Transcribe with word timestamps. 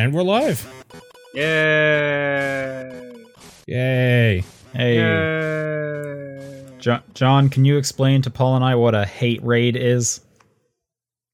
And 0.00 0.14
we're 0.14 0.22
live. 0.22 0.66
Yay! 1.34 3.12
Yay. 3.66 4.42
Hey, 4.72 4.94
Yay! 4.96 6.64
Jo- 6.78 7.02
John, 7.12 7.50
can 7.50 7.66
you 7.66 7.76
explain 7.76 8.22
to 8.22 8.30
Paul 8.30 8.56
and 8.56 8.64
I 8.64 8.76
what 8.76 8.94
a 8.94 9.04
hate 9.04 9.44
raid 9.44 9.76
is? 9.76 10.22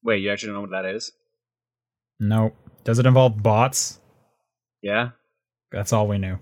Wait, 0.03 0.17
you 0.21 0.29
actually 0.29 0.47
don't 0.47 0.55
know 0.55 0.61
what 0.63 0.71
that 0.71 0.83
is? 0.83 1.13
No. 2.19 2.51
Does 2.83 2.99
it 2.99 3.05
involve 3.05 3.41
bots? 3.41 4.01
Yeah. 4.81 5.11
That's 5.71 5.93
all 5.93 6.09
we 6.09 6.17
knew. 6.17 6.37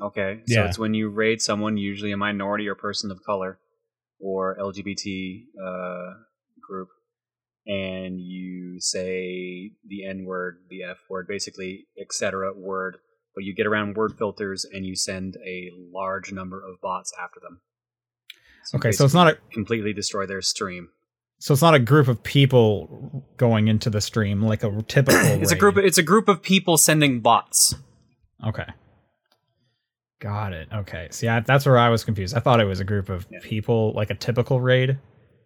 Okay. 0.00 0.40
So 0.46 0.54
Yeah. 0.54 0.66
it's 0.68 0.78
when 0.78 0.94
you 0.94 1.10
raid 1.10 1.42
someone, 1.42 1.76
usually 1.76 2.12
a 2.12 2.16
minority 2.16 2.66
or 2.68 2.74
person 2.74 3.10
of 3.10 3.22
color, 3.22 3.58
or 4.18 4.56
LGBT 4.58 5.42
uh, 5.62 6.12
group, 6.66 6.88
and 7.66 8.20
you 8.20 8.80
say 8.80 9.72
the 9.86 10.04
N 10.08 10.24
word, 10.24 10.58
the 10.68 10.82
F 10.82 10.98
word, 11.08 11.26
basically 11.28 11.86
etc. 12.00 12.52
word, 12.56 12.96
but 13.34 13.44
you 13.44 13.54
get 13.54 13.66
around 13.66 13.96
word 13.96 14.14
filters 14.18 14.64
and 14.70 14.84
you 14.84 14.94
send 14.96 15.36
a 15.46 15.70
large 15.92 16.32
number 16.32 16.58
of 16.58 16.80
bots 16.82 17.12
after 17.22 17.40
them. 17.40 17.60
you 18.72 18.78
Okay, 18.78 18.92
so 18.92 19.04
it's 19.04 19.14
not 19.14 19.28
a 19.28 19.38
completely 19.52 19.92
destroy 19.92 20.26
their 20.26 20.42
stream. 20.42 20.88
so 21.38 21.52
it's 21.52 21.62
not 21.62 21.74
a 21.74 21.78
group 21.78 22.08
of 22.08 22.22
people 22.22 23.24
going 23.36 23.68
into 23.68 23.90
the 23.90 24.00
stream 24.00 24.42
like 24.42 24.62
a 24.64 24.82
typical. 24.82 25.20
It's 25.42 25.52
a 25.52 25.56
group. 25.56 25.76
It's 25.78 25.98
a 25.98 26.02
group 26.02 26.28
of 26.28 26.42
people 26.42 26.76
sending 26.76 27.20
bots. 27.20 27.74
Okay. 28.46 28.66
Got 30.20 30.52
it. 30.52 30.68
Okay. 30.72 31.08
See, 31.10 31.26
I, 31.28 31.40
that's 31.40 31.66
where 31.66 31.78
I 31.78 31.88
was 31.88 32.04
confused. 32.04 32.36
I 32.36 32.40
thought 32.40 32.60
it 32.60 32.64
was 32.64 32.78
a 32.80 32.84
group 32.84 33.08
of 33.08 33.26
Yeah. 33.30 33.40
people, 33.42 33.92
like 33.94 34.10
a 34.10 34.14
typical 34.14 34.60
raid. 34.60 34.98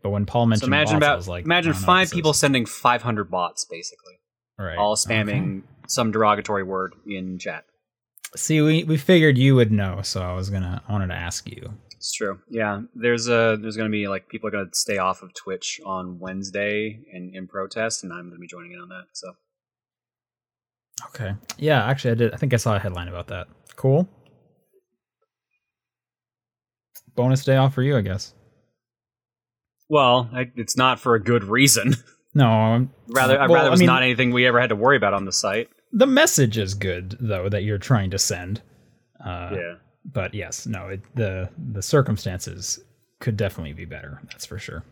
But 0.06 0.10
when 0.10 0.24
Paul 0.24 0.44
So 0.44 0.48
mentioned 0.50 0.68
imagine 0.68 0.94
bots, 1.00 1.04
about 1.04 1.16
was 1.16 1.26
like, 1.28 1.44
imagine 1.46 1.72
I 1.72 1.74
don't 1.74 1.82
know 1.82 1.86
what 1.88 1.92
five 1.98 2.10
people 2.12 2.30
is. 2.30 2.38
sending 2.38 2.64
500 2.64 3.28
bots, 3.28 3.64
basically, 3.64 4.20
right. 4.56 4.78
all 4.78 4.94
spamming 4.94 5.58
Okay. 5.64 5.66
some 5.88 6.12
derogatory 6.12 6.62
word 6.62 6.94
in 7.08 7.40
chat. 7.40 7.64
See, 8.36 8.60
we 8.60 8.84
we 8.84 8.98
figured 8.98 9.36
you 9.36 9.56
would 9.56 9.72
know, 9.72 10.02
so 10.02 10.22
I 10.22 10.32
was 10.34 10.48
gonna 10.48 10.80
I 10.86 10.92
wanted 10.92 11.08
to 11.08 11.14
ask 11.14 11.50
you. 11.50 11.72
It's 11.96 12.12
true. 12.12 12.38
Yeah, 12.48 12.82
there's 12.94 13.26
a 13.26 13.58
there's 13.60 13.76
gonna 13.76 13.90
be 13.90 14.06
like 14.06 14.28
people 14.28 14.46
are 14.46 14.52
gonna 14.52 14.68
stay 14.74 14.98
off 14.98 15.22
of 15.22 15.34
Twitch 15.34 15.80
on 15.84 16.20
Wednesday 16.20 17.00
and 17.12 17.34
in 17.34 17.48
protest, 17.48 18.04
and 18.04 18.12
I'm 18.12 18.28
gonna 18.28 18.38
be 18.38 18.46
joining 18.46 18.74
in 18.74 18.78
on 18.78 18.88
that. 18.90 19.06
So 19.12 19.32
Okay. 21.06 21.34
Yeah, 21.58 21.84
actually, 21.84 22.12
I 22.12 22.14
did. 22.14 22.32
I 22.32 22.36
think 22.36 22.54
I 22.54 22.58
saw 22.58 22.76
a 22.76 22.78
headline 22.78 23.08
about 23.08 23.26
that. 23.26 23.48
Cool. 23.74 24.08
Bonus 27.16 27.44
day 27.44 27.56
off 27.56 27.74
for 27.74 27.82
you, 27.82 27.96
I 27.96 28.02
guess. 28.02 28.34
Well, 29.88 30.28
I, 30.32 30.50
it's 30.56 30.76
not 30.76 30.98
for 31.00 31.14
a 31.14 31.20
good 31.22 31.44
reason. 31.44 31.94
No, 32.34 32.48
I'm, 32.48 32.90
rather, 33.08 33.40
I'd 33.40 33.48
Well, 33.48 33.54
rather 33.54 33.68
it 33.68 33.68
I 33.68 33.70
was 33.70 33.80
mean- 33.80 33.86
not 33.86 34.02
anything 34.02 34.30
we 34.30 34.46
ever 34.46 34.60
had 34.60 34.68
to 34.68 34.76
worry 34.76 34.98
about 34.98 35.14
on 35.14 35.24
the 35.24 35.32
site. 35.32 35.70
the 35.90 36.06
message 36.06 36.58
is 36.58 36.74
good 36.74 37.16
though 37.18 37.48
that 37.48 37.62
you're 37.62 37.78
trying 37.78 38.10
to 38.10 38.18
send. 38.18 38.60
Uh, 39.24 39.48
yeah. 39.54 39.74
But 40.04 40.34
yes, 40.34 40.66
no, 40.66 40.88
it, 40.88 41.00
the 41.14 41.48
the 41.56 41.80
circumstances 41.80 42.78
could 43.20 43.38
definitely 43.38 43.72
be 43.72 43.86
better. 43.86 44.20
That's 44.30 44.44
for 44.44 44.58
sure. 44.58 44.84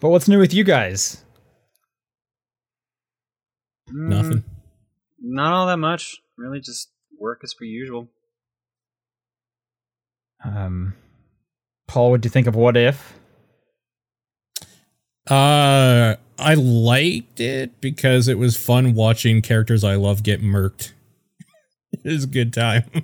But 0.00 0.08
what's 0.08 0.26
new 0.26 0.38
with 0.38 0.54
you 0.54 0.64
guys? 0.64 1.22
Nothing. 3.92 4.38
Mm, 4.38 4.44
not 5.20 5.52
all 5.52 5.66
that 5.66 5.76
much. 5.76 6.16
Really, 6.38 6.60
just 6.60 6.88
work 7.20 7.40
as 7.44 7.52
per 7.52 7.64
usual. 7.66 8.08
Um, 10.42 10.94
Paul, 11.88 12.12
what 12.12 12.20
do 12.20 12.26
you 12.26 12.30
think 12.30 12.46
of 12.46 12.54
What 12.54 12.76
If? 12.76 13.14
Uh, 15.28 16.14
I 16.38 16.54
liked 16.54 17.40
it 17.40 17.80
because 17.80 18.28
it 18.28 18.38
was 18.38 18.56
fun 18.56 18.94
watching 18.94 19.42
characters 19.42 19.82
I 19.82 19.96
love 19.96 20.22
get 20.22 20.40
murked. 20.40 20.92
it 21.92 22.04
was 22.04 22.24
a 22.24 22.28
good 22.28 22.52
time. 22.52 22.84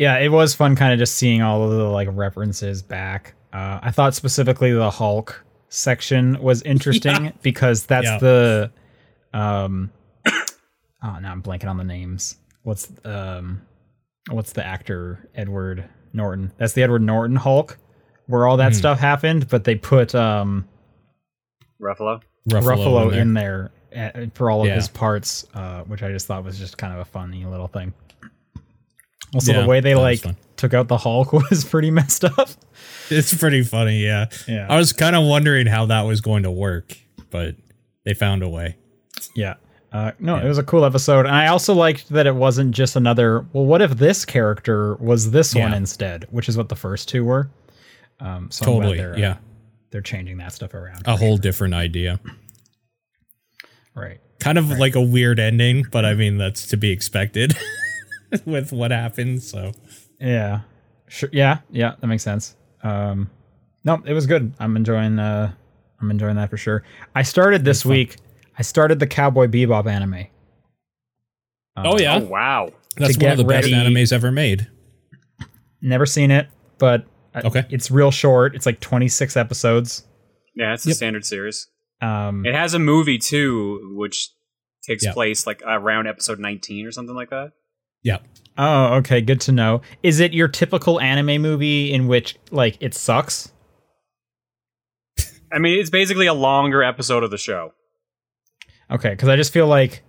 Yeah, 0.00 0.18
it 0.18 0.28
was 0.28 0.54
fun 0.54 0.76
kind 0.76 0.92
of 0.92 1.00
just 1.00 1.16
seeing 1.16 1.42
all 1.42 1.64
of 1.64 1.72
the 1.72 1.82
like 1.82 2.06
references 2.12 2.82
back. 2.82 3.34
Uh, 3.52 3.80
I 3.82 3.90
thought 3.90 4.14
specifically 4.14 4.72
the 4.72 4.92
Hulk 4.92 5.44
section 5.70 6.40
was 6.40 6.62
interesting 6.62 7.32
because 7.42 7.84
that's 7.84 8.04
Yeah. 8.06 8.18
the 8.18 8.70
um 9.34 9.90
oh 10.26 11.18
now 11.20 11.32
I'm 11.32 11.42
blanking 11.42 11.68
on 11.68 11.78
the 11.78 11.82
names. 11.84 12.36
What's 12.62 12.92
um 13.04 13.62
what's 14.30 14.52
the 14.52 14.64
actor 14.64 15.28
Edward 15.34 15.88
Norton? 16.12 16.52
That's 16.58 16.72
the 16.72 16.82
Edward 16.82 17.02
Norton 17.02 17.36
Hulk 17.36 17.78
where 18.26 18.46
all 18.46 18.56
that 18.58 18.72
Hmm. 18.72 18.78
stuff 18.78 18.98
happened, 18.98 19.48
but 19.48 19.64
they 19.64 19.74
put 19.74 20.14
um 20.14 20.66
Ruffalo. 21.80 22.20
Ruffalo, 22.48 23.10
there. 23.10 23.20
in 23.20 23.34
there 23.34 23.70
uh, 23.96 24.26
for 24.34 24.50
all 24.50 24.62
of 24.62 24.66
Yeah. 24.68 24.74
his 24.74 24.88
parts, 24.88 25.46
uh, 25.54 25.82
which 25.82 26.02
I 26.02 26.10
just 26.10 26.26
thought 26.26 26.44
was 26.44 26.58
just 26.58 26.76
kind 26.78 26.92
of 26.92 27.00
a 27.00 27.04
funny 27.04 27.44
little 27.44 27.68
thing. 27.68 27.92
Also, 29.34 29.52
Yeah, 29.52 29.62
the 29.62 29.66
way 29.68 29.80
they 29.80 29.94
like 29.94 30.22
took 30.56 30.72
out 30.74 30.88
the 30.88 30.96
Hulk 30.96 31.32
was 31.50 31.64
pretty 31.64 31.90
messed 31.90 32.24
up. 32.24 32.48
It's 33.10 33.34
pretty 33.34 33.62
funny, 33.62 34.02
yeah. 34.02 34.26
Yeah, 34.46 34.66
I 34.68 34.76
was 34.76 34.92
kind 34.92 35.14
of 35.14 35.24
wondering 35.26 35.66
how 35.66 35.86
that 35.86 36.02
was 36.02 36.20
going 36.20 36.42
to 36.44 36.50
work, 36.50 36.96
but 37.30 37.54
they 38.04 38.14
found 38.14 38.42
a 38.42 38.48
way. 38.48 38.76
yeah. 39.34 39.54
Uh, 39.92 40.12
no, 40.18 40.36
Yeah. 40.36 40.44
it 40.44 40.48
was 40.48 40.58
a 40.58 40.62
cool 40.62 40.84
episode, 40.84 41.24
and 41.26 41.34
I 41.34 41.46
also 41.46 41.72
liked 41.72 42.10
that 42.10 42.26
it 42.26 42.34
wasn't 42.34 42.74
just 42.74 42.94
another. 42.96 43.46
Well, 43.52 43.64
what 43.64 43.80
if 43.80 43.92
this 43.92 44.24
character 44.24 44.94
was 44.96 45.30
this 45.30 45.54
one 45.54 45.72
instead? 45.72 46.26
Which 46.30 46.48
is 46.48 46.56
what 46.58 46.68
the 46.68 46.76
first 46.76 47.08
two 47.08 47.24
were. 47.24 47.48
Um, 48.20 48.50
so 48.50 48.64
Totally, 48.66 48.98
they're, 48.98 49.14
uh, 49.14 49.18
yeah. 49.18 49.36
they're 49.90 50.02
changing 50.02 50.36
that 50.38 50.52
stuff 50.52 50.74
around. 50.74 51.06
A 51.06 51.16
whole 51.16 51.36
different 51.38 51.72
idea. 51.74 52.20
right. 53.94 54.20
Kind 54.40 54.58
of 54.58 54.68
like 54.78 54.94
a 54.94 55.00
weird 55.00 55.40
ending, 55.40 55.84
but 55.90 56.04
I 56.04 56.14
mean 56.14 56.38
that's 56.38 56.66
to 56.68 56.76
be 56.76 56.90
expected 56.90 57.56
with 58.44 58.72
what 58.72 58.90
happened. 58.90 59.42
So 59.42 59.72
Yeah. 60.20 60.60
Sure. 61.08 61.28
Yeah. 61.32 61.58
Yeah. 61.70 61.94
That 62.00 62.06
makes 62.06 62.22
sense. 62.22 62.54
Um, 62.82 63.30
no, 63.84 64.00
it 64.04 64.12
was 64.12 64.26
good. 64.26 64.52
I'm 64.60 64.76
enjoying. 64.76 65.18
Uh, 65.18 65.52
I'm 66.00 66.10
enjoying 66.10 66.36
that 66.36 66.50
for 66.50 66.56
sure. 66.56 66.84
I 67.14 67.22
started 67.22 67.64
this 67.64 67.84
week. 67.84 68.16
I 68.58 68.62
started 68.62 68.98
the 68.98 69.06
Cowboy 69.06 69.46
Bebop 69.46 69.86
anime. 69.86 70.26
Uh, 71.76 71.82
Oh 71.84 71.98
yeah, 71.98 72.16
Oh 72.16 72.24
wow. 72.26 72.72
that's 72.96 73.16
one 73.16 73.30
of 73.32 73.38
the 73.38 73.44
get 73.44 73.62
best 73.62 73.68
animes 73.68 74.12
ever 74.12 74.32
made. 74.32 74.68
Never 75.80 76.06
seen 76.06 76.30
it, 76.30 76.48
but 76.78 77.06
Okay. 77.36 77.64
it's 77.70 77.90
real 77.90 78.10
short. 78.10 78.56
It's 78.56 78.66
like 78.66 78.80
26 78.80 79.36
episodes. 79.36 80.04
Yeah, 80.56 80.74
it's 80.74 80.84
a 80.86 80.88
Yep. 80.88 80.96
standard 80.96 81.24
series. 81.24 81.68
Um, 82.00 82.44
It 82.44 82.54
has 82.54 82.74
a 82.74 82.78
movie 82.80 83.18
too, 83.18 83.94
which 83.96 84.30
takes 84.82 85.04
Yeah. 85.04 85.12
place 85.12 85.46
like 85.46 85.62
around 85.64 86.08
episode 86.08 86.40
19 86.40 86.84
or 86.86 86.90
something 86.90 87.14
like 87.14 87.30
that. 87.30 87.52
Yeah, 88.02 88.18
oh, 88.56 88.94
okay. 88.96 89.20
Good 89.20 89.40
to 89.42 89.52
know. 89.52 89.82
Is 90.02 90.18
it 90.20 90.32
your 90.32 90.48
typical 90.48 91.00
anime 91.00 91.40
movie 91.42 91.92
in 91.92 92.08
which 92.08 92.36
like 92.50 92.76
it 92.80 92.94
sucks? 92.94 93.52
I 95.52 95.58
mean, 95.58 95.78
it's 95.78 95.90
basically 95.90 96.26
a 96.26 96.34
longer 96.34 96.82
episode 96.82 97.22
of 97.22 97.30
the 97.30 97.38
show. 97.38 97.72
Okay, 98.90 99.10
because 99.10 99.28
I 99.28 99.36
just 99.36 99.52
feel 99.52 99.66
like 99.66 100.02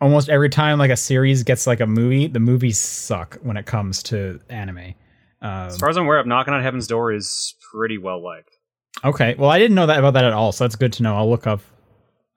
almost 0.00 0.28
every 0.28 0.48
time 0.48 0.78
like 0.78 0.90
a 0.90 0.96
series 0.96 1.42
gets 1.42 1.66
like 1.66 1.80
a 1.80 1.86
movie, 1.86 2.26
the 2.26 2.40
movies 2.40 2.78
suck 2.78 3.38
when 3.42 3.56
it 3.56 3.66
comes 3.66 4.02
to 4.04 4.40
anime. 4.48 4.94
Um, 5.42 5.50
As 5.68 5.78
far 5.78 5.88
as 5.90 5.96
I'm 5.96 6.04
aware 6.04 6.18
of, 6.18 6.26
Knocking 6.26 6.54
on 6.54 6.62
Heaven's 6.62 6.86
Door 6.86 7.12
is 7.14 7.54
pretty 7.72 7.98
well 7.98 8.22
liked. 8.22 8.50
okay, 9.04 9.34
well 9.38 9.50
I 9.50 9.58
didn't 9.58 9.74
know 9.74 9.86
that 9.86 9.98
about 9.98 10.14
that 10.14 10.24
at 10.24 10.32
all, 10.32 10.52
so 10.52 10.64
that's 10.64 10.76
good 10.76 10.92
to 10.94 11.02
know. 11.02 11.16
I'll 11.16 11.28
look 11.30 11.46
up 11.46 11.60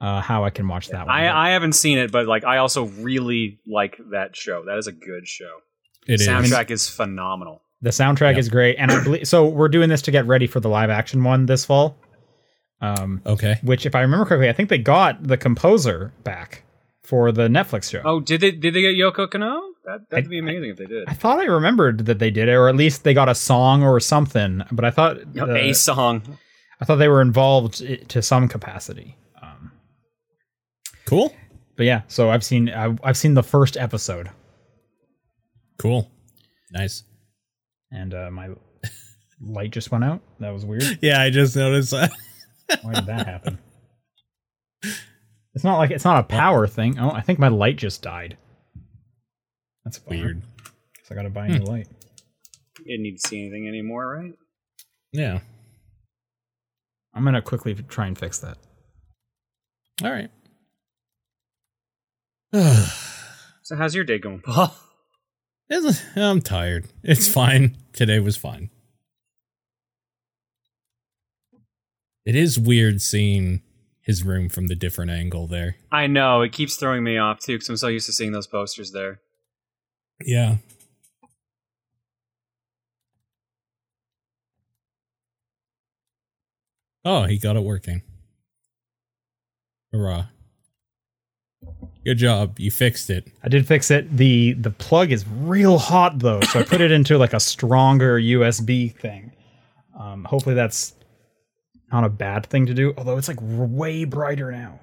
uh, 0.00 0.20
how 0.20 0.44
I 0.44 0.50
can 0.50 0.68
watch 0.68 0.88
that 0.88 1.06
one. 1.06 1.14
I, 1.14 1.48
I 1.48 1.50
haven't 1.50 1.72
seen 1.74 1.98
it, 1.98 2.12
but 2.12 2.26
like 2.26 2.44
I 2.44 2.58
also 2.58 2.84
really 2.84 3.60
like 3.66 3.98
that 4.12 4.36
show. 4.36 4.64
That 4.66 4.76
is 4.78 4.86
a 4.86 4.92
good 4.92 5.26
show. 5.26 5.50
it 6.06 6.20
is. 6.20 6.28
Soundtrack 6.28 6.70
is 6.70 6.88
phenomenal. 6.88 7.62
the 7.82 7.90
soundtrack 7.90 8.32
Yep. 8.32 8.38
is 8.38 8.48
great, 8.50 8.76
and 8.78 8.90
I 8.90 9.02
believe 9.02 9.26
so. 9.28 9.46
We're 9.48 9.68
doing 9.68 9.88
this 9.88 10.02
to 10.02 10.10
get 10.10 10.26
ready 10.26 10.46
for 10.46 10.60
the 10.60 10.68
live 10.68 10.90
action 10.90 11.24
one 11.24 11.46
this 11.46 11.64
fall. 11.64 11.96
Um, 12.80 13.22
Okay. 13.24 13.58
which, 13.62 13.86
if 13.86 13.94
I 13.94 14.00
remember 14.02 14.26
correctly, 14.26 14.48
I 14.48 14.52
think 14.52 14.68
they 14.68 14.78
got 14.78 15.22
the 15.26 15.36
composer 15.36 16.12
back 16.22 16.64
for 17.02 17.32
the 17.32 17.48
Netflix 17.48 17.90
show. 17.90 18.02
Oh, 18.04 18.20
did 18.20 18.40
they 18.40 18.50
did 18.50 18.74
they 18.74 18.80
get 18.82 18.94
Yoko 18.94 19.26
Kanno? 19.28 19.60
That 19.84 20.00
that'd 20.10 20.26
I- 20.26 20.28
be 20.28 20.38
amazing 20.38 20.70
if 20.70 20.76
they 20.78 20.86
did. 20.86 21.08
I 21.08 21.14
thought 21.14 21.38
I 21.38 21.44
remembered 21.44 22.06
that 22.06 22.18
they 22.18 22.30
did 22.30 22.48
it, 22.48 22.52
or 22.54 22.68
at 22.68 22.76
least 22.76 23.04
they 23.04 23.14
got 23.14 23.28
a 23.28 23.34
song 23.34 23.82
or 23.82 24.00
something. 24.00 24.62
But 24.72 24.84
I 24.84 24.90
thought 24.90 25.18
You 25.34 25.46
the- 25.46 25.56
a 25.56 25.72
song. 25.74 26.38
I 26.80 26.84
thought 26.84 26.96
they 26.96 27.08
were 27.08 27.20
involved 27.22 27.82
to 28.08 28.22
some 28.22 28.48
capacity. 28.48 29.16
Um, 29.40 29.72
Cool. 31.06 31.34
but 31.76 31.86
yeah, 31.86 32.02
so 32.08 32.30
I've 32.30 32.44
seen 32.44 32.68
I've, 32.70 32.98
I've 33.04 33.16
seen 33.16 33.34
the 33.34 33.42
first 33.42 33.76
episode, 33.76 34.30
Cool. 35.78 36.10
Nice. 36.72 37.04
and 37.92 38.12
uh, 38.14 38.30
my 38.30 38.48
light 39.40 39.70
just 39.70 39.90
went 39.92 40.04
out. 40.04 40.20
That 40.40 40.50
was 40.52 40.64
weird. 40.64 40.98
Yeah, 41.02 41.20
I 41.20 41.30
just 41.30 41.54
noticed 41.56 41.90
that. 41.92 42.10
Why 42.82 42.94
did 42.94 43.06
that 43.06 43.26
happen? 43.26 43.58
It's 45.54 45.64
not 45.64 45.78
like 45.78 45.90
it's 45.90 46.04
not 46.04 46.18
a 46.18 46.24
power 46.24 46.66
thing. 46.66 46.98
Oh, 46.98 47.10
I 47.10 47.20
think 47.20 47.38
my 47.38 47.48
light 47.48 47.76
just 47.76 48.02
died. 48.02 48.36
That's. 49.84 50.04
Weird. 50.06 50.42
So 51.04 51.14
I 51.14 51.14
gotta 51.14 51.30
buy 51.30 51.46
a 51.46 51.48
new 51.50 51.58
hmm. 51.58 51.64
light. 51.64 51.88
You 52.80 52.84
didn't 52.86 53.02
need 53.02 53.18
to 53.18 53.28
see 53.28 53.40
anything 53.40 53.68
anymore, 53.68 54.16
right? 54.16 54.32
Yeah. 55.12 55.40
I'm 57.14 57.24
gonna 57.24 57.42
quickly 57.42 57.74
try 57.74 58.06
and 58.06 58.18
fix 58.18 58.40
that. 58.40 58.58
All 60.02 60.10
right. 60.10 60.30
So 63.62 63.76
how's 63.76 63.94
your 63.94 64.04
day 64.04 64.18
going, 64.18 64.40
Paul? 64.40 64.74
I'm 66.16 66.40
tired. 66.42 66.86
It's 67.02 67.26
fine. 67.26 67.76
Today 67.92 68.20
was 68.20 68.36
fine. 68.36 68.70
It 72.24 72.34
is 72.34 72.58
weird 72.58 73.02
seeing 73.02 73.62
his 74.00 74.22
room 74.22 74.48
from 74.48 74.66
the 74.68 74.74
different 74.74 75.10
angle 75.10 75.46
there. 75.46 75.76
I 75.92 76.06
know 76.06 76.42
it 76.42 76.52
keeps 76.52 76.76
throwing 76.76 77.04
me 77.04 77.18
off 77.18 77.40
too 77.40 77.54
because 77.54 77.68
I'm 77.68 77.76
so 77.76 77.88
used 77.88 78.06
to 78.06 78.12
seeing 78.12 78.32
those 78.32 78.46
posters 78.46 78.92
there. 78.92 79.20
Yeah. 80.24 80.56
Oh, 87.04 87.24
he 87.24 87.38
got 87.38 87.56
it 87.56 87.62
working. 87.62 88.02
Hurrah. 89.92 90.26
Good 92.04 92.18
job. 92.18 92.58
You 92.58 92.70
fixed 92.70 93.08
it. 93.10 93.28
I 93.42 93.48
did 93.48 93.66
fix 93.66 93.90
it. 93.90 94.14
the 94.14 94.52
The 94.54 94.70
plug 94.70 95.12
is 95.12 95.26
real 95.26 95.78
hot 95.78 96.18
though, 96.18 96.40
so 96.42 96.60
I 96.60 96.62
put 96.62 96.80
it 96.80 96.90
into 96.90 97.16
like 97.16 97.32
a 97.32 97.40
stronger 97.40 98.18
USB 98.18 98.94
thing. 98.94 99.32
Um, 99.98 100.24
hopefully 100.24 100.54
that's 100.54 100.94
not 101.94 102.02
a 102.02 102.08
bad 102.08 102.46
thing 102.46 102.66
to 102.66 102.74
do. 102.74 102.92
Although 102.98 103.16
it's 103.16 103.28
like 103.28 103.38
way 103.40 104.04
brighter 104.04 104.50
now. 104.50 104.80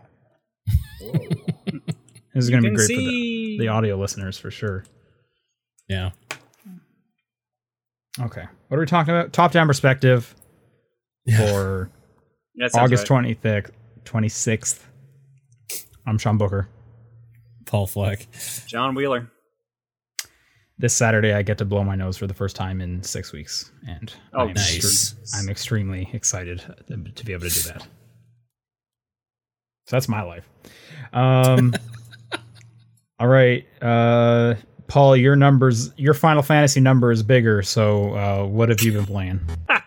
this 1.11 1.83
is 2.35 2.49
going 2.49 2.63
to 2.63 2.69
be 2.69 2.75
great 2.75 2.87
see. 2.87 2.95
for 2.95 3.01
the, 3.01 3.65
the 3.65 3.67
audio 3.67 3.97
listeners 3.97 4.37
for 4.37 4.49
sure. 4.49 4.85
Yeah. 5.89 6.11
Okay, 8.19 8.45
what 8.67 8.77
are 8.77 8.79
we 8.79 8.85
talking 8.85 9.13
about? 9.13 9.33
Top 9.33 9.51
down 9.51 9.67
perspective 9.67 10.35
for 11.37 11.89
That 12.55 12.75
August 12.75 13.01
right. 13.01 13.07
twenty 13.07 13.33
fifth, 13.33 13.71
twenty 14.05 14.29
sixth. 14.29 14.87
I'm 16.05 16.17
Sean 16.17 16.37
Booker. 16.37 16.67
Paul 17.65 17.87
Fleck. 17.87 18.27
John 18.67 18.95
Wheeler. 18.95 19.29
This 20.81 20.93
Saturday, 20.95 21.33
I 21.33 21.43
get 21.43 21.57
to 21.59 21.65
blow 21.65 21.83
my 21.83 21.95
nose 21.95 22.17
for 22.17 22.25
the 22.27 22.33
first 22.33 22.55
time 22.55 22.81
in 22.81 23.03
six 23.03 23.31
weeks, 23.31 23.71
and 23.87 24.11
Oh, 24.33 24.39
I 24.39 24.43
am 24.49 24.53
nice. 24.53 24.77
extre- 25.13 25.39
I'm 25.39 25.47
extremely 25.49 26.09
excited 26.11 26.59
to, 26.87 26.97
to 26.97 27.25
be 27.25 27.33
able 27.33 27.47
to 27.47 27.53
do 27.53 27.69
that. 27.69 27.81
So 29.85 29.95
that's 29.95 30.07
my 30.09 30.23
life. 30.23 30.49
Um, 31.13 31.73
all 33.19 33.27
right, 33.27 33.65
uh, 33.81 34.55
Paul, 34.87 35.15
your 35.15 35.35
numbers, 35.35 35.91
your 35.97 36.13
Final 36.15 36.41
Fantasy 36.41 36.79
number 36.79 37.11
is 37.11 37.21
bigger. 37.23 37.61
So, 37.61 38.15
uh, 38.15 38.45
what 38.47 38.69
have 38.69 38.81
you 38.81 38.91
been 38.91 39.05
playing? 39.05 39.39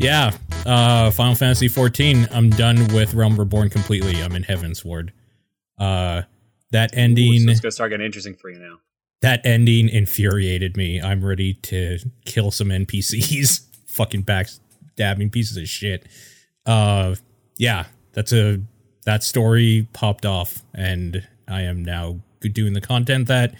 Yeah. 0.00 0.30
Uh 0.64 1.10
Final 1.10 1.34
Fantasy 1.34 1.66
14. 1.66 2.28
I'm 2.30 2.50
done 2.50 2.86
with 2.94 3.14
Realm 3.14 3.36
Reborn 3.36 3.68
completely. 3.68 4.22
I'm 4.22 4.36
in 4.36 4.44
Heavensward. 4.44 5.10
Uh 5.76 6.22
that 6.70 6.92
Ooh, 6.94 6.98
ending 7.00 7.40
so 7.46 7.50
it's 7.50 7.60
gonna 7.60 7.72
start 7.72 7.90
getting 7.90 8.06
interesting 8.06 8.34
for 8.34 8.48
you 8.50 8.60
now. 8.60 8.76
That 9.20 9.44
ending 9.44 9.88
infuriated 9.88 10.76
me. 10.76 11.00
I'm 11.00 11.24
ready 11.24 11.54
to 11.54 11.98
kill 12.24 12.50
some 12.50 12.68
NPCs. 12.68 13.66
Fucking 13.88 14.22
backstabbing 14.24 15.32
pieces 15.32 15.56
of 15.56 15.68
shit. 15.68 16.06
Uh 16.66 17.14
yeah, 17.56 17.86
that's 18.12 18.32
a 18.32 18.60
that 19.06 19.24
story 19.24 19.88
popped 19.92 20.24
off 20.26 20.62
and 20.74 21.26
I 21.48 21.62
am 21.62 21.82
now 21.84 22.20
doing 22.40 22.74
the 22.74 22.80
content 22.80 23.26
that 23.28 23.54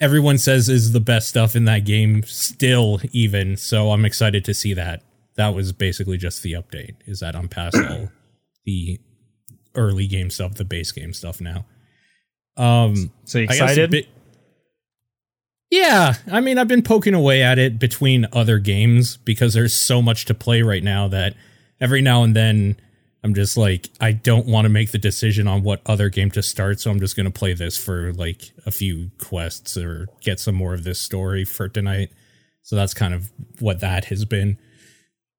everyone 0.00 0.36
says 0.36 0.68
is 0.68 0.92
the 0.92 1.00
best 1.00 1.28
stuff 1.28 1.54
in 1.56 1.64
that 1.66 1.84
game 1.84 2.22
still 2.24 3.00
even. 3.12 3.56
So 3.56 3.92
I'm 3.92 4.04
excited 4.04 4.44
to 4.46 4.52
see 4.54 4.74
that. 4.74 5.02
That 5.36 5.54
was 5.54 5.72
basically 5.72 6.18
just 6.18 6.42
the 6.42 6.52
update. 6.54 6.96
Is 7.06 7.20
that 7.20 7.34
I'm 7.36 7.48
past 7.48 7.76
all 7.90 8.10
the 8.66 9.00
early 9.74 10.06
game 10.06 10.28
stuff, 10.28 10.54
the 10.54 10.64
base 10.64 10.92
game 10.92 11.14
stuff 11.14 11.40
now. 11.40 11.64
Um 12.56 13.10
So 13.24 13.38
you 13.38 13.44
I 13.44 13.46
guess 13.46 13.60
excited? 13.60 13.90
bit- 13.90 14.08
yeah, 15.72 16.16
I 16.30 16.42
mean, 16.42 16.58
I've 16.58 16.68
been 16.68 16.82
poking 16.82 17.14
away 17.14 17.42
at 17.42 17.58
it 17.58 17.78
between 17.78 18.26
other 18.30 18.58
games 18.58 19.16
because 19.16 19.54
there's 19.54 19.72
so 19.72 20.02
much 20.02 20.26
to 20.26 20.34
play 20.34 20.60
right 20.60 20.82
now 20.82 21.08
that 21.08 21.34
every 21.80 22.02
now 22.02 22.22
and 22.24 22.36
then 22.36 22.76
I'm 23.24 23.32
just 23.32 23.56
like, 23.56 23.88
I 23.98 24.12
don't 24.12 24.44
want 24.44 24.66
to 24.66 24.68
make 24.68 24.92
the 24.92 24.98
decision 24.98 25.48
on 25.48 25.62
what 25.62 25.80
other 25.86 26.10
game 26.10 26.30
to 26.32 26.42
start, 26.42 26.78
so 26.78 26.90
I'm 26.90 27.00
just 27.00 27.16
going 27.16 27.24
to 27.24 27.32
play 27.32 27.54
this 27.54 27.78
for 27.78 28.12
like 28.12 28.50
a 28.66 28.70
few 28.70 29.12
quests 29.18 29.78
or 29.78 30.08
get 30.20 30.38
some 30.40 30.56
more 30.56 30.74
of 30.74 30.84
this 30.84 31.00
story 31.00 31.46
for 31.46 31.70
tonight. 31.70 32.10
So 32.60 32.76
that's 32.76 32.92
kind 32.92 33.14
of 33.14 33.32
what 33.58 33.80
that 33.80 34.04
has 34.06 34.26
been. 34.26 34.58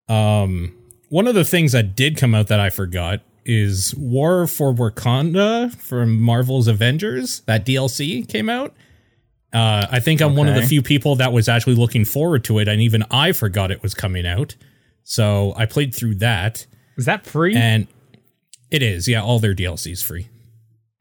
Um, 0.10 0.76
one 1.10 1.28
of 1.28 1.36
the 1.36 1.46
things 1.46 1.74
that 1.74 1.96
did 1.96 2.18
come 2.18 2.34
out 2.34 2.48
that 2.48 2.60
I 2.60 2.72
forgot 2.72 3.22
is 3.46 3.94
War 3.94 4.48
for 4.48 4.74
Wakanda 4.74 5.76
from 5.76 6.20
Marvel's 6.20 6.68
Avengers. 6.68 7.42
That 7.42 7.68
DLC 7.68 8.28
came 8.28 8.50
out. 8.50 8.74
Uh, 9.54 9.86
I 9.92 10.00
think 10.00 10.20
I'm 10.22 10.36
one 10.36 10.48
of 10.50 10.56
the 10.56 10.64
few 10.64 10.82
people 10.82 11.16
that 11.18 11.32
was 11.32 11.48
actually 11.48 11.76
looking 11.76 12.06
forward 12.06 12.44
to 12.46 12.58
it, 12.60 12.68
and 12.68 12.82
even 12.82 13.04
I 13.12 13.32
forgot 13.34 13.70
it 13.72 13.84
was 13.84 13.94
coming 13.94 14.26
out. 14.26 14.56
So 15.04 15.54
I 15.56 15.66
played 15.68 15.94
through 15.94 16.16
that, 16.16 16.66
Is 16.98 17.06
that 17.06 17.26
free? 17.26 17.56
and 17.56 17.88
it 18.72 18.82
is, 18.82 19.08
yeah, 19.08 19.22
all 19.22 19.38
their 19.40 19.54
DLCs 19.54 20.04
free. 20.04 20.28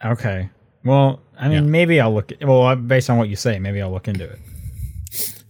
okay. 0.05 0.51
Well, 0.85 1.21
I 1.39 1.45
mean, 1.49 1.65
Yeah. 1.65 1.71
maybe 1.71 2.01
I'll 2.01 2.13
look. 2.13 2.33
Well, 2.43 2.75
based 2.77 3.09
on 3.09 3.17
what 3.17 3.29
you 3.29 3.37
say, 3.37 3.59
maybe 3.61 3.81
I'll 3.81 3.93
look 3.93 4.09
into 4.09 4.25
it. 4.25 4.39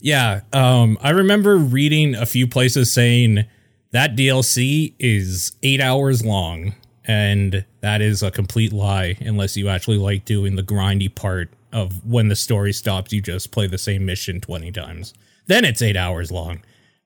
Yeah, 0.01 0.41
um, 0.53 0.99
I 1.01 1.11
remember 1.11 1.57
reading 1.57 2.15
a 2.15 2.27
few 2.27 2.47
places 2.47 2.93
saying 2.93 3.45
that 3.93 4.15
DLC 4.17 4.95
is 4.99 5.53
eight 5.63 5.81
hours 5.81 6.25
long, 6.25 6.75
and 7.05 7.65
that 7.81 8.01
is 8.03 8.23
a 8.23 8.31
complete 8.31 8.73
lie 8.73 9.17
unless 9.21 9.57
you 9.57 9.69
actually 9.69 9.99
like 9.99 10.25
doing 10.25 10.57
the 10.57 10.63
grindy 10.63 11.13
part 11.13 11.51
of 11.73 12.05
when 12.05 12.29
the 12.29 12.37
story 12.37 12.73
stops, 12.73 13.13
you 13.13 13.21
just 13.21 13.51
play 13.51 13.67
the 13.67 13.79
same 13.79 14.05
mission 14.05 14.41
20 14.41 14.71
times. 14.73 15.15
Then 15.47 15.65
it's 15.65 15.83
eight 15.83 15.97
hours 15.97 16.31
long. 16.31 16.61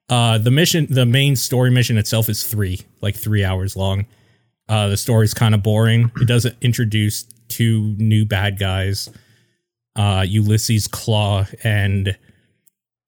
Uh, 0.09 0.39
the 0.39 0.51
mission, 0.51 0.87
the 0.91 1.07
main 1.07 1.37
story 1.37 1.71
mission 1.71 1.97
itself 1.99 2.29
is 2.29 2.43
three, 2.47 2.81
like 3.01 3.17
three 3.17 3.43
hours 3.44 3.77
long. 3.77 4.06
Uh, 4.69 4.89
the 4.89 4.96
story's 4.96 5.35
kind 5.35 5.55
of 5.55 5.63
boring. 5.63 6.11
It 6.20 6.27
doesn't 6.29 6.56
introduce 6.61 7.25
two 7.49 7.94
new 7.99 8.25
bad 8.25 8.58
guys, 8.58 9.08
uh, 9.96 10.25
Ulysses 10.29 10.89
Klaue 10.89 11.46
and 11.65 12.17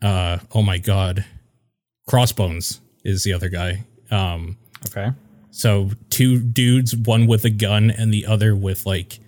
uh 0.00 0.38
oh 0.54 0.62
my 0.62 0.78
god 0.78 1.24
crossbones 2.06 2.80
is 3.04 3.24
the 3.24 3.32
other 3.32 3.48
guy 3.48 3.84
um 4.12 4.56
Okay. 4.86 5.10
so 5.50 5.90
two 6.08 6.38
dudes 6.40 6.94
one 6.94 7.26
with 7.26 7.44
a 7.44 7.50
gun 7.50 7.90
and 7.90 8.14
the 8.14 8.24
other 8.24 8.54
with 8.54 8.86
like 8.86 9.18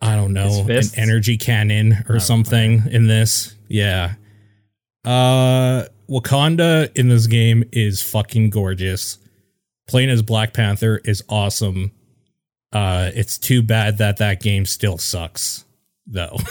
i 0.00 0.16
don't 0.16 0.32
know 0.32 0.66
an 0.68 0.82
energy 0.96 1.36
cannon 1.36 1.92
or 2.08 2.16
Oh, 2.16 2.18
something 2.18 2.84
in 2.90 3.06
this. 3.06 3.54
Yeah. 3.68 4.14
Uh 5.04 5.84
wakanda 6.08 6.90
in 6.96 7.08
this 7.08 7.26
game 7.26 7.64
is 7.72 8.02
fucking 8.02 8.50
gorgeous. 8.50 9.18
Playing 9.88 10.10
as 10.10 10.22
black 10.22 10.52
panther 10.54 11.00
is 11.04 11.22
awesome. 11.28 11.92
Uh 12.72 13.10
it's 13.14 13.38
too 13.38 13.62
bad 13.62 13.98
that 13.98 14.18
that 14.18 14.40
game 14.40 14.64
still 14.66 14.98
sucks 14.98 15.64
though. 16.06 16.36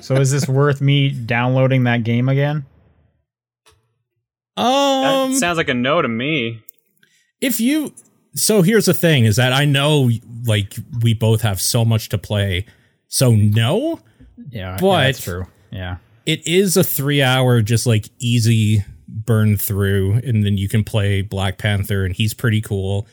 So 0.00 0.16
is 0.16 0.30
this 0.30 0.46
worth 0.46 0.80
me 0.82 1.08
downloading 1.10 1.84
that 1.84 2.04
game 2.04 2.28
again? 2.28 2.66
That 4.56 4.62
um 4.64 5.34
sounds 5.34 5.56
like 5.56 5.68
a 5.68 5.74
no 5.74 6.02
to 6.02 6.08
me. 6.08 6.60
if 7.40 7.60
you 7.60 7.94
so 8.34 8.62
here's 8.62 8.86
the 8.86 8.94
thing 8.94 9.24
is 9.24 9.36
that 9.36 9.52
i 9.52 9.64
know 9.64 10.10
like 10.46 10.74
we 11.02 11.14
both 11.14 11.40
have 11.42 11.60
so 11.60 11.84
much 11.84 12.08
to 12.08 12.18
play 12.18 12.66
so 13.08 13.32
no 13.34 14.00
Yeah, 14.50 14.76
But- 14.80 14.86
yeah, 14.86 15.04
that's 15.06 15.22
true. 15.22 15.46
Yeah. 15.70 15.96
it 16.26 16.46
is 16.46 16.76
a 16.76 16.84
three 16.84 17.22
hour 17.22 17.62
just 17.62 17.86
like 17.86 18.08
easy 18.18 18.84
burn 19.08 19.56
through 19.56 20.14
and 20.24 20.44
then 20.44 20.56
you 20.58 20.68
can 20.68 20.82
play 20.84 21.22
black 21.22 21.58
panther 21.58 22.04
and 22.04 22.14
he's 22.14 22.34
pretty 22.34 22.60
cool 22.60 23.06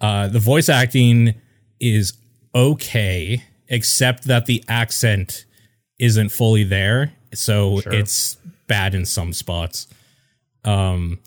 uh 0.00 0.28
the 0.28 0.38
voice 0.38 0.68
acting 0.68 1.34
is 1.80 2.14
okay 2.54 3.42
except 3.68 4.24
that 4.24 4.46
the 4.46 4.62
accent 4.68 5.44
isn't 5.98 6.30
fully 6.30 6.64
there 6.64 7.12
so 7.34 7.80
Sure. 7.80 7.92
it's 7.92 8.36
bad 8.66 8.94
in 8.94 9.04
some 9.04 9.32
spots 9.32 9.86
um 10.64 11.18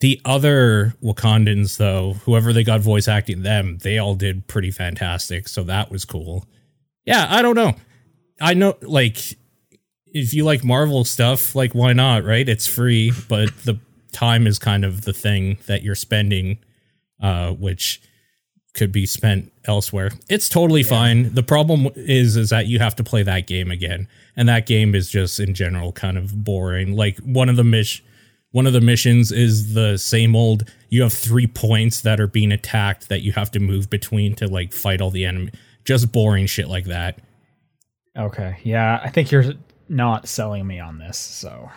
the 0.00 0.20
other 0.24 0.94
wakandans 1.02 1.76
though 1.76 2.14
whoever 2.24 2.52
they 2.52 2.64
got 2.64 2.80
voice 2.80 3.08
acting 3.08 3.42
them 3.42 3.78
they 3.78 3.98
all 3.98 4.14
did 4.14 4.46
pretty 4.46 4.70
fantastic 4.70 5.48
so 5.48 5.62
that 5.62 5.90
was 5.90 6.04
cool 6.04 6.46
yeah 7.04 7.26
i 7.30 7.42
don't 7.42 7.56
know 7.56 7.74
i 8.40 8.54
know 8.54 8.76
like 8.82 9.36
if 10.12 10.34
you 10.34 10.44
like 10.44 10.64
Marvel 10.64 11.04
stuff, 11.04 11.54
like 11.54 11.74
why 11.74 11.92
not, 11.92 12.24
right? 12.24 12.48
It's 12.48 12.66
free, 12.66 13.12
but 13.28 13.56
the 13.64 13.78
time 14.12 14.46
is 14.46 14.58
kind 14.58 14.84
of 14.84 15.02
the 15.02 15.12
thing 15.12 15.58
that 15.66 15.82
you're 15.82 15.94
spending, 15.94 16.58
uh, 17.22 17.52
which 17.52 18.00
could 18.74 18.92
be 18.92 19.06
spent 19.06 19.52
elsewhere. 19.64 20.10
It's 20.28 20.48
totally 20.48 20.82
fine. 20.82 21.34
The 21.34 21.42
problem 21.42 21.88
is 21.96 22.36
is 22.36 22.50
that 22.50 22.66
you 22.66 22.78
have 22.78 22.96
to 22.96 23.04
play 23.04 23.22
that 23.22 23.46
game 23.46 23.70
again, 23.70 24.08
and 24.36 24.48
that 24.48 24.66
game 24.66 24.94
is 24.94 25.10
just 25.10 25.40
in 25.40 25.54
general 25.54 25.92
kind 25.92 26.16
of 26.16 26.44
boring. 26.44 26.94
Like 26.94 27.18
one 27.18 27.48
of 27.48 27.56
the 27.56 27.64
mish, 27.64 28.02
one 28.58 28.66
of 28.66 28.72
the 28.72 28.80
missions 28.80 29.30
is 29.30 29.74
the 29.74 29.96
same 29.96 30.34
old 30.34 30.64
you 30.88 31.02
have 31.02 31.12
three 31.12 31.46
points 31.46 32.00
that 32.00 32.18
are 32.18 32.26
being 32.26 32.50
attacked 32.50 33.08
that 33.08 33.22
you 33.22 33.30
have 33.30 33.50
to 33.52 33.60
move 33.60 33.88
between 33.88 34.34
to 34.34 34.48
like 34.48 34.72
fight 34.72 35.00
all 35.00 35.10
the 35.10 35.24
enemy 35.24 35.52
just 35.84 36.10
boring 36.10 36.46
shit 36.46 36.68
like 36.68 36.86
that 36.86 37.20
Okay. 38.18 38.58
Yeah, 38.64 39.00
I 39.02 39.10
think 39.10 39.30
you're 39.30 39.54
not 39.88 40.28
selling 40.28 40.66
me 40.66 40.80
on 40.80 40.98
this. 40.98 41.16
So 41.16 41.70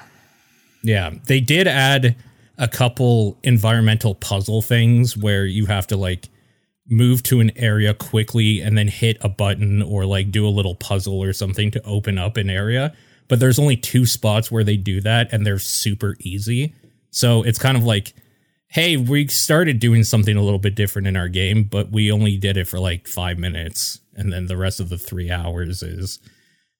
yeah 0.83 1.11
they 1.27 1.39
did 1.39 1.67
add 1.67 2.15
a 2.57 2.67
couple 2.67 3.37
environmental 3.43 4.15
puzzle 4.15 4.63
things 4.63 5.15
where 5.15 5.45
you 5.45 5.67
have 5.67 5.85
to 5.85 5.95
like 5.95 6.29
move 6.89 7.21
to 7.21 7.39
an 7.39 7.51
area 7.55 7.93
quickly 7.93 8.59
and 8.59 8.75
then 8.75 8.87
hit 8.87 9.17
a 9.21 9.29
button 9.29 9.83
or 9.83 10.07
like 10.07 10.31
do 10.31 10.47
a 10.47 10.49
little 10.49 10.73
puzzle 10.73 11.23
or 11.23 11.33
something 11.33 11.69
to 11.69 11.85
open 11.85 12.17
up 12.17 12.37
an 12.37 12.49
area 12.49 12.91
but 13.31 13.39
there's 13.39 13.57
only 13.57 13.77
two 13.77 14.05
spots 14.05 14.51
where 14.51 14.65
they 14.65 14.75
do 14.75 14.99
that 14.99 15.31
and 15.31 15.47
they're 15.47 15.57
super 15.57 16.17
easy. 16.19 16.75
So 17.11 17.43
it's 17.43 17.57
kind 17.57 17.77
of 17.77 17.85
like 17.85 18.13
hey 18.67 18.97
we 18.97 19.25
started 19.29 19.79
doing 19.79 20.03
something 20.03 20.35
a 20.35 20.41
little 20.41 20.59
bit 20.59 20.75
different 20.75 21.07
in 21.07 21.15
our 21.15 21.29
game 21.29 21.63
but 21.63 21.91
we 21.91 22.11
only 22.11 22.35
did 22.35 22.57
it 22.57 22.67
for 22.67 22.77
like 22.77 23.07
five 23.07 23.39
minutes 23.39 24.01
and 24.15 24.33
then 24.33 24.47
the 24.47 24.57
rest 24.57 24.81
of 24.81 24.89
the 24.89 24.97
three 24.97 25.31
hours 25.31 25.81
is 25.81 26.19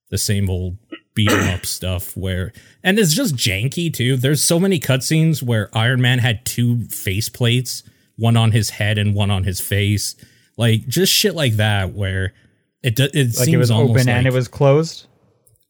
the 0.10 0.18
same 0.18 0.50
old 0.50 0.78
beat 1.16 1.32
'em 1.32 1.54
up 1.54 1.66
stuff 1.78 2.18
where 2.18 2.52
and 2.84 3.00
it's 3.00 3.14
just 3.14 3.34
janky 3.34 3.94
too. 3.94 4.18
There's 4.18 4.44
so 4.44 4.60
many 4.60 4.78
cutscenes 4.78 5.42
where 5.42 5.70
iron 5.74 6.02
man 6.02 6.20
had 6.20 6.46
two 6.46 6.84
face 6.90 7.30
plates 7.30 7.82
one 8.18 8.36
on 8.36 8.52
his 8.52 8.72
head 8.72 8.98
and 8.98 9.16
one 9.16 9.32
on 9.32 9.46
his 9.46 9.62
face. 9.62 10.18
Like 10.58 10.86
just 10.86 11.14
shit 11.14 11.34
like 11.34 11.54
that 11.54 11.94
where 11.94 12.34
it 12.84 12.98
do, 12.98 13.06
it 13.06 13.38
like 13.38 13.46
seems 13.46 13.54
it 13.54 13.58
was 13.58 13.72
open 13.72 14.10
and 14.10 14.28
it 14.28 14.34
was 14.34 14.50
closed. 14.50 15.08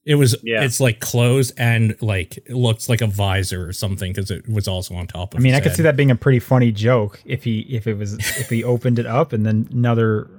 It 0.06 0.16
was 0.16 0.36
Yeah. 0.44 0.64
it's 0.64 0.80
like 0.80 1.00
closed 1.00 1.54
and 1.58 1.96
like 2.02 2.38
it 2.38 2.56
looks 2.56 2.90
like 2.90 3.02
a 3.02 3.08
visor 3.08 3.68
or 3.68 3.74
something 3.74 4.12
because 4.14 4.32
it 4.32 4.48
was 4.50 4.68
also 4.68 4.96
on 4.96 5.08
top 5.08 5.34
of 5.34 5.40
I 5.40 5.44
mean, 5.44 5.54
his 5.54 5.60
I 5.60 5.62
could 5.62 5.70
head. 5.72 5.78
see 5.78 5.84
that 5.84 5.96
being 5.96 6.12
a 6.12 6.16
pretty 6.16 6.40
funny 6.40 6.72
joke 6.72 7.22
if 7.26 7.44
he 7.44 7.60
if 7.62 7.86
it 7.88 7.96
was 7.96 8.14
if 8.16 8.50
he 8.50 8.64
opened 8.64 8.98
it 9.00 9.06
up 9.06 9.32
and 9.34 9.46
then 9.46 9.68
another 9.72 10.30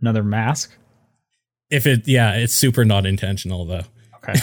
another 0.00 0.22
mask. 0.24 0.76
if 1.70 1.86
it 1.86 2.06
yeah 2.08 2.34
it's 2.34 2.54
super 2.54 2.84
not 2.84 3.06
intentional 3.06 3.64
though 3.64 3.82
Okay. 4.28 4.40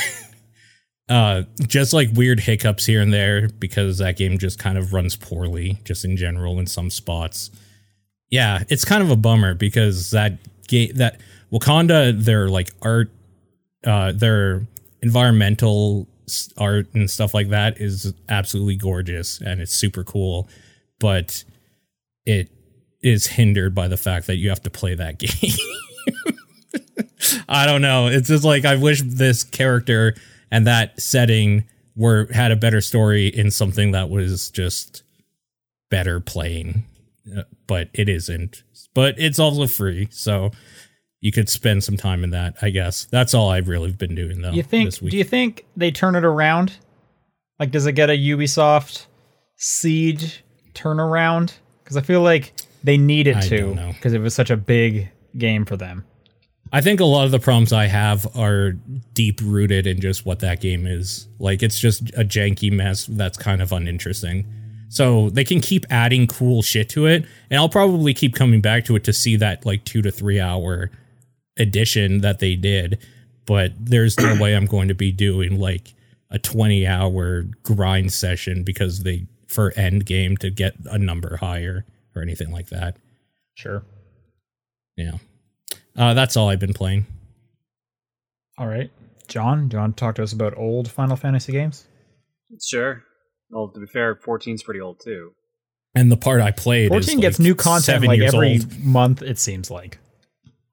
uh 1.10 1.42
just 1.68 1.92
like 1.94 2.10
weird 2.13 2.40
hiccups 2.40 2.86
here 2.86 3.01
and 3.01 3.12
there 3.13 3.50
because 3.50 3.98
that 3.98 4.16
game 4.18 4.38
just 4.38 4.58
kind 4.60 4.78
of 4.78 4.94
runs 4.94 5.16
poorly 5.16 5.80
just 5.84 6.06
in 6.06 6.16
general 6.16 6.60
in 6.60 6.66
some 6.68 6.90
spots 6.90 7.51
yeah 8.30 8.63
it's 8.70 8.86
kind 8.86 9.04
of 9.04 9.12
a 9.12 9.16
bummer 9.18 9.54
because 9.54 10.12
that 10.12 10.38
game 10.68 10.92
that 10.96 11.20
wakanda 11.51 12.18
their 12.24 12.48
like 12.48 12.72
art 12.82 13.12
uh 13.86 14.12
their 14.12 14.66
environmental 15.02 16.08
art 16.58 16.88
and 16.94 17.10
stuff 17.10 17.34
like 17.34 17.50
that 17.50 17.80
is 17.82 18.14
absolutely 18.30 18.76
gorgeous 18.76 19.42
and 19.42 19.60
it's 19.62 19.74
super 19.74 20.04
cool 20.04 20.48
but 21.00 21.44
it 22.26 22.50
is 23.02 23.26
hindered 23.28 23.74
by 23.74 23.88
the 23.88 23.98
fact 23.98 24.28
that 24.28 24.38
you 24.38 24.50
have 24.50 24.62
to 24.62 24.70
play 24.70 24.94
that 24.96 25.18
game 25.20 25.52
I 27.48 27.66
don't 27.66 27.82
know. 27.82 28.08
It's 28.08 28.28
just 28.28 28.44
like 28.44 28.66
I 28.66 28.76
wish 28.76 29.02
this 29.02 29.44
character 29.44 30.16
and 30.50 30.66
that 30.68 31.00
setting 31.00 31.66
were 31.96 32.28
had 32.32 32.52
a 32.52 32.56
better 32.56 32.82
story 32.82 33.28
in 33.28 33.52
something 33.52 33.92
that 33.92 34.10
was 34.10 34.50
just 34.50 35.04
better 35.90 36.20
playing, 36.20 36.86
Uh, 37.38 37.44
but 37.68 37.90
it 37.94 38.10
isn't. 38.10 38.64
But 38.94 39.16
it's 39.20 39.40
also 39.40 39.68
free, 39.68 40.08
so 40.12 40.52
you 41.22 41.32
could 41.32 41.48
spend 41.48 41.84
some 41.84 41.98
time 41.98 42.24
in 42.24 42.32
that. 42.32 42.56
I 42.62 42.72
guess 42.72 43.06
that's 43.06 43.34
all 43.34 43.50
I've 43.50 43.68
really 43.68 43.92
been 43.92 44.16
doing 44.16 44.42
though. 44.42 44.51
you 44.51 44.63
think? 44.63 44.88
this 44.88 45.01
week. 45.01 45.12
Do 45.12 45.18
you 45.18 45.24
think 45.24 45.66
they 45.78 45.92
turn 45.92 46.16
it 46.16 46.25
around? 46.25 46.78
Like, 47.60 47.72
does 47.72 47.86
it 47.86 47.94
get 47.94 48.10
a 48.10 48.13
Ubisoft 48.13 49.06
Siege 49.56 50.44
turnaround? 50.74 51.54
Because 51.84 51.96
I 51.96 52.01
feel 52.01 52.22
like 52.22 52.54
they 52.84 52.98
need 52.98 53.28
it 53.28 53.38
I 53.38 53.42
to 53.42 53.94
because 53.94 54.13
it 54.13 54.20
was 54.20 54.34
such 54.34 54.50
a 54.50 54.58
big 54.58 55.10
game 55.38 55.66
for 55.66 55.78
them. 55.78 56.04
I 56.74 56.82
think 56.82 57.00
a 57.00 57.06
lot 57.06 57.25
of 57.25 57.32
the 57.32 57.40
problems 57.40 57.72
I 57.72 57.86
have 57.86 58.36
are 58.36 58.72
deep 59.13 59.40
rooted 59.44 59.86
in 59.86 60.00
just 60.00 60.25
what 60.25 60.40
that 60.40 60.62
game 60.62 60.88
is. 60.88 61.28
Like 61.38 61.62
it's 61.62 61.78
just 61.78 62.10
a 62.12 62.24
janky 62.24 62.72
mess 62.72 63.06
that's 63.06 63.38
kind 63.38 63.62
of 63.62 63.72
uninteresting. 63.72 64.48
So 64.88 65.30
they 65.30 65.44
can 65.44 65.62
keep 65.62 65.86
adding 65.90 66.28
cool 66.28 66.62
shit 66.62 66.90
to 66.90 67.06
it, 67.06 67.25
and 67.50 67.60
I'll 67.60 67.70
probably 67.70 68.13
keep 68.13 68.36
coming 68.36 68.60
back 68.60 68.84
to 68.86 68.96
it 68.96 69.04
to 69.06 69.13
see 69.13 69.36
that 69.38 69.66
like 69.66 69.86
two 69.86 70.01
to 70.01 70.12
three 70.12 70.40
hour 70.40 70.90
edition 71.58 72.22
that 72.22 72.39
they 72.39 72.55
did. 72.55 73.00
But 73.46 73.74
there's 73.79 74.17
no 74.20 74.36
way 74.39 74.55
I'm 74.55 74.65
going 74.67 74.88
to 74.88 74.93
be 74.93 75.12
doing 75.12 75.60
like 75.60 75.93
a 76.29 76.39
20 76.39 76.86
hour 76.88 77.43
grind 77.63 78.13
session 78.13 78.63
because 78.63 79.03
they 79.03 79.27
for 79.48 79.74
end 79.75 80.05
game 80.05 80.38
to 80.38 80.50
get 80.50 80.75
a 80.86 80.98
number 80.98 81.38
higher 81.38 81.86
or 82.15 82.22
anything 82.22 82.51
like 82.51 82.70
that. 82.70 82.98
Sure. 83.55 83.84
Yeah. 84.96 85.17
Uh, 85.98 86.13
that's 86.13 86.38
all 86.38 86.50
I've 86.50 86.60
been 86.60 86.74
playing. 86.74 87.05
All 88.58 88.67
right, 88.67 88.91
John, 89.27 89.67
do 89.67 89.75
you 89.75 89.81
want 89.81 89.98
to 89.98 90.00
talk 90.00 90.15
to 90.15 90.24
us 90.24 90.34
about 90.34 90.58
old 90.58 90.89
Final 90.89 91.15
Fantasy 91.15 91.51
games? 91.51 91.86
Sure. 92.62 93.03
Well, 93.50 93.70
to 93.70 93.79
be 93.79 93.88
fair, 93.88 94.15
14's 94.15 94.63
pretty 94.63 94.79
old 94.79 95.01
too. 95.03 95.31
And 95.96 96.12
the 96.12 96.17
part 96.17 96.41
I 96.41 96.51
played, 96.51 96.86
is, 96.86 96.89
Fourteen 96.89 97.20
gets 97.20 97.39
like, 97.39 97.43
new 97.43 97.55
content 97.55 98.05
like 98.05 98.22
every 98.22 98.60
old. 98.60 98.79
month. 98.84 99.22
It 99.22 99.39
seems 99.39 99.70
like. 99.70 99.98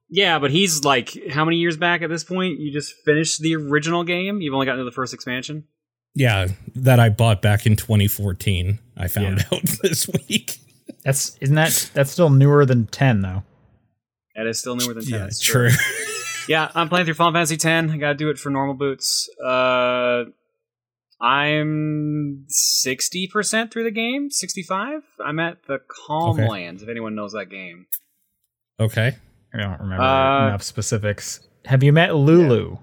Yeah, 0.09 0.39
but 0.39 0.51
he's 0.51 0.83
like 0.83 1.15
how 1.31 1.45
many 1.45 1.57
years 1.57 1.77
back 1.77 2.01
at 2.01 2.09
this 2.09 2.23
point? 2.23 2.59
You 2.59 2.71
just 2.71 2.93
finished 3.05 3.41
the 3.41 3.55
original 3.55 4.03
game. 4.03 4.41
You've 4.41 4.53
only 4.53 4.65
gotten 4.65 4.79
to 4.79 4.85
the 4.85 4.91
first 4.91 5.13
expansion. 5.13 5.65
Yeah, 6.15 6.47
that 6.75 6.99
I 6.99 7.09
bought 7.09 7.41
back 7.41 7.65
in 7.67 7.75
2014. 7.75 8.79
I 8.97 9.07
found 9.07 9.45
out 9.51 9.61
this 9.83 10.07
week. 10.27 10.57
That's 11.03 11.37
isn't 11.37 11.55
that 11.55 11.91
that's 11.93 12.11
still 12.11 12.29
newer 12.29 12.65
than 12.65 12.87
ten 12.87 13.21
though. 13.21 13.43
That 14.35 14.47
is 14.47 14.59
still 14.59 14.75
newer 14.75 14.93
than 14.93 15.03
10. 15.03 15.11
Yeah, 15.11 15.17
that's 15.19 15.39
true. 15.41 15.69
yeah, 16.47 16.71
I'm 16.73 16.87
playing 16.87 17.05
through 17.05 17.15
Final 17.15 17.33
Fantasy 17.33 17.57
10. 17.57 17.91
I 17.91 17.97
gotta 17.97 18.15
do 18.15 18.29
it 18.29 18.39
for 18.39 18.49
normal 18.49 18.73
boots. 18.73 19.27
Uh, 19.43 20.23
I'm 21.21 22.45
60% 22.49 23.71
through 23.71 23.83
the 23.83 23.91
game, 23.91 24.29
65. 24.31 25.01
I'm 25.25 25.39
at 25.39 25.63
the 25.67 25.79
Calm 26.07 26.39
Okay. 26.39 26.47
Lands, 26.47 26.81
if 26.81 26.87
anyone 26.87 27.15
knows 27.15 27.33
that 27.33 27.49
game. 27.49 27.87
okay. 28.79 29.17
I 29.53 29.57
don't 29.57 29.79
remember 29.79 30.03
Uh, 30.03 30.47
enough 30.49 30.63
specifics. 30.63 31.39
Have 31.65 31.83
you 31.83 31.91
met 31.93 32.15
Lulu? 32.15 32.77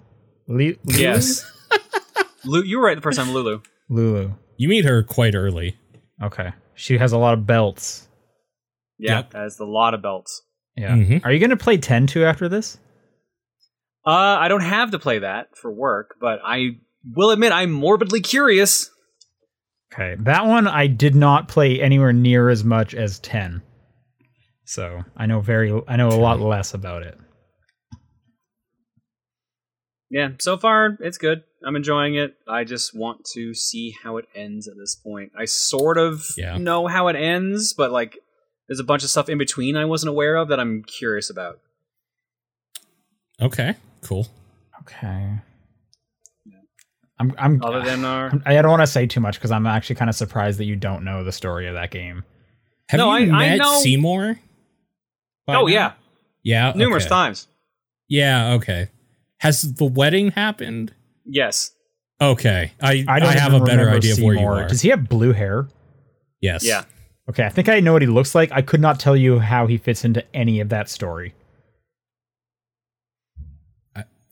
Li- 0.49 0.78
Lulu? 0.85 0.99
Yes. 0.99 1.44
Lu- 2.44 2.62
you 2.62 2.78
were 2.78 2.87
right 2.87 2.94
the 2.96 3.00
first 3.02 3.18
time, 3.18 3.32
Lulu. 3.32 3.61
Lulu. 3.88 4.32
You 4.56 4.68
meet 4.68 4.85
her 4.85 5.02
quite 5.02 5.35
early. 5.35 5.76
Okay. 6.23 6.50
She 6.75 6.99
has 6.99 7.12
a 7.12 7.18
lot 7.18 7.35
of 7.35 7.46
belts. 7.46 8.08
Yeah, 8.99 9.16
Yep. 9.18 9.30
that 9.30 9.44
is 9.46 9.58
a 9.61 9.64
lot 9.64 9.94
of 9.94 10.02
belts. 10.02 10.42
Yeah. 10.76 10.90
Mhm. 10.96 11.25
Are 11.25 11.32
you 11.32 11.38
going 11.38 11.50
to 11.50 11.56
play 11.56 11.76
10 11.78 12.06
2 12.06 12.25
after 12.25 12.49
this? 12.49 12.78
Uh, 14.06 14.11
I 14.40 14.49
don't 14.49 14.61
have 14.62 14.90
to 14.92 14.99
play 14.99 15.18
that 15.20 15.49
for 15.56 15.70
work, 15.73 16.14
but 16.20 16.38
I 16.44 16.78
will 17.14 17.30
admit 17.30 17.52
I'm 17.52 17.70
morbidly 17.73 18.20
curious. 18.20 18.90
Okay. 19.92 20.16
That 20.20 20.46
one 20.46 20.66
I 20.68 20.87
did 20.87 21.14
not 21.14 21.49
play 21.49 21.80
anywhere 21.80 22.12
near 22.12 22.49
as 22.49 22.62
much 22.64 22.94
as 22.94 23.18
10. 23.20 23.62
So, 24.66 25.04
I 25.16 25.26
know 25.26 25.40
very 25.40 25.73
I 25.88 25.96
know 25.96 26.08
a 26.08 26.18
lot 26.20 26.40
less 26.40 26.75
about 26.75 27.02
it. 27.04 27.16
Yeah, 30.11 30.30
so 30.38 30.56
far 30.56 30.96
it's 31.00 31.18
good. 31.18 31.42
I'm 31.66 31.75
enjoying 31.76 32.14
it. 32.14 32.35
I 32.49 32.64
just 32.64 32.96
want 32.96 33.25
to 33.35 33.54
see 33.54 33.94
how 34.02 34.18
it 34.18 34.26
ends 34.35 34.68
at 34.68 34.75
this 34.76 34.94
point. 34.94 35.32
I 35.37 35.44
sort 35.46 35.99
of 35.99 36.26
Yeah. 36.37 36.58
know 36.58 36.87
how 36.87 37.08
it 37.08 37.16
ends, 37.16 37.73
but 37.75 37.90
like 37.90 38.18
there's 38.68 38.78
a 38.80 38.85
bunch 38.85 39.02
of 39.04 39.11
stuff 39.11 39.28
in 39.28 39.38
between 39.38 39.76
I 39.76 39.85
wasn't 39.85 40.11
aware 40.11 40.37
of 40.37 40.49
that 40.49 40.61
I'm 40.61 40.82
curious 40.85 41.30
about. 41.30 41.58
Okay, 43.40 43.75
cool. 44.02 44.28
Okay. 44.82 45.38
I'm 47.18 47.35
I'm 47.38 47.62
Other 47.64 47.82
than 47.82 48.04
our 48.04 48.30
I 48.44 48.61
don't 48.62 48.70
want 48.70 48.82
to 48.82 48.87
say 48.87 49.06
too 49.06 49.20
much 49.20 49.40
cuz 49.40 49.50
I'm 49.50 49.66
actually 49.66 49.96
kind 49.96 50.08
of 50.11 50.14
surprised 50.16 50.58
that 50.61 50.64
you 50.66 50.76
don't 50.76 51.04
know 51.04 51.25
the 51.25 51.32
story 51.32 51.66
of 51.66 51.75
that 51.75 51.90
game. 51.90 52.25
Have 52.90 52.99
No, 52.99 53.16
you 53.16 53.32
I- 53.32 53.37
I 53.37 53.49
met 53.50 53.58
know- 53.58 53.78
Seymour? 53.80 54.38
By 55.46 55.54
Oh 55.56 55.62
now? 55.62 55.66
yeah, 55.66 55.92
Yeah. 56.42 56.72
numerous 56.76 57.04
okay. 57.04 57.10
times. 57.10 57.46
Yeah, 58.08 58.52
okay. 58.54 58.88
Has 59.38 59.74
the 59.74 59.84
wedding 59.84 60.30
happened? 60.32 60.94
Yes. 61.24 61.72
Okay. 62.20 62.72
I 62.80 63.04
I 63.08 63.16
I, 63.16 63.20
don't 63.20 63.36
have 63.38 63.52
a 63.54 63.60
better 63.60 63.80
remember 63.86 63.96
idea 63.96 64.12
of 64.14 64.20
where 64.20 64.34
you 64.34 64.46
are. 64.46 64.68
Does 64.68 64.80
he 64.82 64.88
have 64.90 65.08
blue 65.08 65.32
hair? 65.32 65.68
yes. 66.40 66.64
Yeah. 66.64 66.84
Okay, 67.28 67.44
I 67.44 67.48
think 67.48 67.68
I 67.68 67.80
know 67.80 67.92
what 67.92 68.02
he 68.02 68.08
looks 68.08 68.34
like. 68.36 68.52
I 68.52 68.62
could 68.62 68.80
not 68.80 69.00
tell 69.00 69.16
you 69.16 69.40
how 69.40 69.66
he 69.66 69.78
fits 69.78 70.04
into 70.04 70.24
any 70.34 70.60
of 70.60 70.68
that 70.68 70.88
story. 70.88 71.34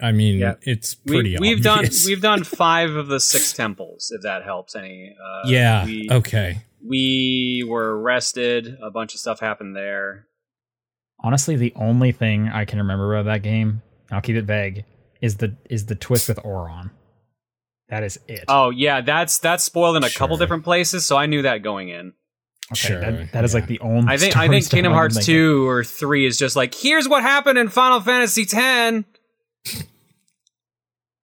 I 0.00 0.12
mean, 0.12 0.38
Yeah. 0.38 0.54
it's 0.62 0.96
We, 1.04 1.12
pretty 1.14 1.36
we've 1.40 1.62
done 1.62 1.86
we've 2.06 2.20
done 2.20 2.44
five 2.44 2.90
of 2.94 3.08
the 3.08 3.20
six 3.20 3.52
temples, 3.52 4.12
if 4.14 4.22
that 4.22 4.44
helps 4.44 4.74
any. 4.76 5.14
Uh, 5.22 5.42
yeah. 5.48 5.84
We, 5.84 6.08
okay. 6.10 6.62
we 6.86 7.64
were 7.68 7.98
arrested. 8.00 8.76
A 8.82 8.90
bunch 8.90 9.14
of 9.14 9.20
stuff 9.20 9.40
happened 9.40 9.74
there. 9.76 10.26
Honestly, 11.24 11.56
the 11.56 11.72
only 11.74 12.12
thing 12.12 12.50
I 12.50 12.66
can 12.66 12.78
remember 12.78 13.14
about 13.16 13.24
that 13.32 13.42
game, 13.42 13.80
I'll 14.12 14.20
keep 14.20 14.36
it 14.36 14.44
vague, 14.44 14.84
is 15.22 15.38
the 15.38 15.56
is 15.70 15.86
the 15.86 15.94
twist 15.94 16.28
with 16.28 16.38
Auron. 16.44 16.90
That 17.88 18.02
is 18.02 18.20
it. 18.28 18.44
Oh 18.46 18.68
yeah, 18.68 19.00
that's 19.00 19.38
that's 19.38 19.64
spoiled 19.64 19.96
in 19.96 20.04
a 20.04 20.10
couple 20.10 20.36
different 20.36 20.64
places, 20.64 21.06
so 21.06 21.16
I 21.16 21.24
knew 21.24 21.40
that 21.40 21.62
going 21.62 21.88
in. 21.88 22.12
okay, 22.72 22.88
sure, 22.88 23.00
that, 23.00 23.32
that 23.32 23.42
is 23.42 23.54
yeah. 23.54 23.60
like 23.60 23.68
the 23.68 23.80
only. 23.80 24.12
I 24.12 24.18
think 24.18 24.36
I 24.36 24.48
think 24.48 24.68
Kingdom 24.68 24.92
Hearts 24.92 25.14
think 25.14 25.22
of. 25.22 25.26
two 25.26 25.66
or 25.66 25.82
three 25.82 26.26
is 26.26 26.36
just 26.38 26.56
like 26.56 26.74
here's 26.74 27.08
what 27.08 27.22
happened 27.22 27.56
in 27.58 27.70
Final 27.70 28.00
Fantasy 28.02 28.44
ten. 28.44 29.06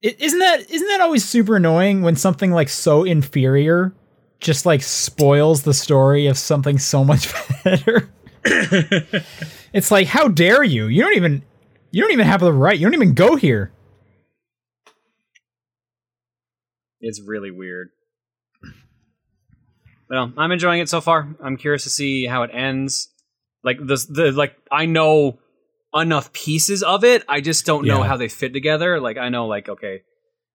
Isn't 0.01 0.39
that 0.39 0.67
isn't 0.67 0.88
that 0.88 1.01
always 1.01 1.24
super 1.24 1.58
annoying 1.58 2.01
when 2.01 2.15
something 2.15 2.50
like 2.50 2.70
so 2.70 3.03
inferior 3.03 3.93
just 4.39 4.65
like 4.65 4.81
spoils 4.81 5.62
the 5.62 5.75
story 5.75 6.25
of 6.25 6.39
something 6.39 6.79
so 6.79 7.03
much 7.03 7.31
better? 7.63 8.10
it's 9.74 9.92
like, 9.92 10.08
how 10.08 10.28
dare 10.28 10.63
you? 10.63 10.88
You 10.88 11.01
don't 11.04 11.16
even 11.16 11.44
you 11.92 12.01
don't 12.01 12.12
even 12.12 12.25
have 12.25 12.42
the 12.42 12.54
right. 12.54 12.78
You 12.78 12.86
don't 12.86 12.94
even 12.94 13.13
go 13.13 13.36
here. 13.36 13.72
It's 17.00 17.22
really 17.25 17.51
weird. 17.51 17.90
Well, 20.10 20.32
I'm 20.38 20.51
enjoying 20.51 20.82
it 20.82 20.90
so 20.90 21.01
far. 21.01 21.36
I'm 21.44 21.58
curious 21.58 21.84
to 21.84 21.90
see 21.90 22.25
how 22.25 22.44
it 22.44 22.51
ends. 22.54 23.10
Like 23.63 23.78
the 23.80 24.04
the 24.10 24.32
like 24.32 24.56
I 24.72 24.86
know 24.86 25.40
enough 25.94 26.34
pieces 26.34 26.84
of 26.84 27.04
it. 27.04 27.24
I 27.28 27.42
just 27.42 27.66
don't 27.66 27.86
know 27.86 28.01
Yeah. 28.01 28.08
how 28.08 28.18
they 28.18 28.28
fit 28.28 28.54
together. 28.54 29.00
Like 29.00 29.18
I 29.18 29.30
know 29.30 29.48
like 29.48 29.70
okay, 29.70 30.01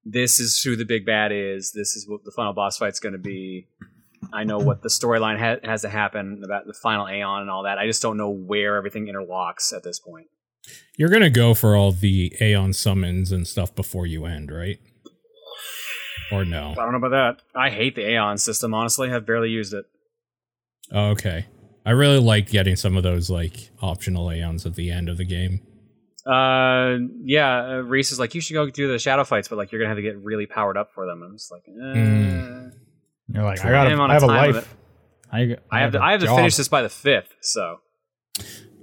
this 0.05 0.39
is 0.41 0.63
who 0.63 0.77
the 0.77 0.85
big 0.85 1.07
bad 1.07 1.33
is. 1.33 1.73
This 1.73 1.97
is 1.97 2.07
what 2.09 2.25
the 2.25 2.33
final 2.33 2.53
boss 2.53 2.77
fight's 2.77 3.01
going 3.01 3.13
to 3.15 3.19
be. 3.19 3.69
I 4.33 4.45
know 4.45 4.59
what 4.59 4.83
the 4.83 4.89
storyline 4.89 5.39
ha- 5.39 5.67
has 5.69 5.83
to 5.83 5.89
happen 5.89 6.43
about 6.45 6.67
the 6.67 6.73
final 6.73 7.09
Aeon 7.09 7.43
and 7.43 7.51
all 7.51 7.65
that. 7.65 7.79
I 7.79 7.87
just 7.87 8.03
don't 8.03 8.17
know 8.17 8.31
where 8.31 8.77
everything 8.77 9.07
interlocks 9.07 9.73
at 9.75 9.83
this 9.83 9.99
point. 9.99 10.27
You're 10.97 11.11
gonna 11.11 11.31
go 11.31 11.55
for 11.55 11.77
all 11.77 11.93
the 11.93 12.35
Aeon 12.41 12.73
summons 12.73 13.31
and 13.33 13.47
stuff 13.47 13.75
before 13.75 14.07
you 14.07 14.25
end, 14.25 14.51
right? 14.51 14.79
Or 16.33 16.45
no? 16.45 16.73
I 16.73 16.75
don't 16.75 16.93
know 16.93 17.07
about 17.07 17.11
that. 17.11 17.59
I 17.59 17.71
hate 17.71 17.95
the 17.95 18.09
Aeon 18.11 18.39
system. 18.39 18.75
Honestly, 18.75 19.13
I've 19.13 19.27
barely 19.27 19.51
used 19.51 19.73
it. 19.75 19.85
Oh, 20.91 21.11
okay. 21.11 21.47
I 21.85 21.93
really 21.93 22.19
like 22.19 22.51
getting 22.51 22.75
some 22.75 22.97
of 22.97 23.05
those 23.05 23.31
like 23.31 23.71
optional 23.81 24.31
Aeons 24.33 24.67
at 24.67 24.75
the 24.75 24.91
end 24.91 25.09
of 25.09 25.19
the 25.19 25.25
game. 25.25 25.61
Uh, 26.27 26.97
yeah. 27.23 27.65
Uh, 27.65 27.83
Reese 27.83 28.11
is 28.11 28.19
like, 28.19 28.35
you 28.35 28.41
should 28.41 28.55
go 28.55 28.69
do 28.69 28.91
the 28.91 28.99
shadow 28.99 29.23
fights, 29.23 29.47
but 29.47 29.57
like 29.57 29.71
you're 29.71 29.81
gonna 29.81 29.91
have 29.91 29.99
to 29.99 30.03
get 30.03 30.19
really 30.19 30.47
powered 30.47 30.77
up 30.77 30.93
for 30.93 31.07
them. 31.07 31.23
I'm 31.23 31.37
just 31.37 31.53
like, 31.53 31.63
eh. 31.69 31.73
Mm. 31.73 32.73
You're 33.29 33.45
like, 33.45 33.65
I 33.65 33.71
got 33.71 33.87
I 33.89 33.91
am 33.93 34.01
on 34.01 34.11
I 34.11 34.15
a 34.15 34.21
have 34.21 34.23
a 34.23 34.27
life. 34.27 34.47
limit. 34.55 34.69
I, 35.33 35.57
I 35.77 35.81
have 35.81 35.93
to. 35.93 35.99
a 35.99 36.03
I 36.03 36.13
have 36.13 36.21
to 36.21 36.29
finish 36.29 36.57
this 36.57 36.69
by 36.69 36.83
the 36.83 36.89
fifth. 36.89 37.35
So 37.41 37.79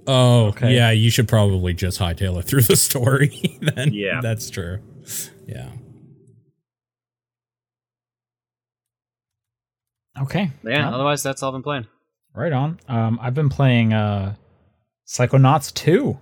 Oh, 0.05 0.47
Okay. 0.47 0.75
yeah. 0.75 0.91
You 0.91 1.09
should 1.09 1.27
probably 1.29 1.73
just 1.73 2.00
hightail 2.00 2.38
it 2.39 2.43
through 2.43 2.63
the 2.63 2.75
story. 2.75 3.57
then 3.62 3.93
Yeah. 3.93 4.19
that's 4.21 4.50
true. 4.50 4.79
Yeah. 5.47 5.69
Okay. 10.21 10.51
yeah. 10.63 10.85
Well, 10.85 10.95
Otherwise, 10.95 11.23
that's 11.23 11.41
all 11.41 11.50
I've 11.50 11.53
been 11.55 11.63
playing. 11.63 11.88
right 12.35 12.51
on. 12.53 12.79
Um, 12.88 13.19
I've 13.21 13.33
been 13.33 13.50
playing 13.50 13.93
uh, 13.93 14.35
Psychonauts 15.07 15.73
2. 15.73 16.17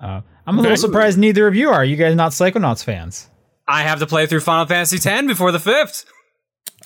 Uh, 0.00 0.20
I'm 0.46 0.56
a 0.56 0.60
Okay. 0.60 0.62
little 0.70 0.76
surprised 0.76 1.18
neither 1.18 1.46
of 1.46 1.54
you 1.54 1.70
are. 1.70 1.84
You 1.84 1.96
guys 1.96 2.14
not 2.14 2.32
Psychonauts 2.32 2.82
fans? 2.84 3.28
I 3.68 3.82
have 3.82 3.98
to 4.00 4.06
play 4.06 4.26
through 4.26 4.40
Final 4.40 4.66
Fantasy 4.66 4.96
X 5.08 5.26
before 5.26 5.52
the 5.52 5.60
fifth. 5.60 6.04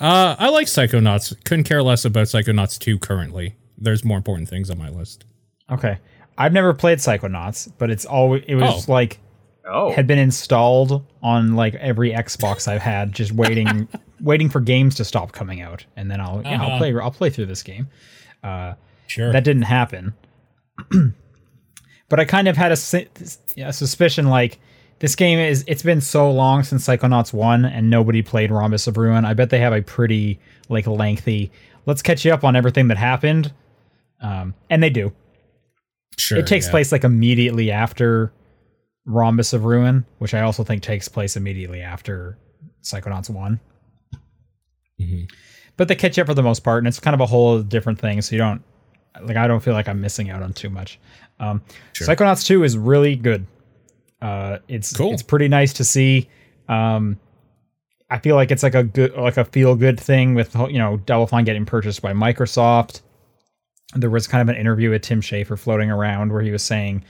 Uh, 0.00 0.36
I 0.38 0.48
like 0.50 0.66
Psychonauts. 0.66 1.34
Couldn't 1.44 1.64
care 1.64 1.82
less 1.82 2.04
about 2.04 2.26
Psychonauts 2.26 2.78
2 2.78 2.98
currently. 2.98 3.56
There's 3.78 4.04
more 4.04 4.16
important 4.18 4.48
things 4.48 4.70
on 4.70 4.78
my 4.78 4.88
list. 4.90 5.24
Okay. 5.70 5.98
I've 6.38 6.52
never 6.52 6.74
played 6.74 6.98
Psychonauts, 6.98 7.70
but 7.78 7.90
it's 7.90 8.04
always 8.04 8.42
it 8.46 8.54
was 8.56 8.88
Oh. 8.88 8.92
like 8.92 9.18
Oh, 9.68 9.90
had 9.92 10.06
been 10.06 10.18
installed 10.18 11.04
on 11.22 11.56
like 11.56 11.74
every 11.76 12.12
Xbox 12.12 12.68
I've 12.68 12.82
had, 12.82 13.12
just 13.12 13.32
waiting 13.32 13.88
waiting 14.20 14.48
for 14.48 14.60
games 14.60 14.94
to 14.96 15.04
stop 15.04 15.32
coming 15.32 15.60
out, 15.60 15.84
and 15.96 16.10
then 16.10 16.20
I'll 16.20 16.42
yeah 16.44 16.60
I'll 16.62 16.68
Uh-huh. 16.68 16.78
play 16.78 16.94
I'll 16.94 17.10
play 17.10 17.30
through 17.30 17.46
this 17.46 17.62
game. 17.62 17.88
Uh, 18.44 18.74
Sure. 19.08 19.32
that 19.32 19.44
didn't 19.44 19.62
happen. 19.62 20.14
but 22.08 22.20
I 22.20 22.24
kind 22.24 22.48
of 22.48 22.56
had 22.56 22.70
a, 22.70 22.76
a 23.64 23.72
suspicion 23.72 24.26
like 24.26 24.58
this 24.98 25.14
game 25.14 25.38
is 25.38 25.64
it's 25.66 25.82
been 25.82 26.00
so 26.00 26.30
long 26.30 26.62
since 26.62 26.86
Psychonauts 26.86 27.32
1 27.32 27.64
and 27.64 27.90
nobody 27.90 28.22
played 28.22 28.50
Rhombus 28.50 28.86
of 28.86 28.96
Ruin. 28.96 29.24
I 29.24 29.34
bet 29.34 29.50
they 29.50 29.58
have 29.58 29.72
a 29.72 29.82
pretty 29.82 30.38
like 30.68 30.86
lengthy 30.86 31.50
let's 31.86 32.02
catch 32.02 32.24
you 32.24 32.34
up 32.34 32.44
on 32.44 32.54
everything 32.54 32.88
that 32.88 32.98
happened. 32.98 33.52
Um, 34.20 34.54
and 34.68 34.82
they 34.82 34.90
do. 34.90 35.12
sure. 36.18 36.38
it 36.38 36.46
takes 36.46 36.66
yeah. 36.66 36.72
place 36.72 36.92
like 36.92 37.04
immediately 37.04 37.70
after 37.70 38.32
Rhombus 39.06 39.52
of 39.52 39.64
Ruin, 39.64 40.04
which 40.18 40.34
I 40.34 40.40
also 40.40 40.64
think 40.64 40.82
takes 40.82 41.08
place 41.08 41.36
immediately 41.36 41.80
after 41.80 42.36
Psychonauts 42.82 43.30
1. 43.30 43.60
Mhm. 45.00 45.30
But 45.76 45.88
they 45.88 45.94
catch 45.94 46.16
you 46.16 46.22
up 46.22 46.26
for 46.26 46.34
the 46.34 46.42
most 46.42 46.64
part, 46.64 46.78
and 46.78 46.88
it's 46.88 46.98
kind 46.98 47.14
of 47.14 47.20
a 47.20 47.26
whole 47.26 47.62
different 47.62 47.98
thing, 47.98 48.20
so 48.22 48.34
you 48.34 48.38
don't 48.38 48.62
like 49.22 49.36
I 49.36 49.46
don't 49.46 49.60
feel 49.60 49.74
like 49.74 49.88
I'm 49.88 50.00
missing 50.00 50.30
out 50.30 50.42
on 50.42 50.52
too 50.52 50.70
much. 50.70 50.98
Um 51.38 51.62
Sure. 51.92 52.06
Psychonauts 52.06 52.44
2 52.46 52.64
is 52.64 52.76
really 52.76 53.14
good. 53.16 53.46
Uh 54.22 54.58
it's 54.68 54.96
Cool. 54.96 55.12
it's 55.12 55.22
pretty 55.22 55.48
nice 55.48 55.72
to 55.74 55.84
see. 55.84 56.28
Um 56.68 57.18
I 58.08 58.18
feel 58.18 58.36
like 58.36 58.50
it's 58.50 58.62
like 58.62 58.74
a 58.74 58.84
good 58.84 59.14
like 59.14 59.36
a 59.36 59.44
feel 59.44 59.74
good 59.74 59.98
thing 59.98 60.34
with 60.34 60.54
you 60.54 60.78
know 60.78 60.96
Double 60.98 61.26
Fine 61.26 61.44
getting 61.44 61.66
purchased 61.66 62.02
by 62.02 62.12
Microsoft 62.12 63.02
there 63.94 64.10
was 64.10 64.26
kind 64.26 64.42
of 64.42 64.48
an 64.54 64.60
interview 64.60 64.90
with 64.90 65.02
Tim 65.02 65.20
Schafer 65.20 65.58
floating 65.58 65.90
around 65.90 66.32
where 66.32 66.42
he 66.42 66.50
was 66.50 66.62
saying, 66.62 67.04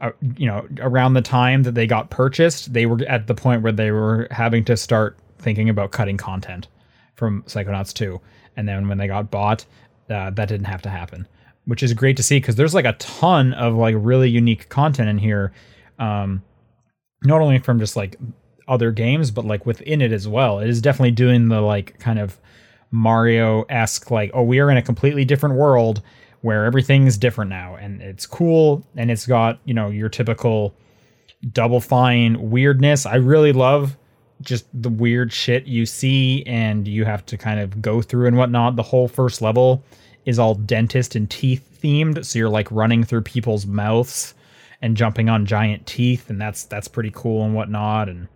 uh, 0.00 0.10
you 0.36 0.46
know, 0.46 0.66
around 0.80 1.14
the 1.14 1.22
time 1.22 1.62
that 1.64 1.74
they 1.74 1.86
got 1.86 2.10
purchased, 2.10 2.72
they 2.72 2.86
were 2.86 2.98
at 3.06 3.26
the 3.26 3.34
point 3.34 3.62
where 3.62 3.72
they 3.72 3.90
were 3.90 4.28
having 4.30 4.64
to 4.64 4.76
start 4.76 5.18
thinking 5.38 5.68
about 5.68 5.92
cutting 5.92 6.16
content 6.16 6.68
from 7.14 7.42
Psychonauts 7.44 7.92
2. 7.92 8.20
And 8.56 8.68
then 8.68 8.88
when 8.88 8.98
they 8.98 9.06
got 9.06 9.30
bought, 9.30 9.64
uh, 10.10 10.30
that 10.30 10.48
didn't 10.48 10.64
have 10.64 10.82
to 10.82 10.88
happen, 10.90 11.28
which 11.66 11.82
is 11.82 11.92
great 11.92 12.16
to 12.16 12.22
see 12.22 12.38
because 12.38 12.56
there's 12.56 12.74
like 12.74 12.84
a 12.84 12.94
ton 12.94 13.52
of 13.54 13.74
like 13.74 13.94
really 13.98 14.28
unique 14.30 14.68
content 14.68 15.08
in 15.08 15.18
here. 15.18 15.52
Um, 15.98 16.42
not 17.24 17.40
only 17.40 17.58
from 17.58 17.78
just 17.78 17.96
like 17.96 18.16
other 18.68 18.90
games, 18.90 19.30
but 19.30 19.44
like 19.44 19.66
within 19.66 20.00
it 20.00 20.12
as 20.12 20.28
well. 20.28 20.58
It 20.58 20.68
is 20.68 20.80
definitely 20.80 21.12
doing 21.12 21.48
the 21.48 21.60
like 21.60 21.98
kind 21.98 22.18
of 22.18 22.38
Mario 22.90 23.62
esque, 23.68 24.10
like, 24.10 24.30
oh, 24.34 24.42
we 24.42 24.60
are 24.60 24.70
in 24.70 24.76
a 24.76 24.82
completely 24.82 25.24
different 25.24 25.56
world 25.56 26.02
where 26.42 26.64
everything's 26.64 27.16
different 27.16 27.48
now. 27.48 27.76
And 27.76 28.02
it's 28.02 28.26
cool. 28.26 28.86
And 28.96 29.10
it's 29.10 29.26
got, 29.26 29.58
you 29.64 29.74
know, 29.74 29.88
your 29.88 30.08
typical 30.08 30.74
double 31.52 31.80
fine 31.80 32.50
weirdness. 32.50 33.06
I 33.06 33.16
really 33.16 33.52
love 33.52 33.96
just 34.42 34.66
the 34.74 34.88
weird 34.88 35.32
shit 35.32 35.66
you 35.66 35.86
see 35.86 36.42
and 36.46 36.86
you 36.86 37.04
have 37.04 37.24
to 37.26 37.38
kind 37.38 37.60
of 37.60 37.80
go 37.80 38.02
through 38.02 38.26
and 38.26 38.36
whatnot. 38.36 38.76
The 38.76 38.82
whole 38.82 39.08
first 39.08 39.40
level 39.40 39.84
is 40.26 40.38
all 40.38 40.54
dentist 40.54 41.14
and 41.14 41.30
teeth 41.30 41.78
themed. 41.82 42.24
So 42.24 42.38
you're 42.38 42.48
like 42.48 42.70
running 42.70 43.04
through 43.04 43.22
people's 43.22 43.66
mouths 43.66 44.34
and 44.82 44.96
jumping 44.96 45.28
on 45.28 45.46
giant 45.46 45.86
teeth. 45.86 46.28
And 46.28 46.40
that's, 46.40 46.64
that's 46.64 46.88
pretty 46.88 47.12
cool 47.14 47.44
and 47.44 47.54
whatnot. 47.54 48.08
And, 48.08 48.28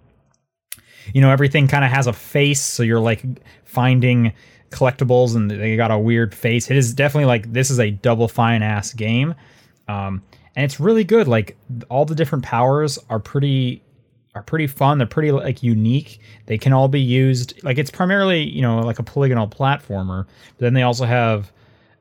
you 1.13 1.21
know 1.21 1.31
everything 1.31 1.69
kind 1.69 1.85
of 1.85 1.91
has 1.91 2.07
a 2.07 2.13
face 2.13 2.61
so 2.61 2.83
you're 2.83 3.01
like 3.01 3.23
finding 3.65 4.33
collectibles 4.71 5.37
and 5.37 5.51
they 5.51 5.77
got 5.77 5.91
a 5.91 5.99
weird 5.99 6.35
face 6.35 6.71
it 6.71 6.77
is 6.77 6.93
definitely 6.93 7.27
like 7.27 7.53
this 7.53 7.71
is 7.71 7.79
a 7.79 7.91
double 7.91 8.29
fine 8.29 8.63
ass 8.63 8.93
game 8.93 9.35
um 9.89 10.23
and 10.57 10.65
it's 10.65 10.81
really 10.81 11.05
good 11.05 11.29
like 11.29 11.57
all 11.89 12.05
the 12.05 12.15
different 12.15 12.45
powers 12.45 12.99
are 13.09 13.21
pretty 13.21 13.83
are 14.35 14.43
pretty 14.43 14.67
fun 14.67 14.99
they're 14.99 15.07
pretty 15.07 15.31
like 15.31 15.63
unique 15.63 16.21
they 16.47 16.59
can 16.59 16.73
all 16.73 16.89
be 16.89 17.01
used 17.01 17.63
like 17.63 17.79
it's 17.79 17.91
primarily 17.91 18.43
you 18.43 18.61
know 18.61 18.81
like 18.81 18.99
a 18.99 19.03
polygonal 19.03 19.47
platformer 19.47 20.25
but 20.25 20.59
then 20.59 20.75
they 20.75 20.83
also 20.83 21.05
have 21.05 21.53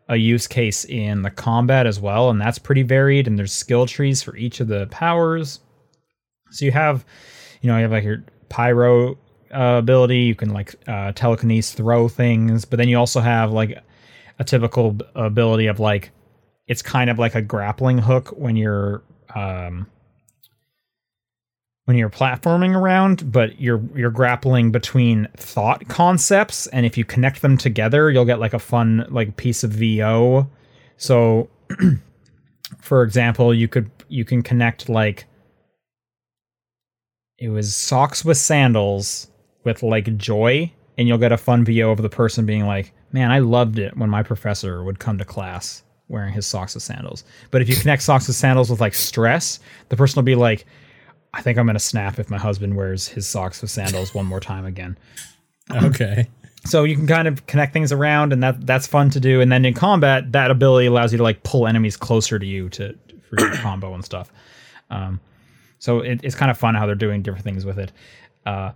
a 0.08 0.16
use 0.16 0.48
case 0.48 0.86
in 0.86 1.24
the 1.24 1.32
combat 1.32 1.88
as 1.88 2.00
well 2.00 2.30
and 2.30 2.40
that's 2.40 2.60
pretty 2.60 2.84
varied 2.84 3.28
and 3.28 3.40
there's 3.40 3.52
skill 3.52 3.86
trees 3.86 4.22
for 4.22 4.36
each 4.36 4.60
of 4.60 4.68
the 4.68 4.88
powers. 4.88 5.60
So 6.52 6.66
you 6.66 6.72
have 6.72 7.06
you 7.62 7.70
know 7.70 7.78
you 7.78 7.84
have 7.84 7.92
like 7.92 8.04
your 8.04 8.24
pyro 8.50 9.14
uh, 9.54 9.78
ability 9.80 10.20
you 10.20 10.36
can 10.36 10.50
like 10.50 10.76
uh, 10.88 11.12
telekinesis 11.14 11.74
throw 11.74 12.08
things 12.08 12.66
but 12.66 12.78
then 12.78 12.88
you 12.88 12.98
also 12.98 13.20
have 13.20 13.52
like 13.52 13.82
a 14.40 14.44
typical 14.44 14.98
ability 15.16 15.68
of 15.68 15.80
like 15.80 16.12
it's 16.68 16.82
kind 16.82 17.10
of 17.10 17.18
like 17.18 17.36
a 17.36 17.42
grappling 17.42 17.98
hook 17.98 18.30
when 18.30 18.56
you're 18.56 19.02
um 19.34 19.88
when 21.86 21.98
you're 21.98 22.10
platforming 22.10 22.76
around 22.76 23.32
but 23.32 23.60
you're 23.60 23.82
you're 23.96 24.12
grappling 24.12 24.72
between 24.72 25.28
thought 25.38 25.88
concepts 25.88 26.68
and 26.68 26.86
if 26.86 26.98
you 26.98 27.06
connect 27.06 27.42
them 27.42 27.58
together 27.58 28.12
you'll 28.12 28.26
get 28.26 28.40
like 28.40 28.54
a 28.54 28.60
fun 28.60 29.06
like 29.10 29.38
piece 29.38 29.64
of 29.64 29.72
vo 29.72 30.48
so 30.98 31.50
for 32.80 33.04
example 33.04 33.54
you 33.54 33.68
could 33.68 33.90
you 34.10 34.26
can 34.26 34.42
connect 34.42 34.90
like 34.90 35.26
it 37.38 37.50
was 37.50 37.76
socks 37.76 38.26
with 38.26 38.38
sandals 38.38 39.28
with 39.64 39.84
like 39.84 40.18
joy 40.18 40.72
and 40.98 41.08
you'll 41.08 41.18
get 41.18 41.32
a 41.32 41.38
fun 41.38 41.64
vo 41.64 41.92
of 41.92 42.02
the 42.02 42.10
person 42.10 42.46
being 42.46 42.66
like 42.66 42.92
man 43.12 43.32
i 43.32 43.40
loved 43.40 43.78
it 43.78 43.96
when 43.96 44.10
my 44.10 44.24
professor 44.24 44.84
would 44.84 45.00
come 45.00 45.18
to 45.18 45.26
class 45.26 45.84
wearing 46.08 46.32
his 46.32 46.46
socks 46.46 46.76
with 46.76 46.84
sandals. 46.84 47.24
But 47.50 47.64
if 47.64 47.70
you 47.70 47.76
connect 47.76 48.04
socks 48.04 48.28
with 48.28 48.36
sandals 48.36 48.70
with 48.70 48.80
like 48.80 48.94
stress 48.94 49.60
the 49.90 49.98
person 49.98 50.18
will 50.18 50.24
be 50.24 50.36
like 50.36 50.66
I 51.36 51.42
think 51.42 51.58
I'm 51.58 51.66
gonna 51.66 51.80
snap 51.80 52.18
if 52.18 52.30
my 52.30 52.38
husband 52.38 52.76
wears 52.76 53.08
his 53.08 53.28
socks 53.28 53.62
with 53.62 53.70
sandals 53.70 54.14
one 54.14 54.26
more 54.26 54.40
time 54.40 54.66
again. 54.66 54.98
Okay. 55.72 56.28
So 56.66 56.84
you 56.84 56.96
can 56.96 57.08
kind 57.08 57.28
of 57.28 57.48
connect 57.48 57.74
things 57.74 57.92
around, 57.92 58.34
and 58.34 58.44
that 58.44 58.68
that's 58.68 58.86
fun 58.86 59.10
to 59.12 59.20
do. 59.20 59.42
And 59.42 59.52
then 59.52 59.66
in 59.66 59.74
combat, 59.74 60.32
that 60.32 60.52
ability 60.52 60.86
allows 60.86 61.12
you 61.12 61.18
to 61.18 61.24
like 61.24 61.42
pull 61.42 61.66
enemies 61.66 61.98
closer 61.98 62.38
to 62.38 62.46
you 62.46 62.70
to 62.70 62.96
for 63.30 63.40
your 63.40 63.56
combo 63.56 63.94
and 63.96 64.06
stuff. 64.06 64.32
Um, 64.92 65.20
so 65.80 66.00
it, 66.00 66.20
it's 66.24 66.36
kind 66.36 66.52
of 66.52 66.58
fun 66.58 66.76
how 66.76 66.86
they're 66.86 66.94
doing 66.94 67.24
different 67.24 67.44
things 67.44 67.66
with 67.66 67.80
it. 67.80 67.92
Uh, 68.46 68.72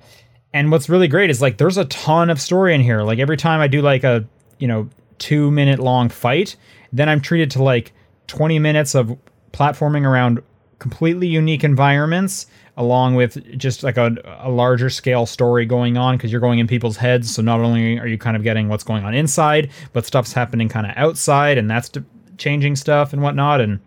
and 0.54 0.72
what's 0.72 0.89
really 0.89 1.08
great 1.08 1.30
is 1.30 1.41
like 1.41 1.58
there's 1.58 1.78
a 1.78 1.86
ton 1.86 2.30
of 2.30 2.41
story 2.41 2.74
in 2.74 2.82
here. 2.82 3.02
Like 3.04 3.19
every 3.19 3.38
time 3.38 3.62
I 3.62 3.67
do 3.67 3.82
like 3.82 4.04
a 4.04 4.26
you 4.58 4.67
know 4.67 4.89
two 5.19 5.52
minute 5.52 5.80
long 5.80 6.10
fight, 6.10 6.56
then 6.91 7.10
I'm 7.10 7.22
treated 7.22 7.52
to 7.52 7.63
like 7.63 7.93
20 8.28 8.60
minutes 8.60 8.95
of 8.95 9.17
platforming 9.52 10.06
around 10.06 10.41
completely 10.80 11.28
unique 11.28 11.63
environments 11.63 12.48
along 12.78 13.13
with 13.13 13.58
just 13.58 13.84
like 13.84 13.98
a, 13.98 14.15
a 14.39 14.50
larger 14.50 14.89
scale 14.89 15.26
story 15.26 15.65
going 15.65 15.98
on 15.98 16.15
because 16.15 16.32
you're 16.32 16.42
going 16.42 16.60
in 16.60 16.68
people's 16.68 16.96
heads. 16.96 17.34
So 17.34 17.42
not 17.42 17.60
only 17.60 18.00
are 18.00 18.08
you 18.08 18.18
kind 18.18 18.38
of 18.38 18.44
getting 18.44 18.70
what's 18.70 18.86
going 18.86 19.04
on 19.04 19.13
inside 19.13 19.70
but 19.94 20.06
stuff's 20.06 20.34
happening 20.34 20.70
kind 20.70 20.88
of 20.88 20.94
outside 20.96 21.58
and 21.58 21.70
that's 21.70 21.89
d- 21.89 22.02
changing 22.38 22.78
stuff 22.78 23.12
and 23.12 23.22
whatnot. 23.22 23.60
And 23.60 23.80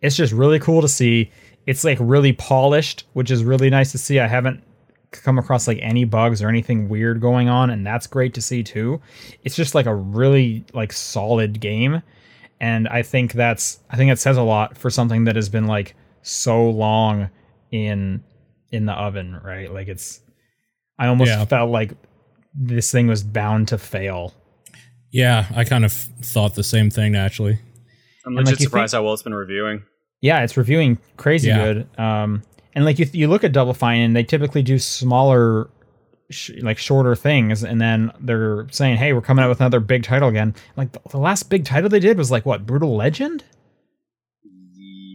it's 0.00 0.16
just 0.16 0.32
really 0.32 0.58
cool 0.58 0.82
to 0.82 0.88
see. 0.88 1.30
It's 1.66 1.84
like 1.84 1.98
really 2.00 2.32
polished 2.32 3.06
which 3.12 3.30
is 3.30 3.44
really 3.44 3.70
nice 3.70 3.92
to 3.92 3.98
see. 3.98 4.18
I 4.18 4.26
haven't 4.26 4.62
come 5.12 5.38
across 5.38 5.68
like 5.68 5.78
any 5.80 6.04
bugs 6.04 6.42
or 6.42 6.48
anything 6.48 6.88
weird 6.88 7.20
going 7.20 7.48
on 7.48 7.70
and 7.70 7.86
that's 7.86 8.08
great 8.08 8.34
to 8.34 8.42
see 8.42 8.64
too. 8.64 9.00
It's 9.44 9.54
just 9.54 9.76
like 9.76 9.86
a 9.86 9.94
really 9.94 10.64
like 10.74 10.92
solid 10.92 11.60
game 11.60 12.02
and 12.64 12.88
i 12.88 13.02
think 13.02 13.32
that's 13.32 13.66
i 13.90 13.96
think 13.96 14.10
it 14.14 14.18
says 14.18 14.36
a 14.36 14.42
lot 14.54 14.68
for 14.78 14.90
something 14.90 15.24
that 15.24 15.36
has 15.36 15.48
been 15.48 15.66
like 15.76 15.94
so 16.22 16.56
long 16.70 17.28
in 17.70 18.22
in 18.70 18.86
the 18.86 18.92
oven 19.06 19.38
right 19.44 19.68
like 19.72 19.88
it's 19.94 20.20
i 20.98 21.06
almost 21.06 21.30
Yeah. 21.30 21.44
felt 21.44 21.70
like 21.70 21.92
this 22.54 22.90
thing 22.92 23.06
was 23.08 23.22
bound 23.22 23.68
to 23.68 23.78
fail 23.78 24.32
Yeah, 25.10 25.46
I 25.54 25.64
kind 25.64 25.84
of 25.84 25.92
thought 26.32 26.54
the 26.54 26.62
same 26.64 26.88
thing 26.90 27.14
actually. 27.16 27.58
I'm 28.26 28.36
And, 28.36 28.36
legit 28.36 28.46
like, 28.54 28.60
you 28.60 28.64
surprised 28.66 28.94
how 28.94 29.02
well 29.04 29.12
it's 29.14 29.22
been 29.28 29.34
reviewing. 29.46 29.82
yeah 30.20 30.42
it's 30.44 30.56
reviewing 30.56 30.98
crazy 31.16 31.48
Yeah. 31.48 31.64
good 31.64 31.78
um 31.98 32.42
and 32.74 32.84
like 32.84 32.98
you, 33.00 33.06
you 33.12 33.26
look 33.28 33.44
at 33.44 33.52
double 33.52 33.74
fine 33.74 34.00
and 34.00 34.14
they 34.16 34.24
typically 34.24 34.62
do 34.62 34.78
smaller 34.78 35.68
sh- 36.30 36.50
like 36.62 36.78
shorter 36.78 37.14
things 37.14 37.62
and 37.62 37.80
then 37.80 38.10
they're 38.20 38.66
saying 38.70 38.96
hey 38.96 39.12
we're 39.12 39.20
coming 39.20 39.44
out 39.44 39.48
with 39.48 39.60
another 39.60 39.80
big 39.80 40.02
title 40.02 40.28
again 40.28 40.54
like 40.76 40.92
the, 40.92 41.00
the 41.10 41.18
last 41.18 41.50
big 41.50 41.64
title 41.64 41.88
they 41.88 42.00
did 42.00 42.16
was 42.18 42.30
like 42.30 42.44
what 42.46 42.66
brutal 42.66 42.96
legend 42.96 43.44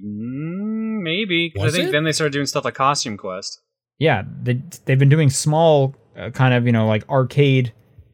Maybe 0.02 1.02
maybe 1.02 1.50
'cause 1.52 1.64
Was 1.64 1.74
I 1.74 1.78
think 1.78 1.90
it? 1.90 1.92
then 1.92 2.04
they 2.04 2.12
started 2.12 2.34
doing 2.34 2.46
stuff 2.46 2.66
like 2.66 2.76
Costume 2.76 3.18
Quest. 3.18 3.62
yeah 3.98 4.24
they, 4.42 4.62
they've 4.86 5.00
been 5.00 5.10
doing 5.10 5.30
small 5.30 5.96
uh, 6.18 6.30
kind 6.32 6.54
of 6.54 6.66
you 6.66 6.72
know 6.72 6.88
like 6.88 7.08
arcade 7.10 7.74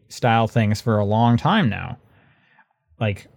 style 0.09 0.47
things 0.47 0.81
for 0.81 0.97
a 0.97 1.05
long 1.05 1.35
time 1.37 1.69
now 1.69 1.97
like 2.99 3.27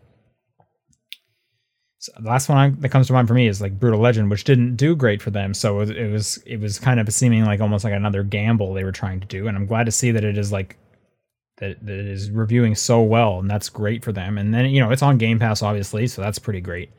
so 2.00 2.12
the 2.20 2.28
last 2.28 2.48
one 2.48 2.58
I, 2.58 2.70
that 2.80 2.90
comes 2.90 3.08
to 3.08 3.12
mind 3.12 3.26
for 3.26 3.34
me 3.34 3.48
is 3.48 3.60
like 3.60 3.78
brutal 3.80 3.98
legend 4.00 4.30
which 4.30 4.44
didn't 4.44 4.76
do 4.76 4.94
great 4.94 5.20
for 5.20 5.30
them. 5.30 5.52
So 5.52 5.80
it, 5.80 5.90
it 5.90 6.12
was 6.12 6.38
it 6.46 6.60
was 6.60 6.78
kind 6.78 7.00
of 7.00 7.12
seeming 7.12 7.44
like 7.44 7.60
almost 7.60 7.82
like 7.84 7.92
another 7.92 8.22
gamble 8.22 8.72
they 8.72 8.84
were 8.84 8.92
trying 8.92 9.18
to 9.20 9.26
do. 9.26 9.48
And 9.48 9.56
i'm 9.56 9.66
glad 9.66 9.84
to 9.86 9.92
see 9.92 10.10
that 10.12 10.22
it 10.24 10.38
is 10.38 10.52
like 10.52 10.76
that, 11.56 11.84
that 11.84 11.98
it 11.98 12.06
is 12.06 12.30
reviewing 12.30 12.76
so 12.76 13.02
well 13.02 13.40
and 13.40 13.50
that's 13.50 13.68
great 13.68 14.04
for 14.04 14.12
them. 14.12 14.38
And 14.38 14.54
then 14.54 14.66
you 14.66 14.80
know 14.80 14.90
it's 14.92 15.02
on 15.02 15.18
game 15.18 15.38
pass 15.40 15.60
obviously 15.60 16.06
so 16.06 16.22
that's 16.22 16.38
pretty 16.38 16.60
great. 16.60 16.90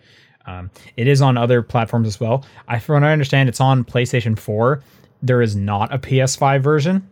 Um, 0.45 0.69
it 0.97 1.07
is 1.07 1.21
on 1.21 1.38
other 1.38 1.62
platforms 1.62 2.07
as 2.07 2.19
well. 2.19 2.43
I 2.67 2.79
from 2.79 2.95
what 2.95 3.03
i 3.03 3.13
understand 3.13 3.47
it's 3.49 3.62
on 3.62 3.83
playstation 3.85 4.38
4 4.38 4.81
there 5.21 5.41
is 5.41 5.55
not 5.55 5.93
a 5.93 5.97
ps5 5.99 6.62
version. 6.62 7.07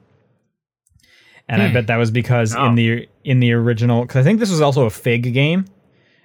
And 1.49 1.61
i 1.61 1.67
Hmm. 1.67 1.73
bet 1.73 1.87
that 1.87 1.97
was 1.97 2.11
because 2.11 2.53
Oh. 2.55 2.65
in 2.65 2.75
the 2.75 3.07
in 3.23 3.39
the 3.39 3.53
original 3.53 4.01
because 4.01 4.17
i 4.17 4.23
think 4.23 4.39
this 4.39 4.49
was 4.51 4.59
also 4.61 4.85
a 4.85 4.89
fig 4.89 5.33
game 5.33 5.65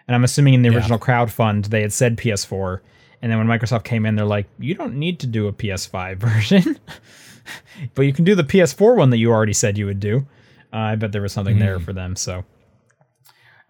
and 0.09 0.15
i'm 0.15 0.25
assuming 0.25 0.55
in 0.55 0.62
the 0.62 0.71
Yeah. 0.71 0.77
original 0.77 0.99
crowdfund 0.99 1.67
they 1.69 1.83
had 1.83 1.93
said 1.93 2.17
ps4 2.17 2.81
and 3.23 3.31
then 3.31 3.38
when 3.38 3.47
microsoft 3.47 3.85
came 3.85 4.05
in 4.07 4.17
they're 4.17 4.25
like 4.25 4.47
you 4.59 4.75
don't 4.75 4.95
need 4.95 5.21
to 5.21 5.27
do 5.27 5.47
a 5.49 5.53
ps5 5.53 6.17
version. 6.19 6.79
But 7.95 8.03
you 8.03 8.12
can 8.12 8.25
do 8.25 8.35
the 8.37 8.45
ps4 8.45 8.97
one 8.97 9.11
that 9.11 9.17
you 9.19 9.31
already 9.33 9.53
said 9.53 9.77
you 9.77 9.87
would 9.87 9.99
do. 10.01 10.27
Uh, 10.73 10.77
i 10.77 10.95
bet 10.97 11.11
there 11.12 11.23
was 11.23 11.33
something 11.33 11.59
there 11.59 11.81
for 11.81 11.93
them 11.93 12.15
so. 12.17 12.45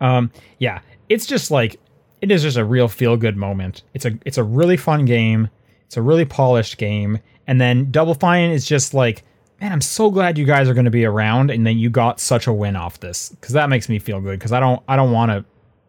Um 0.01 0.31
yeah 0.59 0.81
it's 1.09 1.27
just 1.27 1.51
like 1.51 1.79
it 2.21 2.31
is 2.31 2.43
just 2.43 2.57
a 2.57 2.65
real 2.65 2.87
feel 2.89 3.17
good 3.17 3.37
moment. 3.37 3.83
It's 3.95 4.05
a 4.05 4.13
it's 4.25 4.39
a 4.39 4.45
really 4.45 4.77
fun 4.77 5.05
game. 5.05 5.49
It's 5.87 5.97
a 5.97 6.03
really 6.03 6.25
polished 6.25 6.79
game. 6.79 7.19
And 7.47 7.61
then 7.61 7.91
double 7.91 8.15
fine 8.15 8.51
is 8.51 8.65
just 8.65 8.95
like 8.95 9.25
man 9.61 9.73
i'm 9.73 9.81
so 9.81 10.11
glad 10.11 10.39
you 10.39 10.45
guys 10.45 10.69
are 10.69 10.75
going 10.75 10.85
to 10.85 10.91
be 10.91 11.05
around 11.05 11.51
and 11.51 11.67
then 11.67 11.79
you 11.79 11.89
got 11.91 12.21
such 12.21 12.47
a 12.47 12.53
win 12.53 12.77
off 12.77 13.01
this. 13.01 13.31
Because 13.31 13.55
that 13.55 13.69
makes 13.69 13.89
me 13.89 13.99
feel 13.99 14.21
good 14.21 14.39
because 14.39 14.53
i 14.53 14.61
don't 14.61 14.83
i 14.89 14.97
don't 14.97 15.13
want 15.13 15.31
to 15.31 15.45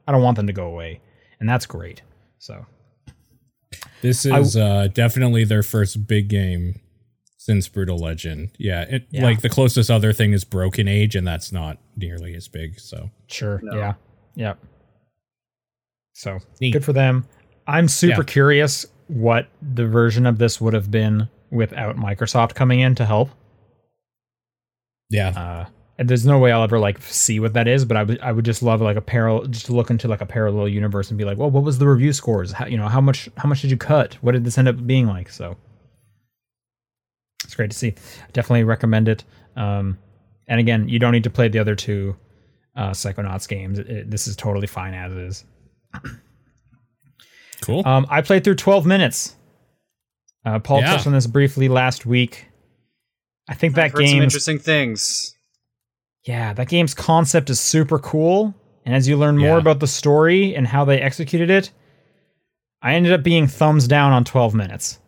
i 0.07 0.11
don't 0.11 0.21
want 0.23 0.35
them 0.37 0.47
to 0.47 0.53
go 0.53 0.65
away 0.67 0.99
and 1.39 1.47
that's 1.49 1.65
great 1.65 2.01
so 2.39 2.65
This 4.01 4.25
is 4.25 4.55
uh, 4.57 4.87
definitely 4.93 5.43
their 5.45 5.63
first 5.63 6.07
big 6.07 6.27
game 6.27 6.79
since 7.37 7.67
Brutal 7.67 7.97
Legend. 7.97 8.51
Yeah, 8.57 8.81
it, 8.83 9.07
Yeah. 9.09 9.23
like 9.23 9.41
the 9.41 9.49
closest 9.49 9.89
other 9.89 10.13
thing 10.13 10.31
is 10.33 10.43
Broken 10.45 10.87
Age, 10.87 11.15
and 11.15 11.25
that's 11.27 11.51
not 11.51 11.77
nearly 11.97 12.35
as 12.35 12.47
big. 12.47 12.79
So 12.79 13.09
Sure. 13.27 13.59
No. 13.63 13.75
Yeah. 13.77 13.93
Yep. 14.35 14.59
So 16.13 16.39
Neat. 16.61 16.71
good 16.73 16.85
for 16.85 16.93
them. 16.93 17.25
I'm 17.67 17.87
super 17.87 18.21
Yeah. 18.21 18.25
curious 18.25 18.85
what 19.07 19.47
the 19.61 19.87
version 19.87 20.25
of 20.25 20.37
this 20.37 20.61
would 20.61 20.73
have 20.73 20.91
been 20.91 21.27
without 21.49 21.95
Microsoft 21.97 22.53
coming 22.55 22.79
in 22.79 22.95
to 22.95 23.05
help. 23.05 23.29
yeah, 25.09 25.29
Uh, 25.29 25.65
and 25.97 26.09
there's 26.09 26.25
no 26.25 26.39
way 26.39 26.51
I'll 26.51 26.63
ever 26.63 26.79
like 26.79 27.01
see 27.03 27.39
what 27.39 27.53
that 27.53 27.67
is, 27.67 27.85
but 27.85 27.97
I 27.97 28.03
would 28.03 28.19
I 28.21 28.31
would 28.31 28.45
just 28.45 28.63
love 28.63 28.81
like 28.81 28.97
a 28.97 29.01
parallel, 29.01 29.45
just 29.47 29.67
to 29.67 29.73
look 29.73 29.89
into 29.89 30.07
like 30.07 30.21
a 30.21 30.25
parallel 30.25 30.67
universe 30.67 31.09
and 31.09 31.17
be 31.17 31.23
like, 31.25 31.37
well, 31.37 31.51
what 31.51 31.63
was 31.63 31.77
the 31.77 31.87
review 31.87 32.13
scores? 32.13 32.51
How, 32.51 32.65
you 32.65 32.77
know, 32.77 32.87
how 32.87 33.01
much 33.01 33.29
how 33.37 33.47
much 33.49 33.61
did 33.61 33.71
you 33.71 33.77
cut? 33.77 34.15
What 34.21 34.31
did 34.31 34.43
this 34.43 34.57
end 34.57 34.67
up 34.67 34.85
being 34.87 35.07
like? 35.07 35.29
So 35.29 35.55
it's 37.43 37.55
great 37.55 37.71
to 37.71 37.77
see. 37.77 37.93
Definitely 38.33 38.63
recommend 38.63 39.07
it. 39.09 39.23
Um, 39.55 39.97
and 40.47 40.59
again, 40.59 40.89
you 40.89 40.97
don't 40.99 41.11
need 41.11 41.23
to 41.25 41.29
play 41.29 41.47
the 41.47 41.59
other 41.59 41.75
two 41.75 42.15
uh, 42.75 42.91
Psychonauts 42.91 43.47
games. 43.47 43.77
It- 43.79 43.89
it- 43.89 44.09
this 44.11 44.25
is 44.27 44.35
totally 44.35 44.67
fine 44.67 44.93
as 44.93 45.13
is. 45.13 45.45
cool. 47.61 47.87
Um, 47.87 48.05
I 48.09 48.21
played 48.21 48.43
through 48.43 48.55
12 48.55 48.85
minutes. 48.85 49.35
Uh, 50.45 50.59
Paul 50.59 50.79
Yeah. 50.81 50.91
touched 50.91 51.07
on 51.07 51.13
this 51.13 51.27
briefly 51.27 51.69
last 51.69 52.05
week. 52.05 52.47
I 53.47 53.53
think 53.53 53.75
that 53.75 53.85
I've 53.85 53.91
heard 53.91 54.07
some 54.07 54.15
game 54.15 54.23
interesting 54.23 54.59
things. 54.59 55.32
Yeah, 56.25 56.53
that 56.53 56.67
game's 56.69 56.93
concept 56.93 57.49
is 57.49 57.59
super 57.59 57.99
cool. 57.99 58.53
And 58.85 58.95
as 58.95 59.07
you 59.07 59.17
learn 59.17 59.37
more 59.37 59.49
Yeah. 59.55 59.57
about 59.57 59.79
the 59.79 59.87
story 59.87 60.55
and 60.55 60.67
how 60.67 60.85
they 60.85 60.99
executed 61.01 61.49
it, 61.49 61.71
I 62.81 62.95
ended 62.95 63.13
up 63.13 63.23
being 63.23 63.47
thumbs 63.47 63.87
down 63.87 64.11
on 64.13 64.23
12 64.25 64.53
minutes. 64.53 64.99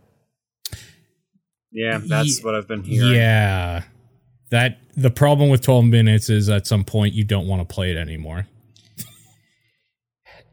Yeah, 1.71 1.99
that's 2.05 2.39
Ye- 2.39 2.43
what 2.45 2.55
I've 2.55 2.67
been 2.67 2.83
hearing. 2.83 3.15
yeah, 3.15 3.83
that 4.49 4.77
the 4.95 5.09
problem 5.09 5.49
with 5.49 5.61
12 5.61 5.85
minutes 5.85 6.29
is 6.29 6.47
at 6.49 6.67
some 6.67 6.85
point 6.85 7.13
you 7.13 7.25
don't 7.25 7.47
want 7.47 7.67
to 7.67 7.73
play 7.73 7.91
it 7.91 7.97
anymore. 7.97 8.47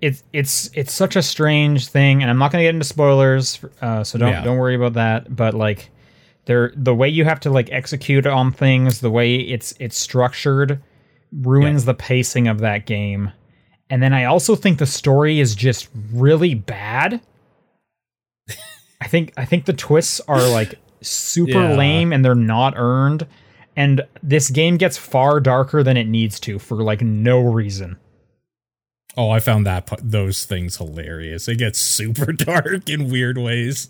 It's 0.01 0.25
it's 0.33 0.69
it's 0.75 0.93
such 0.93 1.15
a 1.15 1.23
strange 1.23 1.87
thing, 1.87 2.23
and 2.23 2.31
I'm 2.31 2.37
not 2.39 2.51
going 2.51 2.61
to 2.63 2.67
get 2.67 2.75
into 2.75 2.85
spoilers, 2.85 3.61
uh, 3.81 4.03
so 4.03 4.19
don't 4.19 4.31
Yeah. 4.31 4.43
don't 4.43 4.59
worry 4.59 4.75
about 4.75 4.95
that. 4.95 5.37
But 5.37 5.55
like, 5.55 5.91
there 6.47 6.73
the 6.77 6.95
way 6.95 7.09
you 7.09 7.25
have 7.25 7.41
to 7.41 7.51
like 7.51 7.71
execute 7.71 8.27
on 8.27 8.53
things, 8.53 9.01
the 9.01 9.11
way 9.11 9.37
it's 9.37 9.75
it's 9.79 9.97
structured, 9.97 10.81
ruins 11.33 11.85
the 11.85 11.95
pacing 11.95 12.49
of 12.49 12.59
that 12.61 12.87
game. 12.87 13.31
And 13.91 14.03
then 14.03 14.13
I 14.15 14.25
also 14.25 14.57
think 14.57 14.79
the 14.79 14.87
story 14.87 15.39
is 15.41 15.55
just 15.55 15.89
really 16.13 16.55
bad. 16.55 17.21
I 19.01 19.09
think 19.09 19.33
I 19.37 19.45
think 19.45 19.65
the 19.65 19.73
twists 19.73 20.21
are 20.29 20.49
like 20.49 20.77
super 21.01 21.51
Yeah. 21.53 21.75
lame 21.77 22.13
and 22.13 22.25
they're 22.25 22.35
not 22.35 22.75
earned. 22.77 23.27
And 23.77 24.03
this 24.23 24.51
game 24.51 24.77
gets 24.77 24.97
far 24.97 25.41
darker 25.41 25.83
than 25.83 25.97
it 25.97 26.07
needs 26.07 26.39
to 26.41 26.59
for 26.59 26.77
like 26.83 27.01
no 27.01 27.41
reason. 27.41 27.97
Oh, 29.17 29.31
I 29.31 29.41
found 29.41 29.67
that 29.67 29.91
those 30.03 30.45
things 30.47 30.77
hilarious. 30.77 31.49
It 31.49 31.57
gets 31.59 31.79
super 31.81 32.33
dark 32.33 32.89
in 32.89 33.11
weird 33.11 33.39
ways. 33.39 33.89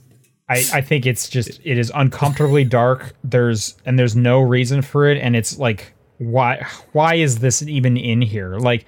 I, 0.53 0.79
I 0.79 0.81
think 0.81 1.07
it's 1.07 1.29
just 1.29 1.61
it 1.65 1.79
is 1.79 1.91
uncomfortably 1.95 2.65
dark. 2.65 3.15
There's 3.25 3.77
and 3.85 3.99
there's 3.99 4.17
no 4.17 4.41
reason 4.41 4.83
for 4.83 5.07
it, 5.07 5.19
and 5.19 5.37
it's 5.37 5.59
like 5.59 5.93
why 6.19 6.67
why 6.93 7.15
is 7.15 7.39
this 7.39 7.63
even 7.63 7.97
in 7.97 8.23
here? 8.23 8.57
Like 8.57 8.87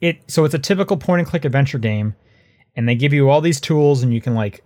it 0.00 0.18
so 0.28 0.44
it's 0.44 0.54
a 0.54 0.58
typical 0.58 0.96
point 0.96 1.20
and 1.20 1.28
click 1.28 1.44
adventure 1.44 1.78
game, 1.78 2.14
and 2.76 2.88
they 2.88 2.94
give 2.94 3.12
you 3.12 3.30
all 3.30 3.40
these 3.40 3.60
tools, 3.60 4.02
and 4.02 4.12
you 4.12 4.20
can 4.20 4.34
like 4.34 4.64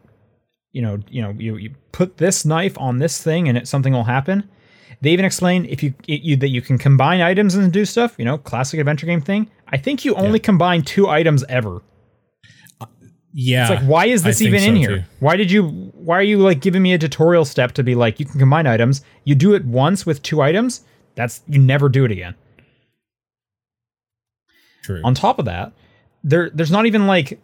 you 0.73 0.83
know 0.83 0.99
you 1.09 1.23
know 1.23 1.35
you, 1.39 1.57
you 1.57 1.75
put 1.93 2.17
this 2.17 2.45
knife 2.45 2.77
on 2.79 2.99
this 2.99 3.23
thing, 3.23 3.49
and 3.49 3.57
it 3.59 3.69
something 3.69 3.93
will 3.93 4.05
happen. 4.05 4.49
They 5.03 5.11
even 5.11 5.27
explain 5.27 5.67
if 5.67 5.83
you, 5.83 5.93
it, 6.09 6.23
you 6.23 6.37
that 6.37 6.49
you 6.49 6.63
can 6.63 6.79
combine 6.79 7.21
items 7.21 7.55
and 7.55 7.73
do 7.73 7.85
stuff. 7.85 8.15
You 8.19 8.25
know, 8.25 8.39
classic 8.39 8.81
adventure 8.81 9.07
game 9.07 9.21
thing. 9.21 9.51
I 9.69 9.77
think 9.77 10.05
you 10.05 10.15
only 10.15 10.39
combine 10.39 10.83
two 10.83 11.09
items 11.09 11.45
ever. 11.49 11.83
Yeah. 13.33 13.73
It's 13.73 13.83
like, 13.83 13.89
why 13.89 14.07
is 14.07 14.23
this 14.23 14.41
even 14.41 14.63
in 14.63 14.77
here? 14.77 14.99
too. 14.99 15.05
Why 15.21 15.37
did 15.37 15.51
you? 15.51 15.69
Why 15.95 16.19
are 16.19 16.23
you 16.23 16.39
like 16.39 16.61
giving 16.61 16.83
me 16.83 16.93
a 16.93 16.99
tutorial 16.99 17.45
step 17.45 17.73
to 17.73 17.83
be 17.83 17.95
like, 17.95 18.19
you 18.19 18.27
can 18.27 18.39
combine 18.39 18.67
items. 18.67 19.03
You 19.25 19.35
do 19.35 19.55
it 19.55 19.65
once 19.65 20.07
with 20.07 20.23
two 20.23 20.41
items. 20.41 20.83
That's 21.15 21.43
you 21.47 21.59
never 21.59 21.89
do 21.89 22.05
it 22.05 22.11
again. 22.11 22.35
True. 24.85 25.01
On 25.05 25.15
top 25.15 25.39
of 25.39 25.45
that, 25.47 25.73
there 26.23 26.51
there's 26.51 26.71
not 26.71 26.87
even 26.87 27.07
like 27.07 27.41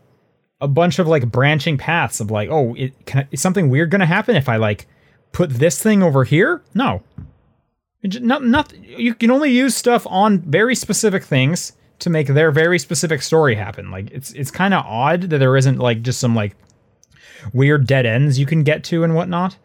a 0.62 0.68
bunch 0.68 0.98
of 1.00 1.08
like 1.08 1.30
branching 1.30 1.76
paths 1.76 2.20
of 2.20 2.30
like, 2.30 2.48
oh, 2.50 2.74
it 2.74 2.94
can, 3.04 3.26
is 3.32 3.42
something 3.42 3.68
weird 3.68 3.90
going 3.90 4.00
to 4.00 4.06
happen 4.06 4.36
if 4.36 4.48
I 4.48 4.56
like 4.56 4.86
put 5.32 5.50
this 5.50 5.82
thing 5.82 6.02
over 6.02 6.24
here? 6.24 6.62
No. 6.72 7.02
Not, 8.04 8.44
not, 8.44 8.72
you 8.78 9.14
can 9.14 9.30
only 9.30 9.50
use 9.50 9.76
stuff 9.76 10.06
on 10.08 10.40
very 10.40 10.74
specific 10.74 11.24
things 11.24 11.72
to 12.02 12.10
make 12.10 12.26
their 12.26 12.50
very 12.50 12.78
specific 12.78 13.22
story 13.22 13.54
happen. 13.54 13.90
Like 13.90 14.10
it's 14.10 14.32
it's 14.32 14.50
kind 14.50 14.74
of 14.74 14.84
odd 14.84 15.22
that 15.22 15.38
there 15.38 15.56
isn't 15.56 15.78
like 15.78 16.02
just 16.02 16.20
some 16.20 16.34
like 16.34 16.56
weird 17.52 17.86
dead 17.86 18.06
ends 18.06 18.38
you 18.38 18.46
can 18.46 18.62
get 18.62 18.84
to 18.84 19.04
and 19.04 19.14
whatnot. 19.14 19.56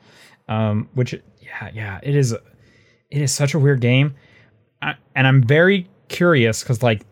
Um, 0.48 0.90
which 0.94 1.14
yeah, 1.42 1.70
yeah, 1.74 2.00
it 2.04 2.16
is. 2.16 2.32
It 2.32 3.22
is 3.22 3.34
such 3.34 3.54
a 3.54 3.60
weird 3.60 3.80
game, 3.80 4.16
I, 4.82 4.96
and 5.16 5.28
I'm 5.28 5.42
very 5.42 5.90
curious 6.10 6.62
because 6.62 6.84
like 6.84 7.04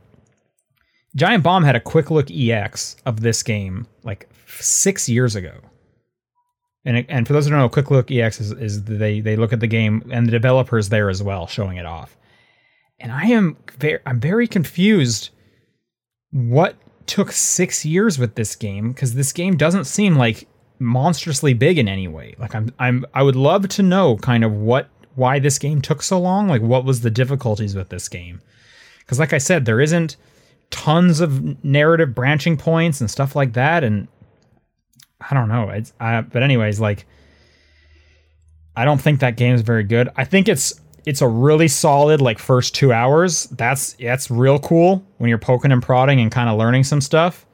Giant 1.15 1.43
Bomb 1.43 1.63
had 1.63 1.75
a 1.75 1.79
quick 1.79 2.11
look 2.11 2.29
EX 2.29 2.97
of 3.05 3.21
this 3.21 3.43
game 3.43 3.87
like 4.03 4.29
six 4.47 5.07
years 5.07 5.35
ago. 5.35 5.53
And, 6.83 7.05
and 7.09 7.25
for 7.25 7.33
those 7.33 7.45
who 7.45 7.51
don't 7.51 7.59
know, 7.59 7.69
quick 7.69 7.89
look 7.89 8.11
EX 8.11 8.39
is, 8.39 8.51
is 8.51 8.83
they 8.83 9.19
they 9.19 9.35
look 9.35 9.53
at 9.53 9.59
the 9.59 9.67
game 9.67 10.07
and 10.11 10.27
the 10.27 10.31
developers 10.31 10.89
there 10.89 11.09
as 11.09 11.23
well, 11.23 11.47
showing 11.47 11.77
it 11.77 11.85
off. 11.85 12.15
And 12.99 13.11
I 13.11 13.25
am 13.25 13.57
very 13.77 13.99
I'm 14.05 14.19
very 14.19 14.47
confused. 14.47 15.29
What 16.31 16.75
took 17.05 17.31
six 17.31 17.85
years 17.85 18.17
with 18.17 18.35
this 18.35 18.55
game? 18.55 18.91
Because 18.91 19.13
this 19.13 19.31
game 19.31 19.57
doesn't 19.57 19.85
seem 19.85 20.15
like 20.15 20.47
monstrously 20.79 21.53
big 21.53 21.77
in 21.77 21.87
any 21.87 22.07
way. 22.07 22.35
Like 22.37 22.55
I'm 22.55 22.73
I'm 22.79 23.05
I 23.13 23.23
would 23.23 23.35
love 23.35 23.67
to 23.69 23.83
know 23.83 24.17
kind 24.17 24.43
of 24.43 24.53
what 24.53 24.89
why 25.15 25.39
this 25.39 25.59
game 25.59 25.81
took 25.81 26.01
so 26.01 26.19
long. 26.19 26.47
Like 26.47 26.61
what 26.61 26.85
was 26.85 27.01
the 27.01 27.11
difficulties 27.11 27.75
with 27.75 27.89
this 27.89 28.09
game? 28.09 28.41
Because 28.99 29.19
like 29.19 29.33
I 29.33 29.37
said, 29.37 29.65
there 29.65 29.81
isn't 29.81 30.15
tons 30.69 31.19
of 31.19 31.63
narrative 31.63 32.13
branching 32.13 32.57
points 32.57 33.01
and 33.01 33.09
stuff 33.09 33.35
like 33.35 33.53
that 33.53 33.83
and 33.83 34.07
i 35.21 35.33
don't 35.33 35.47
know 35.47 35.69
it's 35.69 35.93
I, 35.99 36.21
but 36.21 36.43
anyways 36.43 36.79
like 36.79 37.05
i 38.75 38.83
don't 38.85 38.99
think 38.99 39.19
that 39.19 39.37
game 39.37 39.53
is 39.53 39.61
very 39.61 39.83
good 39.83 40.09
i 40.15 40.25
think 40.25 40.47
it's 40.47 40.79
it's 41.05 41.21
a 41.21 41.27
really 41.27 41.67
solid 41.67 42.21
like 42.21 42.39
first 42.39 42.73
two 42.73 42.91
hours. 42.91 43.45
That's 43.45 43.93
that's 43.93 44.31
real 44.31 44.59
cool 44.59 45.05
when 45.17 45.29
you're 45.29 45.37
poking 45.37 45.71
and 45.71 45.81
prodding 45.81 46.19
and 46.19 46.31
kind 46.31 46.49
of 46.49 46.57
learning 46.57 46.83
some 46.83 47.01
stuff. 47.01 47.45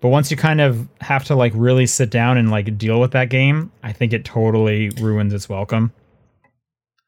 But 0.00 0.08
once 0.08 0.30
you 0.30 0.36
kind 0.36 0.60
of 0.60 0.88
have 1.00 1.24
to 1.24 1.34
like 1.34 1.52
really 1.54 1.86
sit 1.86 2.10
down 2.10 2.36
and 2.36 2.50
like 2.50 2.76
deal 2.76 3.00
with 3.00 3.12
that 3.12 3.30
game 3.30 3.72
i 3.82 3.92
think 3.92 4.12
it 4.12 4.24
totally 4.24 4.90
ruins 4.90 5.32
its 5.32 5.48
welcome. 5.48 5.92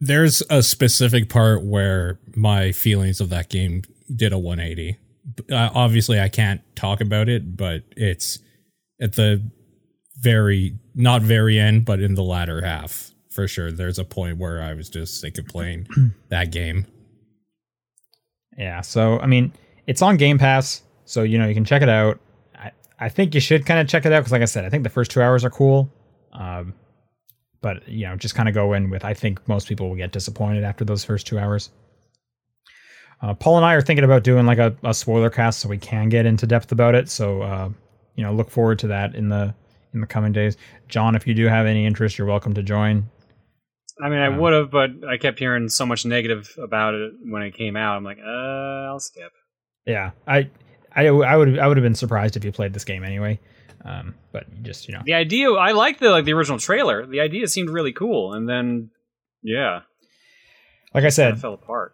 There's 0.01 0.43
a 0.49 0.63
specific 0.63 1.29
part 1.29 1.65
where 1.65 2.21
my 2.37 2.71
feelings 2.71 3.21
of 3.21 3.31
that 3.31 3.49
game 3.49 3.83
did 4.15 4.33
a 4.33 4.39
180. 4.39 4.97
Uh, 5.51 5.71
obviously, 5.75 6.21
I 6.21 6.29
can't 6.29 6.61
talk 6.77 7.01
about 7.01 7.29
it, 7.29 7.57
but 7.57 7.83
it's 7.97 8.39
at 9.01 9.15
the 9.15 9.43
very, 10.21 10.79
not 10.95 11.23
very 11.23 11.59
end, 11.59 11.85
but 11.85 12.01
in 12.01 12.15
the 12.15 12.23
latter 12.23 12.63
half 12.65 13.08
for 13.39 13.47
sure. 13.47 13.71
There's 13.71 14.01
a 14.01 14.05
point 14.05 14.39
where 14.39 14.61
I 14.61 14.75
was 14.75 14.91
just 14.91 15.21
sick 15.21 15.39
of 15.39 15.47
playing 15.47 15.87
that 16.29 16.51
game. 16.51 16.87
Yeah, 18.57 18.81
so 18.81 19.21
I 19.21 19.27
mean, 19.27 19.53
it's 19.87 20.03
on 20.03 20.17
Game 20.17 20.39
Pass, 20.39 20.83
so 21.05 21.23
you 21.23 21.39
know 21.39 21.47
you 21.47 21.55
can 21.55 21.65
check 21.65 21.81
it 21.81 21.89
out. 21.89 22.19
I, 22.57 22.73
I 22.99 23.09
think 23.09 23.37
you 23.37 23.41
should 23.41 23.65
kind 23.65 23.79
of 23.79 23.87
check 23.87 24.05
it 24.05 24.13
out 24.13 24.23
because, 24.23 24.33
like 24.33 24.43
I 24.43 24.47
said, 24.47 24.65
I 24.65 24.71
think 24.71 24.83
the 24.83 24.91
first 24.91 25.13
two 25.13 25.23
hours 25.23 25.45
are 25.45 25.51
cool. 25.51 25.89
Um, 26.33 26.75
but 27.61 27.87
you 27.89 28.09
know, 28.09 28.17
just 28.17 28.35
kind 28.35 28.49
of 28.49 28.57
go 28.57 28.73
in 28.73 28.91
with. 28.91 29.05
I 29.05 29.15
think 29.15 29.47
most 29.47 29.69
people 29.69 29.89
will 29.89 29.95
get 29.95 30.11
disappointed 30.11 30.65
after 30.65 30.85
those 30.85 31.05
first 31.05 31.29
two 31.29 31.39
hours. 31.39 31.71
Uh, 33.23 33.35
Paul 33.35 33.59
and 33.59 33.65
I 33.65 33.75
are 33.75 33.81
thinking 33.81 34.05
about 34.05 34.25
doing 34.25 34.47
like 34.47 34.59
a, 34.59 34.77
a 34.83 34.93
spoiler 34.93 35.31
cast 35.31 35.61
so 35.61 35.69
we 35.69 35.79
can 35.79 36.09
get 36.09 36.27
into 36.27 36.45
depth 36.45 36.73
about 36.73 36.97
it. 36.97 37.09
So 37.09 37.43
uh, 37.43 37.69
you 38.17 38.25
know, 38.25 38.33
look 38.33 38.51
forward 38.51 38.81
to 38.81 38.89
that 38.89 39.15
in 39.15 39.29
the 39.29 39.55
in 39.95 40.01
the 40.01 40.09
coming 40.09 40.33
days. 40.33 40.57
John, 40.89 41.15
if 41.15 41.25
you 41.25 41.35
do 41.35 41.47
have 41.47 41.67
any 41.67 41.87
interest, 41.87 42.19
you're 42.19 42.27
welcome 42.27 42.55
to 42.55 42.65
join. 42.65 43.09
I 44.03 44.09
mean, 44.09 44.19
I 44.21 44.29
would 44.29 44.53
have, 44.53 44.71
but 44.71 44.91
I 45.09 45.17
kept 45.17 45.39
hearing 45.39 45.69
so 45.69 45.85
much 45.85 46.05
negative 46.07 46.55
about 46.63 46.95
it 46.95 47.13
when 47.25 47.43
it 47.43 47.55
came 47.55 47.77
out. 47.77 47.97
I'm 47.97 48.05
like, 48.05 48.19
uh, 48.19 48.87
I'll 48.91 49.01
skip. 49.01 49.33
Yeah, 49.87 50.13
I, 50.27 50.51
I, 50.95 51.07
I 51.09 51.37
would 51.37 51.59
I 51.59 51.67
would 51.67 51.77
have 51.77 51.83
been 51.85 51.95
surprised 51.95 52.37
if 52.37 52.45
you 52.45 52.53
played 52.53 52.73
this 52.75 52.85
game 52.85 53.03
anyway. 53.05 53.41
Um, 53.85 54.15
but 54.33 54.63
just 54.63 54.89
you 54.89 54.95
know, 54.95 55.03
The 55.05 55.15
idea, 55.15 55.51
I 55.53 55.73
liked 55.73 56.01
the 56.01 56.11
like 56.11 56.25
the 56.25 56.33
original 56.33 56.59
trailer. 56.59 57.07
The 57.07 57.21
idea 57.21 57.49
seemed 57.49 57.71
really 57.71 57.93
cool, 57.93 58.35
and 58.35 58.49
then, 58.49 58.91
yeah, 59.43 59.81
like 60.95 61.03
I 61.03 61.07
kind 61.07 61.15
said, 61.15 61.33
of 61.35 61.41
fell 61.41 61.55
apart. 61.55 61.93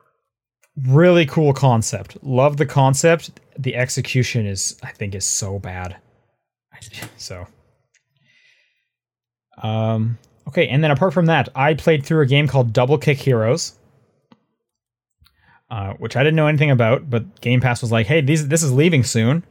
really 0.86 1.26
cool 1.26 1.52
concept. 1.52 2.16
Love 2.22 2.56
the 2.56 2.66
concept. 2.66 3.30
The 3.58 3.76
execution 3.76 4.46
is, 4.46 4.76
I 4.82 4.90
think, 4.92 5.14
is 5.14 5.24
so 5.24 5.58
bad. 5.58 5.96
So, 7.16 7.46
um, 9.62 10.18
okay. 10.48 10.68
And 10.68 10.83
then 10.83 10.90
apart 10.90 11.12
from 11.14 11.26
that, 11.26 11.48
I 11.54 11.74
played 11.74 12.04
through 12.04 12.22
a 12.22 12.26
game 12.26 12.48
called 12.48 12.72
Double 12.72 12.98
Kick 12.98 13.18
Heroes, 13.18 13.78
uh, 15.70 15.94
which 15.94 16.16
I 16.16 16.22
didn't 16.22 16.37
know 16.37 16.46
anything 16.46 16.70
about. 16.70 17.09
But 17.11 17.40
Game 17.40 17.61
Pass 17.61 17.83
was 17.83 17.92
like, 17.92 18.07
"Hey, 18.07 18.20
these 18.20 18.48
this 18.48 18.62
is 18.62 18.72
leaving 18.72 19.04
soon," 19.04 19.44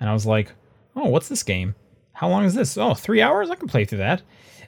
and 0.00 0.08
I 0.08 0.12
was 0.12 0.26
like, 0.26 0.52
"Oh, 0.94 1.08
what's 1.08 1.28
this 1.28 1.42
game? 1.42 1.74
How 2.12 2.28
long 2.28 2.44
is 2.44 2.54
this? 2.54 2.76
Oh, 2.78 2.94
three 2.94 3.20
hours? 3.22 3.50
I 3.50 3.56
can 3.56 3.68
play 3.68 3.84
through 3.84 3.98
that." 3.98 4.22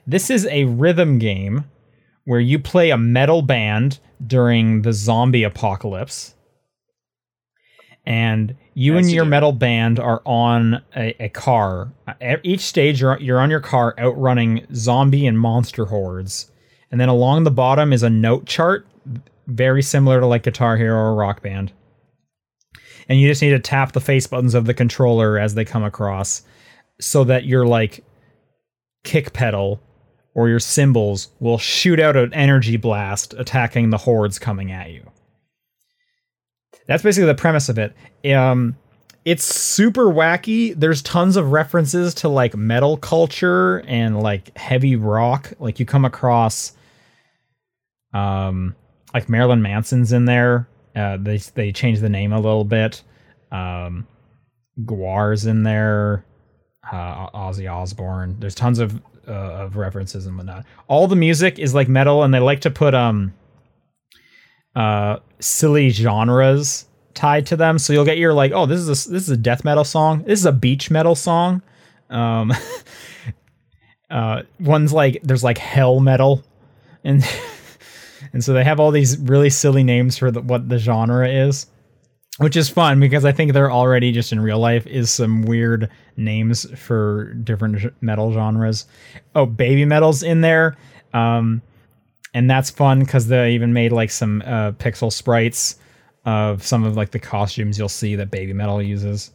This 0.05 0.29
is 0.29 0.45
a 0.47 0.65
rhythm 0.65 1.19
game 1.19 1.65
where 2.25 2.39
you 2.39 2.59
play 2.59 2.89
a 2.89 2.97
metal 2.97 3.41
band 3.41 3.99
during 4.25 4.81
the 4.81 4.93
zombie 4.93 5.43
apocalypse. 5.43 6.35
And 8.09 8.55
you 8.73 8.95
Yes, 8.95 9.05
and 9.05 9.13
your 9.13 9.23
metal 9.25 9.51
band 9.51 9.99
are 9.99 10.23
on 10.25 10.81
a, 10.95 11.15
a 11.23 11.29
car. 11.29 11.93
At 12.19 12.43
each 12.43 12.61
stage, 12.61 12.99
you're, 12.99 13.19
you're 13.19 13.39
on 13.39 13.51
your 13.51 13.59
car 13.59 13.93
outrunning 13.99 14.65
zombie 14.73 15.27
and 15.27 15.39
monster 15.39 15.85
hordes. 15.85 16.51
And 16.91 16.99
then 16.99 17.07
along 17.07 17.43
the 17.43 17.51
bottom 17.51 17.93
is 17.93 18.01
a 18.01 18.09
note 18.09 18.47
chart, 18.47 18.87
very 19.45 19.83
similar 19.83 20.19
to 20.21 20.25
like 20.25 20.41
Guitar 20.41 20.75
Hero 20.75 20.97
or 20.97 21.13
Rock 21.13 21.43
Band. 21.43 21.71
And 23.07 23.19
you 23.19 23.27
just 23.27 23.43
need 23.43 23.51
to 23.51 23.59
tap 23.59 23.91
the 23.91 24.01
face 24.01 24.25
buttons 24.25 24.55
of 24.55 24.65
the 24.65 24.73
controller 24.73 25.37
as 25.37 25.53
they 25.53 25.63
come 25.63 25.83
across 25.83 26.41
so 26.99 27.23
that 27.25 27.45
your 27.45 27.67
like 27.67 28.03
kick 29.03 29.33
pedal 29.33 29.79
or 30.33 30.49
your 30.49 30.59
cymbals 30.59 31.29
will 31.39 31.59
shoot 31.59 31.99
out 31.99 32.15
an 32.15 32.33
energy 32.33 32.75
blast 32.75 33.35
attacking 33.37 33.91
the 33.91 33.97
hordes 33.97 34.39
coming 34.39 34.71
at 34.71 34.89
you. 34.89 35.11
That's 36.89 37.03
basically 37.03 37.27
the 37.27 37.35
premise 37.35 37.69
of 37.69 37.77
it. 37.77 37.95
Um, 38.33 38.75
it's 39.23 39.43
super 39.43 40.05
wacky. 40.05 40.73
There's 40.73 41.03
tons 41.03 41.37
of 41.37 41.51
references 41.51 42.15
to 42.15 42.29
like 42.29 42.57
metal 42.57 42.97
culture 42.97 43.83
and 43.85 44.19
like 44.19 44.57
heavy 44.57 44.95
rock. 44.95 45.53
Like 45.59 45.79
you 45.79 45.85
come 45.85 46.03
across, 46.03 46.75
um, 48.11 48.75
like 49.13 49.29
Marilyn 49.29 49.61
Manson's 49.61 50.11
in 50.11 50.25
there. 50.25 50.67
Uh, 50.95 51.17
they 51.17 51.37
they 51.37 51.71
changed 51.71 52.01
the 52.01 52.09
name 52.09 52.33
a 52.33 52.39
little 52.39 52.65
bit. 52.65 53.03
Um, 53.51 54.07
Gwar's 54.83 55.45
in 55.45 55.61
there. 55.61 56.25
Uh, 56.91 57.29
Ozzy 57.29 57.71
Osbourne. 57.71 58.35
There's 58.39 58.55
tons 58.55 58.79
of 58.79 58.99
uh, 59.27 59.31
of 59.31 59.77
references 59.77 60.25
and 60.25 60.35
whatnot. 60.35 60.65
All 60.87 61.05
the 61.05 61.15
music 61.15 61.59
is 61.59 61.75
like 61.75 61.87
metal, 61.87 62.23
and 62.23 62.33
they 62.33 62.39
like 62.39 62.61
to 62.61 62.71
put 62.71 62.95
um 62.95 63.35
uh 64.75 65.17
silly 65.39 65.89
genres 65.89 66.85
tied 67.19 67.45
to 67.47 67.57
them. 67.57 67.77
So 67.77 67.93
you'll 67.93 68.05
get 68.05 68.17
your 68.17 68.33
like, 68.33 68.51
oh, 68.53 68.65
this 68.65 68.79
is 68.79 68.87
a 68.87 69.09
this 69.11 69.23
is 69.23 69.29
a 69.29 69.37
death 69.37 69.63
metal 69.63 69.83
song. 69.83 70.23
This 70.23 70.39
is 70.39 70.45
a 70.45 70.51
beach 70.51 70.89
metal 70.89 71.15
song. 71.15 71.61
Um, 72.09 72.53
uh, 74.09 74.43
one's 74.59 74.93
like 74.93 75.19
there's 75.23 75.43
like 75.43 75.57
hell 75.57 75.99
metal, 75.99 76.43
and 77.03 77.23
and 78.33 78.43
so 78.43 78.53
they 78.53 78.63
have 78.63 78.79
all 78.79 78.91
these 78.91 79.17
really 79.17 79.49
silly 79.49 79.83
names 79.83 80.17
for 80.17 80.31
the, 80.31 80.41
what 80.41 80.69
the 80.69 80.79
genre 80.79 81.27
is. 81.27 81.67
Which 82.37 82.55
is 82.55 82.69
fun 82.69 83.01
because 83.01 83.25
I 83.25 83.33
think 83.33 83.51
there 83.51 83.69
already 83.69 84.13
just 84.13 84.31
in 84.31 84.39
real 84.39 84.59
life 84.59 84.87
is 84.87 85.11
some 85.11 85.41
weird 85.41 85.89
names 86.15 86.65
for 86.79 87.33
different 87.33 87.93
metal 88.01 88.31
genres. 88.31 88.85
Oh, 89.35 89.45
Babymetal's 89.45 90.23
in 90.23 90.39
there. 90.39 90.77
Um, 91.13 91.61
and 92.33 92.49
that's 92.49 92.69
fun 92.69 92.99
because 92.99 93.27
they 93.27 93.51
even 93.53 93.73
made 93.73 93.91
like 93.91 94.11
some 94.11 94.41
uh, 94.45 94.71
pixel 94.73 95.11
sprites 95.11 95.77
of 96.25 96.63
some 96.65 96.83
of 96.83 96.95
like 96.97 97.11
the 97.11 97.19
costumes 97.19 97.77
you'll 97.79 97.89
see 97.89 98.15
that 98.15 98.29
Babymetal 98.29 98.85
uses. 98.85 99.31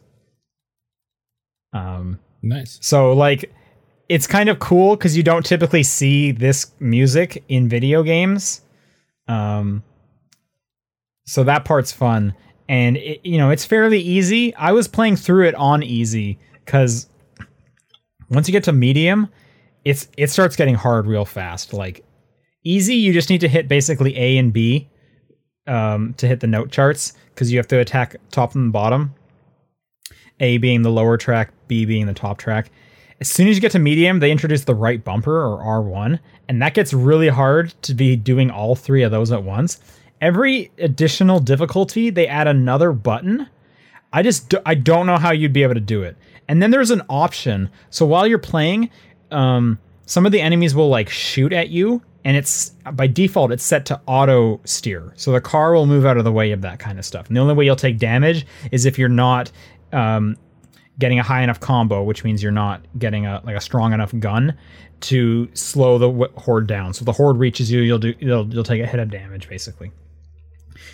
Um, 1.73 2.19
Nice. 2.41 2.77
so 2.81 3.13
like 3.13 3.51
it's 4.07 4.27
kind 4.27 4.49
of 4.49 4.59
cool 4.59 4.95
because 4.95 5.17
you 5.17 5.23
don't 5.23 5.45
typically 5.45 5.81
see 5.83 6.31
this 6.31 6.71
music 6.79 7.43
in 7.49 7.67
video 7.67 8.03
games. 8.03 8.61
Um, 9.27 9.83
so 11.25 11.43
that 11.43 11.65
part's 11.65 11.91
fun, 11.91 12.35
and 12.69 12.97
it, 12.97 13.25
you 13.25 13.39
know 13.39 13.49
it's 13.49 13.65
fairly 13.65 13.99
easy. 13.99 14.53
I 14.55 14.71
was 14.73 14.87
playing 14.87 15.15
through 15.15 15.47
it 15.47 15.55
on 15.55 15.81
easy 15.83 16.37
because 16.63 17.07
Once 18.29 18.47
you 18.47 18.51
get 18.51 18.63
to 18.65 18.71
medium, 18.71 19.27
it's 19.83 20.07
it 20.17 20.29
starts 20.29 20.55
getting 20.55 20.75
hard 20.75 21.07
real 21.07 21.25
fast. 21.25 21.73
Like 21.73 22.04
easy, 22.65 22.95
you 22.95 23.13
just 23.13 23.29
need 23.29 23.41
to 23.41 23.47
hit 23.47 23.69
basically 23.69 24.17
A 24.17 24.37
and 24.37 24.51
B 24.51 24.89
um, 25.67 26.13
to 26.15 26.27
hit 26.27 26.41
the 26.41 26.47
note 26.47 26.71
charts 26.71 27.13
because 27.33 27.51
you 27.51 27.57
have 27.57 27.67
to 27.69 27.79
attack 27.79 28.17
top 28.31 28.55
and 28.55 28.73
bottom. 28.73 29.13
A 30.41 30.57
being 30.57 30.81
the 30.81 30.91
lower 30.91 31.15
track, 31.15 31.53
B 31.67 31.85
being 31.85 32.07
the 32.07 32.13
top 32.13 32.37
track. 32.37 32.71
As 33.21 33.29
soon 33.29 33.47
as 33.47 33.55
you 33.55 33.61
get 33.61 33.71
to 33.71 33.79
medium, 33.79 34.19
they 34.19 34.31
introduce 34.31 34.65
the 34.65 34.75
right 34.75 35.01
bumper 35.01 35.41
or 35.41 35.63
R1, 35.63 36.19
and 36.49 36.61
that 36.61 36.73
gets 36.73 36.93
really 36.93 37.29
hard 37.29 37.73
to 37.83 37.93
be 37.93 38.17
doing 38.17 38.51
all 38.51 38.75
three 38.75 39.03
of 39.03 39.11
those 39.11 39.31
at 39.31 39.43
once. 39.43 39.79
Every 40.19 40.71
additional 40.77 41.39
difficulty, 41.39 42.09
they 42.09 42.27
add 42.27 42.47
another 42.47 42.91
button. 42.91 43.47
I 44.11 44.21
just 44.21 44.49
do, 44.49 44.57
I 44.65 44.75
don't 44.75 45.05
know 45.05 45.17
how 45.17 45.31
you'd 45.31 45.53
be 45.53 45.63
able 45.63 45.75
to 45.75 45.79
do 45.79 46.03
it. 46.03 46.17
And 46.49 46.61
then 46.61 46.71
there's 46.71 46.91
an 46.91 47.03
option. 47.09 47.69
So 47.89 48.05
while 48.05 48.27
you're 48.27 48.37
playing, 48.37 48.89
um, 49.31 49.79
some 50.05 50.25
of 50.25 50.31
the 50.31 50.41
enemies 50.41 50.75
will 50.75 50.89
like 50.89 51.09
shoot 51.09 51.53
at 51.53 51.69
you, 51.69 52.01
and 52.25 52.35
it's 52.35 52.71
by 52.93 53.07
default 53.07 53.51
it's 53.51 53.63
set 53.63 53.85
to 53.85 54.01
auto 54.07 54.59
steer. 54.65 55.13
So 55.15 55.31
the 55.31 55.39
car 55.39 55.73
will 55.73 55.85
move 55.85 56.05
out 56.05 56.17
of 56.17 56.23
the 56.25 56.31
way 56.31 56.51
of 56.51 56.61
that 56.61 56.79
kind 56.79 56.99
of 56.99 57.05
stuff. 57.05 57.27
And 57.27 57.37
the 57.37 57.39
only 57.39 57.53
way 57.53 57.63
you'll 57.63 57.75
take 57.75 57.99
damage 57.99 58.45
is 58.71 58.85
if 58.85 58.99
you're 58.99 59.07
not 59.07 59.51
um, 59.93 60.35
getting 60.99 61.19
a 61.19 61.23
high 61.23 61.43
enough 61.43 61.59
combo, 61.59 62.03
which 62.03 62.23
means 62.23 62.41
you're 62.41 62.51
not 62.51 62.83
getting 62.97 63.25
a 63.25 63.41
like 63.45 63.55
a 63.55 63.61
strong 63.61 63.93
enough 63.93 64.13
gun 64.19 64.57
to 65.01 65.47
slow 65.53 65.97
the 65.97 66.07
w- 66.09 66.31
horde 66.35 66.67
down. 66.67 66.93
So 66.93 67.03
if 67.03 67.05
the 67.05 67.11
horde 67.11 67.37
reaches 67.37 67.71
you, 67.71 67.81
you'll 67.81 67.99
do 67.99 68.13
you'll 68.19 68.47
you'll 68.51 68.63
take 68.63 68.81
a 68.81 68.87
hit 68.87 68.99
of 68.99 69.11
damage 69.11 69.47
basically. 69.47 69.91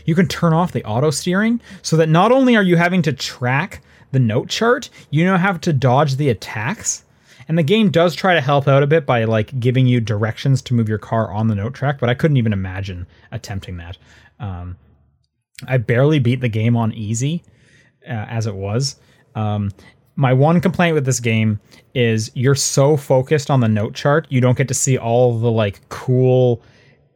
You 0.05 0.15
can 0.15 0.27
turn 0.27 0.53
off 0.53 0.73
the 0.73 0.83
auto 0.83 1.11
steering 1.11 1.61
so 1.81 1.95
that 1.97 2.09
not 2.09 2.31
only 2.31 2.55
are 2.55 2.63
you 2.63 2.75
having 2.75 3.01
to 3.03 3.13
track 3.13 3.81
the 4.11 4.19
note 4.19 4.49
chart, 4.49 4.89
you 5.11 5.23
now 5.23 5.37
have 5.37 5.61
to 5.61 5.71
dodge 5.71 6.17
the 6.17 6.29
attacks. 6.29 7.05
And 7.51 7.57
the 7.57 7.63
game 7.63 7.91
does 7.91 8.15
try 8.15 8.33
to 8.33 8.39
help 8.39 8.69
out 8.69 8.81
a 8.81 8.87
bit 8.87 9.05
by 9.05 9.25
like 9.25 9.59
giving 9.59 9.85
you 9.85 9.99
directions 9.99 10.61
to 10.61 10.73
move 10.73 10.87
your 10.87 10.97
car 10.97 11.33
on 11.33 11.49
the 11.49 11.55
note 11.55 11.73
track, 11.73 11.99
but 11.99 12.07
I 12.07 12.13
couldn't 12.13 12.37
even 12.37 12.53
imagine 12.53 13.05
attempting 13.29 13.75
that. 13.75 13.97
Um, 14.39 14.77
I 15.67 15.75
barely 15.75 16.19
beat 16.19 16.39
the 16.39 16.47
game 16.47 16.77
on 16.77 16.93
easy 16.93 17.43
uh, 18.07 18.25
as 18.29 18.47
it 18.47 18.55
was. 18.55 19.01
Um, 19.35 19.73
my 20.15 20.31
one 20.31 20.61
complaint 20.61 20.95
with 20.95 21.03
this 21.03 21.19
game 21.19 21.59
is 21.93 22.31
you're 22.35 22.55
so 22.55 22.95
focused 22.95 23.51
on 23.51 23.59
the 23.59 23.67
note 23.67 23.95
chart, 23.95 24.27
you 24.29 24.39
don't 24.39 24.57
get 24.57 24.69
to 24.69 24.73
see 24.73 24.97
all 24.97 25.37
the 25.37 25.51
like 25.51 25.81
cool 25.89 26.63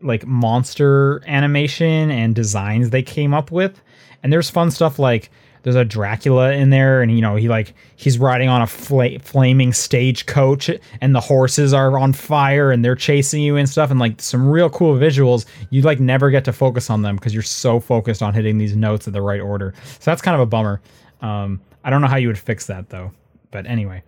like 0.02 0.28
monster 0.28 1.24
animation 1.28 2.12
and 2.12 2.36
designs 2.36 2.89
they 2.89 3.04
came 3.04 3.34
up 3.34 3.52
with. 3.52 3.82
And 4.21 4.34
there's 4.34 4.50
fun 4.50 4.69
stuff 4.69 5.00
like 5.00 5.32
there's 5.65 5.75
a 5.75 5.84
Dracula 5.84 6.51
in 6.51 6.69
there, 6.69 7.01
and 7.01 7.12
you 7.12 7.21
know 7.21 7.36
he 7.36 7.49
like 7.49 7.73
he's 7.95 8.19
riding 8.19 8.49
on 8.49 8.62
a 8.62 8.67
fla- 8.67 9.17
flaming 9.17 9.73
stagecoach, 9.73 10.69
and 11.01 11.15
the 11.15 11.19
horses 11.19 11.73
are 11.73 11.97
on 11.97 12.13
fire, 12.13 12.71
and 12.71 12.86
they're 12.86 12.95
chasing 12.95 13.41
you 13.41 13.56
and 13.56 13.67
stuff, 13.67 13.89
and 13.89 13.99
like 13.99 14.21
some 14.21 14.47
real 14.47 14.69
cool 14.69 14.93
visuals. 14.93 15.47
You 15.71 15.82
like 15.82 15.99
never 15.99 16.30
get 16.30 16.45
to 16.45 16.54
focus 16.54 16.91
on 16.91 17.01
them 17.01 17.15
because 17.15 17.34
you're 17.34 17.41
so 17.41 17.80
focused 17.80 18.21
on 18.21 18.36
hitting 18.36 18.60
these 18.60 18.75
notes 18.75 19.08
in 19.08 19.13
the 19.13 19.23
right 19.23 19.41
order. 19.41 19.73
So 19.84 20.12
that's 20.12 20.21
kind 20.21 20.36
of 20.36 20.41
a 20.41 20.45
bummer. 20.45 20.82
Um, 21.21 21.60
I 21.84 21.89
don't 21.89 22.01
know 22.01 22.08
how 22.08 22.17
you 22.17 22.28
would 22.28 22.38
fix 22.38 22.67
that 22.67 22.89
though. 22.91 23.12
But 23.49 23.65
anyway, 23.65 24.04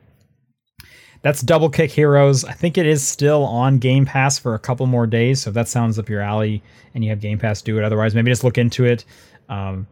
that's 1.23 1.41
Double 1.41 1.71
Kick 1.71 1.89
Heroes. 1.89 2.45
I 2.45 2.51
think 2.51 2.77
it 2.77 2.85
is 2.85 3.05
still 3.05 3.43
on 3.45 3.79
Game 3.79 4.05
Pass 4.05 4.37
for 4.37 4.53
a 4.53 4.59
couple 4.59 4.85
more 4.85 5.07
days. 5.07 5.41
So 5.41 5.49
if 5.49 5.55
that 5.55 5.67
sounds 5.67 5.97
up 5.97 6.07
your 6.07 6.21
alley 6.21 6.61
and 6.93 7.03
you 7.03 7.09
have 7.09 7.19
Game 7.19 7.39
Pass, 7.39 7.63
do 7.63 7.79
it. 7.79 7.83
Otherwise, 7.83 8.13
maybe 8.13 8.29
just 8.29 8.43
look 8.43 8.59
into 8.59 8.85
it. 8.85 9.05
Um, 9.49 9.87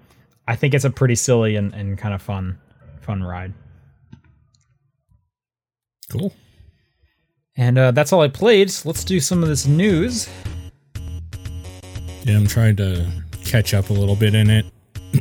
I 0.48 0.56
think 0.56 0.74
it's 0.74 0.86
a 0.86 0.90
pretty 0.90 1.16
silly 1.16 1.56
and, 1.56 1.74
and 1.74 1.98
kind 1.98 2.14
of 2.14 2.22
fun, 2.22 2.60
fun 3.02 3.24
ride. 3.24 3.54
Cool. 6.10 6.34
And 7.58 7.78
uh, 7.78 7.92
that's 7.92 8.14
all 8.14 8.22
I 8.22 8.28
played. 8.28 8.70
So 8.70 8.90
let's 8.90 9.04
do 9.04 9.20
some 9.20 9.42
of 9.42 9.50
this 9.50 9.66
news. 9.66 10.30
Yeah, 12.24 12.38
I'm 12.38 12.48
trying 12.48 12.76
to 12.78 13.10
catch 13.44 13.74
up 13.74 13.90
a 13.90 13.94
little 13.94 14.16
bit 14.16 14.36
in 14.36 14.50
it. 14.50 14.66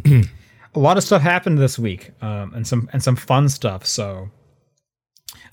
a 0.74 0.78
lot 0.78 0.96
of 0.96 1.04
stuff 1.04 1.22
happened 1.22 1.58
this 1.58 1.78
week, 1.78 2.10
um, 2.22 2.52
and 2.54 2.66
some 2.66 2.88
and 2.92 3.02
some 3.02 3.16
fun 3.16 3.48
stuff. 3.48 3.87
So, 3.87 4.30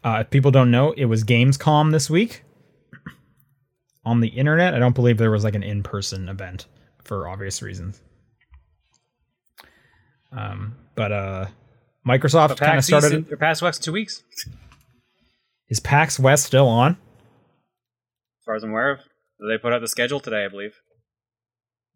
uh, 0.04 0.20
if 0.22 0.30
people 0.30 0.52
don't 0.52 0.72
know, 0.72 0.94
it 0.94 1.06
was 1.06 1.24
Gamescom 1.24 1.92
this 1.92 2.10
week 2.10 2.44
on 4.06 4.22
the 4.22 4.30
internet. 4.30 4.74
I 4.74 4.80
don't 4.80 4.96
believe 4.96 5.18
there 5.18 5.32
was 5.32 5.44
like 5.44 5.56
an 5.56 5.64
in-person 5.64 6.30
event 6.30 6.68
for 7.04 7.28
obvious 7.28 7.62
reasons. 7.62 8.02
Um, 10.32 10.76
but 10.96 11.12
uh, 11.12 11.46
Microsoft 12.08 12.58
kind 12.58 12.78
of 12.78 12.84
started. 12.84 13.28
Their 13.28 13.38
PAX 13.38 13.62
West 13.62 13.84
two 13.84 13.92
weeks. 13.92 14.24
Is 15.70 15.80
PAX 15.80 16.20
West 16.20 16.46
still 16.46 16.68
on? 16.68 16.92
As 16.92 18.46
far 18.46 18.56
as 18.56 18.64
I'm 18.64 18.72
aware 18.72 18.92
of, 18.92 19.00
they 19.40 19.58
put 19.58 19.74
out 19.74 19.82
the 19.82 19.88
schedule 19.88 20.20
today, 20.20 20.46
I 20.46 20.48
believe. 20.48 20.74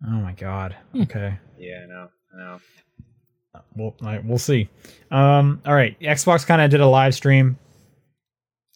Oh 0.06 0.12
my 0.12 0.34
god. 0.34 0.76
Okay. 0.96 1.38
Yeah, 1.58 1.82
I 1.84 1.88
know. 1.88 2.08
I 2.34 2.38
know. 2.38 2.60
We'll 3.76 3.96
all 4.02 4.08
right, 4.08 4.24
we'll 4.24 4.38
see. 4.38 4.70
Um, 5.12 5.62
all 5.66 5.74
right. 5.74 6.00
Xbox 6.00 6.46
kind 6.46 6.62
of 6.62 6.70
did 6.70 6.82
a 6.82 6.88
live 6.88 7.16
stream, 7.16 7.58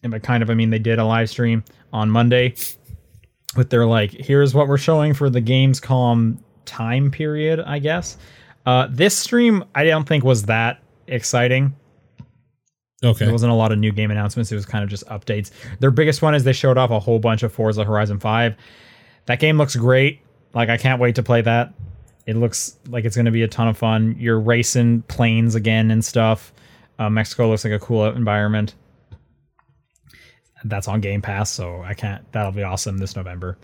and 0.03 0.11
by 0.11 0.19
kind 0.19 0.41
of 0.41 0.49
I 0.49 0.53
mean 0.53 0.69
they 0.69 0.79
did 0.79 0.99
a 0.99 1.05
live 1.05 1.29
stream 1.29 1.63
on 1.91 2.09
Monday 2.09 2.55
with 3.55 3.69
their 3.69 3.85
like, 3.85 4.11
here's 4.11 4.53
what 4.53 4.67
we're 4.67 4.77
showing 4.77 5.13
for 5.13 5.29
the 5.29 5.41
Gamescom 5.41 6.39
time 6.65 7.11
period, 7.11 7.59
I 7.59 7.79
guess. 7.79 8.17
Uh, 8.69 8.87
this 8.91 9.17
stream 9.17 9.65
I 9.73 9.83
don't 9.83 10.07
think 10.07 10.23
was 10.23 10.43
that 10.43 10.83
exciting. 11.07 11.75
Okay. 13.03 13.25
There 13.25 13.31
wasn't 13.31 13.51
a 13.51 13.55
lot 13.55 13.71
of 13.71 13.79
new 13.79 13.91
game 13.91 14.11
announcements. 14.11 14.51
It 14.51 14.55
was 14.55 14.67
kind 14.67 14.83
of 14.83 14.91
just 14.91 15.07
updates. 15.07 15.49
Their 15.79 15.89
biggest 15.89 16.21
one 16.21 16.35
is 16.35 16.43
they 16.43 16.53
showed 16.53 16.77
off 16.77 16.91
a 16.91 16.99
whole 16.99 17.17
bunch 17.17 17.41
of 17.41 17.51
Forza 17.51 17.83
Horizon 17.83 18.19
5. 18.19 18.55
That 19.25 19.39
game 19.39 19.57
looks 19.57 19.75
great. 19.75 20.19
Like 20.53 20.69
I 20.69 20.77
can't 20.77 21.01
wait 21.01 21.15
to 21.15 21.23
play 21.23 21.41
that. 21.41 21.73
It 22.27 22.35
looks 22.35 22.77
like 22.87 23.05
it's 23.05 23.15
going 23.15 23.25
to 23.25 23.31
be 23.31 23.41
a 23.41 23.47
ton 23.47 23.67
of 23.67 23.75
fun. 23.75 24.15
You're 24.19 24.39
racing 24.39 25.01
planes 25.03 25.55
again 25.55 25.89
and 25.89 26.05
stuff. 26.05 26.53
Uh, 26.99 27.09
Mexico 27.09 27.49
looks 27.49 27.63
like 27.63 27.73
a 27.73 27.79
cool 27.79 28.05
environment. 28.05 28.75
That's 30.63 30.87
on 30.87 31.01
Game 31.01 31.23
Pass, 31.23 31.51
so 31.51 31.81
I 31.81 31.95
can't. 31.95 32.31
That'll 32.33 32.51
be 32.51 32.61
awesome 32.61 32.99
this 32.99 33.15
November. 33.15 33.57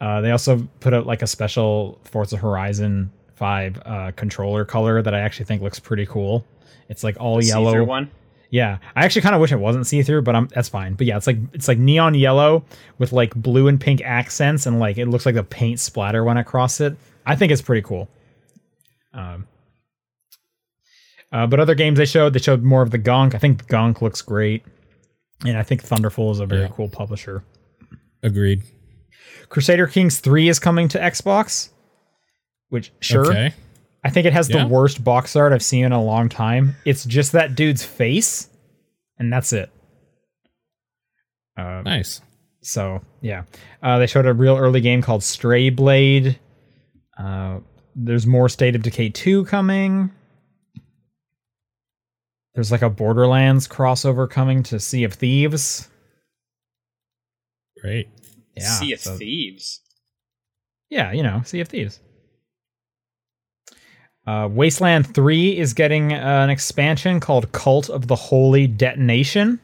Uh, 0.00 0.20
they 0.20 0.32
also 0.32 0.66
put 0.80 0.94
out 0.94 1.06
like 1.06 1.22
a 1.22 1.28
special 1.28 2.00
Forza 2.02 2.36
Horizon 2.36 3.12
5 3.38 3.82
uh, 3.86 4.12
controller 4.16 4.64
color 4.64 5.00
that 5.02 5.14
I 5.14 5.20
actually 5.20 5.46
think 5.46 5.62
looks 5.62 5.78
pretty 5.80 6.04
cool. 6.06 6.44
It's 6.88 7.02
like 7.04 7.16
all 7.18 7.42
yellow. 7.42 7.70
See-through 7.70 7.84
one. 7.84 8.10
Yeah, 8.50 8.78
I 8.96 9.04
actually 9.04 9.22
kind 9.22 9.34
of 9.34 9.40
wish 9.42 9.52
it 9.52 9.56
wasn't 9.60 9.86
see 9.86 10.02
through, 10.02 10.22
but 10.22 10.34
I'm 10.34 10.48
that's 10.48 10.70
fine. 10.70 10.94
But 10.94 11.06
yeah, 11.06 11.16
it's 11.18 11.26
like 11.26 11.36
it's 11.52 11.68
like 11.68 11.78
neon 11.78 12.14
yellow 12.14 12.64
with 12.98 13.12
like 13.12 13.34
blue 13.34 13.68
and 13.68 13.78
pink 13.80 14.00
accents, 14.02 14.64
and 14.66 14.78
like 14.78 14.96
it 14.98 15.06
looks 15.06 15.26
like 15.26 15.34
the 15.34 15.42
paint 15.44 15.80
splatter 15.80 16.24
went 16.24 16.38
across 16.38 16.80
it. 16.80 16.96
I 17.26 17.36
think 17.36 17.52
it's 17.52 17.60
pretty 17.62 17.82
cool. 17.82 18.08
Um, 19.12 19.46
uh, 21.30 21.46
but 21.46 21.60
other 21.60 21.74
games 21.74 21.98
they 21.98 22.06
showed, 22.06 22.32
they 22.32 22.38
showed 22.38 22.62
more 22.62 22.80
of 22.80 22.90
the 22.90 22.96
Gunk. 22.98 23.34
I 23.34 23.38
think 23.38 23.66
Gunk 23.68 24.00
looks 24.00 24.22
great, 24.22 24.64
and 25.44 25.58
I 25.58 25.62
think 25.62 25.82
Thunderful 25.82 26.30
is 26.30 26.40
a 26.40 26.46
very 26.46 26.62
Yeah. 26.62 26.68
cool 26.68 26.88
publisher. 26.88 27.44
Agreed. 28.22 28.62
Crusader 29.50 29.86
Kings 29.86 30.20
Three 30.20 30.48
is 30.48 30.58
coming 30.58 30.88
to 30.88 30.98
Xbox, 30.98 31.68
which 32.68 32.92
sure 33.00 33.26
Okay. 33.26 33.54
I 34.04 34.10
think 34.10 34.26
it 34.26 34.32
has 34.32 34.48
Yeah. 34.48 34.62
the 34.62 34.68
worst 34.68 35.02
box 35.02 35.34
art 35.36 35.52
I've 35.52 35.62
seen 35.62 35.84
in 35.84 35.92
a 35.92 36.02
long 36.02 36.28
time. 36.28 36.76
It's 36.84 37.04
just 37.04 37.32
that 37.32 37.54
dude's 37.54 37.84
face, 37.84 38.48
and 39.18 39.32
that's 39.32 39.52
it. 39.52 39.70
Um, 41.56 41.82
Nice. 41.84 42.20
So 42.62 43.02
yeah, 43.20 43.44
uh, 43.82 43.98
they 43.98 44.06
showed 44.06 44.26
a 44.26 44.32
real 44.34 44.56
early 44.56 44.80
game 44.80 45.02
called 45.02 45.22
Stray 45.24 45.70
Blade. 45.70 46.38
Uh, 47.18 47.60
there's 47.96 48.26
more 48.26 48.48
State 48.48 48.76
of 48.76 48.82
Decay 48.82 49.08
2 49.10 49.44
coming. 49.46 50.10
There's 52.54 52.70
like 52.72 52.82
a 52.82 52.90
Borderlands 52.90 53.68
crossover 53.68 54.28
coming 54.28 54.62
to 54.64 54.80
Sea 54.80 55.04
of 55.04 55.14
Thieves. 55.14 55.88
Great. 57.80 58.08
Yeah, 58.56 58.70
sea 58.78 58.92
of 58.92 59.00
so- 59.00 59.16
Thieves. 59.16 59.80
yeah, 60.90 61.12
you 61.12 61.22
know, 61.22 61.42
Sea 61.44 61.60
of 61.60 61.68
Thieves. 61.68 62.00
Uh, 64.28 64.46
Wasteland 64.46 65.14
3 65.14 65.56
is 65.56 65.72
getting 65.72 66.12
uh, 66.12 66.16
an 66.16 66.50
expansion 66.50 67.18
called 67.18 67.50
Cult 67.52 67.88
of 67.88 68.08
the 68.08 68.14
Holy 68.14 68.66
Detonation. 68.66 69.58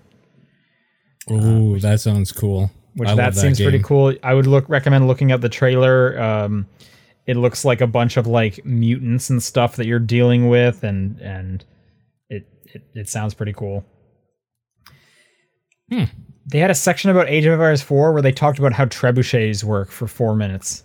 Ooh, 1.30 1.78
that 1.80 2.00
sounds 2.00 2.32
cool. 2.32 2.70
which 2.96 3.10
I 3.10 3.14
that 3.14 3.34
seems 3.34 3.60
pretty 3.60 3.82
cool. 3.82 4.14
I 4.22 4.32
would 4.32 4.46
look 4.46 4.66
recommend 4.70 5.06
looking 5.06 5.32
at 5.32 5.42
the 5.42 5.50
trailer. 5.50 6.18
Um, 6.18 6.66
it 7.26 7.36
looks 7.36 7.66
like 7.66 7.82
a 7.82 7.86
bunch 7.86 8.16
of 8.16 8.26
like 8.26 8.64
mutants 8.64 9.28
and 9.28 9.42
stuff 9.42 9.76
that 9.76 9.84
you're 9.84 9.98
dealing 9.98 10.48
with, 10.48 10.82
and 10.82 11.20
and 11.20 11.62
it 12.30 12.48
it, 12.64 12.84
it 12.94 13.08
sounds 13.10 13.34
pretty 13.34 13.52
cool. 13.52 13.84
Hmm. 15.90 16.04
They 16.46 16.60
had 16.60 16.70
a 16.70 16.74
section 16.74 17.10
about 17.10 17.28
Age 17.28 17.44
of 17.44 17.52
Empires 17.52 17.82
4 17.82 18.14
where 18.14 18.22
they 18.22 18.32
talked 18.32 18.58
about 18.58 18.72
how 18.72 18.86
trebuchets 18.86 19.62
work 19.62 19.90
for 19.90 20.06
four 20.06 20.34
minutes. 20.34 20.84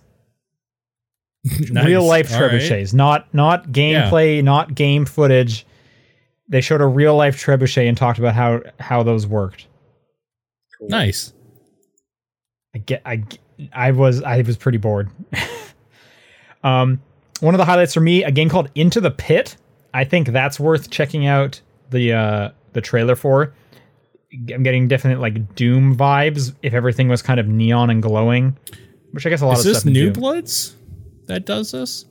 Nice. 1.70 1.86
Real 1.86 2.04
life 2.04 2.32
All 2.34 2.40
right. 2.42 2.52
trebuchets, 2.52 2.92
not 2.92 3.32
not 3.32 3.68
gameplay, 3.68 4.44
not 4.44 4.74
game 4.74 5.06
footage. 5.06 5.66
They 6.48 6.60
showed 6.60 6.80
a 6.82 6.86
real 6.86 7.16
life 7.16 7.42
trebuchet 7.42 7.88
and 7.88 7.96
talked 7.96 8.18
about 8.18 8.34
how 8.34 8.60
how 8.78 9.02
those 9.02 9.26
worked. 9.26 9.66
Cool. 10.78 10.88
Nice. 10.88 11.32
I 12.74 12.78
get 12.78 13.00
I 13.06 13.24
I 13.72 13.92
was 13.92 14.22
I 14.22 14.42
was 14.42 14.58
pretty 14.58 14.76
bored. 14.78 15.08
um 16.62 17.00
one 17.40 17.54
of 17.54 17.58
the 17.58 17.64
highlights 17.64 17.94
for 17.94 18.00
me, 18.00 18.22
a 18.22 18.30
game 18.30 18.50
called 18.50 18.70
Into 18.74 19.00
the 19.00 19.10
Pit. 19.10 19.56
I 19.94 20.04
think 20.04 20.28
that's 20.28 20.60
worth 20.60 20.90
checking 20.90 21.26
out 21.26 21.58
the 21.88 22.12
uh 22.12 22.50
the 22.74 22.82
trailer 22.82 23.16
for. 23.16 23.54
I'm 24.52 24.62
getting 24.62 24.88
definite 24.88 25.20
like 25.20 25.54
Doom 25.54 25.96
vibes 25.96 26.54
if 26.62 26.74
everything 26.74 27.08
was 27.08 27.22
kind 27.22 27.40
of 27.40 27.48
neon 27.48 27.88
and 27.88 28.02
glowing, 28.02 28.58
which 29.12 29.26
I 29.26 29.30
guess 29.30 29.40
a 29.40 29.46
lot 29.46 29.54
Is 29.54 29.60
of 29.60 29.64
this 29.64 29.78
stuff 29.78 29.86
in 29.86 29.94
New 29.94 30.04
Doom. 30.12 30.12
Bloods 30.12 30.76
that 31.30 31.46
does 31.46 31.72
this? 31.72 32.04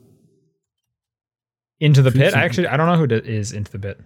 Into 1.78 2.02
the 2.02 2.10
Pit. 2.10 2.34
I 2.34 2.44
actually 2.44 2.66
I 2.66 2.76
don't 2.76 2.86
know 2.88 2.96
who 2.96 3.06
d- 3.06 3.16
is 3.24 3.52
Into 3.52 3.72
the 3.72 3.78
Pit. 3.78 4.00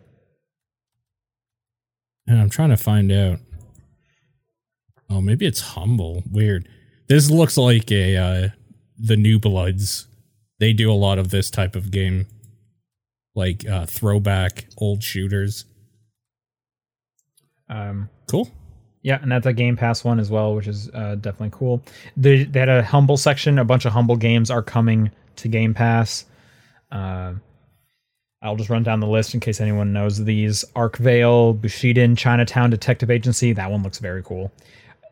Yeah, 2.27 2.41
I'm 2.41 2.51
trying 2.51 2.71
to 2.71 2.77
find 2.77 3.11
out. 3.11 3.39
Oh, 5.11 5.21
maybe 5.21 5.47
it's 5.47 5.61
Humble. 5.61 6.23
Weird. 6.31 6.69
This 7.09 7.31
looks 7.31 7.57
like 7.57 7.91
a 7.91 8.17
uh 8.17 8.49
the 8.99 9.17
New 9.17 9.39
Bloods. 9.39 10.07
They 10.61 10.73
do 10.73 10.91
a 10.91 10.95
lot 10.95 11.19
of 11.19 11.31
this 11.31 11.51
type 11.51 11.75
of 11.77 11.91
game, 11.91 12.27
like 13.35 13.67
uh 13.69 13.87
throwback 13.87 14.67
old 14.79 15.03
shooters. 15.03 15.65
Um 17.69 18.09
Cool. 18.31 18.51
Yeah, 19.05 19.19
and 19.21 19.31
that's 19.31 19.45
a 19.45 19.53
Game 19.53 19.77
Pass 19.77 20.03
one 20.03 20.19
as 20.19 20.31
well, 20.31 20.55
which 20.55 20.67
is 20.67 20.89
uh, 20.95 21.17
definitely 21.17 21.51
cool. 21.53 21.83
They, 22.17 22.45
they 22.45 22.59
had 22.59 22.71
a 22.71 22.83
humble 22.83 23.19
section. 23.19 23.59
A 23.59 23.65
bunch 23.65 23.85
of 23.85 23.93
humble 23.93 24.17
games 24.17 24.51
are 24.51 24.63
coming 24.63 25.11
to 25.37 25.47
Game 25.47 25.75
Pass. 25.75 26.25
Uh, 26.91 27.35
I'll 28.41 28.57
just 28.57 28.71
run 28.71 28.83
down 28.83 29.01
the 29.01 29.07
list 29.07 29.35
in 29.35 29.41
case 29.41 29.61
anyone 29.61 29.93
knows 29.93 30.25
these: 30.25 30.65
Archvale, 30.75 31.61
Bushiden, 31.61 32.17
Chinatown 32.17 32.71
Detective 32.71 33.11
Agency. 33.11 33.53
That 33.53 33.71
one 33.71 33.83
looks 33.83 33.99
very 33.99 34.23
cool. 34.23 34.51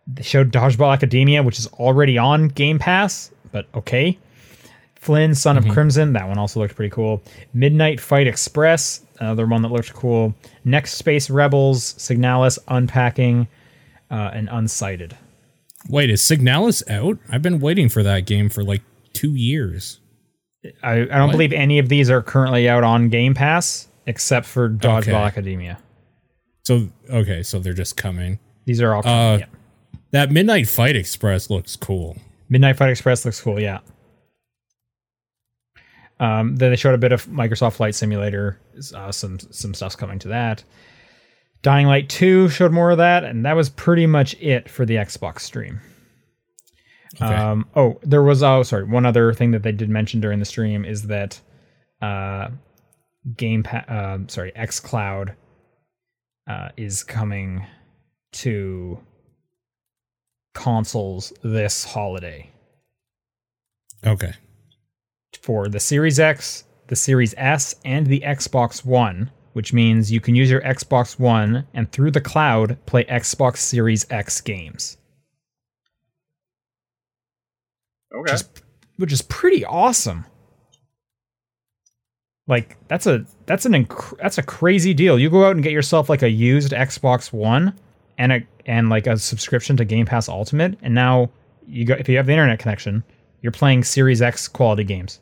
They 0.07 0.23
showed 0.23 0.51
Dodgeball 0.51 0.95
Academia, 0.95 1.43
which 1.43 1.59
is 1.59 1.67
already 1.75 2.17
on 2.17 2.49
Game 2.49 2.79
Pass, 2.79 3.31
but 3.53 3.67
okay. 3.75 4.19
Flynn, 4.95 5.35
Son 5.35 5.59
of 5.59 5.69
Crimson. 5.69 6.13
That 6.15 6.29
one 6.29 6.39
also 6.39 6.61
looked 6.61 6.77
pretty 6.77 6.95
cool. 6.95 7.23
Midnight 7.53 8.01
Fight 8.01 8.29
Express, 8.29 9.03
another 9.19 9.47
one 9.47 9.61
that 9.63 9.73
looked 9.73 9.93
cool. 9.93 10.33
Next 10.65 10.95
Space 10.95 11.29
Rebels, 11.29 11.95
Signalis, 11.95 12.59
Unpacking, 12.69 13.49
uh, 14.13 14.31
and 14.33 14.49
Unsighted. 14.49 15.15
Wait, 15.89 16.11
is 16.11 16.21
Signalis 16.23 16.89
out? 16.89 17.19
I've 17.29 17.43
been 17.43 17.59
waiting 17.59 17.89
for 17.89 18.05
that 18.05 18.27
game 18.27 18.49
for 18.49 18.63
like 18.63 18.83
two 19.13 19.35
years. 19.35 19.99
I, 20.85 20.93
I 21.01 21.05
don't 21.07 21.27
What? 21.27 21.33
believe 21.33 21.53
any 21.53 21.81
of 21.81 21.89
these 21.89 22.09
are 22.09 22.23
currently 22.23 22.69
out 22.69 22.85
on 22.85 23.09
Game 23.09 23.35
Pass 23.35 23.89
except 24.07 24.47
for 24.47 24.69
Dodgeball 24.71 25.01
Okay. 25.01 25.13
Academia. 25.15 25.79
So 26.65 26.89
okay, 27.11 27.43
so 27.43 27.59
they're 27.59 27.73
just 27.73 27.97
coming. 27.97 28.39
These 28.65 28.81
are 28.81 28.95
all 28.95 29.05
Uh, 29.05 29.39
yeah. 29.39 29.47
That 30.13 30.31
Midnight 30.31 30.69
Fight 30.69 30.95
Express 30.95 31.51
looks 31.51 31.75
cool. 31.75 32.17
Midnight 32.49 32.77
Fight 32.77 32.91
Express 32.91 33.25
looks 33.25 33.41
cool, 33.41 33.59
yeah. 33.59 33.79
Um, 36.21 36.55
then 36.57 36.71
they 36.71 36.77
showed 36.77 36.95
a 36.95 36.99
bit 36.99 37.11
of 37.13 37.27
Microsoft 37.27 37.73
Flight 37.75 37.95
Simulator. 37.97 38.59
Uh, 38.95 39.11
some 39.11 39.39
some 39.41 39.75
stuff's 39.75 39.97
coming 39.97 40.19
to 40.21 40.29
that. 40.29 40.63
Dying 41.63 41.87
Light 41.87 42.09
2 42.09 42.49
showed 42.49 42.73
more 42.73 42.91
of 42.91 42.99
that, 42.99 43.25
and 43.25 43.47
that 43.47 43.55
was 43.55 43.71
pretty 43.71 44.07
much 44.07 44.35
it 44.41 44.69
for 44.69 44.85
the 44.85 44.97
Xbox 44.97 45.41
stream. 45.41 45.81
Okay. 47.17 47.25
Um, 47.25 47.67
oh, 47.77 48.01
there 48.03 48.23
was 48.23 48.43
oh 48.43 48.63
sorry, 48.63 48.85
one 48.85 49.07
other 49.07 49.33
thing 49.35 49.51
that 49.53 49.63
they 49.63 49.73
did 49.73 49.89
mention 49.89 50.21
during 50.21 50.39
the 50.39 50.45
stream 50.45 50.85
is 50.85 51.07
that 51.09 51.41
uh, 52.01 52.49
Game 53.37 53.63
pa- 53.63 53.85
um 53.87 54.29
sorry, 54.29 54.51
XCloud 54.53 55.35
uh, 56.49 56.69
is 56.77 57.05
coming 57.05 57.67
to 58.33 58.99
consoles 60.55 61.33
this 61.43 61.85
holiday 61.85 62.51
okay. 64.07 64.33
for 65.41 65.69
the 65.69 65.81
Series 65.81 66.19
X, 66.19 66.65
the 66.89 66.97
Series 66.97 67.35
S, 67.37 67.75
and 67.85 68.07
the 68.07 68.21
Xbox 68.21 68.85
One, 68.85 69.31
which 69.53 69.73
means 69.73 70.11
you 70.11 70.21
can 70.21 70.35
use 70.35 70.51
your 70.51 70.61
Xbox 70.63 71.19
One 71.19 71.67
and 71.75 71.91
through 71.93 72.11
the 72.11 72.21
cloud 72.21 72.79
play 72.87 73.05
Xbox 73.05 73.59
Series 73.59 74.07
X 74.11 74.41
games. 74.41 74.97
Okay. 78.15 78.31
Just- 78.31 78.63
which 78.97 79.13
is 79.13 79.23
pretty 79.23 79.65
awesome. 79.65 80.25
Like 82.49 82.77
that's 82.89 83.07
a 83.07 83.25
that's 83.47 83.67
an 83.67 83.73
inc- 83.73 84.19
that's 84.19 84.39
a 84.39 84.43
crazy 84.43 84.93
deal. 84.93 85.19
You 85.19 85.31
go 85.31 85.45
out 85.47 85.55
and 85.55 85.63
get 85.63 85.73
yourself 85.73 86.09
like 86.09 86.23
a 86.23 86.29
used 86.29 86.73
Xbox 86.73 87.33
One 87.33 87.75
and 88.19 88.33
a 88.33 88.47
and 88.67 88.89
like 88.89 89.07
a 89.07 89.17
subscription 89.17 89.77
to 89.77 89.85
Game 89.85 90.07
Pass 90.07 90.29
Ultimate, 90.29 90.77
and 90.83 90.95
now 90.95 91.31
you 91.67 91.85
go 91.85 91.95
if 91.95 92.09
you 92.09 92.17
have 92.17 92.27
the 92.27 92.33
internet 92.33 92.59
connection, 92.59 93.05
you're 93.43 93.53
playing 93.53 93.85
Series 93.85 94.21
X 94.21 94.49
quality 94.49 94.85
games. 94.85 95.21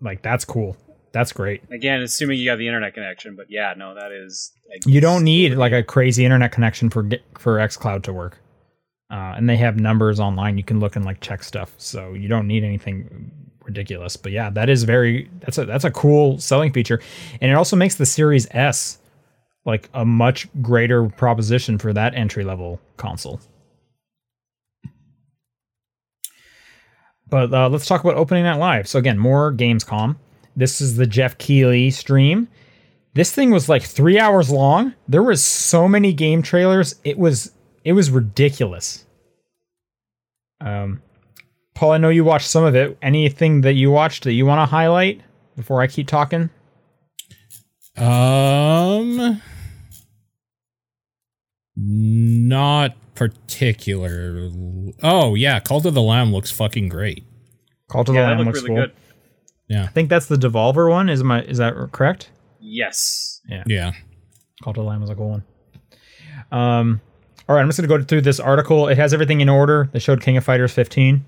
Like 0.00 0.22
that's 0.22 0.44
cool. 0.44 0.76
That's 1.14 1.32
great. 1.32 1.62
Again, 1.70 2.02
assuming 2.02 2.40
you 2.40 2.50
have 2.50 2.58
the 2.58 2.66
internet 2.66 2.92
connection, 2.92 3.36
but 3.36 3.46
yeah, 3.48 3.72
no, 3.76 3.94
that 3.94 4.10
is. 4.10 4.50
You 4.84 5.00
don't 5.00 5.22
need 5.22 5.54
like 5.54 5.72
a 5.72 5.80
crazy 5.80 6.24
internet 6.24 6.50
connection 6.50 6.90
for 6.90 7.08
for 7.38 7.58
XCloud 7.58 8.02
to 8.02 8.12
work. 8.12 8.40
Uh, 9.12 9.34
and 9.36 9.48
they 9.48 9.56
have 9.56 9.78
numbers 9.78 10.18
online. 10.18 10.58
You 10.58 10.64
can 10.64 10.80
look 10.80 10.96
and 10.96 11.04
like 11.04 11.20
check 11.20 11.44
stuff, 11.44 11.72
so 11.78 12.14
you 12.14 12.26
don't 12.26 12.48
need 12.48 12.64
anything 12.64 13.30
ridiculous. 13.62 14.16
But 14.16 14.32
yeah, 14.32 14.50
that 14.50 14.68
is 14.68 14.82
very 14.82 15.30
that's 15.38 15.56
a 15.56 15.64
that's 15.64 15.84
a 15.84 15.90
cool 15.92 16.38
selling 16.38 16.72
feature, 16.72 17.00
and 17.40 17.48
it 17.48 17.54
also 17.54 17.76
makes 17.76 17.94
the 17.94 18.06
Series 18.06 18.48
S 18.50 18.98
like 19.64 19.88
a 19.94 20.04
much 20.04 20.48
greater 20.62 21.08
proposition 21.08 21.78
for 21.78 21.92
that 21.92 22.16
entry 22.16 22.42
level 22.42 22.80
console. 22.96 23.40
But 27.28 27.54
uh, 27.54 27.68
let's 27.68 27.86
talk 27.86 28.02
about 28.02 28.16
opening 28.16 28.42
night 28.42 28.58
live. 28.58 28.88
So 28.88 28.98
again, 28.98 29.16
more 29.16 29.52
Gamescom. 29.52 30.16
This 30.56 30.80
is 30.80 30.96
the 30.96 31.06
Geoff 31.06 31.36
Keighley 31.38 31.90
stream. 31.90 32.48
This 33.14 33.32
thing 33.32 33.50
was 33.50 33.68
like 33.68 33.82
three 33.82 34.18
hours 34.18 34.50
long. 34.50 34.94
There 35.08 35.22
was 35.22 35.42
so 35.42 35.86
many 35.88 36.12
game 36.12 36.42
trailers. 36.42 36.96
It 37.04 37.18
was 37.18 37.52
it 37.84 37.92
was 37.92 38.10
ridiculous. 38.10 39.04
Um, 40.60 41.02
Paul, 41.74 41.92
I 41.92 41.98
know 41.98 42.08
you 42.08 42.24
watched 42.24 42.48
some 42.48 42.64
of 42.64 42.74
it. 42.74 42.96
Anything 43.02 43.60
that 43.62 43.74
you 43.74 43.90
watched 43.90 44.24
that 44.24 44.32
you 44.32 44.46
want 44.46 44.60
to 44.60 44.66
highlight 44.66 45.20
before 45.56 45.80
I 45.80 45.86
keep 45.86 46.08
talking? 46.08 46.50
Um, 47.96 49.40
not 51.76 52.94
particular. 53.14 54.50
Oh 55.02 55.34
yeah, 55.34 55.60
Cult 55.60 55.86
of 55.86 55.94
the 55.94 56.02
Lamb 56.02 56.32
looks 56.32 56.50
fucking 56.50 56.88
great. 56.88 57.24
Call 57.88 58.04
to 58.04 58.12
the 58.12 58.18
Yeah, 58.18 58.30
that 58.30 58.36
Lamb 58.38 58.46
looks 58.46 58.62
really 58.62 58.68
cool. 58.74 58.86
good. 58.86 58.92
Yeah, 59.68 59.84
I 59.84 59.88
think 59.88 60.08
that's 60.10 60.26
the 60.26 60.36
Devolver 60.36 60.90
one. 60.90 61.08
Is 61.08 61.22
my 61.22 61.42
is 61.42 61.58
that 61.58 61.74
correct? 61.92 62.30
Yes. 62.60 63.40
yeah. 63.48 63.62
Yeah. 63.66 63.92
Cult 64.62 64.78
of 64.78 64.84
the 64.84 64.88
Lamb 64.88 65.00
was 65.00 65.10
a 65.10 65.14
cool 65.14 65.30
one. 65.30 65.44
Um, 66.50 67.00
all 67.48 67.56
right, 67.56 67.62
I'm 67.62 67.68
just 67.68 67.78
gonna 67.78 67.88
go 67.88 68.02
through 68.02 68.22
this 68.22 68.40
article. 68.40 68.88
It 68.88 68.96
has 68.96 69.12
everything 69.12 69.40
in 69.40 69.48
order. 69.48 69.90
They 69.92 69.98
showed 69.98 70.22
King 70.22 70.36
of 70.36 70.44
Fighters 70.44 70.72
15. 70.72 71.24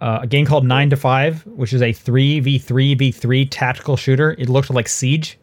Uh, 0.00 0.20
a 0.22 0.26
game 0.26 0.44
called 0.46 0.66
Nine 0.66 0.90
to 0.90 0.96
Five, 0.96 1.46
which 1.46 1.72
is 1.72 1.80
a 1.80 1.92
three 1.92 2.40
v 2.40 2.58
three 2.58 2.94
v 2.94 3.12
three 3.12 3.46
tactical 3.46 3.96
shooter. 3.96 4.32
It 4.32 4.48
looked 4.48 4.70
like 4.70 4.88
Siege. 4.88 5.38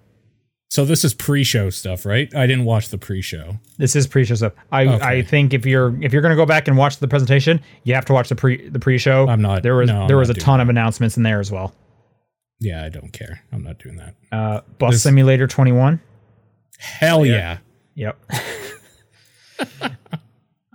So 0.70 0.86
this 0.86 1.03
is 1.03 1.15
pre-show 1.15 1.72
stuff, 1.72 2.05
right? 2.05 2.34
I 2.36 2.45
didn't 2.45 2.65
watch 2.65 2.89
the 2.89 2.97
pre-show. 2.99 3.57
This 3.80 3.95
is 3.95 4.05
pre-show 4.05 4.36
stuff. 4.36 4.53
I, 4.72 4.86
Okay. 4.86 5.03
I 5.05 5.22
think 5.24 5.53
if 5.55 5.65
you're 5.65 5.99
if 6.03 6.13
you're 6.13 6.22
gonna 6.22 6.36
go 6.36 6.45
back 6.45 6.67
and 6.67 6.78
watch 6.78 6.97
the 6.97 7.07
presentation, 7.07 7.59
you 7.84 7.95
have 7.95 8.05
to 8.05 8.13
watch 8.13 8.30
the 8.30 8.36
pre 8.36 8.70
the 8.70 8.78
pre-show. 8.80 9.28
I'm 9.28 9.41
not- 9.41 9.63
There 9.63 9.76
was 9.76 9.89
no, 9.89 10.03
I'm 10.03 10.07
there 10.07 10.17
was 10.17 10.30
a 10.30 10.34
not 10.34 10.36
doing 10.36 10.45
ton 10.45 10.61
of 10.61 10.70
announcements 10.70 11.17
in 11.17 11.24
there 11.24 11.39
as 11.39 11.51
well. 11.51 11.74
Yeah, 12.59 12.84
I 12.86 12.89
don't 12.89 13.11
care. 13.11 13.41
I'm 13.51 13.63
not 13.63 13.80
doing 13.80 13.95
that. 13.97 14.15
Uh, 14.32 14.61
Bus 14.78 14.93
This- 14.95 15.03
Simulator 15.03 15.47
21. 15.47 16.01
Hell 16.78 17.26
yeah. 17.26 17.57
Yep. 17.95 18.17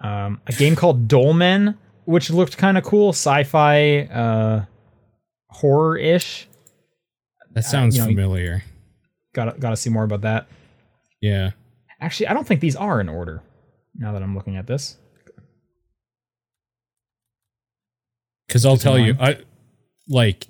um, 0.02 0.40
a 0.46 0.52
game 0.58 0.74
called 0.76 1.06
Dolmen, 1.08 1.76
which 2.04 2.30
looked 2.30 2.58
kind 2.58 2.76
of 2.76 2.84
cool, 2.84 3.10
sci-fi, 3.10 4.00
uh, 4.00 4.64
horror-ish. 5.50 6.48
That 7.52 7.64
sounds 7.64 7.96
you 7.96 8.02
know, 8.02 8.08
familiar. 8.08 8.64
Got 9.34 9.60
got 9.60 9.70
to 9.70 9.76
see 9.76 9.90
more 9.90 10.04
about 10.04 10.22
that. 10.22 10.48
Yeah. 11.20 11.50
Actually, 12.00 12.28
I 12.28 12.34
don't 12.34 12.46
think 12.46 12.60
these 12.60 12.76
are 12.76 13.00
in 13.00 13.08
order. 13.08 13.42
Now 13.96 14.12
that 14.12 14.22
I'm 14.22 14.34
looking 14.34 14.56
at 14.56 14.66
this, 14.66 14.96
Cause 18.48 18.64
I'll 18.64 18.76
tell 18.76 18.98
you. 18.98 19.16
I 19.20 19.38
like 20.08 20.46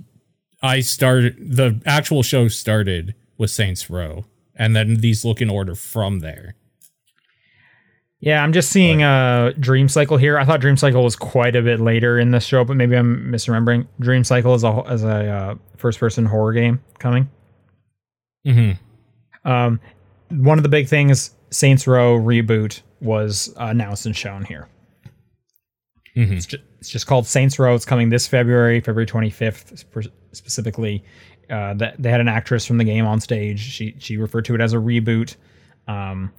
I 0.62 0.80
started 0.80 1.36
the 1.38 1.80
actual 1.86 2.22
show 2.22 2.48
started 2.48 3.14
with 3.38 3.50
Saints 3.50 3.88
Row, 3.88 4.24
and 4.54 4.74
then 4.74 4.96
these 4.96 5.24
look 5.24 5.40
in 5.40 5.48
order 5.48 5.74
from 5.74 6.20
there. 6.20 6.56
yeah, 8.20 8.42
I'm 8.42 8.52
just 8.52 8.70
seeing 8.70 9.02
uh, 9.02 9.52
Dream 9.60 9.88
Cycle 9.88 10.16
here. 10.16 10.38
I 10.38 10.44
thought 10.44 10.60
Dream 10.60 10.76
Cycle 10.76 11.04
was 11.04 11.16
quite 11.16 11.54
a 11.56 11.62
bit 11.62 11.80
later 11.80 12.18
in 12.18 12.30
the 12.30 12.40
show, 12.40 12.64
but 12.64 12.76
maybe 12.76 12.96
I'm 12.96 13.30
misremembering. 13.30 13.86
Dream 14.00 14.24
Cycle 14.24 14.54
is 14.54 14.64
a 14.64 14.82
as 14.88 15.04
a 15.04 15.28
uh, 15.30 15.54
first-person 15.76 16.26
horror 16.26 16.52
game 16.52 16.82
coming. 16.98 17.30
Mm-hmm. 18.46 19.48
Um, 19.48 19.80
one 20.30 20.58
of 20.58 20.62
the 20.62 20.68
big 20.68 20.88
things, 20.88 21.32
Saints 21.50 21.86
Row 21.86 22.18
reboot 22.18 22.80
was 23.00 23.52
announced 23.56 24.06
and 24.06 24.16
shown 24.16 24.44
here. 24.44 24.68
Mhm. 26.16 26.32
It's, 26.36 26.46
ju- 26.46 26.58
it's 26.80 26.88
just 26.88 27.06
called 27.06 27.26
Saints 27.26 27.58
Row. 27.58 27.74
It's 27.74 27.84
coming 27.84 28.08
this 28.08 28.26
February, 28.28 28.80
February 28.80 29.06
25th 29.06 29.78
sp- 29.82 30.12
specifically. 30.32 31.04
Uh, 31.50 31.74
that 31.74 31.94
they 31.98 32.10
had 32.10 32.20
an 32.22 32.28
actress 32.28 32.64
from 32.64 32.78
the 32.78 32.84
game 32.84 33.04
on 33.04 33.20
stage. 33.20 33.60
She 33.60 33.94
she 33.98 34.16
referred 34.16 34.46
to 34.46 34.54
it 34.54 34.62
as 34.62 34.72
a 34.72 34.76
reboot. 34.78 35.36
Um, 35.86 36.32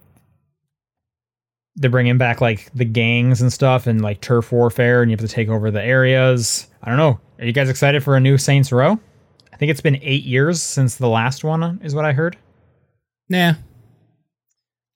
they're 1.76 1.90
bringing 1.90 2.18
back 2.18 2.40
like 2.40 2.70
the 2.74 2.84
gangs 2.84 3.40
and 3.40 3.52
stuff 3.52 3.86
and 3.86 4.00
like 4.02 4.20
turf 4.20 4.50
warfare, 4.50 5.02
and 5.02 5.10
you 5.10 5.16
have 5.16 5.24
to 5.28 5.32
take 5.32 5.48
over 5.48 5.70
the 5.70 5.82
areas. 5.82 6.66
I 6.82 6.88
don't 6.88 6.96
know. 6.96 7.20
Are 7.38 7.44
you 7.44 7.52
guys 7.52 7.68
excited 7.68 8.02
for 8.02 8.16
a 8.16 8.20
new 8.20 8.36
Saints 8.38 8.72
Row? 8.72 8.98
I 9.56 9.58
think 9.58 9.70
it's 9.70 9.80
been 9.80 9.98
eight 10.02 10.24
years 10.24 10.62
since 10.62 10.96
the 10.96 11.08
last 11.08 11.42
one, 11.42 11.80
is 11.82 11.94
what 11.94 12.04
I 12.04 12.12
heard. 12.12 12.36
Nah. 13.30 13.54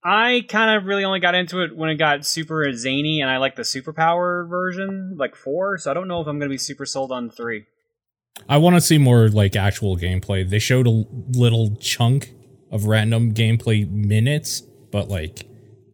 I 0.05 0.45
kind 0.51 0.77
of 0.77 0.85
really 0.85 1.03
only 1.03 1.19
got 1.19 1.35
into 1.35 1.63
it 1.63 1.75
when 1.75 1.89
it 1.89 1.95
got 1.95 2.27
super 2.27 2.71
zany, 2.75 3.23
and 3.23 3.31
I 3.31 3.39
like 3.39 3.57
the 3.57 3.63
superpower 3.63 4.47
version, 4.47 5.17
like 5.19 5.35
four. 5.35 5.79
So 5.79 5.91
I 5.91 5.95
don't 5.95 6.09
know 6.09 6.21
if 6.21 6.27
I'm 6.27 6.39
going 6.39 6.51
to 6.51 6.53
be 6.53 6.59
super 6.59 6.85
sold 6.85 7.11
on 7.11 7.31
three. 7.31 7.65
I 8.51 8.59
want 8.59 8.77
to 8.77 8.83
see 8.83 8.99
more 8.99 9.31
like 9.31 9.57
actual 9.57 9.97
gameplay. 9.97 10.47
They 10.47 10.59
showed 10.59 10.87
a 10.87 11.07
little 11.33 11.75
chunk 11.77 12.35
of 12.71 12.85
random 12.85 13.33
gameplay 13.33 13.91
minutes, 13.91 14.61
but 14.61 15.09
like 15.09 15.47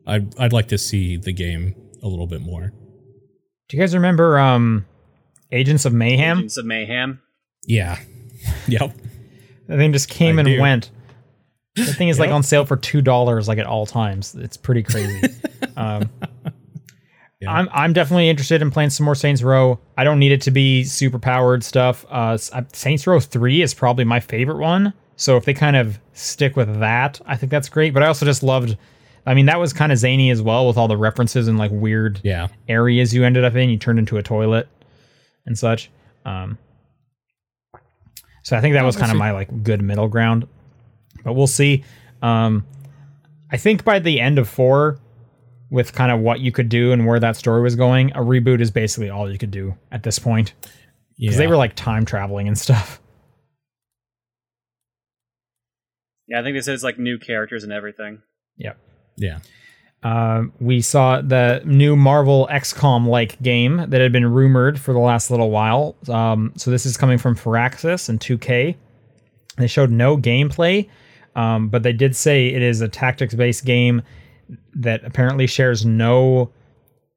I'd 0.08 0.36
I'd 0.40 0.52
like 0.52 0.66
to 0.68 0.78
see 0.78 1.16
the 1.16 1.32
game 1.32 1.76
a 2.02 2.08
little 2.08 2.26
bit 2.26 2.40
more. 2.40 2.72
Do 3.68 3.76
you 3.76 3.80
guys 3.80 3.94
remember 3.94 4.40
um, 4.40 4.86
Agents 5.52 5.84
of 5.84 5.92
Mayhem? 5.92 6.38
Agents 6.38 6.56
of 6.56 6.66
Mayhem. 6.66 7.22
Yeah. 7.64 7.98
Yep. 8.68 8.93
The 9.68 9.76
thing 9.76 9.93
just 9.93 10.09
came 10.09 10.39
I 10.39 10.41
and 10.43 10.49
do. 10.49 10.61
went. 10.61 10.91
The 11.74 11.84
thing 11.93 12.09
is 12.09 12.18
like 12.18 12.30
on 12.30 12.43
sale 12.43 12.64
for 12.64 12.76
two 12.76 13.03
dollars, 13.03 13.49
like 13.49 13.59
at 13.59 13.66
all 13.66 13.84
times. 13.87 14.34
It's 14.34 14.57
pretty 14.57 14.82
crazy. 14.82 15.28
um, 15.76 16.09
Yeah. 17.41 17.53
I'm 17.53 17.68
I'm 17.72 17.93
definitely 17.93 18.30
interested 18.30 18.62
in 18.62 18.70
playing 18.70 18.89
some 18.91 19.05
more 19.05 19.14
Saints 19.14 19.43
Row. 19.43 19.78
I 19.99 20.05
don't 20.05 20.18
need 20.18 20.32
it 20.32 20.41
to 20.43 20.51
be 20.51 20.84
super 20.84 21.18
powered 21.18 21.62
stuff. 21.62 22.07
Uh, 22.11 22.39
uh, 22.55 22.62
Saints 22.72 23.07
Row 23.07 23.20
Three 23.20 23.61
is 23.61 23.74
probably 23.74 24.05
my 24.05 24.20
favorite 24.20 24.57
one. 24.57 24.95
So 25.16 25.37
if 25.37 25.45
they 25.45 25.53
kind 25.53 25.76
of 25.76 25.99
stick 26.14 26.57
with 26.57 26.80
that, 26.80 27.20
I 27.26 27.37
think 27.37 27.51
that's 27.53 27.68
great. 27.68 27.93
But 27.93 28.03
I 28.03 28.07
also 28.07 28.24
just 28.24 28.43
loved. 28.43 28.78
I 29.26 29.34
mean, 29.34 29.47
that 29.47 29.59
was 29.61 29.72
kind 29.74 29.93
of 29.93 29.99
zany 29.99 30.30
as 30.30 30.41
well 30.41 30.66
with 30.66 30.78
all 30.78 30.89
the 30.89 30.97
references 30.97 31.47
and 31.47 31.59
like 31.59 31.70
weird 31.72 32.20
Yeah. 32.24 32.49
areas 32.68 33.12
you 33.14 33.22
ended 33.24 33.45
up 33.45 33.55
in. 33.55 33.68
You 33.68 33.76
turned 33.76 33.99
into 33.99 34.16
a 34.16 34.22
toilet 34.22 34.66
and 35.45 35.59
such. 35.59 35.91
Um, 36.24 36.57
so 38.47 38.57
I 38.57 38.61
think 38.61 38.74
that 38.74 38.84
was 38.84 38.97
kind 38.97 39.11
of 39.11 39.18
my 39.18 39.32
like 39.32 39.64
good 39.64 39.82
middle 39.82 40.07
ground, 40.07 40.47
but 41.24 41.32
we'll 41.32 41.49
see. 41.49 41.82
Um, 42.22 42.64
I 43.51 43.57
think 43.57 43.82
by 43.82 43.99
the 43.99 44.20
end 44.20 44.38
of 44.38 44.49
four, 44.49 45.01
with 45.68 45.92
kind 45.92 46.12
of 46.12 46.20
what 46.20 46.38
you 46.38 46.53
could 46.53 46.68
do 46.68 46.92
and 46.92 47.07
where 47.09 47.18
that 47.18 47.34
story 47.34 47.61
was 47.61 47.74
going, 47.74 48.12
a 48.12 48.20
reboot 48.20 48.61
is 48.61 48.70
basically 48.70 49.11
all 49.11 49.28
you 49.28 49.36
could 49.36 49.51
do 49.51 49.74
at 49.90 50.05
this 50.05 50.20
point 50.20 50.55
Yeah. 51.16 51.30
because 51.30 51.38
they 51.38 51.49
were 51.49 51.57
like 51.57 51.74
time 51.74 52.05
traveling 52.05 52.47
and 52.47 52.57
stuff. 52.57 53.01
Yeah, 56.28 56.38
I 56.38 56.44
think 56.44 56.57
they 56.57 56.61
said 56.61 56.74
it's 56.74 56.84
like 56.84 57.01
new 57.01 57.18
characters 57.18 57.64
and 57.64 57.72
everything. 57.72 58.22
Yep. 58.59 58.78
yeah. 59.16 59.38
Um, 60.07 60.52
we 60.61 60.82
saw 60.82 61.20
the 61.20 61.62
new 61.64 61.96
Marvel 61.96 62.46
XCOM 62.48 63.09
like 63.09 63.42
game 63.42 63.78
that 63.88 64.00
had 64.00 64.12
been 64.12 64.32
rumored 64.32 64.78
for 64.78 64.92
the 64.92 65.00
last 65.00 65.32
little 65.32 65.50
while. 65.50 65.96
Um, 66.09 66.52
so 66.57 66.70
this 66.70 66.86
is 66.86 66.96
coming 66.96 67.18
from 67.18 67.34
Firaxis 67.34 68.09
and 68.09 68.20
2K. 68.20 68.76
They 69.57 69.66
showed 69.66 69.90
no 69.90 70.16
gameplay, 70.16 70.88
um, 71.34 71.70
but 71.70 71.82
they 71.82 71.92
did 71.92 72.14
say 72.14 72.46
it 72.46 72.62
is 72.62 72.80
a 72.82 72.88
tactics 72.88 73.34
based 73.34 73.64
game 73.64 74.00
that 74.76 75.04
apparently 75.04 75.48
shares 75.48 75.84
no 75.84 76.52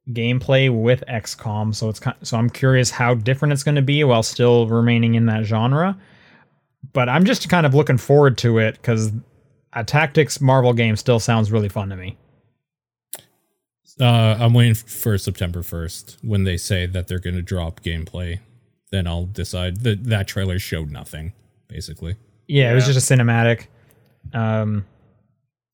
gameplay 0.09 0.75
with 0.75 1.03
XCOM. 1.07 1.75
So 1.75 1.89
it's 1.89 1.99
kind 1.99 2.17
so 2.23 2.37
I'm 2.37 2.49
curious 2.49 2.89
how 2.89 3.13
different 3.13 3.51
it's 3.51 3.61
going 3.61 3.75
to 3.75 3.83
be 3.83 4.03
while 4.03 4.23
still 4.23 4.67
remaining 4.67 5.13
in 5.13 5.27
that 5.27 5.43
genre. 5.43 5.95
But 6.91 7.07
I'm 7.07 7.25
just 7.25 7.49
kind 7.49 7.67
of 7.67 7.75
looking 7.75 7.99
forward 7.99 8.39
to 8.39 8.57
it 8.57 8.77
because 8.81 9.11
a 9.73 9.83
tactics 9.83 10.41
Marvel 10.41 10.73
game 10.73 10.95
still 10.95 11.19
sounds 11.19 11.51
really 11.51 11.69
fun 11.69 11.89
to 11.89 11.95
me. 11.95 12.17
Uh, 13.99 14.37
I'm 14.39 14.53
waiting 14.53 14.75
for 14.75 15.17
September 15.17 15.59
1st 15.61 16.17
when 16.23 16.45
they 16.45 16.55
say 16.57 16.85
that 16.85 17.07
they're 17.07 17.19
going 17.19 17.35
to 17.35 17.41
drop 17.41 17.81
gameplay. 17.81 18.39
Then 18.91 19.07
I'll 19.07 19.25
decide. 19.25 19.81
That 19.81 20.05
that 20.05 20.27
trailer 20.27 20.57
showed 20.57 20.89
nothing, 20.89 21.33
basically. 21.67 22.15
Yeah, 22.47 22.71
it 22.71 22.75
was 22.75 22.87
Yeah. 22.87 22.93
just 22.93 23.11
a 23.11 23.13
cinematic. 23.15 23.67
Um, 24.33 24.85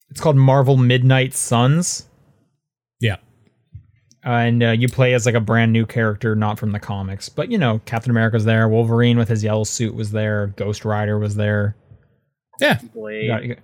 it's 0.09 0.19
called 0.19 0.35
Marvel 0.37 0.75
Midnight 0.75 1.33
Suns, 1.33 2.07
Yeah. 2.99 3.17
uh, 4.25 4.29
and 4.31 4.63
uh, 4.63 4.71
you 4.71 4.87
play 4.89 5.13
as 5.13 5.25
like 5.25 5.35
a 5.35 5.39
brand 5.39 5.71
new 5.71 5.85
character, 5.85 6.35
not 6.35 6.59
from 6.59 6.71
the 6.71 6.79
comics. 6.79 7.29
But 7.29 7.51
you 7.51 7.57
know, 7.57 7.79
Captain 7.85 8.11
America's 8.11 8.43
there, 8.45 8.67
Wolverine 8.67 9.17
with 9.17 9.29
his 9.29 9.43
yellow 9.43 9.63
suit 9.63 9.93
was 9.95 10.11
there, 10.11 10.47
Ghost 10.57 10.83
Rider 10.83 11.17
was 11.19 11.35
there. 11.35 11.75
Yeah. 12.59 12.79
Blade. 12.93 13.23
You 13.23 13.27
got- 13.29 13.43
you 13.43 13.55
got- 13.55 13.63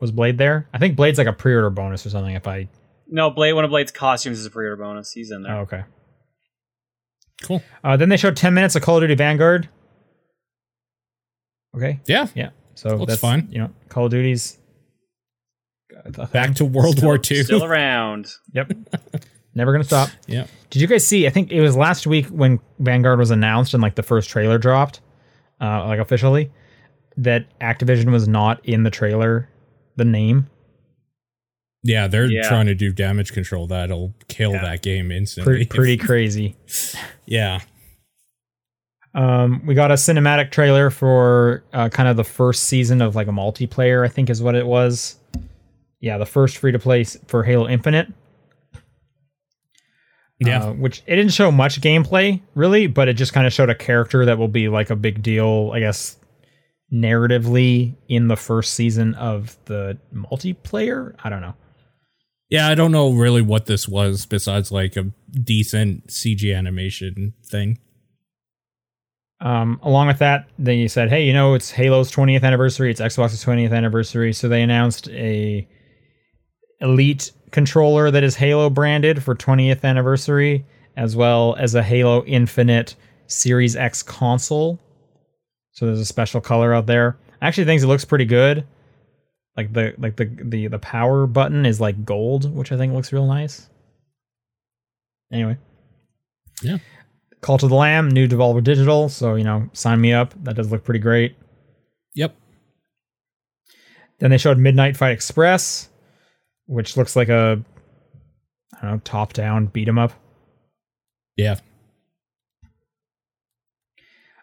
was 0.00 0.10
Blade 0.10 0.38
there? 0.38 0.66
I 0.74 0.78
think 0.78 0.96
Blade's 0.96 1.18
like 1.18 1.28
a 1.28 1.32
pre-order 1.32 1.70
bonus 1.70 2.04
or 2.04 2.10
something. 2.10 2.34
If 2.34 2.48
I 2.48 2.66
No, 3.14 3.30
Blade. 3.30 3.52
One 3.52 3.64
of 3.64 3.70
Blade's 3.70 3.92
costumes 3.92 4.38
is 4.38 4.46
a 4.46 4.50
pre-order 4.50 4.82
bonus. 4.82 5.12
He's 5.12 5.30
in 5.30 5.42
there. 5.42 5.54
oh, 5.56 5.60
okay. 5.60 5.84
Cool. 7.42 7.62
Uh, 7.84 7.96
then 7.96 8.08
they 8.08 8.16
showed 8.16 8.36
ten 8.36 8.54
minutes 8.54 8.74
of 8.74 8.82
Call 8.82 8.96
of 8.96 9.02
Duty 9.02 9.14
Vanguard. 9.14 9.68
Okay, 11.76 12.00
Yeah. 12.06 12.26
yeah. 12.34 12.50
So 12.74 12.96
Looks 12.96 13.12
that's 13.12 13.20
fine. 13.20 13.48
You 13.50 13.58
know, 13.60 13.70
Call 13.88 14.06
of 14.06 14.10
Duty's 14.10 14.58
Back 16.32 16.54
to 16.56 16.64
World 16.64 16.96
Still- 16.96 17.08
War 17.08 17.16
II. 17.16 17.44
Still 17.44 17.64
around. 17.64 18.28
Yep. 18.54 18.72
Never 19.54 19.72
gonna 19.72 19.84
stop. 19.84 20.08
yeah. 20.26 20.46
Did 20.70 20.80
you 20.82 20.88
guys 20.88 21.06
see? 21.06 21.26
I 21.26 21.30
think 21.30 21.52
it 21.52 21.60
was 21.60 21.76
last 21.76 22.06
week 22.06 22.26
when 22.28 22.60
Vanguard 22.78 23.18
was 23.18 23.30
announced 23.30 23.74
and 23.74 23.82
like 23.82 23.94
the 23.94 24.02
first 24.02 24.30
trailer 24.30 24.56
dropped, 24.58 25.00
uh, 25.60 25.86
like 25.86 25.98
officially, 26.00 26.50
that 27.18 27.46
Activision 27.60 28.10
was 28.10 28.26
not 28.26 28.64
in 28.64 28.82
the 28.84 28.90
trailer. 28.90 29.48
The 29.96 30.04
name 30.06 30.48
Yeah, 31.82 32.06
they're 32.06 32.26
Yeah. 32.30 32.48
trying 32.48 32.66
to 32.66 32.74
do 32.74 32.92
damage 32.92 33.32
control 33.32 33.66
that'll 33.66 34.14
kill 34.28 34.52
Yeah. 34.52 34.62
that 34.62 34.82
game 34.82 35.10
instantly. 35.10 35.52
pretty 35.52 35.66
pretty 35.76 35.96
crazy. 35.96 36.56
yeah. 37.26 37.60
Um, 39.14 39.66
we 39.66 39.74
got 39.74 39.90
a 39.90 39.94
cinematic 39.94 40.50
trailer 40.50 40.88
for 40.90 41.64
uh, 41.72 41.88
kind 41.90 42.08
of 42.08 42.16
the 42.16 42.24
first 42.24 42.62
season 42.64 43.02
of 43.02 43.14
like 43.14 43.26
a 43.28 43.32
multiplayer. 43.32 44.04
I 44.04 44.08
think 44.08 44.30
is 44.30 44.40
what 44.42 44.54
it 44.54 44.66
was. 44.66 45.16
Yeah, 46.00 46.18
the 46.18 46.26
first 46.26 46.56
free 46.58 46.72
to 46.72 46.78
play 46.78 47.04
for 47.04 47.44
Halo 47.44 47.68
Infinite. 47.68 48.08
Yeah. 50.38 50.64
uh, 50.64 50.72
which 50.72 51.02
it 51.06 51.14
didn't 51.16 51.32
show 51.32 51.52
much 51.52 51.80
gameplay 51.80 52.40
really, 52.56 52.88
but 52.88 53.06
it 53.08 53.14
just 53.14 53.32
kind 53.32 53.46
of 53.46 53.52
showed 53.52 53.70
a 53.70 53.74
character 53.76 54.24
that 54.24 54.38
will 54.38 54.48
be 54.48 54.68
like 54.68 54.90
a 54.90 54.96
big 54.96 55.22
deal, 55.22 55.70
I 55.72 55.78
guess, 55.80 56.16
narratively 56.92 57.94
in 58.08 58.26
the 58.28 58.36
first 58.36 58.74
season 58.74 59.14
of 59.14 59.56
the 59.66 59.98
multiplayer. 60.12 61.14
I 61.22 61.28
don't 61.30 61.42
know. 61.42 61.54
Yeah, 62.52 62.68
I 62.68 62.74
don't 62.74 62.92
know 62.92 63.10
really 63.10 63.40
what 63.40 63.64
this 63.64 63.88
was 63.88 64.26
besides 64.26 64.70
like 64.70 64.94
a 64.94 65.04
decent 65.32 66.08
CG 66.08 66.54
animation 66.54 67.32
thing. 67.42 67.78
Um, 69.40 69.80
along 69.82 70.08
with 70.08 70.18
that, 70.18 70.50
they 70.58 70.86
said, 70.86 71.08
"Hey, 71.08 71.24
you 71.24 71.32
know, 71.32 71.54
it's 71.54 71.70
Halo's 71.70 72.12
20th 72.12 72.42
anniversary. 72.42 72.90
It's 72.90 73.00
Xbox's 73.00 73.42
20th 73.42 73.72
anniversary." 73.72 74.34
So 74.34 74.50
they 74.50 74.60
announced 74.60 75.08
a 75.08 75.66
Elite 76.82 77.32
controller 77.52 78.10
that 78.10 78.22
is 78.22 78.36
Halo 78.36 78.68
branded 78.68 79.22
for 79.22 79.34
20th 79.34 79.82
anniversary, 79.82 80.66
as 80.94 81.16
well 81.16 81.56
as 81.58 81.74
a 81.74 81.82
Halo 81.82 82.22
Infinite 82.24 82.96
Series 83.28 83.76
X 83.76 84.02
console. 84.02 84.78
So 85.70 85.86
there's 85.86 86.00
a 86.00 86.04
special 86.04 86.42
color 86.42 86.74
out 86.74 86.84
there. 86.84 87.16
I 87.40 87.48
actually 87.48 87.64
think 87.64 87.80
it 87.80 87.86
looks 87.86 88.04
pretty 88.04 88.26
good. 88.26 88.66
Like 89.56 89.72
the 89.72 89.94
like 89.98 90.16
the 90.16 90.24
the 90.24 90.68
the 90.68 90.78
power 90.78 91.26
button 91.26 91.66
is 91.66 91.80
like 91.80 92.04
gold, 92.04 92.54
which 92.54 92.72
I 92.72 92.76
think 92.76 92.94
looks 92.94 93.12
real 93.12 93.26
nice. 93.26 93.68
Anyway. 95.30 95.58
Yeah. 96.62 96.78
Cult 97.40 97.62
of 97.62 97.70
the 97.70 97.76
Lamb, 97.76 98.08
new 98.08 98.28
Devolver 98.28 98.62
Digital. 98.62 99.08
So, 99.08 99.34
you 99.34 99.44
know, 99.44 99.68
sign 99.72 100.00
me 100.00 100.12
up. 100.12 100.32
That 100.44 100.56
does 100.56 100.70
look 100.70 100.84
pretty 100.84 101.00
great. 101.00 101.36
Yep. 102.14 102.36
Then 104.20 104.30
they 104.30 104.38
showed 104.38 104.58
Midnight 104.58 104.96
Fight 104.96 105.10
Express, 105.10 105.88
which 106.66 106.96
looks 106.96 107.16
like 107.16 107.28
a, 107.28 107.62
I 108.74 108.82
don't 108.82 108.90
know, 108.90 109.00
top 109.02 109.32
down 109.32 109.66
beat 109.66 109.88
'em 109.88 109.98
up. 109.98 110.12
Yeah. 111.36 111.56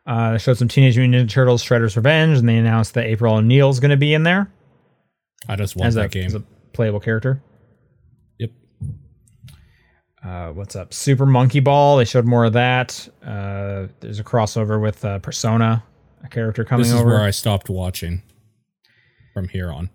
Uh, 0.05 0.34
they 0.34 0.38
showed 0.39 0.57
some 0.57 0.68
Teenage 0.68 0.97
Mutant 0.97 1.30
Ninja 1.30 1.32
Turtles 1.32 1.64
Shredder's 1.64 1.95
Revenge, 1.95 2.39
and 2.39 2.49
they 2.49 2.57
announced 2.57 2.95
that 2.95 3.05
April 3.05 3.36
O'Neil's 3.36 3.80
going 3.80 3.91
to 3.91 3.97
be 3.97 4.14
in 4.14 4.24
there 4.24 4.51
I 5.48 5.56
just 5.56 5.76
want 5.76 5.88
as 5.88 5.96
that 5.96 6.06
a, 6.06 6.10
game. 6.10 6.26
as 6.26 6.36
a 6.36 6.44
playable 6.74 7.00
character. 7.00 7.42
yep. 8.38 8.52
Uh, 10.24 10.50
what's 10.50 10.76
up? 10.76 10.94
Super 10.94 11.26
Monkey 11.26 11.60
Ball. 11.60 11.98
They 11.98 12.06
showed 12.06 12.26
more 12.26 12.46
of 12.46 12.54
that. 12.54 13.08
Uh, 13.24 13.88
there's 14.02 14.20
a 14.20 14.24
crossover 14.24 14.82
with 14.82 15.04
uh, 15.06 15.20
Persona, 15.20 15.84
a 16.24 16.28
character 16.28 16.64
coming 16.66 16.86
over. 16.86 16.90
This 16.92 16.96
is 16.96 17.02
over. 17.02 17.10
where 17.12 17.24
I 17.24 17.32
stopped 17.32 17.70
watching 17.70 18.22
from 19.34 19.48
here 19.48 19.72
on. 19.72 19.90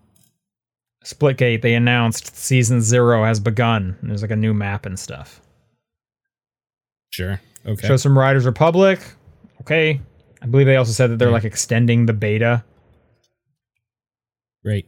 Splitgate, 1.05 1.61
they 1.61 1.75
announced 1.75 2.35
season 2.35 2.81
zero 2.81 3.23
has 3.23 3.39
begun. 3.39 3.95
There's 4.01 4.23
like 4.23 4.31
a 4.31 4.35
new 4.35 4.53
map 4.55 4.87
and 4.87 4.97
stuff. 4.99 5.39
Sure. 7.11 7.39
Okay. 7.65 7.87
Show 7.87 7.97
some 7.97 8.17
Riders 8.17 8.45
Republic. 8.47 8.99
Okay. 9.61 10.01
I 10.41 10.45
believe 10.47 10.65
they 10.65 10.75
also 10.77 10.91
said 10.91 11.11
that 11.11 11.19
they're 11.19 11.27
Yeah. 11.29 11.33
like 11.35 11.43
extending 11.45 12.07
the 12.07 12.13
beta. 12.13 12.63
Great. 14.63 14.87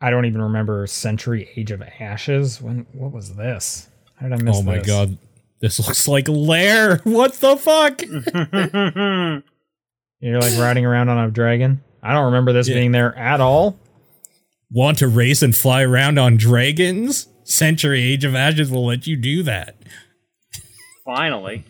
I 0.00 0.10
don't 0.10 0.26
even 0.26 0.42
remember 0.42 0.86
Century 0.86 1.50
Age 1.56 1.70
of 1.70 1.82
Ashes. 1.82 2.60
When 2.60 2.86
what 2.92 3.12
was 3.12 3.34
this? 3.36 3.88
How 4.16 4.28
did 4.28 4.38
I 4.40 4.42
miss 4.42 4.56
Oh 4.58 4.62
my 4.62 4.78
this? 4.78 4.86
god. 4.86 5.18
This 5.60 5.78
looks 5.86 6.06
like 6.08 6.28
Lair. 6.28 6.98
What 7.04 7.34
the 7.34 7.56
fuck? 7.56 8.02
You're 10.20 10.40
like 10.40 10.58
riding 10.58 10.84
around 10.86 11.08
on 11.08 11.18
a 11.28 11.30
dragon. 11.30 11.82
I 12.02 12.12
don't 12.12 12.26
remember 12.26 12.52
this 12.52 12.68
Yeah. 12.68 12.74
being 12.76 12.92
there 12.92 13.16
at 13.16 13.40
all. 13.40 13.78
Want 14.70 14.98
to 14.98 15.08
race 15.08 15.42
and 15.42 15.54
fly 15.56 15.82
around 15.82 16.18
on 16.18 16.36
dragons? 16.36 17.28
Century 17.44 18.02
Age 18.02 18.24
of 18.24 18.34
Ashes 18.34 18.70
will 18.70 18.84
let 18.86 19.06
you 19.06 19.16
do 19.16 19.42
that. 19.44 19.76
Finally. 21.04 21.64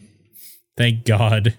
Thank 0.77 1.05
God. 1.05 1.55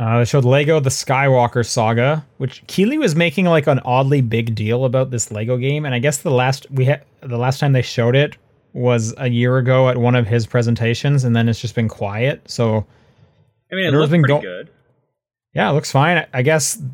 Uh, 0.00 0.20
they 0.20 0.24
showed 0.24 0.46
Lego 0.46 0.80
The 0.80 0.88
Skywalker 0.88 1.64
Saga, 1.66 2.26
which 2.38 2.66
Keighley 2.66 2.96
was 2.96 3.14
making 3.14 3.44
like 3.44 3.66
an 3.66 3.80
oddly 3.80 4.22
big 4.22 4.54
deal 4.54 4.86
about 4.86 5.10
this 5.10 5.30
Lego 5.30 5.58
game, 5.58 5.84
and 5.84 5.94
I 5.94 5.98
guess 5.98 6.18
the 6.22 6.30
last 6.30 6.66
we 6.70 6.86
had 6.86 7.04
the 7.20 7.36
last 7.36 7.60
time 7.60 7.72
they 7.74 7.82
showed 7.82 8.16
it 8.16 8.38
was 8.72 9.12
a 9.18 9.28
year 9.28 9.58
ago 9.58 9.90
at 9.90 9.98
one 9.98 10.14
of 10.14 10.26
his 10.26 10.46
presentations, 10.46 11.24
and 11.24 11.36
then 11.36 11.50
it's 11.50 11.60
just 11.60 11.74
been 11.74 11.88
quiet. 11.88 12.40
So 12.50 12.86
I 13.70 13.74
mean, 13.74 13.86
it 13.86 13.90
looks 13.92 14.10
been 14.10 14.22
pretty 14.22 14.34
go- 14.34 14.40
good. 14.40 14.70
yeah, 15.52 15.68
it 15.68 15.74
looks 15.74 15.92
fine. 15.92 16.16
I- 16.16 16.28
I 16.32 16.40
guess 16.42 16.76
th- 16.78 16.88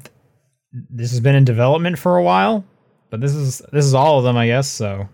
this 0.73 1.11
has 1.13 1.21
been 1.21 1.37
in 1.37 1.45
development 1.45 2.01
for 2.01 2.17
a 2.17 2.25
while, 2.25 2.65
but 3.11 3.21
this 3.21 3.37
is 3.37 3.63
this 3.73 3.85
is 3.85 3.95
all 3.95 4.19
of 4.19 4.25
them, 4.25 4.37
I 4.37 4.49
guess. 4.49 4.69
So 4.69 5.09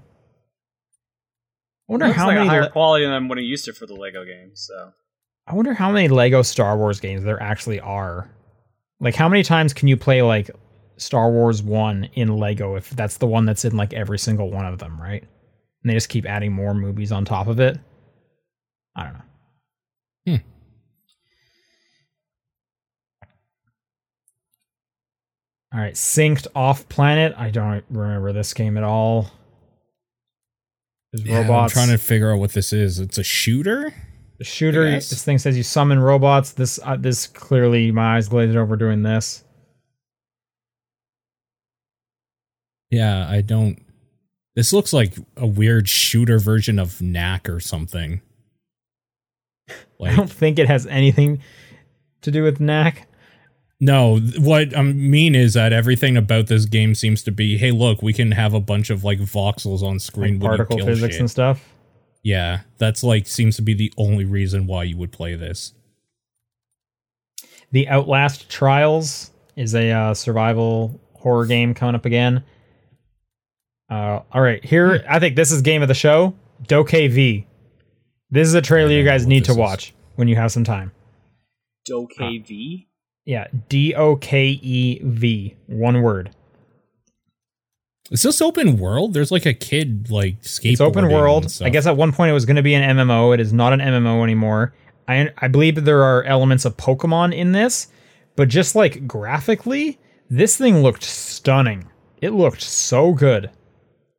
I 1.88 1.92
wonder 1.92 2.10
how 2.10 2.26
like 2.26 2.36
many 2.36 2.46
a 2.46 2.50
higher 2.50 2.62
Le- 2.62 2.70
quality 2.70 3.04
than 3.04 3.28
what 3.28 3.36
I'm 3.36 3.44
used 3.44 3.66
to 3.66 3.74
for 3.74 3.84
the 3.84 3.94
Lego 3.94 4.24
game. 4.24 4.52
So 4.54 4.92
I 5.46 5.54
wonder 5.54 5.74
how 5.74 5.90
many 5.90 6.08
Lego 6.08 6.42
Star 6.42 6.76
Wars 6.76 7.00
games 7.00 7.24
there 7.24 7.42
actually 7.42 7.80
are. 7.80 8.30
Like, 9.00 9.14
how 9.16 9.28
many 9.28 9.42
times 9.42 9.72
can 9.72 9.88
you 9.88 9.96
play 9.96 10.22
like 10.22 10.50
Star 10.96 11.30
Wars 11.30 11.62
One 11.62 12.04
in 12.14 12.36
Lego 12.36 12.76
if 12.76 12.90
that's 12.90 13.16
the 13.16 13.26
one 13.26 13.44
that's 13.44 13.64
in 13.64 13.76
like 13.76 13.92
every 13.92 14.18
single 14.18 14.50
one 14.50 14.64
of 14.66 14.78
them, 14.78 15.00
right? 15.00 15.22
And 15.22 15.90
they 15.90 15.94
just 15.94 16.08
keep 16.08 16.26
adding 16.26 16.52
more 16.52 16.74
movies 16.74 17.10
on 17.10 17.24
top 17.24 17.48
of 17.48 17.58
it. 17.58 17.78
I 18.94 19.04
don't 19.04 19.14
know. 19.14 19.20
Hmm. 20.36 20.36
All 25.74 25.80
right, 25.80 25.94
synced 25.94 26.46
off 26.54 26.88
planet. 26.88 27.34
I 27.36 27.50
don't 27.50 27.84
remember 27.90 28.32
this 28.32 28.52
game 28.52 28.76
at 28.76 28.84
all. 28.84 29.30
There's 31.12 31.26
Yeah, 31.26 31.40
I'm 31.40 31.48
robots. 31.48 31.72
trying 31.72 31.88
to 31.88 31.98
figure 31.98 32.32
out 32.32 32.38
what 32.38 32.52
this 32.52 32.72
is. 32.72 32.98
It's 33.00 33.18
a 33.18 33.24
shooter? 33.24 33.92
The 34.42 34.46
shooter. 34.48 34.90
Yes. 34.90 35.08
This 35.08 35.22
thing 35.22 35.38
says 35.38 35.56
you 35.56 35.62
summon 35.62 36.00
robots. 36.00 36.50
This 36.50 36.80
uh, 36.82 36.96
this 36.96 37.28
clearly 37.28 37.92
my 37.92 38.16
eyes 38.16 38.28
glazed 38.28 38.56
over 38.56 38.74
doing 38.74 39.04
this. 39.04 39.44
Yeah, 42.90 43.24
I 43.30 43.40
don't. 43.40 43.80
This 44.56 44.72
looks 44.72 44.92
like 44.92 45.14
a 45.36 45.46
weird 45.46 45.88
shooter 45.88 46.40
version 46.40 46.80
of 46.80 47.00
Knack 47.00 47.48
or 47.48 47.60
something. 47.60 48.20
I 50.02 50.16
don't 50.16 50.30
think 50.30 50.58
it 50.58 50.66
has 50.66 50.88
anything 50.88 51.40
to 52.22 52.32
do 52.32 52.42
with 52.42 52.58
Knack. 52.58 53.06
no, 53.80 54.18
what 54.38 54.76
I 54.76 54.82
mean 54.82 55.36
is 55.36 55.54
that 55.54 55.72
everything 55.72 56.16
about 56.16 56.48
this 56.48 56.64
game 56.66 56.96
seems 56.96 57.22
to 57.22 57.30
be 57.30 57.58
hey, 57.58 57.70
look, 57.70 58.02
we 58.02 58.12
can 58.12 58.32
have 58.32 58.54
a 58.54 58.60
bunch 58.60 58.90
of 58.90 59.04
like 59.04 59.20
voxels 59.20 59.82
on 59.84 60.00
screen 60.00 60.40
Like 60.40 60.48
particle 60.48 60.84
physics 60.84 61.14
shit. 61.14 61.20
and 61.20 61.30
stuff. 61.30 61.71
Yeah, 62.22 62.60
that's 62.78 63.02
like 63.02 63.26
seems 63.26 63.56
to 63.56 63.62
be 63.62 63.74
the 63.74 63.92
only 63.96 64.24
reason 64.24 64.66
why 64.66 64.84
you 64.84 64.96
would 64.96 65.12
play 65.12 65.34
this. 65.34 65.74
The 67.72 67.88
Outlast 67.88 68.48
Trials 68.48 69.30
is 69.56 69.74
a 69.74 69.90
uh, 69.90 70.14
survival 70.14 71.00
horror 71.14 71.46
game 71.46 71.74
coming 71.74 71.94
up 71.94 72.04
again. 72.04 72.44
Uh, 73.90 74.20
all 74.32 74.40
right, 74.40 74.64
here 74.64 74.98
Hmm. 74.98 75.06
I 75.08 75.18
think 75.18 75.36
this 75.36 75.50
is 75.50 75.62
game 75.62 75.82
of 75.82 75.88
the 75.88 75.94
show. 75.94 76.34
DokeV. 76.64 77.44
This 78.30 78.48
is 78.48 78.54
a 78.54 78.62
trailer 78.62 78.90
you 78.90 79.04
guys 79.04 79.26
need 79.26 79.40
this 79.40 79.48
to 79.48 79.52
is. 79.52 79.58
watch 79.58 79.94
when 80.16 80.28
you 80.28 80.36
have 80.36 80.52
some 80.52 80.64
time. 80.64 80.92
DokeV. 81.90 82.86
Yeah, 83.24 83.46
D 83.68 83.94
O 83.94 84.16
K 84.16 84.46
E 84.62 85.00
V, 85.02 85.56
one 85.66 86.02
word. 86.02 86.30
Is 88.10 88.22
this 88.22 88.42
open 88.42 88.78
world? 88.78 89.14
There's 89.14 89.30
like 89.30 89.46
a 89.46 89.54
kid 89.54 90.10
like 90.10 90.42
skateboarding. 90.42 90.72
It's 90.72 90.80
open 90.80 91.04
and 91.04 91.12
world. 91.12 91.50
stuff. 91.50 91.66
I 91.66 91.70
guess 91.70 91.86
at 91.86 91.96
one 91.96 92.12
point 92.12 92.30
it 92.30 92.34
was 92.34 92.44
going 92.44 92.56
to 92.56 92.62
be 92.62 92.74
an 92.74 92.96
MMO. 92.96 93.32
It 93.32 93.40
is 93.40 93.52
not 93.52 93.72
an 93.72 93.80
MMO 93.80 94.22
anymore. 94.22 94.74
I 95.08 95.30
I 95.38 95.48
believe 95.48 95.76
that 95.76 95.82
there 95.82 96.02
are 96.02 96.22
elements 96.24 96.64
of 96.64 96.76
Pokemon 96.76 97.34
in 97.34 97.52
this, 97.52 97.88
but 98.36 98.48
just 98.48 98.74
like 98.74 99.06
graphically, 99.06 99.98
this 100.28 100.56
thing 100.56 100.82
looked 100.82 101.04
stunning. 101.04 101.88
It 102.20 102.30
looked 102.30 102.62
so 102.62 103.12
good. 103.12 103.50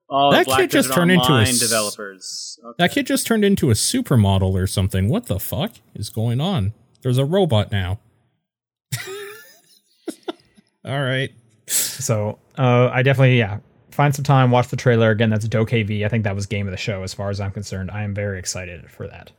Oh, 0.10 0.32
That 0.32 0.46
Black 0.46 0.60
kid 0.62 0.72
just 0.72 0.94
turned 0.94 1.12
into 1.12 1.26
a 1.26 1.32
Online 1.32 1.48
s- 1.48 1.60
developers. 1.60 2.60
Okay. 2.64 2.76
That 2.78 2.92
kid 2.92 3.08
just 3.08 3.26
turned 3.26 3.44
into 3.46 3.70
a 3.70 3.74
supermodel 3.74 4.54
or 4.54 4.68
something. 4.68 5.08
What 5.10 5.26
the 5.28 5.40
fuck 5.40 5.72
is 5.96 6.10
going 6.10 6.40
on? 6.42 6.74
There's 7.02 7.18
a 7.18 7.26
robot 7.26 7.72
now. 7.72 8.00
All 10.86 11.02
right. 11.02 11.32
So 11.68 12.40
uh, 12.58 12.90
I 12.92 13.02
definitely 13.04 13.38
yeah 13.40 13.60
find 13.94 14.16
some 14.16 14.24
time, 14.24 14.52
watch 14.52 14.68
the 14.68 14.76
trailer 14.76 15.10
again. 15.12 15.30
That's 15.30 15.48
DokeV. 15.48 16.06
I 16.06 16.10
think 16.10 16.24
that 16.24 16.36
was 16.36 16.46
game 16.46 16.68
of 16.68 16.72
the 16.72 16.78
show 16.78 17.04
as 17.04 17.14
far 17.14 17.30
as 17.30 17.39
I'm 17.39 17.52
concerned. 17.52 17.91
I 17.91 18.04
am 18.04 18.14
very 18.14 18.39
excited 18.39 18.89
for 18.89 19.08
that. 19.08 19.32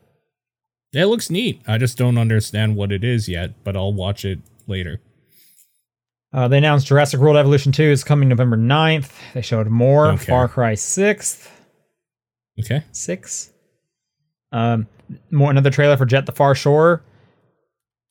It 0.93 1.07
looks 1.07 1.31
neat. 1.31 1.61
I 1.67 1.79
just 1.79 1.99
don't 1.99 2.19
understand 2.19 2.77
what 2.77 2.93
it 2.93 3.03
is 3.03 3.29
yet, 3.29 3.65
but 3.65 3.77
I'll 3.77 3.93
watch 3.93 4.25
it 4.25 4.39
later. 4.67 5.01
Uh, 6.33 6.49
they 6.49 6.59
announced 6.59 6.87
Jurassic 6.87 7.21
World 7.21 7.37
Evolution 7.37 7.73
2 7.73 7.83
is 7.83 8.05
coming 8.05 8.29
November 8.29 8.57
9th. 8.57 9.13
They 9.35 9.41
showed 9.43 9.69
more. 9.69 10.07
Don't. 10.07 10.19
Far 10.21 10.49
Cry 10.49 10.75
6th. 10.75 11.49
Okay. 12.59 12.83
six. 12.93 13.51
Um, 14.53 14.87
more 15.31 15.51
another 15.51 15.71
trailer 15.71 15.97
for 15.97 16.07
Jet 16.07 16.27
the 16.27 16.33
Far 16.33 16.55
Shore. 16.55 17.03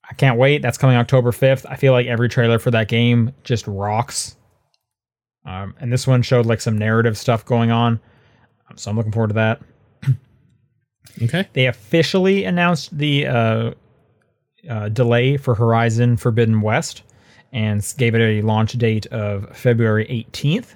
I 0.10 0.14
can't 0.16 0.38
wait. 0.38 0.62
That's 0.62 0.78
coming 0.78 0.98
October 0.98 1.32
fifth. 1.32 1.66
I 1.68 1.76
feel 1.78 1.94
like 1.94 2.08
every 2.08 2.28
trailer 2.28 2.60
for 2.60 2.72
that 2.72 2.90
game 2.90 3.32
just 3.44 3.66
rocks. 3.68 4.36
Um, 5.46 5.76
and 5.80 5.92
this 5.92 6.08
one 6.08 6.22
showed 6.22 6.46
like 6.46 6.62
some 6.62 6.78
narrative 6.78 7.18
stuff 7.18 7.44
going 7.46 7.70
on, 7.72 8.00
Um, 8.70 8.78
so 8.78 8.90
I'm 8.90 8.98
looking 8.98 9.12
forward 9.12 9.28
to 9.30 9.34
that. 9.36 9.62
Okay. 11.22 11.48
They 11.54 11.68
officially 11.68 12.44
announced 12.46 12.98
the 12.98 13.28
uh, 13.28 13.72
uh, 14.70 14.90
delay 14.90 15.38
for 15.38 15.54
Horizon 15.54 16.18
Forbidden 16.18 16.62
West 16.62 17.04
and 17.52 17.86
gave 17.98 18.16
it 18.16 18.22
a 18.22 18.42
launch 18.42 18.74
date 18.74 19.06
of 19.08 19.56
February 19.56 20.06
18th, 20.08 20.76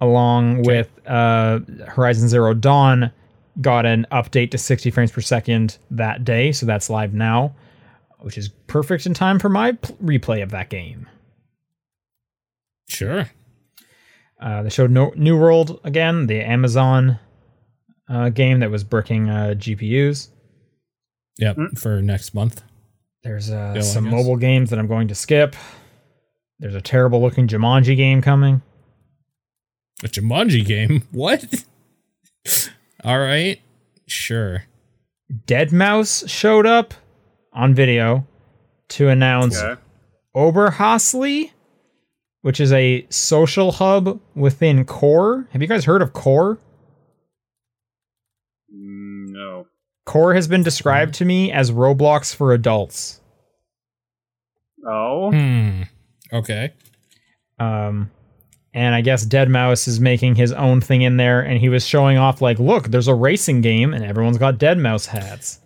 along 0.00 0.60
Okay. 0.60 0.66
with 0.68 1.00
uh, 1.08 1.60
Horizon 1.88 2.28
Zero 2.28 2.54
Dawn 2.54 3.10
got 3.60 3.86
an 3.86 4.06
update 4.12 4.50
to 4.52 4.58
60 4.58 4.90
frames 4.90 5.10
per 5.10 5.20
second 5.22 5.78
that 5.90 6.22
day, 6.24 6.52
so 6.52 6.64
that's 6.66 6.88
live 6.90 7.12
now, 7.14 7.54
which 8.20 8.36
is 8.38 8.50
perfect 8.68 9.06
in 9.06 9.14
time 9.14 9.38
for 9.40 9.48
my 9.48 9.72
pl- 9.72 9.96
replay 9.96 10.42
of 10.42 10.50
that 10.50 10.68
game. 10.68 11.08
Sure. 12.88 13.28
Uh, 14.40 14.62
they 14.62 14.70
showed 14.70 14.90
no- 14.90 15.12
New 15.16 15.38
World 15.38 15.80
again, 15.84 16.26
the 16.26 16.40
Amazon 16.40 17.18
uh, 18.08 18.28
game 18.28 18.60
that 18.60 18.70
was 18.70 18.84
bricking 18.84 19.28
uh, 19.30 19.54
GPUs. 19.56 20.28
Yep. 21.38 21.56
Mm. 21.56 21.78
For 21.78 22.00
next 22.02 22.34
month. 22.34 22.62
There's 23.22 23.50
uh, 23.50 23.72
Still, 23.72 23.82
some 23.82 24.04
mobile 24.10 24.36
games 24.36 24.70
that 24.70 24.78
I'm 24.78 24.86
going 24.86 25.08
to 25.08 25.14
skip. 25.14 25.56
There's 26.58 26.74
a 26.74 26.80
terrible 26.80 27.20
looking 27.20 27.48
Jumanji 27.48 27.96
game 27.96 28.22
coming. 28.22 28.62
A 30.04 30.08
Jumanji 30.08 30.64
game. 30.64 31.02
What? 31.12 31.44
All 33.04 33.18
right. 33.18 33.60
Sure. 34.06 34.64
deadmau5 35.46 36.28
showed 36.28 36.66
up 36.66 36.94
on 37.52 37.74
video 37.74 38.26
to 38.90 39.08
announce 39.08 39.58
Okay. 39.60 39.80
Oberhasli, 40.36 41.50
which 42.46 42.60
is 42.60 42.72
a 42.72 43.04
social 43.10 43.72
hub 43.72 44.20
within 44.36 44.84
Core. 44.84 45.48
Have 45.50 45.62
you 45.62 45.66
guys 45.66 45.84
heard 45.84 46.00
of 46.00 46.12
Core? 46.12 46.60
No. 48.70 49.66
Core 50.04 50.32
has 50.32 50.46
been 50.46 50.62
described 50.62 51.14
to 51.14 51.24
me 51.24 51.50
as 51.50 51.72
Roblox 51.72 52.32
for 52.32 52.52
adults. 52.52 53.20
Oh. 54.86 55.32
Hmm. 55.32 55.82
Okay. 56.32 56.72
Um, 57.58 58.12
and 58.72 58.94
I 58.94 59.00
guess 59.00 59.26
deadmau5 59.26 59.88
is 59.88 59.98
making 59.98 60.36
his 60.36 60.52
own 60.52 60.80
thing 60.80 61.02
in 61.02 61.16
there, 61.16 61.40
and 61.40 61.58
he 61.58 61.68
was 61.68 61.84
showing 61.84 62.16
off 62.16 62.40
like, 62.40 62.60
look, 62.60 62.86
there's 62.92 63.08
a 63.08 63.14
racing 63.16 63.60
game, 63.60 63.92
and 63.92 64.04
everyone's 64.04 64.38
got 64.38 64.58
deadmau5 64.58 65.06
hats. 65.08 65.58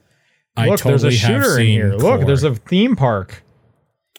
I 0.56 0.68
Look, 0.68 0.80
totally 0.80 1.10
there's 1.10 1.14
a 1.14 1.26
shooter 1.26 1.50
in 1.50 1.56
seen 1.56 1.72
here. 1.72 1.92
Look, 1.92 2.24
there's 2.24 2.44
a 2.44 2.54
theme 2.54 2.96
park. 2.96 3.42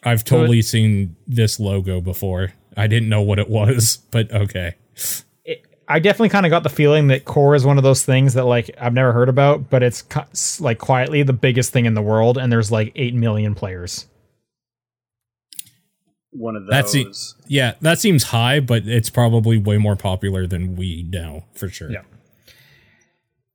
I've 0.03 0.23
totally 0.23 0.61
seen 0.61 1.15
this 1.27 1.59
logo 1.59 2.01
before. 2.01 2.53
I 2.75 2.87
didn't 2.87 3.09
know 3.09 3.21
what 3.21 3.39
it 3.39 3.49
was, 3.49 3.97
but 4.11 4.31
okay. 4.31 4.75
It, 5.45 5.65
I 5.87 5.99
definitely 5.99 6.29
kind 6.29 6.45
of 6.45 6.49
got 6.49 6.63
the 6.63 6.69
feeling 6.69 7.07
that 7.07 7.25
core 7.25 7.55
is 7.55 7.65
one 7.65 7.77
of 7.77 7.83
those 7.83 8.03
things 8.03 8.33
that 8.33 8.45
like 8.45 8.71
I've 8.79 8.93
never 8.93 9.13
heard 9.13 9.29
about, 9.29 9.69
but 9.69 9.83
it's 9.83 10.01
ki- 10.01 10.21
like 10.59 10.79
quietly 10.79 11.23
the 11.23 11.33
biggest 11.33 11.71
thing 11.71 11.85
in 11.85 11.93
the 11.93 12.01
world, 12.01 12.37
and 12.37 12.51
there's 12.51 12.71
like 12.71 12.91
eight 12.95 13.13
million 13.13 13.55
players. 13.55 14.07
One 16.31 16.55
of 16.55 16.65
those. 16.65 16.71
That's 16.71 16.95
it. 16.95 17.17
Yeah, 17.47 17.73
that 17.81 17.99
seems 17.99 18.23
high, 18.23 18.61
but 18.61 18.87
it's 18.87 19.09
probably 19.09 19.57
way 19.57 19.77
more 19.77 19.97
popular 19.97 20.47
than 20.47 20.77
we 20.77 21.03
know 21.03 21.43
for 21.53 21.67
sure. 21.67 21.91
Yeah. 21.91 22.03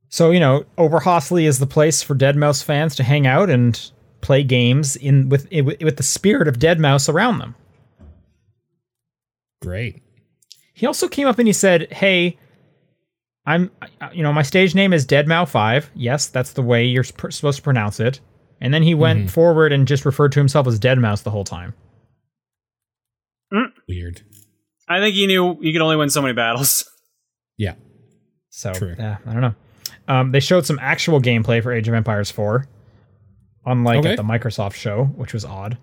So 0.09 0.31
you 0.31 0.41
know, 0.41 0.65
Oberhasli 0.79 1.45
is 1.45 1.59
the 1.59 1.67
place 1.67 2.03
for 2.03 2.15
deadmau5 2.15 2.63
fans 2.63 2.97
to 2.97 3.03
hang 3.03 3.27
out 3.27 3.49
and 3.51 3.91
play 4.27 4.43
games 4.43 4.97
in 4.97 5.29
with 5.29 5.49
with 5.53 5.97
the 5.97 6.03
spirit 6.03 6.49
of 6.49 6.59
deadmau5 6.59 7.13
around 7.15 7.39
them. 7.39 7.55
Great. 9.63 10.03
He 10.75 10.87
also 10.87 11.09
came 11.09 11.27
up 11.27 11.39
and 11.39 11.49
he 11.49 11.53
said, 11.53 11.91
"Hey, 11.93 12.37
I'm, 13.47 13.71
you 14.13 14.23
know, 14.23 14.33
my 14.33 14.43
stage 14.43 14.75
name 14.75 14.93
is 14.93 15.07
Dead 15.07 15.27
Mouse 15.27 15.51
Five. 15.51 15.91
Yes, 15.95 16.27
that's 16.27 16.53
the 16.53 16.63
way 16.63 16.85
you're 16.85 17.05
sp- 17.07 17.33
supposed 17.33 17.57
to 17.57 17.63
pronounce 17.63 18.01
it." 18.01 18.21
And 18.61 18.73
then 18.75 18.83
he 18.83 18.95
went 18.95 19.31
forward 19.31 19.73
and 19.73 19.87
just 19.87 20.05
referred 20.05 20.33
to 20.33 20.41
himself 20.41 20.67
as 20.67 20.81
deadmau5 20.81 21.23
the 21.23 21.31
whole 21.31 21.45
time. 21.45 21.75
Weird. 23.89 24.23
I 24.89 25.01
think 25.01 25.15
he 25.15 25.27
knew 25.27 25.59
he 25.61 25.73
could 25.73 25.83
only 25.83 25.97
win 25.97 26.11
so 26.11 26.21
many 26.23 26.35
battles. 26.35 26.91
Yeah. 27.59 27.73
So, 28.51 28.75
True. 28.75 28.95
yeah, 28.99 29.17
I 29.27 29.33
don't 29.33 29.41
know. 29.41 29.55
Um, 30.09 30.31
they 30.33 30.41
showed 30.41 30.67
some 30.67 30.79
actual 30.79 31.23
gameplay 31.23 31.63
for 31.63 31.73
Age 31.73 31.89
of 31.89 31.95
Empires 31.95 32.31
4, 32.31 32.67
unlike 33.67 33.99
Okay. 34.01 34.11
at 34.13 34.17
the 34.17 34.23
Microsoft 34.23 34.75
show, 34.75 35.05
which 35.17 35.33
was 35.35 35.45
odd. 35.45 35.77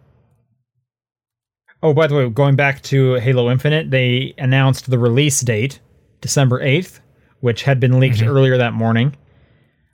Oh, 1.82 1.94
by 1.94 2.08
the 2.08 2.16
way, 2.16 2.30
going 2.30 2.56
back 2.56 2.82
to 2.84 3.16
Halo 3.16 3.52
Infinite, 3.52 3.92
they 3.92 4.34
announced 4.38 4.90
the 4.90 4.98
release 4.98 5.42
date, 5.42 5.80
December 6.22 6.62
8th, 6.62 7.02
which 7.42 7.64
had 7.64 7.80
been 7.82 8.00
leaked 8.00 8.22
earlier 8.24 8.58
that 8.58 8.74
morning. 8.74 9.16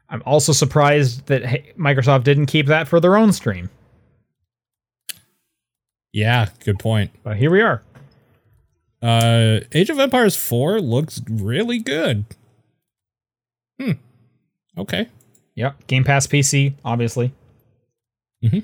I'm 0.08 0.22
also 0.26 0.54
surprised 0.54 1.26
that 1.28 1.44
Microsoft 1.78 2.24
didn't 2.24 2.46
keep 2.46 2.68
that 2.68 2.88
for 2.88 3.00
their 3.00 3.18
own 3.18 3.34
stream. 3.34 3.70
Yeah, 6.12 6.50
good 6.64 6.80
point. 6.80 7.12
But 7.24 7.38
here 7.38 7.52
we 7.52 7.62
are. 7.62 7.82
Uh 9.02 9.62
Age 9.72 9.90
of 9.90 10.00
Empires 10.00 10.36
4 10.36 10.82
looks 10.82 11.22
really 11.30 11.80
good. 11.80 12.26
Hmm. 13.80 13.92
Okay. 14.78 15.08
Yep. 15.56 15.88
Game 15.88 16.04
Pass 16.04 16.28
PC, 16.28 16.74
obviously. 16.84 17.32
Mhm. 18.44 18.64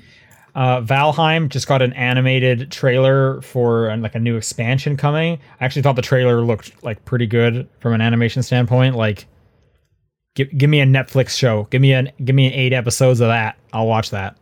Uh, 0.54 0.80
Valheim 0.80 1.50
just 1.50 1.68
got 1.68 1.82
an 1.82 1.92
animated 1.92 2.70
trailer 2.70 3.42
for 3.42 3.90
uh, 3.90 3.96
like 3.98 4.14
a 4.14 4.18
new 4.18 4.36
expansion 4.36 4.96
coming. 4.96 5.38
I 5.60 5.64
actually 5.64 5.82
thought 5.82 5.96
the 5.96 6.02
trailer 6.02 6.40
looked 6.40 6.82
like 6.82 7.04
pretty 7.04 7.26
good 7.26 7.68
from 7.80 7.92
an 7.92 8.00
animation 8.00 8.42
standpoint. 8.42 8.96
Like, 8.96 9.26
give 10.34 10.48
give 10.56 10.70
me 10.70 10.80
a 10.80 10.86
Netflix 10.86 11.36
show. 11.36 11.64
Give 11.70 11.82
me 11.82 11.92
an 11.92 12.10
give 12.24 12.34
me 12.34 12.46
an 12.46 12.54
eight 12.54 12.72
episodes 12.72 13.20
of 13.20 13.28
that. 13.28 13.58
I'll 13.74 13.86
watch 13.86 14.10
that. 14.10 14.38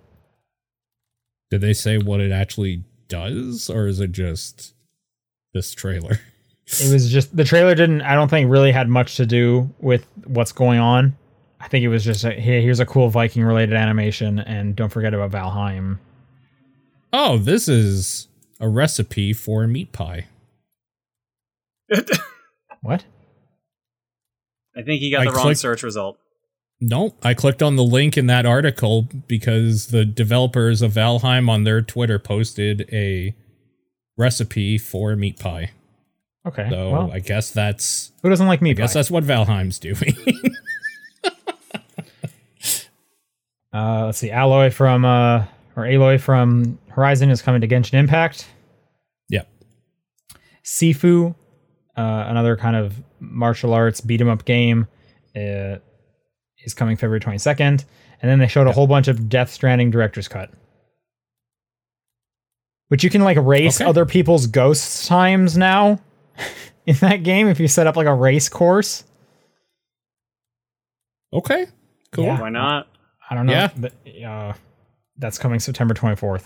Did 1.51 1.63
they 1.63 1.73
say 1.73 1.99
what 1.99 2.21
it 2.21 2.31
actually 2.31 2.85
does 3.09 3.69
or 3.69 3.89
is 3.89 3.99
it 3.99 4.13
just 4.13 4.75
this 5.53 5.73
trailer? 5.73 6.21
It 6.81 6.93
was 6.93 7.11
just 7.11 7.37
the 7.37 7.45
trailer 7.45 7.75
didn't. 7.75 8.01
I 8.03 8.15
don't 8.15 8.29
think 8.29 8.51
really 8.51 8.73
had 8.73 8.89
much 8.89 9.17
to 9.17 9.27
do 9.27 9.69
with 9.81 10.07
what's 10.25 10.53
going 10.53 10.79
on. 10.79 11.17
I 11.65 11.69
think 11.69 11.83
it 11.83 11.89
was 11.89 12.05
just 12.05 12.25
a, 12.25 12.31
hey, 12.33 12.61
here's 12.61 12.79
a 12.79 12.85
cool 12.85 13.09
Viking 13.09 13.43
related 13.43 13.75
animation, 13.75 14.39
and 14.39 14.77
don't 14.77 14.91
forget 14.91 15.15
about 15.15 15.31
Valheim. 15.31 15.99
Oh, 17.11 17.39
this 17.39 17.69
is 17.69 18.29
a 18.61 18.69
recipe 18.69 19.33
for 19.33 19.67
meat 19.67 19.91
pie. 19.93 20.27
What? 22.83 23.07
I 24.77 24.83
think 24.83 25.01
he 25.01 25.11
got 25.11 25.23
I 25.23 25.25
the 25.25 25.31
wrong 25.31 25.43
clicked- 25.45 25.61
search 25.61 25.83
result. 25.83 26.19
Nope. 26.83 27.17
I 27.23 27.33
clicked 27.33 27.63
on 27.63 27.77
the 27.77 27.83
link 27.83 28.19
in 28.19 28.27
that 28.27 28.45
article 28.45 29.09
because 29.27 29.87
the 29.87 30.05
developers 30.05 30.83
of 30.83 30.93
Valheim 30.93 31.49
on 31.49 31.65
their 31.65 31.81
Twitter 31.81 32.19
posted 32.19 32.87
a 32.93 33.35
recipe 34.19 34.77
for 34.77 35.17
meat 35.17 35.39
pie. 35.39 35.71
Okay. 36.47 36.69
So 36.69 36.91
well, 36.91 37.11
I 37.11 37.21
guess 37.21 37.51
that's 37.51 38.13
who 38.23 38.29
doesn't 38.29 38.47
like 38.47 38.61
meat 38.61 38.73
I 38.73 38.83
guess 38.83 38.93
that's 38.93 39.11
what 39.11 39.25
Valheim's 39.25 39.79
doing. 39.79 40.15
Uh, 43.75 44.07
let's 44.07 44.19
see. 44.19 44.31
Alloy 44.31 44.71
from 44.71 45.05
uh, 45.05 45.45
or 45.77 45.83
Aloy 45.85 46.21
from 46.21 46.79
Horizon 46.91 47.31
is 47.31 47.43
coming 47.43 47.61
to 47.61 47.69
Genshin 47.69 47.95
Impact. 47.95 48.47
yep. 49.29 49.49
Sifu, 50.65 51.35
uh, 51.97 52.25
another 52.29 52.57
kind 52.57 52.77
of 52.77 53.03
martial 53.19 53.75
arts 53.75 54.01
beat 54.01 54.21
'em 54.21 54.29
up 54.29 54.45
game, 54.45 54.87
uh, 55.37 55.77
is 56.65 56.73
coming 56.75 56.97
February 56.97 57.21
22nd. 57.21 57.85
And 58.23 58.31
then 58.31 58.39
they 58.39 58.47
showed 58.47 58.67
a 58.69 58.73
whole 58.73 58.87
bunch 58.87 59.09
of 59.09 59.29
Death 59.29 59.51
Stranding 59.51 59.91
director's 59.91 60.29
cut, 60.29 60.51
which 62.89 63.03
you 63.05 63.11
can 63.11 63.23
like 63.23 63.37
race 63.39 63.81
Okay. 63.81 63.89
other 63.91 64.07
people's 64.07 64.47
ghosts 64.47 65.07
times 65.07 65.59
now 65.59 65.99
in 66.87 66.95
that 66.97 67.23
game 67.25 67.49
if 67.49 67.59
you 67.61 67.67
set 67.69 67.87
up 67.87 67.97
like 67.97 68.07
a 68.07 68.15
race 68.15 68.49
course. 68.49 69.05
Okay. 71.33 71.67
Cool. 72.13 72.25
Yeah. 72.27 72.41
Why 72.41 72.49
not? 72.51 72.87
I 73.35 73.37
don't 73.37 73.47
know. 73.47 73.53
Yeah. 73.53 73.71
But, 73.77 73.93
uh, 74.25 74.53
that's 75.19 75.39
coming 75.39 75.59
September 75.59 75.93
24th. 75.93 76.45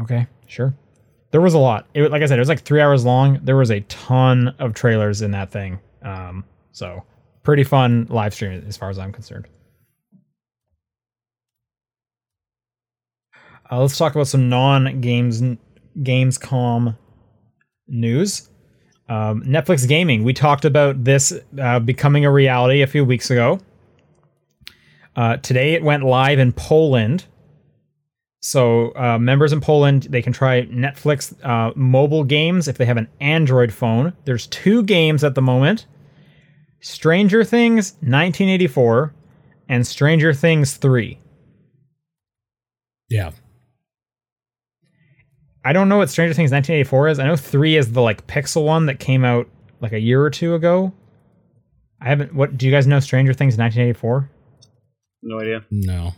Okay, 0.00 0.28
sure. 0.46 0.72
There 1.32 1.40
was 1.40 1.54
a 1.54 1.58
lot. 1.58 1.88
It, 1.94 2.12
like 2.12 2.22
I 2.22 2.26
said, 2.26 2.38
it 2.38 2.40
was 2.40 2.48
like 2.48 2.60
three 2.60 2.80
hours 2.80 3.04
long. 3.04 3.40
There 3.42 3.56
was 3.56 3.72
a 3.72 3.80
ton 3.80 4.54
of 4.60 4.74
trailers 4.74 5.20
in 5.20 5.32
that 5.32 5.50
thing. 5.50 5.80
Um, 6.02 6.44
so 6.70 7.02
pretty 7.42 7.64
fun 7.64 8.06
live 8.08 8.34
stream 8.34 8.62
as 8.68 8.76
far 8.76 8.88
as 8.88 9.00
I'm 9.00 9.10
concerned. 9.10 9.48
Uh, 13.68 13.80
let's 13.80 13.98
talk 13.98 14.14
about 14.14 14.28
some 14.28 14.48
non-games 14.48 15.42
Gamescom 15.98 16.96
news. 17.88 18.48
Um, 19.10 19.42
Netflix 19.42 19.88
gaming. 19.88 20.22
We 20.22 20.32
talked 20.32 20.64
about 20.64 21.02
this 21.02 21.32
uh, 21.60 21.80
becoming 21.80 22.24
a 22.24 22.30
reality 22.30 22.80
a 22.80 22.86
few 22.86 23.04
weeks 23.04 23.28
ago. 23.28 23.58
Uh, 25.16 25.36
today 25.38 25.74
it 25.74 25.82
went 25.82 26.04
live 26.04 26.38
in 26.38 26.52
Poland. 26.52 27.26
So 28.40 28.94
uh, 28.94 29.18
members 29.18 29.52
in 29.52 29.60
Poland 29.60 30.04
they 30.04 30.22
can 30.22 30.32
try 30.32 30.62
Netflix 30.66 31.34
uh, 31.44 31.72
mobile 31.74 32.22
games 32.22 32.68
if 32.68 32.78
they 32.78 32.84
have 32.84 32.96
an 32.96 33.08
Android 33.20 33.72
phone. 33.72 34.12
There's 34.26 34.46
two 34.46 34.84
games 34.84 35.24
at 35.24 35.34
the 35.34 35.42
moment: 35.42 35.86
Stranger 36.80 37.42
Things 37.42 37.94
1984 37.94 39.12
and 39.68 39.84
Stranger 39.84 40.32
Things 40.32 40.76
3. 40.76 41.18
Yeah. 43.08 43.32
I 45.64 45.72
don't 45.72 45.88
know 45.88 45.98
what 45.98 46.08
Stranger 46.08 46.34
Things 46.34 46.50
1984 46.50 47.08
is. 47.08 47.18
I 47.18 47.26
know 47.26 47.36
3 47.36 47.76
is 47.76 47.92
the 47.92 48.00
like 48.00 48.26
pixel 48.26 48.64
one 48.64 48.86
that 48.86 48.98
came 48.98 49.24
out 49.24 49.48
like 49.80 49.92
a 49.92 50.00
year 50.00 50.22
or 50.22 50.30
two 50.30 50.54
ago. 50.54 50.92
I 52.00 52.08
haven't 52.08 52.34
what 52.34 52.56
do 52.56 52.66
you 52.66 52.72
guys 52.72 52.86
know 52.86 53.00
Stranger 53.00 53.34
Things 53.34 53.58
1984? 53.58 54.30
No 55.22 55.40
idea. 55.40 55.64
No. 55.70 56.12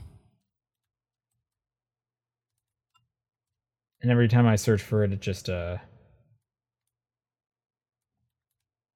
And 4.01 4.11
every 4.11 4.29
time 4.29 4.47
I 4.47 4.57
search 4.57 4.83
for 4.83 5.03
it 5.05 5.13
it 5.13 5.21
just 5.21 5.49
uh 5.49 5.79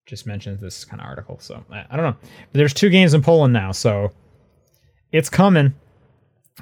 just 0.07 0.27
mentions 0.27 0.61
this 0.61 0.85
kind 0.85 1.01
of 1.01 1.09
article. 1.09 1.39
So 1.41 1.65
I, 1.71 1.85
I 1.91 1.97
don't 1.97 2.05
know. 2.05 2.17
But 2.21 2.59
there's 2.59 2.75
two 2.75 2.91
games 2.91 3.15
in 3.15 3.23
Poland 3.23 3.53
now, 3.53 3.73
so 3.73 4.13
it's 5.11 5.29
coming. 5.29 5.75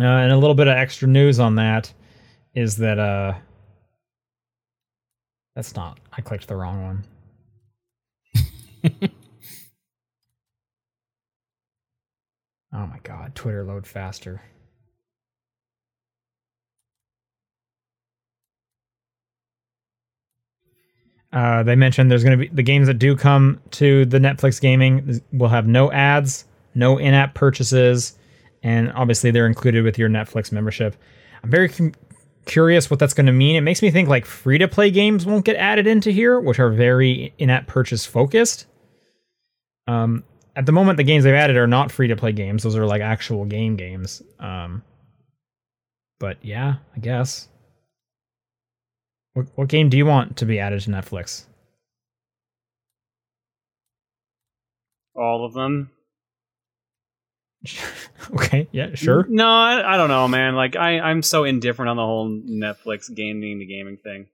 Uh, 0.00 0.04
and 0.04 0.32
a 0.32 0.38
little 0.38 0.54
bit 0.54 0.66
of 0.66 0.76
extra 0.76 1.06
news 1.06 1.38
on 1.38 1.56
that 1.56 1.92
is 2.54 2.78
that 2.78 2.98
uh 2.98 3.34
that's 5.54 5.76
not 5.76 5.98
I 6.12 6.20
clicked 6.22 6.48
the 6.48 6.56
wrong 6.56 7.04
one. 8.82 9.04
Oh 12.72 12.86
my 12.86 12.98
god, 13.04 13.34
Twitter 13.36 13.64
load 13.64 13.86
faster. 13.86 14.42
Uh, 21.32 21.62
they 21.64 21.76
mentioned 21.76 22.10
there's 22.10 22.24
going 22.24 22.38
to 22.38 22.48
be 22.48 22.54
the 22.54 22.62
games 22.62 22.86
that 22.86 22.94
do 22.94 23.16
come 23.16 23.60
to 23.72 24.04
the 24.06 24.18
Netflix 24.18 24.60
gaming 24.60 25.20
will 25.32 25.48
have 25.48 25.66
no 25.66 25.90
ads, 25.92 26.44
no 26.74 26.98
in-app 26.98 27.34
purchases, 27.34 28.16
and 28.62 28.92
obviously 28.92 29.30
they're 29.30 29.46
included 29.46 29.84
with 29.84 29.98
your 29.98 30.08
Netflix 30.08 30.52
membership. 30.52 30.96
I'm 31.42 31.50
very 31.50 31.68
cu- 31.68 31.92
curious 32.44 32.90
what 32.90 32.98
that's 33.00 33.14
going 33.14 33.26
to 33.26 33.32
mean. 33.32 33.56
It 33.56 33.62
makes 33.62 33.82
me 33.82 33.90
think 33.90 34.08
like 34.08 34.26
free-to-play 34.26 34.90
games 34.90 35.26
won't 35.26 35.44
get 35.44 35.56
added 35.56 35.86
into 35.86 36.10
here, 36.10 36.40
which 36.40 36.58
are 36.58 36.70
very 36.70 37.32
in-app 37.38 37.66
purchase 37.66 38.04
focused. 38.06 38.66
Um, 39.86 40.24
at 40.56 40.66
the 40.66 40.72
moment, 40.72 40.96
the 40.96 41.04
games 41.04 41.24
they've 41.24 41.34
added 41.34 41.56
are 41.56 41.66
not 41.66 41.90
free-to-play 41.92 42.32
games; 42.32 42.62
those 42.62 42.76
are 42.76 42.86
like 42.86 43.02
actual 43.02 43.44
game 43.44 43.76
games. 43.76 44.22
Um, 44.38 44.82
but 46.18 46.38
yeah, 46.42 46.76
I 46.96 46.98
guess 47.00 47.48
What, 49.34 49.46
what 49.56 49.68
game 49.68 49.88
do 49.88 49.96
you 49.96 50.06
want 50.06 50.36
to 50.38 50.46
be 50.46 50.60
added 50.60 50.80
to 50.82 50.90
Netflix? 50.90 51.44
All 55.16 55.44
of 55.44 55.54
them. 55.54 55.90
okay, 58.34 58.68
yeah, 58.72 58.94
sure. 58.94 59.26
No, 59.28 59.46
I, 59.46 59.94
I 59.94 59.96
don't 59.96 60.08
know, 60.08 60.28
man. 60.28 60.54
Like 60.54 60.76
I, 60.76 61.00
I'm 61.00 61.22
so 61.22 61.44
indifferent 61.44 61.88
on 61.88 61.96
the 61.96 62.04
whole 62.04 62.28
Netflix 62.28 63.12
gaming 63.14 63.58
the 63.58 63.66
gaming 63.66 63.96
thing. 63.96 64.26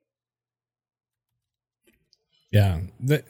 Yeah. 2.50 2.80
Th- 3.06 3.24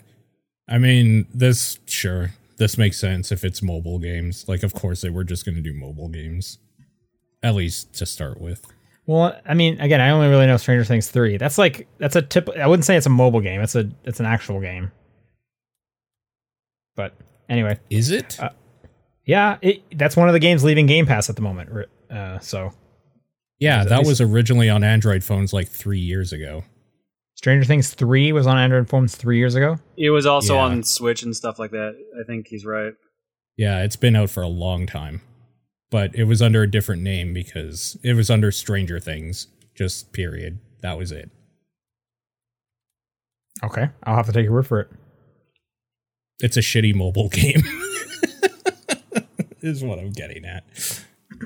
I 0.69 0.79
mean, 0.79 1.27
this 1.35 1.79
sure. 1.87 2.31
This 2.57 2.77
makes 2.77 2.99
sense 2.99 3.33
if 3.33 3.45
it's 3.45 3.63
mobile 3.63 3.99
games. 3.99 4.47
Like 4.49 4.63
of 4.63 4.75
course 4.75 5.01
they 5.01 5.11
were 5.11 5.25
just 5.25 5.45
going 5.45 5.57
to 5.57 5.63
do 5.63 5.73
mobile 5.75 6.09
games. 6.09 6.59
At 7.43 7.55
least 7.55 7.95
to 7.95 8.07
start 8.07 8.41
with. 8.41 8.67
Well, 9.07 9.35
I 9.47 9.55
mean, 9.55 9.81
again, 9.81 10.01
I 10.01 10.11
only 10.11 10.29
really 10.29 10.47
know 10.47 10.59
Stranger 10.59 10.85
Things 10.85 11.09
3. 11.11 11.39
That's 11.39 11.59
like 11.59 11.89
that's 11.99 12.17
a 12.17 12.23
tip 12.23 12.49
I 12.51 12.67
wouldn't 12.67 12.85
say 12.85 12.97
it's 12.97 13.07
a 13.07 13.11
mobile 13.11 13.41
game. 13.41 13.61
It's 13.61 13.75
a 13.75 13.91
it's 14.05 14.21
an 14.21 14.27
actual 14.27 14.61
game. 14.61 14.93
But 16.95 17.15
anyway, 17.49 17.79
Is 17.89 18.11
it? 18.11 18.39
Uh, 18.39 18.51
yeah, 19.25 19.59
it, 19.63 19.83
that's 19.99 20.17
one 20.17 20.29
of 20.29 20.33
the 20.33 20.39
games 20.41 20.65
leaving 20.65 20.87
Game 20.87 21.07
Pass 21.07 21.29
at 21.31 21.37
the 21.37 21.43
moment. 21.43 21.89
Uh, 22.11 22.39
so 22.41 22.73
yeah, 23.59 23.83
at 23.83 23.89
that 23.89 23.99
least- 23.99 24.09
was 24.09 24.21
originally 24.21 24.69
on 24.69 24.83
Android 24.85 25.23
phones 25.25 25.53
like 25.53 25.69
3 25.69 25.99
years 25.99 26.33
ago. 26.33 26.65
Stranger 27.35 27.65
Things 27.65 27.95
3 27.95 28.33
was 28.33 28.47
on 28.47 28.59
Android 28.59 28.89
phones 28.89 29.17
3 29.17 29.39
years 29.39 29.55
ago. 29.55 29.79
It 29.97 30.11
was 30.11 30.27
also 30.27 30.55
Yeah. 30.57 30.63
on 30.63 30.83
Switch 30.83 31.23
and 31.23 31.35
stuff 31.35 31.59
like 31.59 31.71
that. 31.71 31.95
I 32.21 32.25
think 32.27 32.49
he's 32.49 32.65
right. 32.67 32.93
Yeah, 33.57 33.83
it's 33.83 33.97
been 33.97 34.17
out 34.17 34.31
for 34.31 34.43
a 34.43 34.49
long 34.49 34.87
time. 34.87 35.23
But 35.91 36.15
it 36.15 36.25
was 36.25 36.41
under 36.43 36.63
a 36.63 36.71
different 36.71 37.03
name 37.03 37.33
because 37.35 37.99
it 38.03 38.15
was 38.15 38.31
under 38.31 38.53
Stranger 38.53 39.01
Things. 39.01 39.49
Just 39.75 40.13
period. 40.13 40.59
That 40.83 40.99
was 40.99 41.11
it. 41.13 41.31
Okay, 43.63 43.89
I'll 44.05 44.17
have 44.17 44.27
to 44.27 44.33
take 44.33 44.45
your 44.45 44.53
word 44.53 44.67
for 44.67 44.81
it. 44.81 44.89
It's 46.41 46.57
a 46.57 46.61
shitty 46.61 46.95
mobile 46.95 47.29
game. 47.33 47.63
Is 49.63 49.83
what 49.83 49.99
I'm 49.99 50.11
getting 50.11 50.45
at. 50.45 50.65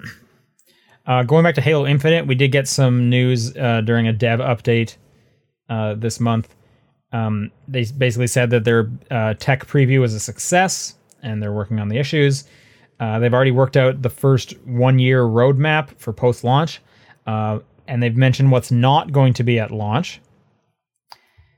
Uh, 1.07 1.23
going 1.23 1.45
back 1.45 1.55
to 1.55 1.61
Halo 1.61 1.87
Infinite, 1.87 2.27
we 2.27 2.35
did 2.35 2.51
get 2.51 2.67
some 2.67 3.11
news 3.11 3.55
uh, 3.59 3.83
during 3.83 4.09
a 4.09 4.13
dev 4.15 4.41
update 4.41 4.97
uh, 5.69 5.93
this 5.93 6.19
month. 6.19 6.55
Um, 7.13 7.51
they 7.69 7.85
basically 7.85 8.27
said 8.27 8.49
that 8.51 8.65
their 8.65 8.91
uh, 9.11 9.35
tech 9.35 9.67
preview 9.67 10.01
was 10.01 10.15
a 10.15 10.21
success 10.21 10.95
and 11.23 11.43
they're 11.43 11.53
working 11.53 11.79
on 11.79 11.89
the 11.89 11.99
issues. 11.99 12.45
Uh, 13.01 13.19
they've 13.19 13.35
already 13.35 13.51
worked 13.51 13.77
out 13.77 14.03
the 14.03 14.11
first 14.11 14.59
one 14.65 14.99
year 14.99 15.23
roadmap 15.23 15.91
for 15.99 16.13
post 16.13 16.43
launch, 16.43 16.81
uh, 17.27 17.59
and 17.87 18.03
they've 18.03 18.17
mentioned 18.17 18.51
what's 18.51 18.71
not 18.71 19.13
going 19.13 19.35
to 19.35 19.43
be 19.43 19.59
at 19.59 19.71
launch. 19.71 20.21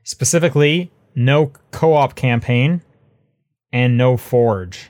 Specifically, 0.03 0.91
no 1.15 1.51
co 1.71 1.93
op 1.93 2.15
campaign 2.15 2.81
and 3.71 3.97
no 3.97 4.17
Forge. 4.17 4.89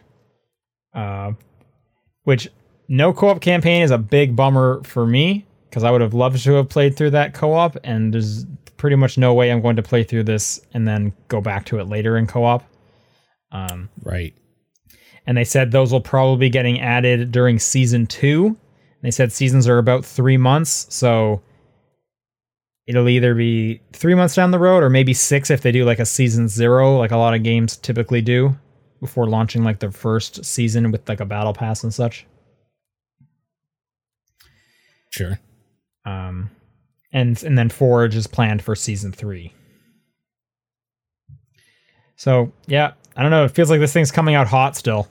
Which 2.28 2.50
no 2.90 3.14
co-op 3.14 3.40
campaign 3.40 3.84
is 3.84 3.92
a 3.92 3.98
big 3.98 4.36
bummer 4.36 4.84
for 4.84 5.08
me 5.08 5.46
because 5.70 5.86
I 5.86 5.92
would 5.92 6.02
have 6.02 6.14
loved 6.14 6.44
to 6.44 6.54
have 6.56 6.68
played 6.68 6.98
through 6.98 7.12
that 7.12 7.34
co-op, 7.34 7.78
and 7.86 8.14
there's 8.14 8.46
pretty 8.76 8.98
much 8.98 9.18
no 9.18 9.34
way 9.34 9.50
I'm 9.50 9.62
going 9.62 9.78
to 9.78 9.82
play 9.82 10.04
through 10.04 10.24
this 10.24 10.60
and 10.74 10.86
then 10.86 11.14
go 11.30 11.40
back 11.40 11.66
to 11.68 11.80
it 11.80 11.88
later 11.88 12.18
in 12.18 12.28
co-op. 12.28 12.66
Um, 13.54 13.88
Right. 14.04 14.34
and 15.26 15.38
they 15.38 15.46
said 15.46 15.72
those 15.72 15.94
will 15.94 16.02
probably 16.02 16.48
be 16.48 16.50
getting 16.50 16.82
added 16.82 17.32
during 17.32 17.60
season 17.60 18.06
two. 18.08 18.58
They 19.02 19.12
said 19.12 19.32
seasons 19.32 19.66
are 19.66 19.78
about 19.78 20.04
three 20.04 20.36
months, 20.36 20.86
so 20.90 21.42
it'll 22.88 23.08
either 23.08 23.36
be 23.36 23.80
three 23.94 24.16
months 24.16 24.36
down 24.36 24.52
the 24.52 24.60
road 24.60 24.84
or 24.84 24.90
maybe 24.90 25.14
six 25.14 25.50
if 25.50 25.62
they 25.62 25.72
do 25.72 25.86
like 25.86 26.00
a 26.00 26.06
season 26.06 26.50
zero, 26.50 26.98
like 26.98 27.12
a 27.12 27.18
lot 27.18 27.36
of 27.36 27.44
games 27.44 27.78
typically 27.78 28.22
do 28.22 28.58
before 29.00 29.28
launching 29.28 29.64
like 29.64 29.80
their 29.80 29.92
first 29.92 30.44
season 30.46 30.92
with 30.92 31.08
like 31.08 31.20
a 31.20 31.26
battle 31.26 31.54
pass 31.54 31.84
and 31.84 31.94
such. 31.94 32.26
Sure. 35.10 35.40
Um, 36.06 36.50
and 37.12 37.42
and 37.44 37.58
then 37.58 37.70
Forge 37.70 38.16
is 38.16 38.28
planned 38.28 38.62
for 38.62 38.76
season 38.76 39.12
three. 39.12 39.54
So 42.16 42.52
yeah, 42.68 42.94
I 43.16 43.22
don't 43.22 43.32
know. 43.32 43.46
It 43.46 43.52
feels 43.52 43.70
like 43.70 43.80
this 43.80 43.94
thing's 43.94 44.12
coming 44.12 44.36
out 44.36 44.48
hot 44.48 44.76
still. 44.76 45.08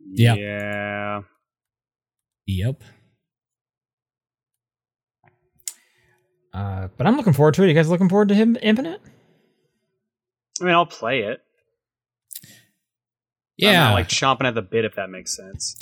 Yeah. 0.00 0.34
Yeah. 0.34 1.22
Yep. 2.46 2.82
Uh, 6.54 6.88
but 6.96 7.06
I'm 7.06 7.16
looking 7.16 7.34
forward 7.34 7.54
to 7.54 7.64
it. 7.64 7.68
You 7.68 7.74
guys 7.74 7.90
looking 7.90 8.08
forward 8.08 8.28
to 8.28 8.34
him 8.34 8.56
Infinite? 8.62 9.00
I 10.60 10.64
mean, 10.64 10.74
I'll 10.74 10.86
play 10.86 11.20
it. 11.20 11.42
I'm 13.62 13.68
Yeah. 13.68 13.84
not, 13.84 13.94
like 13.94 14.08
chomping 14.08 14.44
at 14.46 14.54
the 14.54 14.62
bit, 14.62 14.84
if 14.84 14.94
that 14.96 15.10
makes 15.10 15.34
sense. 15.36 15.76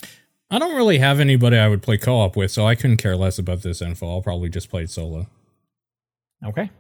I 0.50 0.58
don't 0.58 0.76
really 0.76 0.98
have 0.98 1.18
anybody 1.20 1.56
I 1.56 1.68
would 1.68 1.82
play 1.82 1.96
co-op 1.96 2.36
with, 2.36 2.50
so 2.50 2.66
I 2.66 2.74
couldn't 2.74 2.98
care 2.98 3.16
less 3.16 3.38
about 3.38 3.62
this 3.62 3.82
info. 3.82 4.08
I'll 4.08 4.22
probably 4.22 4.48
just 4.48 4.70
play 4.70 4.82
it 4.84 4.90
solo. 4.90 5.26
Okay. 6.44 6.70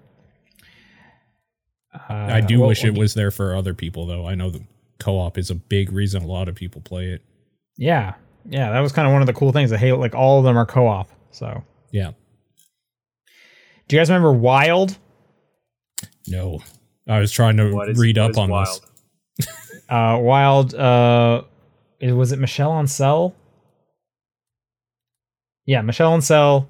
Uh, 1.92 1.98
I 2.12 2.40
do 2.40 2.60
well, 2.60 2.68
wish 2.68 2.84
it 2.84 2.94
was 2.96 3.14
there 3.14 3.30
for 3.30 3.54
other 3.54 3.72
people, 3.74 4.06
though. 4.06 4.26
I 4.26 4.34
know 4.34 4.50
the 4.50 4.62
co-op 4.98 5.38
is 5.38 5.50
a 5.50 5.54
big 5.54 5.92
reason 5.92 6.22
a 6.22 6.26
lot 6.26 6.48
of 6.48 6.54
people 6.54 6.80
play 6.80 7.06
it. 7.10 7.22
Yeah, 7.76 8.14
yeah. 8.48 8.70
That 8.70 8.80
was 8.80 8.92
kind 8.92 9.06
of 9.06 9.12
one 9.12 9.22
of 9.22 9.26
the 9.26 9.32
cool 9.32 9.52
things. 9.52 9.70
That 9.70 9.78
Halo, 9.78 9.98
like 9.98 10.14
all 10.14 10.38
of 10.38 10.44
them 10.44 10.56
are 10.56 10.66
co-op. 10.66 11.08
So, 11.30 11.62
Yeah. 11.90 12.12
do 13.88 13.96
you 13.96 14.00
guys 14.00 14.08
remember 14.10 14.32
Wild? 14.32 14.98
No. 16.28 16.60
I 17.08 17.18
was 17.18 17.30
trying 17.32 17.56
to 17.58 17.70
What 17.72 17.90
is, 17.90 17.98
read 17.98 18.18
up 18.18 18.36
on 18.38 18.50
wild? 18.50 18.66
this. 18.66 18.80
Uh, 19.88 20.18
Wild. 20.20 20.74
Uh, 20.74 21.42
was 22.02 22.32
it 22.32 22.38
Michel 22.38 22.70
Ancel? 22.72 23.34
Yeah, 25.66 25.80
Michel 25.82 26.12
Ancel, 26.16 26.66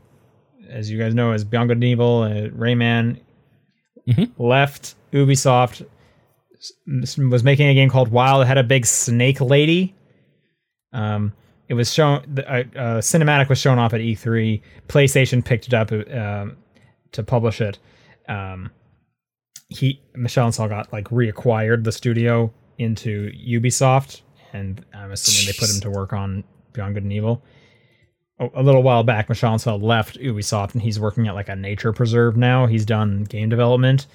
as 0.68 0.90
you 0.90 0.98
guys 0.98 1.14
know, 1.14 1.32
is 1.32 1.44
Beyond 1.44 1.68
Good 1.68 1.76
and 1.78 1.84
Evil, 1.84 2.22
uh, 2.22 2.48
Rayman, 2.56 3.20
Mhm. 4.08 4.30
left 4.38 4.94
Ubisoft, 5.12 5.84
was 6.86 7.44
making 7.44 7.68
a 7.68 7.74
game 7.74 7.90
called 7.90 8.08
Wild. 8.08 8.42
It 8.42 8.46
had 8.46 8.58
a 8.58 8.62
big 8.62 8.86
snake 8.86 9.40
lady. 9.40 9.94
Um, 10.92 11.32
it 11.68 11.74
was 11.74 11.92
shown. 11.92 12.24
The 12.32 12.48
uh, 12.48 12.58
uh, 12.76 13.00
cinematic 13.00 13.48
was 13.48 13.58
shown 13.58 13.78
off 13.78 13.92
at 13.94 14.00
E3. 14.00 14.62
PlayStation 14.88 15.44
picked 15.44 15.66
it 15.66 15.74
up 15.74 15.90
um, 15.92 16.56
to 17.12 17.22
publish 17.22 17.60
it. 17.60 17.78
Um, 18.28 18.70
he 19.68 20.00
Michel 20.14 20.48
Ancel 20.48 20.68
got 20.68 20.92
like 20.92 21.08
reacquired 21.08 21.84
the 21.84 21.92
studio 21.92 22.52
into 22.78 23.30
Ubisoft, 23.32 24.22
and 24.52 24.84
I'm 24.94 25.12
assuming 25.12 25.46
they 25.46 25.58
put 25.58 25.74
him 25.74 25.80
to 25.82 25.90
work 25.90 26.12
on 26.12 26.44
Beyond 26.72 26.94
Good 26.94 27.04
and 27.04 27.12
Evil. 27.12 27.42
A, 28.38 28.48
a 28.54 28.62
little 28.62 28.82
while 28.82 29.02
back, 29.02 29.28
Michel 29.28 29.54
Ancel 29.54 29.82
left 29.82 30.18
Ubisoft, 30.18 30.74
and 30.74 30.82
he's 30.82 30.98
working 31.00 31.28
at 31.28 31.34
like 31.34 31.48
a 31.48 31.56
nature 31.56 31.92
preserve 31.92 32.36
now. 32.36 32.66
He's 32.66 32.84
done 32.84 33.24
game 33.24 33.48
development. 33.48 34.06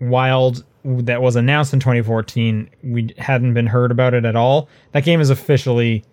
Wild 0.00 0.64
that 0.84 1.22
was 1.22 1.36
announced 1.36 1.72
in 1.72 1.80
2014. 1.80 2.68
We 2.82 3.14
hadn't 3.16 3.54
been 3.54 3.66
heard 3.66 3.90
about 3.90 4.14
it 4.14 4.24
at 4.24 4.36
all. 4.36 4.68
That 4.92 5.04
game 5.04 5.20
is 5.20 5.30
officially, 5.30 6.04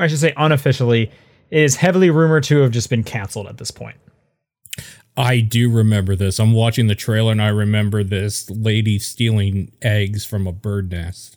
I 0.00 0.08
should 0.08 0.18
say 0.18 0.32
unofficially, 0.36 1.10
is 1.50 1.76
heavily 1.76 2.10
rumored 2.10 2.44
to 2.44 2.60
have 2.62 2.72
just 2.72 2.90
been 2.90 3.04
canceled 3.04 3.46
at 3.46 3.58
this 3.58 3.70
point. 3.70 3.96
I 5.16 5.40
do 5.40 5.70
remember 5.70 6.16
this. 6.16 6.38
I'm 6.38 6.52
watching 6.52 6.86
the 6.86 6.94
trailer 6.94 7.32
and 7.32 7.42
I 7.42 7.48
remember 7.48 8.02
this 8.02 8.48
lady 8.50 8.98
stealing 8.98 9.72
eggs 9.82 10.24
from 10.24 10.46
a 10.46 10.52
bird 10.52 10.90
nest. 10.90 11.36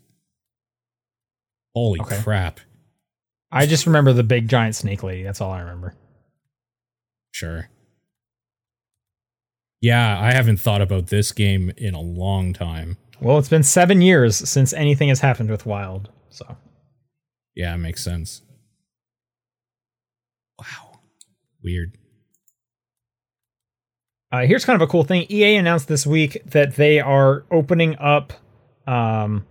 Holy 1.73 1.99
Okay. 1.99 2.21
crap. 2.21 2.61
I 3.51 3.65
just 3.65 3.85
remember 3.85 4.13
the 4.13 4.23
big 4.23 4.47
giant 4.47 4.75
snake 4.75 5.03
lady. 5.03 5.23
That's 5.23 5.41
all 5.41 5.51
I 5.51 5.59
remember. 5.59 5.93
Sure. 7.31 7.69
Yeah, 9.81 10.19
I 10.19 10.31
haven't 10.33 10.57
thought 10.57 10.81
about 10.81 11.07
this 11.07 11.31
game 11.33 11.71
in 11.77 11.93
a 11.93 12.01
long 12.01 12.53
time. 12.53 12.97
Well, 13.19 13.37
it's 13.37 13.49
been 13.49 13.63
seven 13.63 14.01
years 14.01 14.37
since 14.49 14.71
anything 14.73 15.09
has 15.09 15.19
happened 15.19 15.49
with 15.51 15.65
Wild. 15.65 16.09
So 16.29 16.55
Yeah, 17.55 17.73
it 17.75 17.79
makes 17.79 18.03
sense. 18.03 18.41
Wow. 20.57 20.99
Weird. 21.61 21.97
Uh, 24.35 24.45
here's 24.45 24.65
kind 24.65 24.75
of 24.81 24.87
a 24.87 24.91
cool 24.91 25.03
thing. 25.03 25.25
EA 25.29 25.55
announced 25.55 25.87
this 25.87 26.05
week 26.05 26.41
that 26.45 26.75
they 26.75 26.99
are 26.99 27.45
opening 27.51 27.95
up 27.99 28.33
um, 28.85 29.45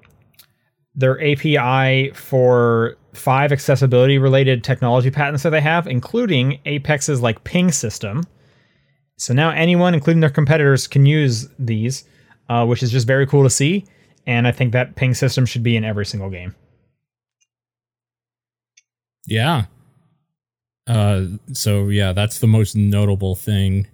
their 0.94 1.18
API 1.20 2.10
for 2.10 2.96
five 3.14 3.50
accessibility 3.50 4.18
related 4.18 4.62
technology 4.62 5.10
patents 5.10 5.42
that 5.42 5.50
they 5.50 5.60
have, 5.60 5.86
including 5.86 6.60
Apex's 6.66 7.22
like 7.22 7.44
ping 7.44 7.72
system. 7.72 8.24
So 9.16 9.32
now 9.32 9.50
anyone, 9.50 9.94
including 9.94 10.20
their 10.20 10.30
competitors, 10.30 10.86
can 10.86 11.06
use 11.06 11.48
these, 11.58 12.04
uh, 12.50 12.66
which 12.66 12.82
is 12.82 12.90
just 12.90 13.06
very 13.06 13.26
cool 13.26 13.42
to 13.44 13.50
see. 13.50 13.86
And 14.26 14.46
I 14.46 14.52
think 14.52 14.72
that 14.72 14.96
ping 14.96 15.14
system 15.14 15.46
should 15.46 15.62
be 15.62 15.76
in 15.76 15.84
every 15.84 16.04
single 16.04 16.30
game. 16.30 16.54
Yeah. 19.26 19.66
Uh 20.86 21.24
so 21.54 21.88
yeah, 21.88 22.12
that's 22.12 22.40
the 22.40 22.46
most 22.46 22.76
notable 22.76 23.34
thing. 23.34 23.86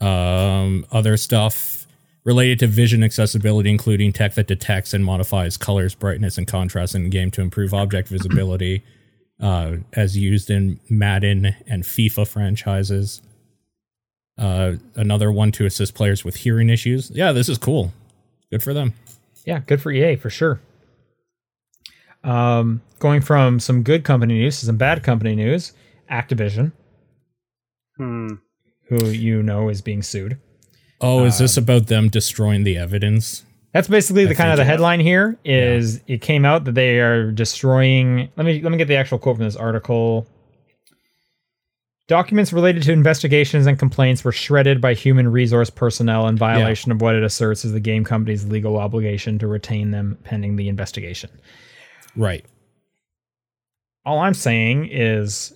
Um, 0.00 0.86
other 0.92 1.16
stuff 1.16 1.86
related 2.24 2.58
to 2.58 2.66
vision 2.66 3.02
accessibility, 3.04 3.70
including 3.70 4.12
tech 4.12 4.34
that 4.34 4.46
detects 4.46 4.92
and 4.92 5.04
modifies 5.04 5.56
colors, 5.56 5.94
brightness, 5.94 6.36
and 6.36 6.46
contrast 6.46 6.94
in 6.94 7.04
the 7.04 7.08
game 7.08 7.30
to 7.30 7.40
improve 7.40 7.72
object 7.72 8.08
visibility, 8.08 8.82
uh, 9.40 9.76
as 9.92 10.16
used 10.16 10.50
in 10.50 10.80
Madden 10.90 11.54
and 11.66 11.84
FIFA 11.84 12.26
franchises. 12.28 13.22
Uh, 14.36 14.74
another 14.96 15.32
one 15.32 15.50
to 15.52 15.64
assist 15.64 15.94
players 15.94 16.24
with 16.24 16.36
hearing 16.36 16.68
issues. 16.68 17.10
Yeah, 17.14 17.32
this 17.32 17.48
is 17.48 17.56
cool. 17.56 17.92
Good 18.50 18.62
for 18.62 18.74
them. 18.74 18.92
Yeah, 19.46 19.60
good 19.60 19.80
for 19.80 19.90
EA 19.92 20.16
for 20.16 20.28
sure. 20.28 20.60
Um, 22.24 22.82
going 22.98 23.22
from 23.22 23.60
some 23.60 23.82
good 23.82 24.02
company 24.04 24.34
news 24.34 24.58
to 24.60 24.66
some 24.66 24.76
bad 24.76 25.02
company 25.04 25.36
news, 25.36 25.72
Activision, 26.10 26.72
Hmm. 27.96 28.34
Who 28.88 29.06
you 29.06 29.42
know 29.42 29.68
is 29.68 29.82
being 29.82 30.02
sued. 30.02 30.38
Oh, 31.00 31.24
is 31.24 31.38
this 31.38 31.56
about 31.56 31.88
them 31.88 32.08
destroying 32.08 32.64
the 32.64 32.76
evidence? 32.76 33.44
That's 33.72 33.88
basically 33.88 34.24
the 34.24 34.30
I 34.30 34.34
kind 34.34 34.50
of 34.52 34.56
the 34.56 34.62
yeah. 34.62 34.70
headline 34.70 35.00
here 35.00 35.38
is 35.44 36.00
it 36.06 36.22
came 36.22 36.46
out 36.46 36.64
that 36.64 36.72
they 36.72 36.98
are 37.00 37.30
destroying 37.30 38.30
let 38.36 38.46
me 38.46 38.62
let 38.62 38.72
me 38.72 38.78
get 38.78 38.88
the 38.88 38.96
actual 38.96 39.18
quote 39.18 39.36
from 39.36 39.44
this 39.44 39.56
article. 39.56 40.26
Documents 42.08 42.52
related 42.52 42.84
to 42.84 42.92
investigations 42.92 43.66
and 43.66 43.78
complaints 43.78 44.24
were 44.24 44.32
shredded 44.32 44.80
by 44.80 44.94
human 44.94 45.28
resource 45.30 45.68
personnel 45.68 46.28
in 46.28 46.36
violation 46.36 46.92
of 46.92 47.02
what 47.02 47.16
it 47.16 47.24
asserts 47.24 47.64
is 47.64 47.72
the 47.72 47.80
game 47.80 48.04
company's 48.04 48.46
legal 48.46 48.78
obligation 48.78 49.38
to 49.40 49.46
retain 49.48 49.90
them 49.90 50.16
pending 50.22 50.56
the 50.56 50.68
investigation. 50.68 51.28
Right. 52.14 52.46
All 54.06 54.20
I'm 54.20 54.34
saying 54.34 54.88
is 54.90 55.52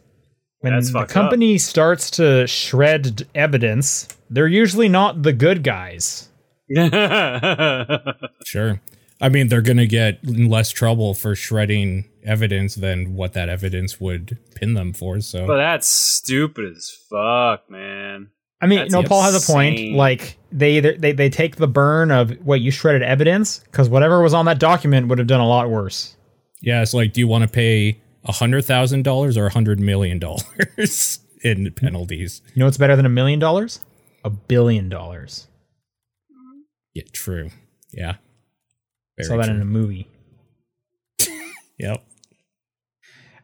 when 0.60 0.74
That's 0.74 0.88
the 0.88 1.00
fucked 1.00 1.10
company 1.10 1.58
starts 1.58 2.10
to 2.12 2.46
shred 2.46 3.26
evidence, 3.34 4.08
they're 4.28 4.46
usually 4.46 4.88
not 4.88 5.22
the 5.22 5.32
good 5.32 5.62
guys. 5.62 6.28
Sure. 8.44 8.80
I 9.22 9.28
mean, 9.28 9.48
they're 9.48 9.60
going 9.60 9.76
to 9.76 9.86
get 9.86 10.20
in 10.24 10.48
less 10.48 10.70
trouble 10.70 11.12
for 11.14 11.34
shredding 11.34 12.08
evidence 12.24 12.74
than 12.74 13.14
what 13.14 13.34
that 13.34 13.48
evidence 13.48 14.00
would 14.00 14.38
pin 14.54 14.74
them 14.74 14.92
for. 14.92 15.20
So, 15.20 15.46
but 15.46 15.58
that's 15.58 15.86
stupid 15.86 16.76
as 16.76 16.90
fuck, 17.10 17.68
man. 17.70 18.30
I 18.62 18.66
mean, 18.66 18.80
That's 18.80 18.92
no, 18.92 19.02
Paul 19.02 19.22
has 19.22 19.48
a 19.48 19.52
point. 19.52 19.94
Like 19.94 20.38
they 20.52 20.76
either 20.76 20.92
they 20.96 21.12
they 21.12 21.30
take 21.30 21.56
the 21.56 21.68
burn 21.68 22.10
of 22.10 22.30
what 22.44 22.60
you 22.60 22.70
shredded 22.70 23.02
evidence 23.02 23.58
because 23.60 23.88
whatever 23.88 24.22
was 24.22 24.34
on 24.34 24.44
that 24.46 24.58
document 24.58 25.08
would 25.08 25.18
have 25.18 25.26
done 25.26 25.40
a 25.40 25.48
lot 25.48 25.70
worse. 25.70 26.16
yeah, 26.60 26.82
it's 26.82 26.92
like, 26.94 27.12
do 27.12 27.20
you 27.20 27.28
want 27.28 27.42
to 27.42 27.48
pay 27.48 27.88
a 27.88 28.00
$100,000 28.26 29.36
or 29.36 29.46
a 29.46 29.50
$100 29.50 29.78
million 29.78 30.20
in 31.42 31.72
penalties? 31.72 32.42
You 32.54 32.60
know 32.60 32.66
what's 32.66 32.78
better 32.78 32.96
than 32.96 33.06
a 33.06 33.10
million 33.10 33.38
dollars? 33.38 33.80
A 34.24 34.30
billion 34.30 34.88
dollars. 34.88 35.46
Yeah, 36.94 37.04
true. 37.12 37.50
Yeah. 37.92 38.16
Very 39.16 39.26
Saw 39.28 39.36
that 39.36 39.46
true. 39.46 39.54
in 39.54 39.60
a 39.62 39.64
movie. 39.64 40.08
Yep. 41.78 42.04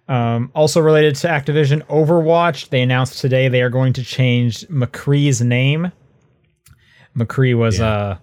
Um, 0.09 0.53
also 0.55 0.81
related 0.81 1.15
to 1.17 1.27
Activision, 1.29 1.81
Overwatch. 1.87 2.69
They 2.69 2.83
announced 2.83 3.19
today 3.19 3.49
they 3.49 3.63
are 3.63 3.71
going 3.71 3.95
to 3.95 4.05
change 4.05 4.61
McCree's 4.69 5.41
name. 5.41 5.91
McCree 7.17 7.57
was 7.57 7.79
Yeah. 7.79 7.87
uh 7.89 8.19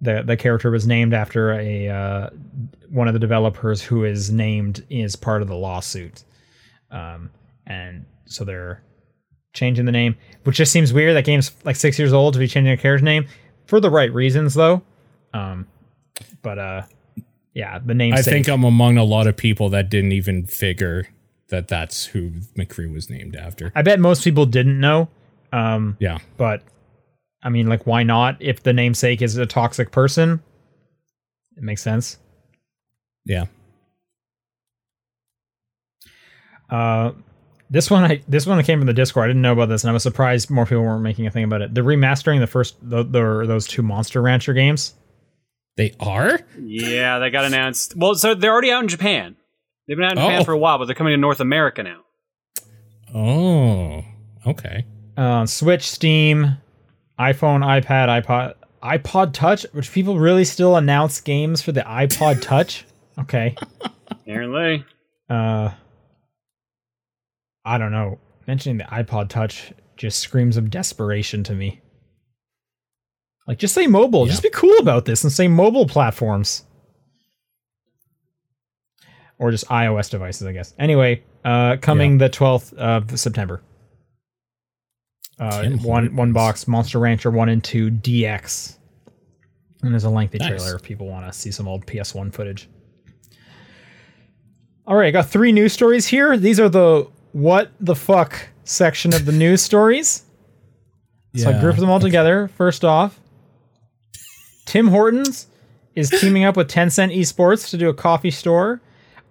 the 0.00 0.22
the 0.22 0.36
character 0.36 0.70
was 0.70 0.86
named 0.86 1.12
after 1.14 1.52
a 1.52 1.88
uh, 1.88 2.30
one 2.88 3.08
of 3.08 3.14
the 3.14 3.20
developers 3.20 3.82
who 3.82 4.04
is 4.04 4.30
named 4.30 4.84
is 4.90 5.16
part 5.16 5.42
of 5.42 5.48
the 5.48 5.56
lawsuit, 5.56 6.24
um, 6.90 7.30
and 7.66 8.04
so 8.26 8.44
they're 8.44 8.82
changing 9.52 9.86
the 9.86 9.92
name, 9.92 10.14
which 10.44 10.56
just 10.56 10.70
seems 10.72 10.92
weird. 10.92 11.16
That 11.16 11.24
game's 11.24 11.52
like 11.64 11.76
six 11.76 11.98
years 11.98 12.12
old 12.12 12.34
to 12.34 12.38
be 12.38 12.46
changing 12.46 12.72
a 12.72 12.76
character's 12.76 13.02
name 13.04 13.26
for 13.66 13.80
the 13.80 13.90
right 13.90 14.12
reasons, 14.12 14.54
though. 14.54 14.82
Um, 15.34 15.66
but 16.42 16.58
uh, 16.58 16.82
yeah, 17.54 17.78
the 17.84 17.94
name. 17.94 18.14
I 18.14 18.22
think 18.22 18.48
I'm 18.48 18.64
among 18.64 18.98
a 18.98 19.04
lot 19.04 19.26
of 19.26 19.36
people 19.36 19.68
that 19.70 19.90
didn't 19.90 20.12
even 20.12 20.46
figure 20.46 21.08
that 21.48 21.66
that's 21.66 22.04
who 22.06 22.30
McCree 22.56 22.92
was 22.92 23.08
named 23.10 23.34
after. 23.34 23.72
I 23.74 23.82
bet 23.82 23.98
most 23.98 24.22
people 24.22 24.46
didn't 24.46 24.78
know. 24.78 25.08
Um, 25.52 25.96
Yeah. 25.98 26.18
but 26.36 26.62
I 27.42 27.48
mean, 27.50 27.68
like, 27.68 27.86
why 27.86 28.02
not? 28.02 28.36
If 28.40 28.62
the 28.62 28.72
namesake 28.72 29.22
is 29.22 29.36
a 29.36 29.46
toxic 29.46 29.90
person, 29.92 30.42
it 31.56 31.62
makes 31.62 31.82
sense. 31.82 32.18
Yeah. 33.24 33.44
Uh, 36.70 37.12
this 37.70 37.90
one, 37.90 38.04
I 38.04 38.22
this 38.28 38.46
one 38.46 38.62
came 38.62 38.78
from 38.80 38.86
the 38.86 38.92
Discord. 38.94 39.24
I 39.24 39.28
didn't 39.28 39.42
know 39.42 39.52
about 39.52 39.68
this, 39.68 39.84
and 39.84 39.90
I 39.90 39.92
was 39.92 40.02
surprised 40.02 40.50
more 40.50 40.64
people 40.64 40.82
weren't 40.82 41.02
making 41.02 41.26
a 41.26 41.30
thing 41.30 41.44
about 41.44 41.62
it. 41.62 41.74
They're 41.74 41.84
remastering 41.84 42.40
the 42.40 42.46
first, 42.46 42.76
the, 42.82 43.02
the 43.04 43.44
those 43.46 43.66
two 43.66 43.82
Monster 43.82 44.20
Rancher 44.22 44.52
games. 44.54 44.94
They 45.76 45.94
are? 46.00 46.40
Yeah, 46.58 47.18
they 47.20 47.30
got 47.30 47.44
announced. 47.44 47.94
Well, 47.96 48.14
so 48.16 48.34
they're 48.34 48.50
already 48.52 48.70
out 48.72 48.82
in 48.82 48.88
Japan. 48.88 49.36
They've 49.86 49.96
been 49.96 50.04
out 50.06 50.12
in 50.12 50.18
Japan 50.18 50.40
Oh. 50.40 50.44
for 50.44 50.52
a 50.52 50.58
while, 50.58 50.78
but 50.78 50.86
they're 50.86 50.94
coming 50.94 51.12
to 51.12 51.16
North 51.18 51.40
America 51.40 51.82
now. 51.82 52.00
Oh, 53.14 54.04
okay. 54.46 54.84
Uh, 55.16 55.46
Switch, 55.46 55.88
Steam, 55.88 56.56
iPhone, 57.18 57.64
iPad, 57.64 58.22
iPod, 58.22 58.54
iPod 58.82 59.32
Touch. 59.32 59.66
Which 59.72 59.92
people 59.92 60.18
really 60.18 60.44
still 60.44 60.76
announce 60.76 61.20
games 61.20 61.62
for 61.62 61.72
the 61.72 61.82
iPod 61.82 62.42
Touch? 62.42 62.84
Okay. 63.18 63.56
Apparently. 64.12 64.84
Uh, 65.28 65.70
I 67.64 67.78
don't 67.78 67.90
know. 67.90 68.20
Mentioning 68.46 68.78
the 68.78 68.84
iPod 68.84 69.28
Touch 69.28 69.72
just 69.96 70.20
screams 70.20 70.56
of 70.56 70.70
desperation 70.70 71.42
to 71.42 71.52
me. 71.52 71.80
Like, 73.48 73.58
just 73.58 73.74
say 73.74 73.88
mobile. 73.88 74.26
Just 74.26 74.44
be 74.44 74.50
cool 74.50 74.76
about 74.78 75.04
this 75.04 75.24
and 75.24 75.32
say 75.32 75.48
mobile 75.48 75.86
platforms. 75.86 76.62
Or 79.38 79.50
just 79.50 79.66
iOS 79.66 80.10
devices, 80.10 80.46
I 80.46 80.52
guess. 80.52 80.74
Anyway, 80.78 81.24
uh, 81.44 81.76
coming 81.80 82.18
the 82.18 82.30
12th 82.30 82.72
of 82.74 83.18
September. 83.18 83.62
Uh, 85.38 85.68
one 85.82 86.14
one 86.16 86.32
box 86.32 86.66
Monster 86.66 86.98
Rancher 86.98 87.30
1 87.30 87.48
and 87.48 87.62
2 87.62 87.90
DX. 87.90 88.76
And 89.82 89.92
there's 89.92 90.04
a 90.04 90.10
lengthy 90.10 90.38
Nice. 90.38 90.48
trailer 90.48 90.76
if 90.76 90.82
people 90.82 91.06
want 91.06 91.26
to 91.26 91.38
see 91.38 91.50
some 91.52 91.68
old 91.68 91.86
PS1 91.86 92.32
footage. 92.34 92.68
All 94.86 94.96
right, 94.96 95.08
I 95.08 95.10
got 95.10 95.28
three 95.28 95.52
news 95.52 95.72
stories 95.72 96.06
here. 96.06 96.36
These 96.36 96.58
are 96.58 96.68
the 96.68 97.06
what 97.32 97.70
the 97.78 97.94
fuck 97.94 98.48
section 98.64 99.14
of 99.14 99.24
the 99.26 99.32
news 99.32 99.62
stories. 99.62 100.24
So 101.36 101.48
I 101.50 101.52
Yeah. 101.52 101.60
grouped 101.60 101.78
them 101.78 101.90
all 101.90 102.00
together. 102.00 102.48
First 102.56 102.84
off, 102.84 103.20
Tim 104.66 104.88
Hortons 104.88 105.46
is 105.94 106.10
teaming 106.10 106.44
up 106.44 106.56
with 106.56 106.68
Tencent 106.70 107.14
Esports 107.16 107.68
to 107.70 107.76
do 107.76 107.88
a 107.88 107.94
coffee 107.94 108.30
store. 108.30 108.80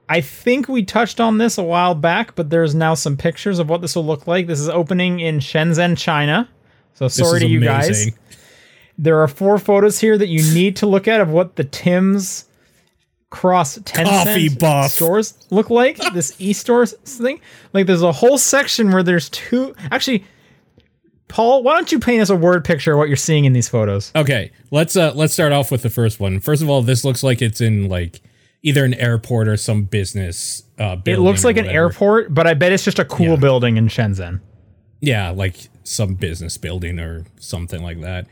I 0.10 0.22
think 0.22 0.68
we 0.70 0.84
touched 0.84 1.20
on 1.20 1.38
this 1.38 1.58
a 1.58 1.64
while 1.64 1.93
back, 1.93 2.36
but 2.36 2.49
there's 2.49 2.74
now 2.74 2.93
some 2.93 3.18
pictures 3.18 3.60
of 3.60 3.70
what 3.70 3.82
this 3.82 3.95
will 3.95 4.05
look 4.05 4.28
like. 4.28 4.47
This 4.47 4.60
is 4.60 4.70
opening 4.70 5.20
in 5.20 5.39
Shenzhen, 5.39 5.97
China. 5.97 6.49
So 6.93 7.08
sorry 7.08 7.41
to 7.41 7.47
you 7.47 7.60
guys. 7.60 8.12
There 8.97 9.22
are 9.22 9.28
four 9.28 9.58
photos 9.60 9.99
here 9.99 10.18
that 10.18 10.28
you 10.28 10.41
need 10.53 10.78
to 10.78 10.88
look 10.88 11.08
at 11.08 11.22
of 11.22 11.30
what 11.30 11.55
the 11.55 11.64
Tim's 11.64 12.45
cross 13.30 13.78
Tencent 13.80 14.89
stores 14.89 15.45
look 15.49 15.70
like. 15.70 15.97
this 16.14 16.36
e-stores 16.39 16.93
thing. 16.93 17.39
Like 17.74 17.86
there's 17.86 18.01
a 18.01 18.12
whole 18.12 18.38
section 18.38 18.91
where 18.91 19.03
there's 19.03 19.30
two 19.30 19.76
actually 19.91 20.24
Paul, 21.28 21.62
why 21.62 21.74
don't 21.74 21.91
you 21.91 21.99
paint 21.99 22.22
us 22.22 22.30
a 22.30 22.36
word 22.36 22.64
picture 22.64 22.93
of 22.93 22.99
what 22.99 23.10
you're 23.10 23.18
seeing 23.18 23.43
in 23.43 23.51
these 23.51 23.68
photos? 23.68 24.12
Okay, 24.16 24.51
let's 24.72 24.95
uh 24.95 25.12
let's 25.14 25.34
start 25.34 25.51
off 25.51 25.72
with 25.72 25.82
the 25.82 25.89
first 25.89 26.20
one. 26.20 26.39
First 26.39 26.62
of 26.62 26.70
all, 26.70 26.82
this 26.82 27.03
looks 27.03 27.22
like 27.22 27.41
it's 27.41 27.60
in 27.60 27.89
like 27.89 28.22
either 28.64 28.84
an 28.86 28.93
airport 28.95 29.47
or 29.47 29.58
some 29.58 29.84
business 29.84 30.64
uh 30.80 30.95
It 31.05 31.20
looks 31.20 31.43
like 31.43 31.58
an 31.58 31.66
airport, 31.68 32.34
but 32.34 32.47
I 32.47 32.53
bet 32.53 32.72
it's 32.72 32.84
just 32.84 32.99
a 32.99 33.05
cool 33.05 33.28
Yeah. 33.32 33.36
building 33.38 33.78
in 33.78 33.88
Shenzhen. 33.88 34.41
Yeah, 34.99 35.30
like 35.30 35.70
some 35.84 36.16
business 36.16 36.58
building 36.58 36.99
or 36.99 37.26
something 37.39 37.82
like 37.84 38.01
that. 38.01 38.28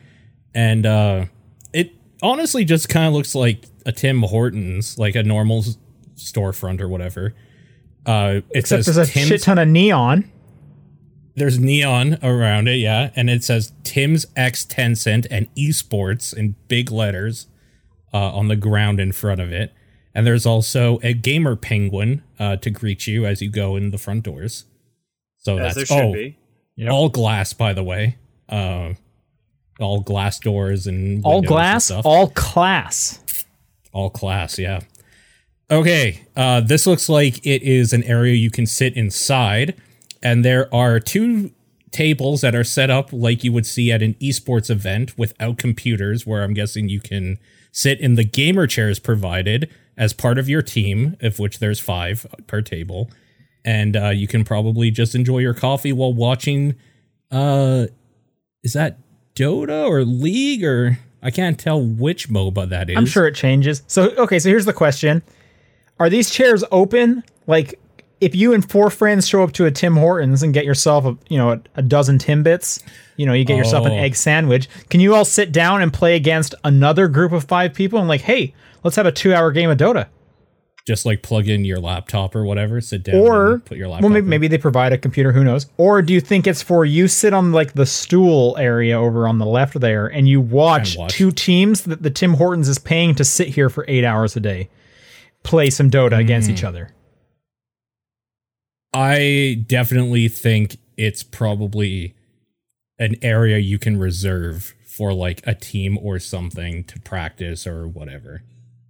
And 0.53 0.85
uh 0.85 1.25
it 1.73 1.93
honestly 2.21 2.65
just 2.65 2.89
kind 2.89 3.07
of 3.07 3.13
looks 3.13 3.35
like 3.35 3.65
a 3.85 3.91
Tim 3.91 4.21
Hortons, 4.23 4.97
like 4.97 5.15
a 5.15 5.23
normal 5.23 5.63
storefront 6.15 6.81
or 6.81 6.87
whatever. 6.87 7.33
Uh 8.05 8.41
it 8.49 8.59
Except 8.59 8.83
says 8.83 8.95
there's 8.95 9.09
a 9.09 9.11
Tim's 9.11 9.27
shit 9.27 9.41
ton 9.43 9.57
of 9.59 9.67
neon. 9.67 10.29
there's 11.35 11.59
neon 11.59 12.17
around 12.23 12.67
it, 12.67 12.75
yeah, 12.77 13.11
and 13.15 13.29
it 13.29 13.43
says 13.43 13.73
Tim's 13.83 14.25
X 14.35 14.65
Tencent 14.65 15.27
and 15.29 15.53
esports 15.55 16.33
in 16.35 16.55
big 16.67 16.91
letters 16.91 17.47
uh, 18.13 18.31
on 18.33 18.47
the 18.47 18.55
ground 18.55 18.99
in 18.99 19.11
front 19.11 19.41
of 19.41 19.51
it. 19.51 19.73
And 20.15 20.25
there's 20.25 20.45
also 20.45 20.99
a 21.03 21.13
gamer 21.13 21.55
penguin 21.57 22.23
uh, 22.39 22.55
to 22.57 22.69
greet 22.69 23.05
you 23.05 23.25
as 23.25 23.41
you 23.41 23.49
go 23.51 23.75
in 23.75 23.91
the 23.91 23.97
front 23.97 24.23
doors. 24.23 24.65
So 25.37 25.57
As 25.59 25.75
there 25.75 25.81
that's 25.81 25.89
should 25.89 26.05
oh, 26.05 26.13
be. 26.13 26.37
Yep. 26.77 26.91
all 26.91 27.09
glass, 27.09 27.53
by 27.53 27.73
the 27.73 27.83
way. 27.83 28.17
Uh, 28.49 28.93
all 29.79 29.99
glass 30.01 30.39
doors 30.39 30.87
and 30.87 31.23
All 31.23 31.35
windows 31.35 31.37
and 31.41 31.47
glass, 31.47 31.85
stuff. 31.85 32.05
all 32.05 32.29
class. 32.29 33.45
All 33.91 34.09
class, 34.09 34.57
yeah. 34.57 34.79
Okay, 35.69 36.21
uh, 36.35 36.61
this 36.61 36.85
looks 36.87 37.09
like 37.09 37.45
it 37.45 37.63
is 37.63 37.91
an 37.91 38.03
area 38.03 38.35
you 38.35 38.51
can 38.51 38.65
sit 38.65 38.95
inside, 38.95 39.75
and 40.21 40.45
there 40.45 40.73
are 40.73 40.99
two 40.99 41.51
tables 41.91 42.41
that 42.41 42.53
are 42.53 42.63
set 42.63 42.89
up 42.89 43.11
like 43.11 43.43
you 43.43 43.51
would 43.51 43.65
see 43.65 43.91
at 43.91 44.03
an 44.03 44.13
esports 44.15 44.69
event 44.69 45.17
without 45.17 45.57
computers, 45.57 46.25
where 46.25 46.43
I'm 46.43 46.53
guessing 46.53 46.87
you 46.87 46.99
can 46.99 47.39
sit 47.71 47.99
in 47.99 48.15
the 48.15 48.23
gamer 48.23 48.67
chairs 48.67 48.99
provided 48.99 49.69
as 49.97 50.13
part 50.13 50.37
of 50.37 50.47
your 50.49 50.61
team, 50.61 51.15
of 51.21 51.39
which 51.39 51.59
there's 51.59 51.79
five 51.79 52.25
per 52.47 52.61
table, 52.61 53.09
and 53.63 53.95
uh, 53.95 54.09
you 54.09 54.27
can 54.27 54.43
probably 54.43 54.91
just 54.91 55.15
enjoy 55.15 55.39
your 55.39 55.53
coffee 55.53 55.93
while 55.93 56.13
watching. 56.13 56.75
Uh, 57.31 57.87
is 58.63 58.73
that 58.73 58.97
Dota 59.35 59.87
or 59.87 60.03
League 60.05 60.63
or 60.63 60.97
I 61.21 61.31
can't 61.31 61.59
tell 61.59 61.81
which 61.83 62.29
MOBA 62.29 62.69
that 62.69 62.89
is. 62.89 62.97
I'm 62.97 63.05
sure 63.05 63.27
it 63.27 63.35
changes. 63.35 63.81
So 63.87 64.09
okay, 64.15 64.39
so 64.39 64.49
here's 64.49 64.65
the 64.65 64.73
question: 64.73 65.21
Are 65.99 66.09
these 66.09 66.29
chairs 66.29 66.63
open? 66.71 67.23
Like, 67.47 67.79
if 68.21 68.33
you 68.35 68.53
and 68.53 68.67
four 68.69 68.89
friends 68.89 69.27
show 69.27 69.43
up 69.43 69.51
to 69.53 69.65
a 69.65 69.71
Tim 69.71 69.95
Hortons 69.95 70.41
and 70.43 70.53
get 70.53 70.65
yourself 70.65 71.05
a 71.05 71.17
you 71.29 71.37
know 71.37 71.51
a, 71.53 71.61
a 71.75 71.81
dozen 71.81 72.17
Timbits, 72.17 72.81
you 73.17 73.25
know 73.25 73.33
you 73.33 73.43
get 73.45 73.57
yourself 73.57 73.85
an 73.85 73.93
Oh. 73.93 73.97
egg 73.97 74.15
sandwich. 74.15 74.69
Can 74.89 74.99
you 74.99 75.15
all 75.15 75.25
sit 75.25 75.51
down 75.51 75.81
and 75.81 75.91
play 75.91 76.15
against 76.15 76.53
another 76.63 77.07
group 77.07 77.31
of 77.31 77.43
five 77.45 77.73
people 77.73 77.99
and 77.99 78.07
like, 78.07 78.21
hey, 78.21 78.53
let's 78.85 78.95
have 78.95 79.05
a 79.05 79.11
two 79.11 79.33
hour 79.33 79.51
game 79.51 79.69
of 79.69 79.77
Dota? 79.77 80.07
just 80.87 81.03
like 81.03 81.23
plug 81.23 81.47
in 81.49 81.65
your 81.65 81.79
laptop 81.79 82.35
or 82.35 82.45
whatever, 82.45 82.79
sit 82.79 83.01
down, 83.01 83.15
Or 83.15 83.53
and 83.53 83.65
put 83.65 83.75
your 83.75 83.87
laptop. 83.87 84.03
well, 84.03 84.11
maybe, 84.11 84.25
in. 84.25 84.29
maybe 84.29 84.47
they 84.47 84.59
provide 84.59 84.93
a 84.93 84.99
computer. 84.99 85.31
Who 85.31 85.43
knows? 85.43 85.65
Or 85.77 86.03
do 86.03 86.13
you 86.13 86.21
think 86.21 86.45
it's 86.45 86.61
for 86.61 86.85
you 86.85 87.07
sit 87.07 87.33
on 87.33 87.51
like 87.51 87.73
the 87.73 87.87
stool 87.87 88.55
area 88.59 88.95
over 89.01 89.27
on 89.27 89.39
the 89.39 89.47
left 89.47 89.79
there, 89.79 90.05
and 90.05 90.29
you 90.29 90.39
watch, 90.39 90.95
watch. 90.95 91.11
two 91.11 91.31
teams 91.31 91.81
that 91.85 92.03
the 92.03 92.11
Tim 92.11 92.35
Hortons 92.35 92.69
is 92.69 92.77
paying 92.77 93.15
to 93.15 93.25
sit 93.25 93.47
here 93.47 93.67
for 93.71 93.83
eight 93.87 94.03
hours 94.05 94.35
a 94.35 94.39
day, 94.39 94.69
play 95.41 95.71
some 95.71 95.89
Dota 95.89 96.19
against 96.19 96.49
Hmm. 96.49 96.53
each 96.53 96.63
other? 96.63 96.91
I 98.93 99.63
definitely 99.67 100.27
think 100.27 100.77
it's 100.97 101.23
probably 101.23 102.13
an 102.99 103.15
area 103.21 103.57
you 103.57 103.77
can 103.79 103.97
reserve 103.97 104.73
for 104.85 105.11
like 105.13 105.41
a 105.47 105.53
team 105.55 105.97
or 105.97 106.19
something 106.19 106.83
to 106.85 106.99
practice 107.01 107.67
or 107.67 107.87
whatever. 107.87 108.43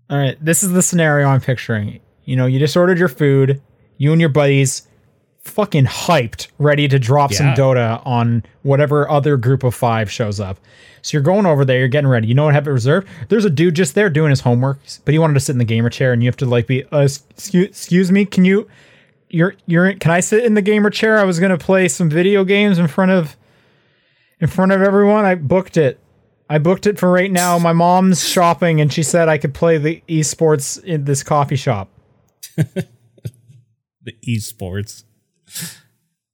All 0.09 0.17
right, 0.17 0.37
this 0.43 0.61
is 0.63 0.71
the 0.71 0.81
scenario 0.81 1.27
I'm 1.27 1.41
picturing. 1.41 1.99
You 2.25 2.35
know, 2.35 2.45
you 2.45 2.59
just 2.59 2.77
ordered 2.77 2.99
your 2.99 3.07
food, 3.07 3.61
you 3.97 4.11
and 4.11 4.21
your 4.21 4.29
buddies, 4.29 4.87
fucking 5.39 5.85
hyped, 5.85 6.47
ready 6.57 6.87
to 6.87 6.99
drop 6.99 7.31
some 7.33 7.47
Dota 7.55 8.05
on 8.05 8.43
whatever 8.63 9.09
other 9.09 9.37
group 9.37 9.63
of 9.63 9.73
five 9.75 10.11
shows 10.11 10.39
up. 10.39 10.59
So 11.01 11.15
you're 11.15 11.23
going 11.23 11.45
over 11.45 11.63
there, 11.65 11.79
you're 11.79 11.87
getting 11.87 12.07
ready. 12.07 12.27
You 12.27 12.33
know 12.33 12.45
what 12.45 12.55
have 12.55 12.67
it 12.67 12.71
reserved? 12.71 13.07
There's 13.29 13.45
a 13.45 13.49
dude 13.49 13.75
just 13.75 13.93
there 13.93 14.09
doing 14.09 14.31
his 14.31 14.41
homework, 14.41 14.79
but 15.05 15.13
he 15.13 15.19
wanted 15.19 15.35
to 15.35 15.39
sit 15.39 15.53
in 15.53 15.59
the 15.59 15.65
gamer 15.65 15.89
chair, 15.89 16.13
and 16.13 16.23
you 16.23 16.27
have 16.27 16.37
to 16.37 16.45
like 16.45 16.67
be, 16.67 16.83
uh, 16.85 17.07
excuse, 17.29 17.67
excuse 17.67 18.11
me, 18.11 18.25
can 18.25 18.43
you, 18.43 18.67
you're, 19.29 19.55
you're, 19.67 19.93
can 19.93 20.11
I 20.11 20.19
sit 20.19 20.43
in 20.43 20.55
the 20.55 20.61
gamer 20.63 20.89
chair? 20.89 21.19
I 21.19 21.23
was 21.23 21.39
gonna 21.39 21.57
play 21.59 21.87
some 21.87 22.09
video 22.09 22.43
games 22.43 22.79
in 22.79 22.87
front 22.87 23.11
of, 23.11 23.37
in 24.39 24.47
front 24.47 24.71
of 24.71 24.81
everyone. 24.81 25.25
I 25.25 25.35
booked 25.35 25.77
it. 25.77 25.99
I 26.49 26.59
booked 26.59 26.85
it 26.85 26.99
for 26.99 27.11
right 27.11 27.31
now. 27.31 27.57
My 27.57 27.73
mom's 27.73 28.27
shopping 28.27 28.79
and 28.79 28.91
she 28.93 29.03
said 29.03 29.27
I 29.29 29.37
could 29.37 29.53
play 29.53 29.77
the 29.77 30.03
esports 30.07 30.83
in 30.83 31.05
this 31.05 31.23
coffee 31.23 31.55
shop. 31.55 31.89
The 34.05 34.15
esports. 34.27 35.03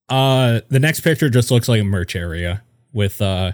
Uh 0.10 0.60
the 0.68 0.80
next 0.80 1.00
picture 1.00 1.30
just 1.30 1.52
looks 1.52 1.70
like 1.70 1.80
a 1.80 1.86
merch 1.86 2.18
area 2.18 2.64
with 2.92 3.22
uh 3.22 3.54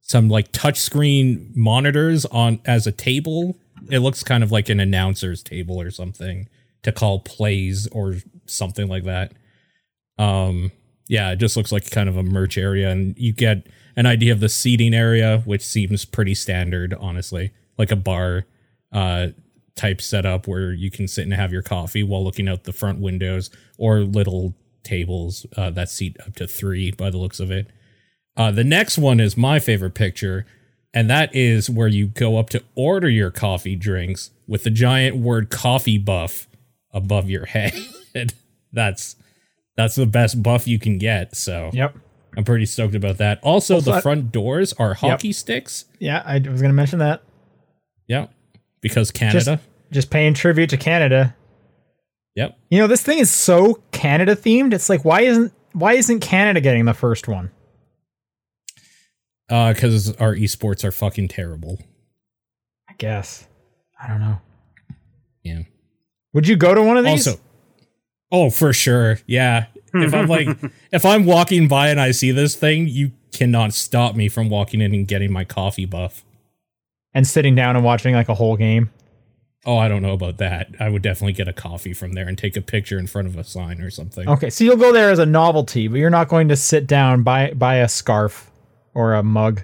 some 0.00 0.30
like 0.30 0.50
touchscreen 0.50 1.54
monitors 1.54 2.24
on 2.24 2.60
as 2.64 2.86
a 2.86 2.92
table. 2.92 3.58
It 3.90 3.98
looks 3.98 4.22
kind 4.22 4.42
of 4.42 4.50
like 4.50 4.70
an 4.70 4.80
announcer's 4.80 5.42
table 5.42 5.78
or 5.78 5.90
something 5.90 6.48
to 6.84 6.90
call 6.92 7.20
plays 7.20 7.86
or 7.88 8.14
something 8.46 8.88
like 8.88 9.04
that. 9.04 9.32
Um 10.18 10.72
yeah, 11.06 11.32
it 11.32 11.36
just 11.36 11.54
looks 11.54 11.70
like 11.70 11.90
kind 11.90 12.08
of 12.08 12.16
a 12.16 12.22
merch 12.22 12.56
area 12.56 12.88
and 12.90 13.14
you 13.18 13.34
get 13.34 13.66
an 13.96 14.06
idea 14.06 14.32
of 14.32 14.40
the 14.40 14.48
seating 14.48 14.94
area 14.94 15.42
which 15.44 15.62
seems 15.62 16.04
pretty 16.04 16.34
standard 16.34 16.94
honestly, 17.00 17.52
like 17.78 17.90
a 17.90 17.96
bar 17.96 18.46
uh 18.92 19.28
type 19.76 20.00
setup 20.00 20.46
where 20.46 20.72
you 20.72 20.90
can 20.90 21.08
sit 21.08 21.24
and 21.24 21.34
have 21.34 21.52
your 21.52 21.62
coffee 21.62 22.02
while 22.04 22.22
looking 22.22 22.48
out 22.48 22.62
the 22.64 22.72
front 22.72 23.00
windows 23.00 23.50
or 23.76 24.00
little 24.00 24.54
tables 24.84 25.46
uh, 25.56 25.68
that 25.70 25.88
seat 25.88 26.16
up 26.24 26.36
to 26.36 26.46
three 26.46 26.92
by 26.92 27.10
the 27.10 27.16
looks 27.18 27.40
of 27.40 27.50
it. 27.50 27.66
Uh, 28.36 28.50
the 28.52 28.62
next 28.62 28.98
one 28.98 29.18
is 29.18 29.36
my 29.36 29.58
favorite 29.58 29.94
picture, 29.94 30.46
and 30.92 31.10
that 31.10 31.34
is 31.34 31.68
where 31.68 31.88
you 31.88 32.06
go 32.06 32.36
up 32.36 32.50
to 32.50 32.62
order 32.76 33.08
your 33.08 33.30
coffee 33.32 33.74
drinks 33.74 34.30
with 34.46 34.62
the 34.62 34.70
giant 34.70 35.16
word 35.16 35.50
coffee 35.50 35.98
buff 35.98 36.46
above 36.92 37.28
your 37.28 37.46
head. 37.46 37.74
that's 38.72 39.16
that's 39.76 39.96
the 39.96 40.06
best 40.06 40.40
buff 40.40 40.68
you 40.68 40.78
can 40.78 40.98
get. 40.98 41.34
So 41.34 41.70
Yep. 41.72 41.96
I'm 42.36 42.44
pretty 42.44 42.66
stoked 42.66 42.94
about 42.94 43.18
that. 43.18 43.38
Also, 43.42 43.76
Also, 43.76 43.92
the 43.92 44.00
front 44.00 44.32
doors 44.32 44.72
are 44.74 44.94
hockey 44.94 45.32
sticks. 45.32 45.84
Yeah, 45.98 46.22
I 46.24 46.34
was 46.38 46.60
going 46.60 46.70
to 46.70 46.72
mention 46.72 46.98
that. 46.98 47.22
Yeah. 48.06 48.26
Because 48.80 49.08
Just, 49.10 49.14
Canada. 49.46 49.60
just 49.92 50.10
paying 50.10 50.34
tribute 50.34 50.70
to 50.70 50.76
Canada. 50.76 51.34
yep. 52.34 52.58
You 52.70 52.78
know, 52.80 52.86
this 52.86 53.02
thing 53.02 53.18
is 53.18 53.30
so 53.30 53.82
Canada 53.92 54.34
themed. 54.36 54.72
It's 54.74 54.88
like 54.90 55.04
why 55.04 55.22
isn't 55.22 55.52
why 55.72 55.94
isn't 55.94 56.20
Canada 56.20 56.60
getting 56.60 56.84
the 56.84 56.94
first 56.94 57.26
one? 57.28 57.50
Uh, 59.48 59.72
because 59.72 60.14
our 60.16 60.34
esports 60.34 60.84
are 60.84 60.92
fucking 60.92 61.28
terrible. 61.28 61.78
I 62.88 62.94
guess. 62.98 63.46
I 64.00 64.08
don't 64.08 64.20
know. 64.20 64.40
Yeah. 65.42 65.62
Would 66.32 66.48
you 66.48 66.56
go 66.56 66.74
to 66.74 66.82
one 66.82 66.96
of 66.96 67.04
these? 67.04 67.26
Also, 67.26 67.40
oh, 68.32 68.50
for 68.50 68.72
sure. 68.72 69.18
Yeah. 69.26 69.66
If 69.94 70.12
I'm 70.12 70.26
like, 70.26 70.48
if 70.92 71.04
I'm 71.04 71.24
walking 71.24 71.68
by 71.68 71.88
and 71.88 72.00
I 72.00 72.10
see 72.10 72.30
this 72.32 72.54
thing, 72.56 72.88
you 72.88 73.12
cannot 73.32 73.72
stop 73.72 74.14
me 74.16 74.28
from 74.28 74.48
walking 74.48 74.80
in 74.80 74.92
and 74.94 75.06
getting 75.08 75.32
my 75.32 75.44
coffee 75.44 75.86
buff. 75.86 76.24
and 77.12 77.26
sitting 77.26 77.54
down 77.54 77.76
and 77.76 77.84
watching 77.84 78.14
like 78.14 78.28
a 78.28 78.34
whole 78.34 78.56
game. 78.56 78.90
Oh, 79.66 79.78
I 79.78 79.88
don't 79.88 80.02
know 80.02 80.12
about 80.12 80.36
that. 80.38 80.68
I 80.78 80.88
would 80.90 81.00
definitely 81.00 81.32
get 81.32 81.48
a 81.48 81.52
coffee 81.52 81.94
from 81.94 82.12
there 82.12 82.28
and 82.28 82.36
take 82.36 82.54
a 82.56 82.60
picture 82.60 82.98
in 82.98 83.06
front 83.06 83.28
of 83.28 83.36
a 83.38 83.44
sign 83.44 83.80
or 83.80 83.88
something. 83.90 84.28
Okay, 84.28 84.50
so 84.50 84.62
you'll 84.62 84.76
go 84.76 84.92
there 84.92 85.10
as 85.10 85.18
a 85.18 85.24
novelty, 85.24 85.88
but 85.88 85.96
you're 85.96 86.10
not 86.10 86.28
going 86.28 86.48
to 86.48 86.56
sit 86.56 86.86
down 86.86 87.22
buy 87.22 87.52
buy 87.54 87.76
a 87.76 87.88
scarf 87.88 88.50
or 88.92 89.14
a 89.14 89.22
mug. 89.22 89.62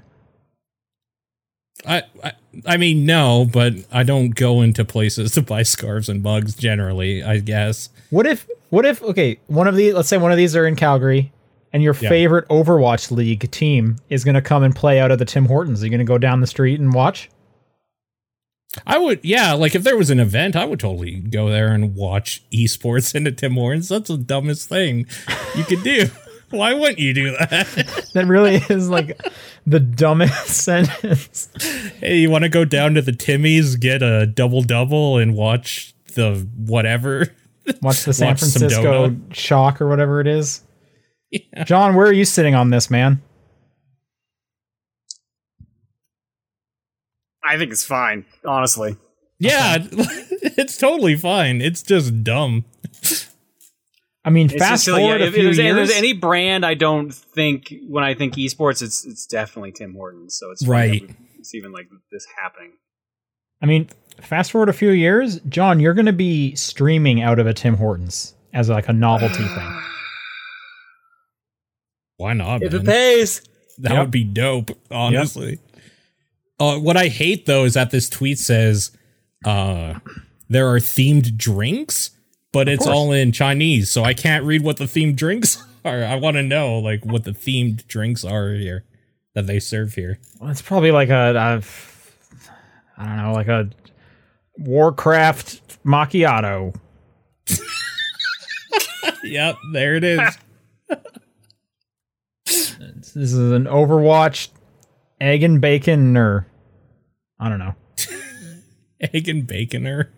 I, 1.86 2.02
I, 2.22 2.32
I 2.66 2.76
mean, 2.76 3.04
no, 3.06 3.46
but 3.50 3.74
I 3.92 4.02
don't 4.02 4.30
go 4.30 4.60
into 4.62 4.84
places 4.84 5.32
to 5.32 5.42
buy 5.42 5.62
scarves 5.64 6.08
and 6.08 6.22
mugs 6.22 6.54
generally. 6.54 7.22
I 7.22 7.38
guess. 7.38 7.90
What 8.10 8.26
if 8.26 8.48
what 8.70 8.84
if 8.84 9.02
okay, 9.02 9.38
one 9.46 9.66
of 9.66 9.76
these 9.76 9.94
let's 9.94 10.08
say 10.08 10.18
one 10.18 10.32
of 10.32 10.36
these 10.38 10.54
are 10.56 10.66
in 10.66 10.76
Calgary 10.76 11.32
and 11.72 11.82
your 11.82 11.94
Yeah. 12.00 12.08
favorite 12.08 12.48
Overwatch 12.48 13.10
League 13.10 13.50
team 13.50 13.96
is 14.08 14.24
going 14.24 14.34
to 14.34 14.42
come 14.42 14.62
and 14.62 14.74
play 14.74 14.98
out 15.00 15.10
of 15.12 15.18
the 15.18 15.24
Tim 15.24 15.46
Hortons. 15.46 15.82
Are 15.82 15.86
you 15.86 15.90
going 15.90 15.98
to 15.98 16.04
go 16.04 16.18
down 16.18 16.40
the 16.40 16.46
street 16.46 16.80
and 16.80 16.92
watch? 16.92 17.30
I 18.86 18.98
would, 18.98 19.18
yeah, 19.24 19.52
like 19.54 19.74
if 19.74 19.82
there 19.82 19.96
was 19.96 20.10
an 20.10 20.20
event, 20.20 20.54
I 20.54 20.64
would 20.64 20.78
totally 20.78 21.16
go 21.16 21.48
there 21.48 21.72
and 21.72 21.94
watch 21.96 22.42
esports 22.52 23.14
into 23.16 23.32
Tim 23.32 23.54
Hortons. 23.54 23.88
That's 23.88 24.08
the 24.08 24.16
dumbest 24.16 24.68
thing 24.68 25.06
you 25.56 25.64
could 25.64 25.82
do. 25.82 26.06
Why 26.50 26.74
wouldn't 26.74 26.98
you 26.98 27.14
do 27.14 27.30
that? 27.32 28.10
That 28.14 28.26
really 28.26 28.56
is 28.68 28.88
like 28.88 29.16
the 29.68 29.78
dumbest 29.78 30.48
sentence. 30.48 31.48
hey, 32.00 32.18
you 32.18 32.30
want 32.30 32.42
to 32.42 32.48
go 32.48 32.64
down 32.64 32.94
to 32.94 33.02
the 33.02 33.12
Timmy's, 33.12 33.76
get 33.76 34.02
a 34.02 34.26
double 34.26 34.62
double, 34.62 35.16
and 35.18 35.36
watch 35.36 35.94
the 36.14 36.44
whatever? 36.56 37.28
Watch 37.82 38.04
the 38.04 38.12
San 38.12 38.28
Watch 38.28 38.38
Francisco 38.40 39.16
shock 39.32 39.80
or 39.80 39.88
whatever 39.88 40.20
it 40.20 40.26
is. 40.26 40.62
Yeah. 41.32 41.62
John, 41.62 41.94
where 41.94 42.08
are 42.08 42.12
you 42.12 42.24
sitting 42.24 42.56
on 42.56 42.70
this, 42.70 42.90
man? 42.90 43.22
I 47.44 47.56
think 47.56 47.72
it's 47.72 47.84
fine, 47.84 48.24
honestly. 48.44 48.96
Yeah, 49.38 49.78
it's 49.88 50.76
totally 50.76 51.16
fine. 51.16 51.60
It's 51.60 51.82
just 51.82 52.22
dumb. 52.22 52.64
I 54.24 54.30
mean, 54.30 54.46
It's 54.46 54.56
fast 54.56 54.84
silly. 54.84 55.00
forward 55.00 55.20
Yeah, 55.20 55.26
a 55.26 55.28
if, 55.28 55.34
few 55.34 55.42
there's, 55.44 55.58
if 55.58 55.74
there's 55.76 55.90
any 55.92 56.12
brand 56.12 56.66
I 56.66 56.74
don't 56.74 57.10
think 57.14 57.72
when 57.88 58.04
I 58.04 58.14
think 58.14 58.34
esports, 58.34 58.82
it's 58.82 59.06
it's 59.06 59.24
definitely 59.26 59.72
Tim 59.72 59.94
Hortons. 59.94 60.36
So 60.38 60.50
it's 60.50 60.66
Right. 60.66 61.08
It's 61.38 61.54
even 61.54 61.72
like 61.72 61.88
this 62.12 62.26
happening. 62.42 62.72
I 63.62 63.66
mean, 63.66 63.88
fast 64.22 64.52
forward 64.52 64.68
a 64.68 64.72
few 64.72 64.90
years, 64.90 65.40
John, 65.48 65.80
you're 65.80 65.94
going 65.94 66.06
to 66.06 66.12
be 66.12 66.54
streaming 66.54 67.22
out 67.22 67.38
of 67.38 67.46
a 67.46 67.54
Tim 67.54 67.76
Hortons 67.76 68.34
as 68.52 68.68
like 68.68 68.88
a 68.88 68.92
novelty 68.92 69.44
thing. 69.46 69.72
Why 72.16 72.32
not? 72.34 72.62
If 72.62 72.72
man? 72.72 72.82
it 72.82 72.86
pays, 72.86 73.42
That 73.78 73.92
Yep. 73.92 74.00
would 74.02 74.10
be 74.10 74.24
dope, 74.24 74.70
honestly. 74.90 75.58
Uh, 76.58 76.78
what 76.78 76.96
I 76.96 77.08
hate 77.08 77.46
though 77.46 77.64
is 77.64 77.74
that 77.74 77.90
this 77.90 78.10
tweet 78.10 78.38
says 78.38 78.90
uh, 79.46 79.94
there 80.50 80.68
are 80.68 80.78
themed 80.78 81.38
drinks, 81.38 82.10
but 82.52 82.68
it's 82.68 82.84
course. 82.84 82.94
all 82.94 83.12
in 83.12 83.32
Chinese, 83.32 83.90
so 83.90 84.04
I 84.04 84.12
can't 84.12 84.44
read 84.44 84.62
what 84.62 84.76
the 84.76 84.84
themed 84.84 85.16
drinks 85.16 85.64
are. 85.86 86.04
I 86.04 86.16
want 86.16 86.36
to 86.36 86.42
know 86.42 86.78
like 86.78 87.06
what 87.06 87.24
the 87.24 87.30
themed 87.30 87.86
drinks 87.86 88.22
are 88.24 88.52
here 88.52 88.84
that 89.34 89.46
they 89.46 89.58
serve 89.60 89.94
here. 89.94 90.18
Well, 90.38 90.50
it's 90.50 90.60
probably 90.60 90.90
like 90.90 91.08
a, 91.08 91.34
a, 91.34 91.62
I 92.98 93.06
don't 93.06 93.16
know, 93.16 93.32
like 93.32 93.48
a 93.48 93.70
Warcraft 94.60 95.84
macchiato. 95.84 96.74
yep, 99.24 99.56
there 99.72 99.96
it 99.96 100.04
is. 100.04 100.20
This 103.14 103.32
is 103.32 103.52
an 103.52 103.64
Overwatch 103.64 104.48
egg 105.20 105.42
and 105.42 105.60
bacon 105.60 106.16
or 106.16 106.46
I 107.38 107.48
don't 107.48 107.58
know. 107.58 107.74
Egg 109.00 109.28
and 109.28 109.46
baconer. 109.46 110.08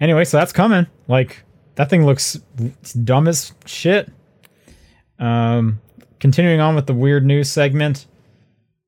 Anyway, 0.00 0.24
so 0.24 0.36
that's 0.36 0.52
coming. 0.52 0.86
Like 1.08 1.42
that 1.74 1.90
thing 1.90 2.04
looks 2.06 2.38
dumb 3.02 3.26
as 3.26 3.52
shit. 3.66 4.12
Um, 5.18 5.80
continuing 6.20 6.60
on 6.60 6.74
with 6.74 6.86
the 6.86 6.94
weird 6.94 7.24
news 7.24 7.50
segment. 7.50 8.06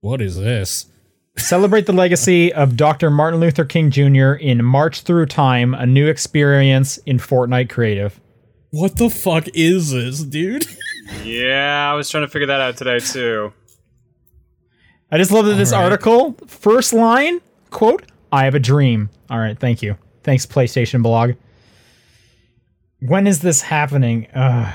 What 0.00 0.20
is 0.20 0.36
this? 0.36 0.86
Celebrate 1.36 1.86
the 1.86 1.92
legacy 1.92 2.52
of 2.52 2.76
Dr. 2.76 3.10
Martin 3.10 3.40
Luther 3.40 3.64
King 3.64 3.90
Jr. 3.90 4.32
in 4.32 4.64
March 4.64 5.02
Through 5.02 5.26
Time, 5.26 5.74
a 5.74 5.86
new 5.86 6.06
experience 6.08 6.98
in 6.98 7.18
Fortnite 7.18 7.70
Creative. 7.70 8.20
What 8.70 8.96
the 8.96 9.08
fuck 9.10 9.46
is 9.54 9.90
this, 9.92 10.20
dude? 10.22 10.66
Yeah, 11.24 11.90
I 11.90 11.94
was 11.94 12.08
trying 12.08 12.22
to 12.24 12.28
figure 12.28 12.46
that 12.46 12.60
out 12.60 12.76
today 12.76 13.00
too. 13.00 13.52
I 15.10 15.18
just 15.18 15.32
love 15.32 15.44
that 15.46 15.54
this 15.54 15.72
All 15.72 15.80
right. 15.80 15.90
article, 15.90 16.36
first 16.46 16.92
line, 16.92 17.40
quote, 17.70 18.04
I 18.30 18.44
have 18.44 18.54
a 18.54 18.60
dream. 18.60 19.10
All 19.28 19.40
right, 19.40 19.58
thank 19.58 19.82
you. 19.82 19.96
Thanks, 20.22 20.46
PlayStation 20.46 21.02
blog. 21.02 21.32
When 23.00 23.26
is 23.26 23.40
this 23.40 23.60
happening? 23.62 24.28
Uh, 24.28 24.72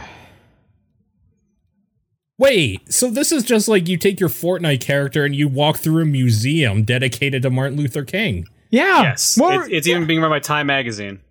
Wait, 2.38 2.92
so 2.94 3.10
this 3.10 3.32
is 3.32 3.44
just 3.44 3.68
like 3.68 3.88
you 3.88 3.98
take 3.98 4.20
your 4.20 4.28
Fortnite 4.30 4.82
character 4.82 5.24
and 5.24 5.34
you 5.36 5.48
walk 5.48 5.78
through 5.78 6.02
a 6.02 6.06
museum 6.06 6.84
dedicated 6.84 7.42
to 7.44 7.50
Martin 7.50 7.78
Luther 7.78 8.04
King. 8.04 8.46
yeah. 8.72 9.04
Yes, 9.04 9.38
What, 9.38 9.62
it's, 9.62 9.70
it's 9.72 9.88
even 9.88 10.06
being 10.06 10.20
run 10.22 10.32
by 10.32 10.40
Time 10.40 10.68
Magazine. 10.68 11.22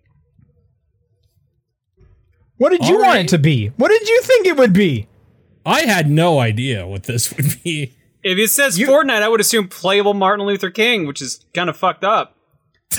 what 2.57 2.71
did 2.71 2.87
you 2.87 2.95
All 2.97 3.03
want 3.03 3.15
right. 3.17 3.25
it 3.25 3.29
to 3.29 3.39
be? 3.39 3.69
What 3.77 3.89
did 3.89 4.09
you 4.09 4.23
think 4.23 4.47
it 4.47 4.57
would 4.57 4.73
be? 4.73 5.09
I 5.67 5.83
had 5.83 6.09
no 6.09 6.39
idea 6.39 6.87
what 6.87 7.05
this 7.05 7.35
would 7.37 7.63
be. 7.63 7.95
If 8.23 8.39
it 8.39 8.49
says 8.51 8.79
You- 8.79 8.87
Fortnite, 8.89 9.23
I 9.23 9.29
would 9.29 9.41
assume 9.41 9.69
playable 9.69 10.15
Martin 10.15 10.47
Luther 10.47 10.71
King, 10.71 11.07
which 11.07 11.21
is 11.21 11.45
kind 11.53 11.69
of 11.69 11.77
fucked 11.77 12.05
up. 12.05 12.37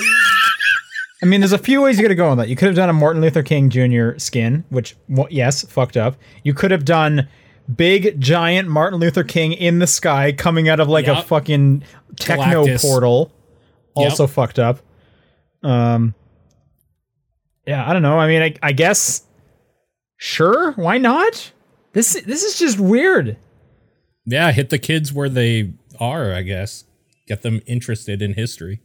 I 1.24 1.26
mean, 1.26 1.40
there's 1.42 1.54
a 1.54 1.58
few 1.58 1.82
ways 1.82 1.98
you 1.98 2.04
could 2.04 2.12
have 2.12 2.18
gone 2.18 2.32
with 2.38 2.40
that. 2.46 2.50
You 2.50 2.56
could 2.56 2.68
have 2.68 2.76
done 2.76 2.90
a 2.90 2.94
Martin 2.94 3.22
Luther 3.22 3.42
King 3.42 3.70
Jr. 3.70 4.18
skin, 4.18 4.64
which, 4.70 4.96
well, 5.10 5.28
yes, 5.32 5.64
fucked 5.66 5.98
up. 5.98 6.18
You 6.44 6.54
could 6.54 6.70
have 6.72 6.86
done 6.86 7.28
big, 7.74 8.20
giant 8.20 8.70
Martin 8.70 9.00
Luther 9.00 9.24
King 9.24 9.54
in 9.54 9.80
the 9.80 9.88
sky 9.88 10.32
coming 10.32 10.70
out 10.70 10.80
of 10.80 10.88
like 10.88 11.08
a 11.08 11.22
fucking 11.22 11.84
techno 12.18 12.66
Galactus. 12.66 12.82
portal. 12.82 13.32
Yep. 13.98 14.10
Also 14.10 14.28
fucked 14.28 14.60
up. 14.60 14.80
Um, 15.64 16.14
yeah, 17.66 17.90
I 17.90 17.94
don't 17.94 18.02
know. 18.02 18.20
I 18.20 18.28
mean, 18.28 18.42
I, 18.42 18.56
I 18.62 18.72
guess, 18.72 19.24
sure, 20.18 20.74
why 20.74 20.98
not? 20.98 21.52
This 21.94 22.22
this 22.26 22.44
is 22.44 22.60
just 22.60 22.80
weird. 22.80 23.38
Yeah, 24.26 24.52
hit 24.52 24.70
the 24.70 24.80
kids 24.80 25.14
where 25.14 25.30
they 25.30 25.74
are, 26.00 26.34
I 26.34 26.42
guess. 26.42 26.84
Get 27.28 27.42
them 27.42 27.62
interested 27.66 28.22
in 28.22 28.34
history. 28.34 28.82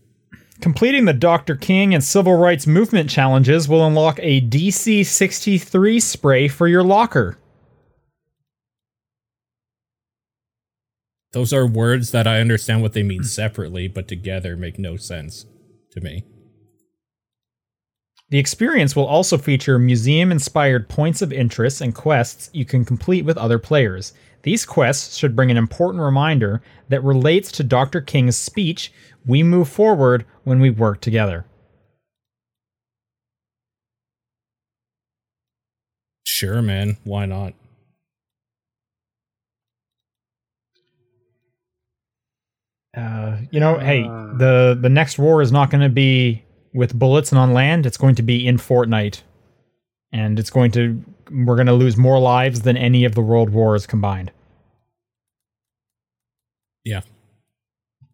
Completing 0.60 1.06
the 1.06 1.14
Dr. 1.14 1.56
King 1.56 1.94
and 1.94 2.04
Civil 2.04 2.36
Rights 2.36 2.66
Movement 2.66 3.08
challenges 3.08 3.68
will 3.68 3.86
unlock 3.86 4.18
a 4.22 4.42
DC 4.42 5.04
63 5.06 6.00
spray 6.00 6.48
for 6.48 6.68
your 6.68 6.84
locker. 6.84 7.38
Those 11.32 11.52
are 11.52 11.66
words 11.66 12.10
that 12.10 12.26
I 12.26 12.40
understand 12.40 12.82
what 12.82 12.92
they 12.92 13.02
mean 13.02 13.22
separately, 13.22 13.86
but 13.86 14.08
together 14.08 14.56
make 14.56 14.78
no 14.78 14.96
sense 14.96 15.46
to 15.92 16.00
me. 16.00 16.24
The 18.30 18.38
experience 18.38 18.94
will 18.94 19.06
also 19.06 19.38
feature 19.38 19.78
museum 19.78 20.30
inspired 20.30 20.88
points 20.88 21.20
of 21.20 21.32
interest 21.32 21.80
and 21.80 21.94
quests 21.94 22.48
you 22.52 22.64
can 22.64 22.84
complete 22.84 23.24
with 23.24 23.36
other 23.36 23.58
players. 23.58 24.12
These 24.42 24.64
quests 24.64 25.16
should 25.16 25.36
bring 25.36 25.50
an 25.50 25.56
important 25.56 26.02
reminder 26.02 26.62
that 26.88 27.02
relates 27.04 27.52
to 27.52 27.64
Dr. 27.64 28.00
King's 28.00 28.36
speech 28.36 28.92
We 29.26 29.42
move 29.42 29.68
forward 29.68 30.24
when 30.44 30.60
we 30.60 30.70
work 30.70 31.00
together. 31.00 31.44
Sure, 36.24 36.62
man. 36.62 36.96
Why 37.04 37.26
not? 37.26 37.52
Uh, 42.96 43.38
you 43.50 43.60
know, 43.60 43.78
hey, 43.78 44.02
the 44.02 44.76
the 44.80 44.88
next 44.88 45.18
war 45.18 45.42
is 45.42 45.52
not 45.52 45.70
going 45.70 45.82
to 45.82 45.88
be 45.88 46.42
with 46.74 46.98
bullets 46.98 47.30
and 47.30 47.38
on 47.38 47.52
land. 47.52 47.86
It's 47.86 47.96
going 47.96 48.16
to 48.16 48.22
be 48.22 48.46
in 48.46 48.56
Fortnite, 48.56 49.22
and 50.12 50.38
it's 50.38 50.50
going 50.50 50.72
to 50.72 51.02
we're 51.30 51.54
going 51.54 51.66
to 51.68 51.72
lose 51.72 51.96
more 51.96 52.18
lives 52.18 52.62
than 52.62 52.76
any 52.76 53.04
of 53.04 53.14
the 53.14 53.20
world 53.20 53.50
wars 53.50 53.86
combined. 53.86 54.32
Yeah. 56.84 57.02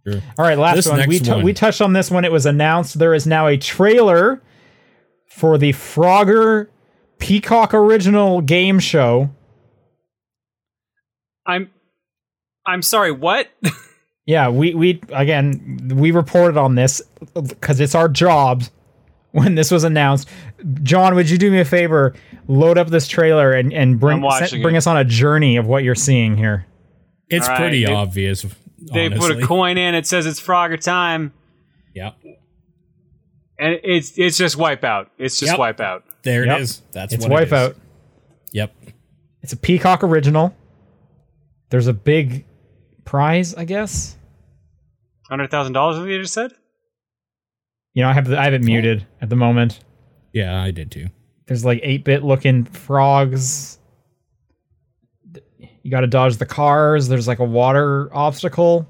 Sure. 0.06 0.20
All 0.38 0.44
right, 0.44 0.58
last 0.58 0.76
This 0.76 0.88
one. 0.88 1.08
We 1.08 1.18
t- 1.18 1.30
one. 1.30 1.42
we 1.42 1.52
touched 1.52 1.80
on 1.80 1.92
this 1.92 2.10
when 2.10 2.24
it 2.24 2.32
was 2.32 2.46
announced. 2.46 2.98
There 2.98 3.14
is 3.14 3.26
now 3.26 3.46
a 3.46 3.56
trailer 3.56 4.42
for 5.26 5.58
the 5.58 5.72
Frogger 5.72 6.68
Peacock 7.18 7.74
original 7.74 8.40
game 8.40 8.78
show. 8.78 9.30
I'm, 11.44 11.70
I'm 12.66 12.82
sorry. 12.82 13.10
What? 13.12 13.48
Yeah, 14.26 14.48
we 14.48 14.74
we 14.74 15.00
again 15.10 15.92
we 15.94 16.10
reported 16.10 16.56
on 16.56 16.74
this 16.74 17.00
because 17.34 17.78
it's 17.80 17.94
our 17.94 18.08
job 18.08 18.64
when 19.30 19.54
this 19.54 19.70
was 19.70 19.84
announced. 19.84 20.28
John, 20.82 21.14
would 21.14 21.30
you 21.30 21.38
do 21.38 21.50
me 21.50 21.60
a 21.60 21.64
favor? 21.64 22.14
Load 22.48 22.76
up 22.78 22.88
this 22.88 23.06
trailer 23.06 23.52
and 23.52 23.72
and 23.72 23.98
bring 24.00 24.24
I'm 24.24 24.46
set- 24.46 24.60
bring 24.62 24.76
us 24.76 24.86
on 24.88 24.96
a 24.96 25.04
journey 25.04 25.56
of 25.56 25.66
what 25.66 25.84
you're 25.84 25.94
seeing 25.94 26.36
here. 26.36 26.66
It's 27.28 27.46
All 27.46 27.52
right, 27.54 27.60
pretty 27.60 27.84
they- 27.84 27.92
obvious. 27.92 28.44
they 28.92 29.06
honestly. 29.06 29.34
put 29.34 29.42
a 29.42 29.46
coin 29.46 29.78
in. 29.78 29.94
It 29.94 30.06
says 30.06 30.26
it's 30.26 30.40
Frogger 30.40 30.80
time, 30.80 31.32
Yeah. 31.94 32.12
and 33.58 33.78
it's 33.84 34.12
it's 34.16 34.36
just 34.36 34.58
Wipeout. 34.58 35.06
It's 35.18 35.38
just 35.38 35.52
Yep. 35.56 35.60
Wipeout. 35.76 36.02
There 36.22 36.44
Yep. 36.46 36.58
it 36.58 36.62
is. 36.62 36.82
That's 36.92 37.14
It's 37.14 37.26
what 37.28 37.42
it 37.42 37.46
is. 37.46 37.52
Wipeout. 37.52 37.74
Yep. 38.52 38.74
It's 39.42 39.52
a 39.52 39.56
Peacock 39.56 40.02
original. 40.02 40.54
There's 41.70 41.86
a 41.86 41.92
big 41.92 42.44
prize, 43.06 43.54
I 43.54 43.64
guess. 43.64 44.16
Hundred 45.28 45.50
thousand 45.50 45.72
dollars. 45.72 45.98
What 45.98 46.08
you 46.08 46.20
just 46.20 46.34
said? 46.34 46.52
You 47.94 48.02
know, 48.02 48.10
I 48.10 48.12
have 48.12 48.26
the, 48.26 48.38
I 48.38 48.44
have 48.44 48.52
it 48.52 48.60
oh. 48.62 48.66
muted 48.66 49.06
at 49.22 49.30
the 49.30 49.36
moment. 49.36 49.80
Yeah, 50.32 50.62
I 50.62 50.70
did 50.70 50.90
too. 50.90 51.06
There's 51.46 51.64
like 51.64 51.80
8-bit 51.82 52.22
looking 52.22 52.64
frogs. 52.64 53.78
You 55.82 55.90
got 55.90 56.00
to 56.00 56.06
dodge 56.06 56.36
the 56.36 56.44
cars. 56.46 57.08
There's 57.08 57.26
like 57.26 57.38
a 57.38 57.44
water 57.44 58.10
obstacle. 58.12 58.86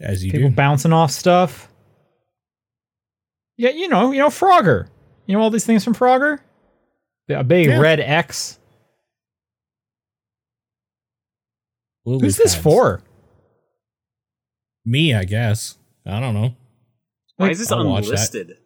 As 0.00 0.24
you 0.24 0.30
People 0.30 0.50
do. 0.50 0.54
bouncing 0.54 0.92
off 0.92 1.10
stuff. 1.10 1.68
Yeah, 3.56 3.70
you 3.70 3.88
know, 3.88 4.12
you 4.12 4.18
know 4.18 4.28
Frogger. 4.28 4.88
You 5.26 5.36
know 5.36 5.42
all 5.42 5.50
these 5.50 5.66
things 5.66 5.82
from 5.82 5.94
Frogger? 5.94 6.38
A 7.30 7.44
big 7.44 7.66
Yeah. 7.68 7.78
red 7.80 8.00
X. 8.00 8.58
Lily 12.04 12.22
Who's 12.26 12.36
this 12.36 12.54
for? 12.54 13.02
Me, 14.84 15.14
I 15.14 15.24
guess. 15.24 15.76
I 16.06 16.18
don't 16.20 16.34
know. 16.34 16.54
Why 17.36 17.46
Like, 17.46 17.52
is 17.52 17.58
this 17.58 17.70
I'll 17.72 17.80
unlisted? 17.94 18.56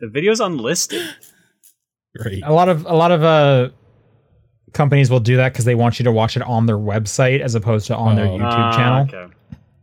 the 0.00 0.08
video's 0.08 0.40
unlisted. 0.40 1.02
Great. 2.16 2.42
A 2.44 2.52
lot 2.52 2.68
of 2.68 2.84
a 2.86 2.94
lot 2.94 3.10
of 3.12 3.22
uh 3.22 3.68
companies 4.72 5.10
will 5.10 5.20
do 5.20 5.36
that 5.36 5.52
because 5.52 5.64
they 5.64 5.74
want 5.74 5.98
you 5.98 6.04
to 6.04 6.12
watch 6.12 6.36
it 6.36 6.42
on 6.42 6.66
their 6.66 6.76
website 6.78 7.40
as 7.40 7.54
opposed 7.54 7.86
to 7.86 7.96
on 7.96 8.16
their 8.16 8.26
Oh. 8.26 8.30
YouTube 8.38 8.42
Ah, 8.42 8.76
channel. 8.76 9.22
Okay. 9.24 9.34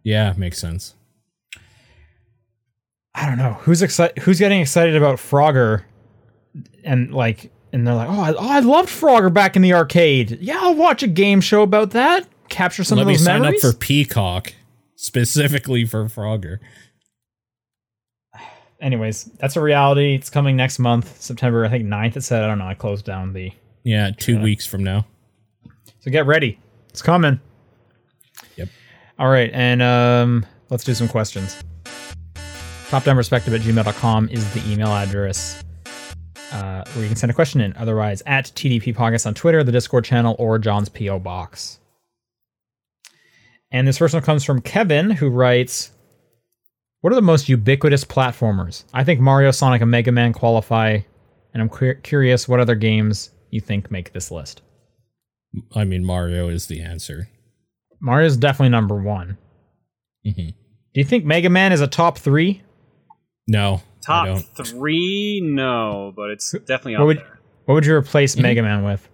Yeah, 0.04 0.34
makes 0.38 0.60
sense. 0.60 0.96
I 3.16 3.28
don't 3.28 3.38
know 3.38 3.54
who's 3.62 3.82
excited. 3.82 4.22
Who's 4.24 4.40
getting 4.40 4.60
excited 4.62 4.96
about 4.96 5.18
Frogger, 5.18 5.84
and 6.84 7.14
like, 7.14 7.52
and 7.72 7.88
they're 7.88 7.96
like, 7.96 8.10
oh, 8.10 8.22
I, 8.22 8.34
oh, 8.34 8.50
I 8.50 8.60
loved 8.60 8.90
Frogger 8.90 9.34
back 9.34 9.56
in 9.56 9.62
the 9.62 9.74
arcade. 9.74 10.38
Yeah, 10.42 10.60
I'll 10.62 10.76
watch 10.76 11.04
a 11.04 11.08
game 11.08 11.42
show 11.42 11.64
about 11.64 11.92
that. 11.92 12.28
Capture 12.50 12.84
some 12.84 12.98
Let 12.98 13.04
of 13.04 13.08
me 13.08 13.14
those 13.16 13.24
sign 13.26 13.42
memories. 13.42 13.64
up 13.66 13.72
for 13.74 13.78
Peacock 13.78 14.54
specifically 14.96 15.86
for 15.86 16.06
Frogger. 16.06 16.60
Anyways, 18.82 19.26
that's 19.40 19.56
a 19.56 19.62
reality. 19.62 20.14
It's 20.16 20.30
coming 20.30 20.56
next 20.56 20.78
month, 20.80 21.22
September. 21.22 21.66
I 21.66 21.70
think 21.70 21.86
9th 21.86 22.18
It 22.18 22.22
said. 22.24 22.44
I 22.44 22.48
don't 22.48 22.60
know. 22.60 22.68
I 22.68 22.74
closed 22.74 23.06
down 23.06 23.34
the. 23.34 23.52
Yeah, 23.84 24.12
two 24.18 24.40
weeks 24.42 24.66
from 24.66 24.84
now. 24.84 25.06
So 26.00 26.12
get 26.12 26.26
ready. 26.26 26.60
It's 26.90 27.02
coming. 27.02 27.40
Yep. 28.56 28.70
All 29.20 29.30
right, 29.30 29.50
and 29.54 29.82
um, 29.82 30.46
let's 30.70 30.84
do 30.84 30.94
some 30.94 31.08
questions. 31.08 31.62
Topdownperspective 32.90 33.56
at 33.56 33.62
gmail.com 33.62 34.30
is 34.30 34.54
the 34.54 34.72
email 34.72 34.90
address 34.90 35.60
uh, 35.60 35.64
where 36.96 37.04
you 37.04 37.10
can 37.10 37.16
send 37.18 37.32
a 37.32 37.34
question 37.36 37.62
in. 37.62 37.76
Otherwise, 37.76 38.22
at 38.26 38.46
TDP 38.46 38.96
Podcast 38.96 39.26
on 39.26 39.34
Twitter, 39.34 39.64
the 39.64 39.72
Discord 39.72 40.06
channel, 40.06 40.36
or 40.40 40.60
John's 40.60 40.90
P.O. 40.90 41.20
Box. 41.20 41.80
And 43.72 43.88
this 43.88 43.98
first 43.98 44.14
one 44.14 44.24
comes 44.24 44.44
from 44.44 44.62
Kevin, 44.62 45.10
who 45.12 45.30
writes 45.30 45.92
What 47.02 47.12
are 47.12 47.16
the 47.16 47.22
most 47.22 47.50
ubiquitous 47.50 48.04
platformers? 48.06 48.84
I 48.94 49.04
think 49.04 49.20
Mario, 49.20 49.52
Sonic, 49.52 49.82
and 49.82 49.90
Mega 49.92 50.12
Man 50.12 50.34
qualify, 50.34 51.00
and 51.54 51.62
I'm 51.62 51.70
cu- 51.70 51.96
curious 51.96 52.48
what 52.48 52.60
other 52.60 52.76
games 52.76 53.32
you 53.50 53.60
think 53.62 53.90
make 53.92 54.14
this 54.14 54.30
list. 54.32 54.62
I 55.76 55.84
mean, 55.84 56.06
Mario 56.06 56.50
is 56.50 56.68
the 56.68 56.82
answer. 56.82 57.30
Mario's 58.00 58.38
definitely 58.38 58.70
number 58.70 58.96
one. 59.02 59.38
hmm 60.24 60.32
Do 60.32 60.54
you 60.94 61.04
think 61.04 61.26
Mega 61.26 61.50
Man 61.50 61.72
is 61.72 61.82
a 61.82 61.88
top 61.88 62.18
three? 62.18 62.62
No, 63.48 63.82
Top 64.06 64.40
three, 64.58 65.42
no, 65.44 66.12
but 66.16 66.30
it's 66.32 66.52
definitely 66.52 66.94
What 66.96 67.02
up 67.02 67.08
would- 67.08 67.18
there. 67.20 67.40
What 67.66 67.74
would 67.76 67.86
you 67.86 67.96
replace 67.96 68.36
Mhm. 68.36 68.42
Mega 68.42 68.62
Man 68.62 68.84
with? 68.84 69.08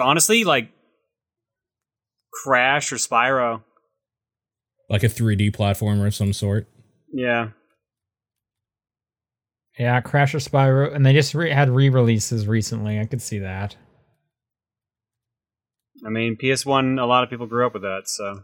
Honestly, 0.00 0.44
like 0.44 0.70
Crash 2.44 2.92
or 2.92 2.96
Spyro. 2.96 3.62
like 4.88 5.02
a 5.04 5.08
3D 5.08 5.50
platformer 5.52 6.06
of 6.08 6.14
some 6.14 6.32
sort. 6.32 6.66
Yeah. 7.12 7.50
Yeah, 9.78 10.00
Crash 10.00 10.34
or 10.34 10.38
Spyro, 10.38 10.92
and 10.94 11.06
they 11.06 11.12
just 11.12 11.32
re- 11.32 11.50
had 11.52 11.70
re-releases 11.70 12.46
recently. 12.48 12.98
I 12.98 13.06
could 13.06 13.22
see 13.22 13.38
that. 13.38 13.76
I 16.04 16.08
mean, 16.10 16.36
PS1, 16.36 16.98
a 17.00 17.06
lot 17.06 17.22
of 17.22 17.30
people 17.30 17.46
grew 17.46 17.64
up 17.66 17.72
with 17.74 17.82
that, 17.82 18.02
so. 18.06 18.42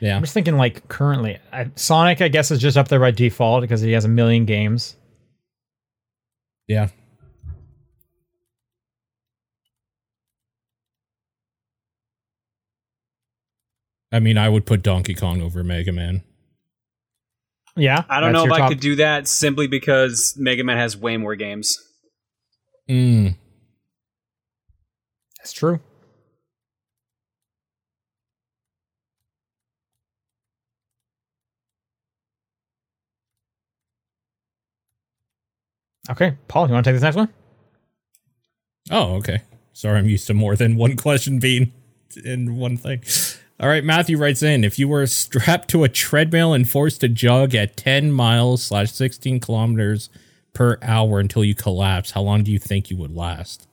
Yeah. 0.00 0.16
I'm 0.16 0.22
just 0.22 0.34
thinking, 0.34 0.56
like 0.56 0.88
currently, 0.88 1.38
I, 1.52 1.70
Sonic, 1.74 2.20
I 2.20 2.28
guess, 2.28 2.50
is 2.50 2.58
just 2.58 2.76
up 2.76 2.88
there 2.88 3.00
by 3.00 3.10
default 3.10 3.62
because 3.62 3.80
he 3.80 3.92
has 3.92 4.04
a 4.04 4.08
million 4.08 4.44
games. 4.44 4.96
Yeah. 6.66 6.88
I 14.10 14.20
mean, 14.20 14.38
I 14.38 14.48
would 14.48 14.64
put 14.66 14.82
Donkey 14.82 15.14
Kong 15.14 15.42
over 15.42 15.62
Mega 15.62 15.92
Man. 15.92 16.22
Yeah, 17.76 18.02
I 18.08 18.20
don't 18.20 18.32
know 18.32 18.42
if 18.42 18.46
your 18.46 18.60
I 18.60 18.68
could 18.68 18.80
do 18.80 18.96
that 18.96 19.28
simply 19.28 19.68
because 19.68 20.34
Mega 20.36 20.64
Man 20.64 20.78
has 20.78 20.96
way 20.96 21.16
more 21.16 21.36
games. 21.36 21.78
Mm. 22.88 23.36
That's 25.38 25.52
true. 25.52 25.80
Okay, 36.10 36.36
Paul, 36.48 36.66
you 36.68 36.72
want 36.72 36.84
to 36.84 36.90
take 36.90 36.96
this 36.96 37.02
next 37.02 37.16
one? 37.16 37.28
Oh, 38.90 39.16
okay. 39.16 39.42
Sorry, 39.72 39.98
I'm 39.98 40.08
used 40.08 40.26
to 40.28 40.34
more 40.34 40.56
than 40.56 40.76
one 40.76 40.96
question 40.96 41.38
being 41.38 41.72
in 42.24 42.56
one 42.56 42.76
thing. 42.76 43.02
All 43.60 43.68
right, 43.68 43.84
Matthew 43.84 44.16
writes 44.16 44.42
in: 44.42 44.64
If 44.64 44.78
you 44.78 44.88
were 44.88 45.06
strapped 45.06 45.68
to 45.70 45.84
a 45.84 45.88
treadmill 45.88 46.52
and 46.54 46.68
forced 46.68 47.00
to 47.02 47.08
jog 47.08 47.54
at 47.54 47.76
10 47.76 48.10
miles 48.12 48.62
slash 48.62 48.90
16 48.92 49.40
kilometers 49.40 50.08
per 50.54 50.78
hour 50.82 51.20
until 51.20 51.44
you 51.44 51.54
collapse, 51.54 52.12
how 52.12 52.22
long 52.22 52.42
do 52.42 52.50
you 52.50 52.58
think 52.58 52.90
you 52.90 52.96
would 52.96 53.14
last? 53.14 53.66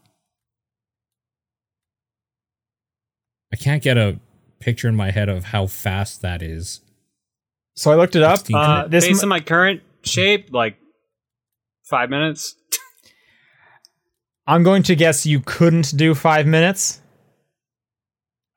I 3.53 3.56
can't 3.56 3.82
get 3.82 3.98
a 3.98 4.20
picture 4.60 4.88
in 4.90 4.95
my 4.95 5.12
head 5.12 5.30
of 5.30 5.45
how 5.45 5.68
fast 5.68 6.22
that 6.22 6.41
is. 6.41 6.82
So 7.76 7.91
I 7.91 7.95
looked 7.95 8.16
it 8.16 8.24
up. 8.24 8.40
Uh, 8.53 8.88
this 8.88 9.07
based 9.07 9.22
m- 9.24 9.26
on 9.28 9.30
my 9.30 9.40
current 9.40 9.82
shape, 10.03 10.52
like 10.52 10.78
five 11.86 12.10
minutes. 12.10 12.56
I'm 14.48 14.64
going 14.64 14.84
to 14.84 14.95
guess 14.95 15.26
you 15.26 15.40
couldn't 15.40 15.95
do 15.98 16.14
five 16.14 16.45
minutes. 16.45 17.02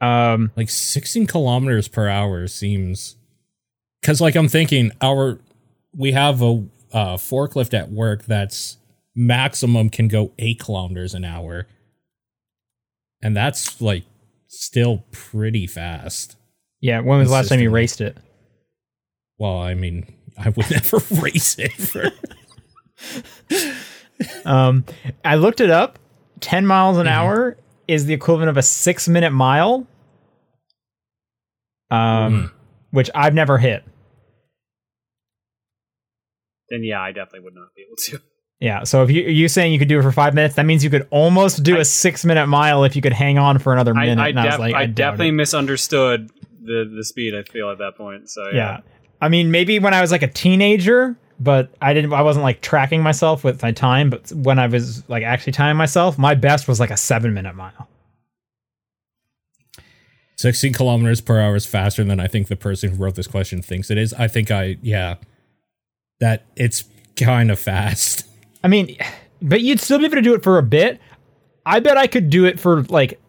Um, 0.01 0.51
Like 0.57 0.71
16 0.71 1.27
kilometers 1.27 1.89
per 1.89 2.09
hour 2.09 2.47
seems 2.47 3.17
because, 4.01 4.21
like, 4.21 4.37
I'm 4.37 4.49
thinking 4.49 4.93
our 5.01 5.41
we 5.97 6.13
have 6.13 6.43
a 6.43 6.65
uh, 6.93 7.17
forklift 7.17 7.75
at 7.75 7.91
work 7.91 8.25
that's 8.25 8.77
maximum 9.17 9.91
can 9.91 10.07
go 10.09 10.33
eight 10.39 10.61
kilometers 10.61 11.15
an 11.15 11.25
hour, 11.25 11.67
and 13.23 13.37
that's 13.37 13.81
like 13.81 14.05
still 14.47 15.05
pretty 15.11 15.67
fast. 15.67 16.37
yeah. 16.81 17.01
When 17.01 17.19
was 17.19 17.29
the 17.29 17.35
last 17.35 17.49
time 17.49 17.61
you 17.61 17.71
raced 17.71 18.01
it? 18.01 18.17
Well, 19.39 19.59
I 19.59 19.75
mean, 19.75 20.07
I 20.39 20.51
would 20.51 20.71
never 20.71 20.99
race 21.21 21.59
it. 21.59 21.73
For, 21.73 22.11
Um, 24.45 24.85
I 25.25 25.37
looked 25.37 25.61
it 25.61 25.71
up. 25.71 25.99
Ten 26.41 26.67
miles 26.67 26.99
an 26.99 27.07
Mhm. 27.07 27.11
hour 27.13 27.57
is 27.87 28.07
the 28.07 28.15
equivalent 28.15 28.51
of 28.51 28.57
a 28.57 28.63
six-minute 28.63 29.31
mile. 29.31 29.87
Um, 31.91 32.53
which 32.91 33.11
I've 33.15 33.35
never 33.35 33.59
hit. 33.59 33.83
Then 36.71 36.85
yeah, 36.85 37.01
I 37.01 37.13
definitely 37.13 37.41
would 37.41 37.55
not 37.55 37.69
be 37.75 37.83
able 37.83 37.97
to. 38.21 38.21
Yeah. 38.61 38.83
So 38.85 39.03
if 39.03 39.11
you 39.11 39.25
are 39.25 39.31
you 39.31 39.49
saying 39.49 39.73
you 39.73 39.79
could 39.79 39.89
do 39.89 39.99
it 39.99 40.03
for 40.03 40.13
five 40.13 40.35
minutes, 40.35 40.57
that 40.57 40.67
means 40.67 40.85
you 40.85 40.91
could 40.91 41.07
almost 41.11 41.63
do 41.63 41.77
I- 41.77 41.81
a 41.81 41.85
six-minute 41.85 42.47
mile 42.47 42.85
if 42.85 42.95
you 42.97 43.03
could 43.03 43.13
hang 43.15 43.39
on 43.39 43.59
for 43.59 43.73
another 43.73 43.95
minute. 43.95 44.19
I, 44.19 44.29
and 44.29 44.41
I 44.41 44.45
was 44.45 44.55
def- 44.55 44.61
like, 44.61 44.75
I, 44.75 44.81
I 44.83 44.87
definitely 44.87 45.29
it. 45.29 45.33
misunderstood 45.33 46.31
the 46.63 46.93
the 46.95 47.05
speed. 47.05 47.35
I 47.35 47.43
feel 47.51 47.71
at 47.71 47.79
that 47.79 47.97
point. 47.97 48.29
So 48.29 48.49
yeah. 48.49 48.55
yeah. 48.57 48.81
I 49.21 49.29
mean, 49.29 49.51
maybe 49.51 49.79
when 49.79 49.95
I 49.95 50.01
was 50.01 50.11
like 50.13 50.23
a 50.23 50.29
teenager, 50.29 51.17
but 51.41 51.71
I 51.81 51.95
didn't. 51.95 52.13
I 52.13 52.23
wasn't 52.23 52.43
like 52.43 52.61
tracking 52.61 53.03
myself 53.03 53.45
with 53.45 53.63
my 53.63 53.73
time. 53.73 54.11
But 54.11 54.31
when 54.33 54.59
I 54.59 54.67
was 54.67 55.09
like 55.09 55.23
actually 55.23 55.53
timing 55.53 55.77
myself, 55.77 56.19
my 56.19 56.35
best 56.35 56.69
was 56.69 56.81
like 56.81 56.91
a 56.91 56.97
seven-minute 56.97 57.55
mile. 57.55 57.89
16 60.37 60.73
kilometers 60.73 61.21
per 61.21 61.41
hour 61.41 61.57
is 61.57 61.67
faster 61.67 62.05
than 62.05 62.21
I 62.21 62.29
think 62.29 62.47
the 62.47 62.55
person 62.55 62.91
who 62.91 62.97
wrote 62.97 63.17
this 63.17 63.27
question 63.27 63.61
thinks 63.61 63.91
it 63.91 63.99
is. 63.99 64.15
I 64.15 64.29
think 64.29 64.53
I, 64.53 64.77
yeah, 64.83 65.17
that 66.21 66.45
it's 66.55 66.85
kind 67.17 67.51
of 67.51 67.59
fast. 67.59 68.25
I 68.63 68.69
mean, 68.69 68.97
but 69.43 69.63
you'd 69.63 69.81
still 69.81 69.99
be 69.99 70.05
able 70.05 70.15
to 70.15 70.23
do 70.23 70.35
it 70.35 70.45
for 70.45 70.59
a 70.59 70.63
bit. 70.63 71.01
I 71.67 71.81
bet 71.81 71.97
I 71.97 72.07
could 72.07 72.31
do 72.31 72.45
it 72.45 72.61
for 72.61 72.83
like, 72.85 73.21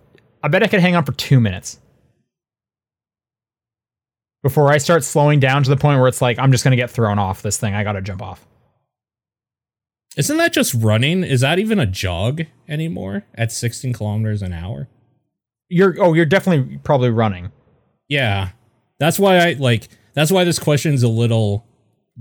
I 0.44 0.49
bet 0.49 0.61
I 0.61 0.68
could 0.68 0.81
hang 0.81 0.95
on 0.95 1.03
for 1.03 1.14
two 1.14 1.40
minutes 1.40 1.80
before 4.44 4.72
I 4.72 4.78
start 4.78 5.03
slowing 5.03 5.40
down 5.40 5.64
to 5.64 5.70
the 5.70 5.78
point 5.78 5.99
where 5.99 6.07
it's 6.07 6.22
like 6.22 6.40
I'm 6.40 6.52
just 6.52 6.64
gonna 6.64 6.76
get 6.76 6.90
thrown 6.90 7.20
off 7.20 7.41
this 7.41 7.57
thing. 7.57 7.74
I 7.74 7.84
gotta 7.84 8.02
jump 8.02 8.22
off. 8.22 8.45
Isn't 10.18 10.38
that 10.38 10.53
just 10.53 10.74
running? 10.74 11.24
Is 11.24 11.41
that 11.41 11.60
even 11.60 11.80
a 11.80 11.86
jog 11.86 12.44
anymore 12.68 13.24
at 13.36 13.52
16 13.52 13.94
kilometers 13.94 14.41
an 14.41 14.53
hour? 14.53 14.90
You're 15.70 15.95
oh, 15.99 16.14
you're 16.14 16.26
definitely 16.26 16.78
probably 16.84 17.10
running. 17.10 17.52
Yeah. 18.07 18.49
That's 18.99 19.20
why 19.20 19.38
I 19.38 19.53
like, 19.53 19.88
that's 20.14 20.32
why 20.32 20.44
this 20.44 20.60
question's 20.60 21.03
a 21.03 21.07
little 21.07 21.66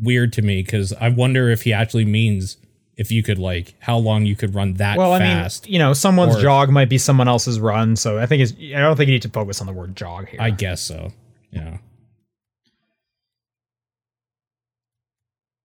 weird 0.01 0.33
to 0.35 0.43
me 0.43 0.63
because 0.63 0.93
I 0.93 1.09
wonder 1.09 1.49
if 1.51 1.63
he 1.63 1.73
actually 1.73 2.05
means 2.05 2.59
if 2.97 3.11
you 3.13 3.23
could, 3.23 3.39
like, 3.39 3.75
how 3.79 3.97
long 3.97 4.27
you 4.27 4.35
could 4.37 4.55
run 4.55 4.75
that 4.75 4.99
Well, 4.99 5.17
fast. 5.19 5.65
I 5.65 5.67
mean, 5.67 5.73
you 5.73 5.79
know, 5.79 5.93
someone's 5.93 6.37
Or- 6.37 6.41
jog 6.41 6.71
might 6.71 6.89
be 6.89 6.99
someone 6.99 7.29
else's 7.29 7.61
run, 7.61 7.95
so 7.95 8.19
I 8.19 8.27
think 8.27 8.43
it's. 8.43 8.53
I 8.53 8.81
don't 8.81 8.97
think 8.97 9.07
you 9.09 9.15
need 9.15 9.23
to 9.23 9.29
focus 9.29 9.61
on 9.61 9.69
the 9.69 9.73
word 9.73 9.95
jog 9.97 10.29
here. 10.29 10.41
I 10.43 10.51
guess 10.51 10.81
so. 10.81 11.13
Yeah. 11.53 11.79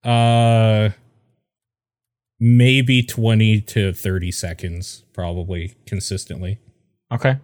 Uh 0.04 0.90
maybe 2.40 3.02
20 3.02 3.62
to 3.62 3.94
30 3.94 4.32
seconds 4.32 5.04
probably 5.14 5.76
consistently. 5.86 6.60
okay. 7.12 7.38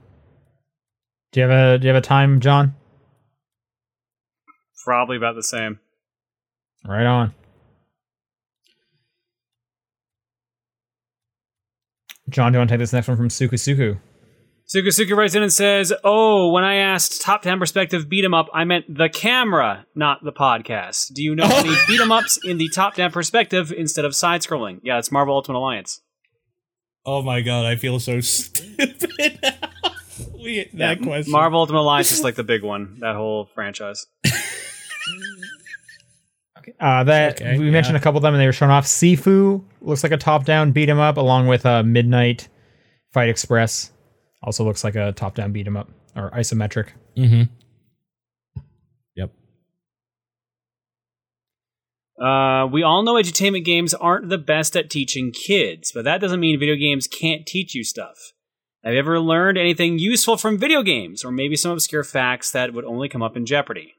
Do 1.31 1.39
you 1.39 1.47
have 1.47 1.75
a 1.75 1.77
Do 1.77 1.87
you 1.87 1.93
have 1.93 2.03
a 2.03 2.05
time, 2.05 2.39
John? 2.39 2.75
Probably 4.83 5.15
about 5.17 5.35
the 5.35 5.43
same. 5.43 5.79
Right 6.85 7.05
on. 7.05 7.33
John, 12.29 12.51
do 12.51 12.57
you 12.57 12.59
want 12.59 12.69
to 12.69 12.73
take 12.73 12.79
this 12.79 12.93
next 12.93 13.07
one 13.07 13.17
from 13.17 13.29
Suku 13.29 13.53
Suku? 13.53 13.99
Sukusuki 14.73 15.15
writes 15.15 15.33
in 15.33 15.41
and 15.41 15.51
says, 15.51 15.91
"Oh, 16.03 16.51
when 16.51 16.63
I 16.63 16.75
asked 16.75 17.21
top 17.23 17.41
down 17.41 17.57
perspective 17.57 18.07
beat 18.07 18.23
'em 18.23 18.35
up, 18.35 18.49
I 18.53 18.65
meant 18.65 18.85
the 18.87 19.09
camera, 19.09 19.87
not 19.95 20.23
the 20.23 20.31
podcast. 20.31 21.11
Do 21.13 21.23
you 21.23 21.33
know 21.35 21.45
any 21.51 21.73
beat 21.87 21.99
'em 21.99 22.11
ups 22.11 22.37
in 22.45 22.57
the 22.59 22.69
top 22.69 22.95
down 22.95 23.11
perspective 23.11 23.71
instead 23.75 24.05
of 24.05 24.13
side 24.15 24.41
scrolling? 24.41 24.79
Yeah, 24.83 24.99
it's 24.99 25.11
Marvel 25.11 25.33
Ultimate 25.33 25.57
Alliance. 25.57 26.01
Oh 27.03 27.23
my 27.23 27.41
god, 27.41 27.65
I 27.65 27.77
feel 27.77 27.99
so 27.99 28.19
stupid. 28.19 29.39
we, 30.35 30.69
that 30.75 30.99
Yeah, 30.99 31.03
question. 31.03 31.31
Marvel 31.31 31.61
Ultimate 31.61 31.79
Alliance 31.79 32.11
is 32.11 32.23
like 32.23 32.35
the 32.35 32.43
big 32.43 32.61
one. 32.63 32.97
That 32.99 33.15
whole 33.15 33.49
franchise. 33.55 34.05
Uh, 36.79 37.03
that 37.03 37.41
Okay, 37.41 37.57
we 37.57 37.71
mentioned 37.71 37.97
a 37.97 37.99
couple 37.99 38.17
of 38.17 38.21
them, 38.21 38.33
and 38.35 38.41
they 38.41 38.45
were 38.45 38.53
shown 38.53 38.69
off. 38.69 38.85
Sifu 38.85 39.63
looks 39.81 40.03
like 40.03 40.11
a 40.11 40.17
top-down 40.17 40.71
beat 40.71 40.87
'em 40.87 40.99
up, 40.99 41.17
along 41.17 41.47
with 41.47 41.65
uh, 41.65 41.81
Midnight 41.83 42.47
Fight 43.11 43.27
Express. 43.27 43.91
Also 44.41 44.63
looks 44.63 44.83
like 44.83 44.95
a 44.95 45.11
top 45.11 45.35
down 45.35 45.51
beat 45.51 45.67
'em 45.67 45.75
up 45.77 45.89
or 46.15 46.31
isometric. 46.31 46.89
Mm-hmm. 47.17 47.43
Yep. 49.15 49.31
Uh, 52.21 52.67
we 52.67 52.83
all 52.83 53.03
know 53.03 53.15
edutainment 53.15 53.65
games 53.65 53.93
aren't 53.93 54.29
the 54.29 54.37
best 54.37 54.75
at 54.77 54.89
teaching 54.89 55.31
kids, 55.31 55.91
but 55.93 56.05
that 56.05 56.21
doesn't 56.21 56.39
mean 56.39 56.59
video 56.59 56.75
games 56.75 57.07
can't 57.07 57.45
teach 57.45 57.75
you 57.75 57.83
stuff. 57.83 58.33
Have 58.83 58.93
you 58.93 58.99
ever 58.99 59.19
learned 59.19 59.57
anything 59.57 59.99
useful 59.99 60.37
from 60.37 60.57
video 60.57 60.83
games, 60.83 61.25
or 61.25 61.31
maybe 61.31 61.57
some 61.57 61.71
obscure 61.71 62.03
facts 62.03 62.51
that 62.51 62.73
would 62.73 62.85
only 62.85 63.09
come 63.09 63.21
up 63.21 63.35
in 63.35 63.45
Jeopardy? 63.45 63.95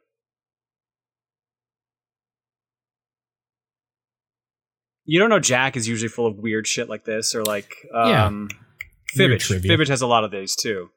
You 5.04 5.18
don't 5.18 5.28
know 5.28 5.40
Jack 5.40 5.76
is 5.76 5.88
usually 5.88 6.08
full 6.08 6.26
of 6.26 6.38
weird 6.38 6.66
shit 6.66 6.88
like 6.88 7.04
this, 7.04 7.34
or 7.34 7.44
like 7.44 7.74
um, 7.94 8.48
yeah. 8.50 8.56
Fibbage. 9.16 9.40
trivia. 9.40 9.70
Fibbage 9.76 9.88
has 9.88 10.02
a 10.02 10.06
lot 10.06 10.24
of 10.24 10.30
these 10.30 10.54
too. 10.56 10.90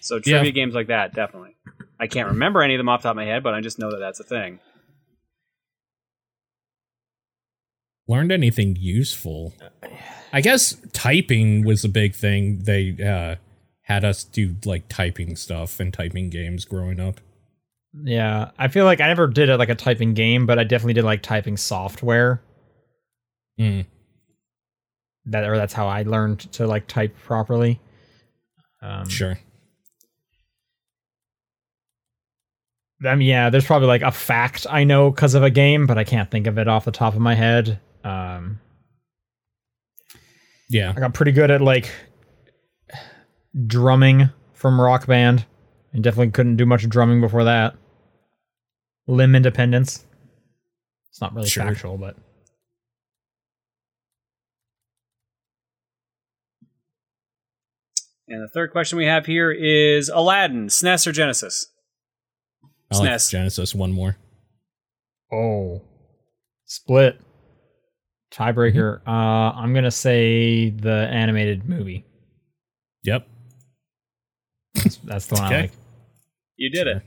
So 0.00 0.18
trivia 0.20 0.44
Yeah. 0.44 0.50
games 0.50 0.74
like 0.74 0.86
that, 0.88 1.14
definitely. 1.14 1.56
I 2.00 2.06
can't 2.06 2.28
remember 2.28 2.62
any 2.62 2.74
of 2.74 2.78
them 2.78 2.88
off 2.88 3.02
the 3.02 3.08
top 3.08 3.12
of 3.12 3.16
my 3.16 3.24
head, 3.24 3.42
but 3.42 3.54
I 3.54 3.60
just 3.60 3.78
know 3.78 3.90
that 3.90 3.98
that's 3.98 4.20
a 4.20 4.24
thing. 4.24 4.60
Learned 8.06 8.32
anything 8.32 8.76
useful? 8.78 9.52
I 10.32 10.40
guess 10.40 10.76
typing 10.92 11.64
was 11.64 11.84
a 11.84 11.88
big 11.88 12.14
thing. 12.14 12.60
They 12.64 12.96
uh, 13.04 13.36
had 13.82 14.04
us 14.04 14.24
do 14.24 14.54
like 14.64 14.88
typing 14.88 15.36
stuff 15.36 15.78
and 15.78 15.92
typing 15.92 16.30
games 16.30 16.64
growing 16.64 17.00
up. 17.00 17.20
Yeah, 18.02 18.50
I 18.58 18.68
feel 18.68 18.84
like 18.84 19.00
I 19.00 19.08
never 19.08 19.26
did 19.26 19.48
it 19.48 19.56
like 19.58 19.68
a 19.68 19.74
typing 19.74 20.14
game, 20.14 20.46
but 20.46 20.58
I 20.58 20.64
definitely 20.64 20.94
did 20.94 21.04
like 21.04 21.22
typing 21.22 21.56
software. 21.56 22.40
Mm. 23.60 23.86
That 25.28 25.44
or 25.44 25.56
that's 25.56 25.72
how 25.74 25.86
I 25.88 26.02
learned 26.02 26.40
to 26.52 26.66
like 26.66 26.86
type 26.86 27.14
properly. 27.24 27.80
Um, 28.82 29.08
Sure. 29.08 29.38
I 33.04 33.14
mean, 33.14 33.28
yeah, 33.28 33.50
there's 33.50 33.64
probably 33.66 33.86
like 33.88 34.02
a 34.02 34.10
fact 34.10 34.66
I 34.68 34.82
know 34.84 35.10
because 35.10 35.34
of 35.34 35.42
a 35.44 35.50
game, 35.50 35.86
but 35.86 35.98
I 35.98 36.04
can't 36.04 36.30
think 36.30 36.46
of 36.48 36.58
it 36.58 36.66
off 36.66 36.84
the 36.84 36.90
top 36.90 37.14
of 37.14 37.20
my 37.20 37.34
head. 37.34 37.78
Um, 38.02 38.58
Yeah. 40.68 40.92
I 40.96 41.00
got 41.00 41.14
pretty 41.14 41.32
good 41.32 41.50
at 41.50 41.60
like 41.60 41.90
drumming 43.66 44.30
from 44.52 44.80
Rock 44.80 45.06
Band. 45.06 45.44
I 45.94 45.98
definitely 45.98 46.32
couldn't 46.32 46.56
do 46.56 46.66
much 46.66 46.88
drumming 46.88 47.20
before 47.20 47.44
that. 47.44 47.76
Limb 49.06 49.34
Independence. 49.36 50.04
It's 51.10 51.20
not 51.20 51.34
really 51.34 51.48
Sure. 51.48 51.64
factual, 51.64 51.96
but 51.98 52.16
And 58.28 58.42
the 58.42 58.48
third 58.48 58.72
question 58.72 58.98
we 58.98 59.06
have 59.06 59.26
here 59.26 59.50
is 59.50 60.08
Aladdin, 60.10 60.66
SNES 60.66 61.06
or 61.06 61.12
Genesis? 61.12 61.66
I 62.90 62.98
like 62.98 63.08
SNES. 63.10 63.30
Genesis 63.30 63.74
one 63.74 63.92
more. 63.92 64.16
oh, 65.32 65.82
split 66.66 67.20
tiebreaker. 68.30 69.00
Uh, 69.06 69.10
I'm 69.10 69.72
gonna 69.74 69.90
say 69.90 70.70
the 70.70 71.08
animated 71.10 71.68
movie. 71.68 72.04
Yep. 73.04 73.26
That's 75.04 75.26
the 75.26 75.34
one 75.36 75.44
I 75.44 75.60
like. 75.62 75.72
You 76.56 76.70
did 76.70 76.86
it. 76.86 77.02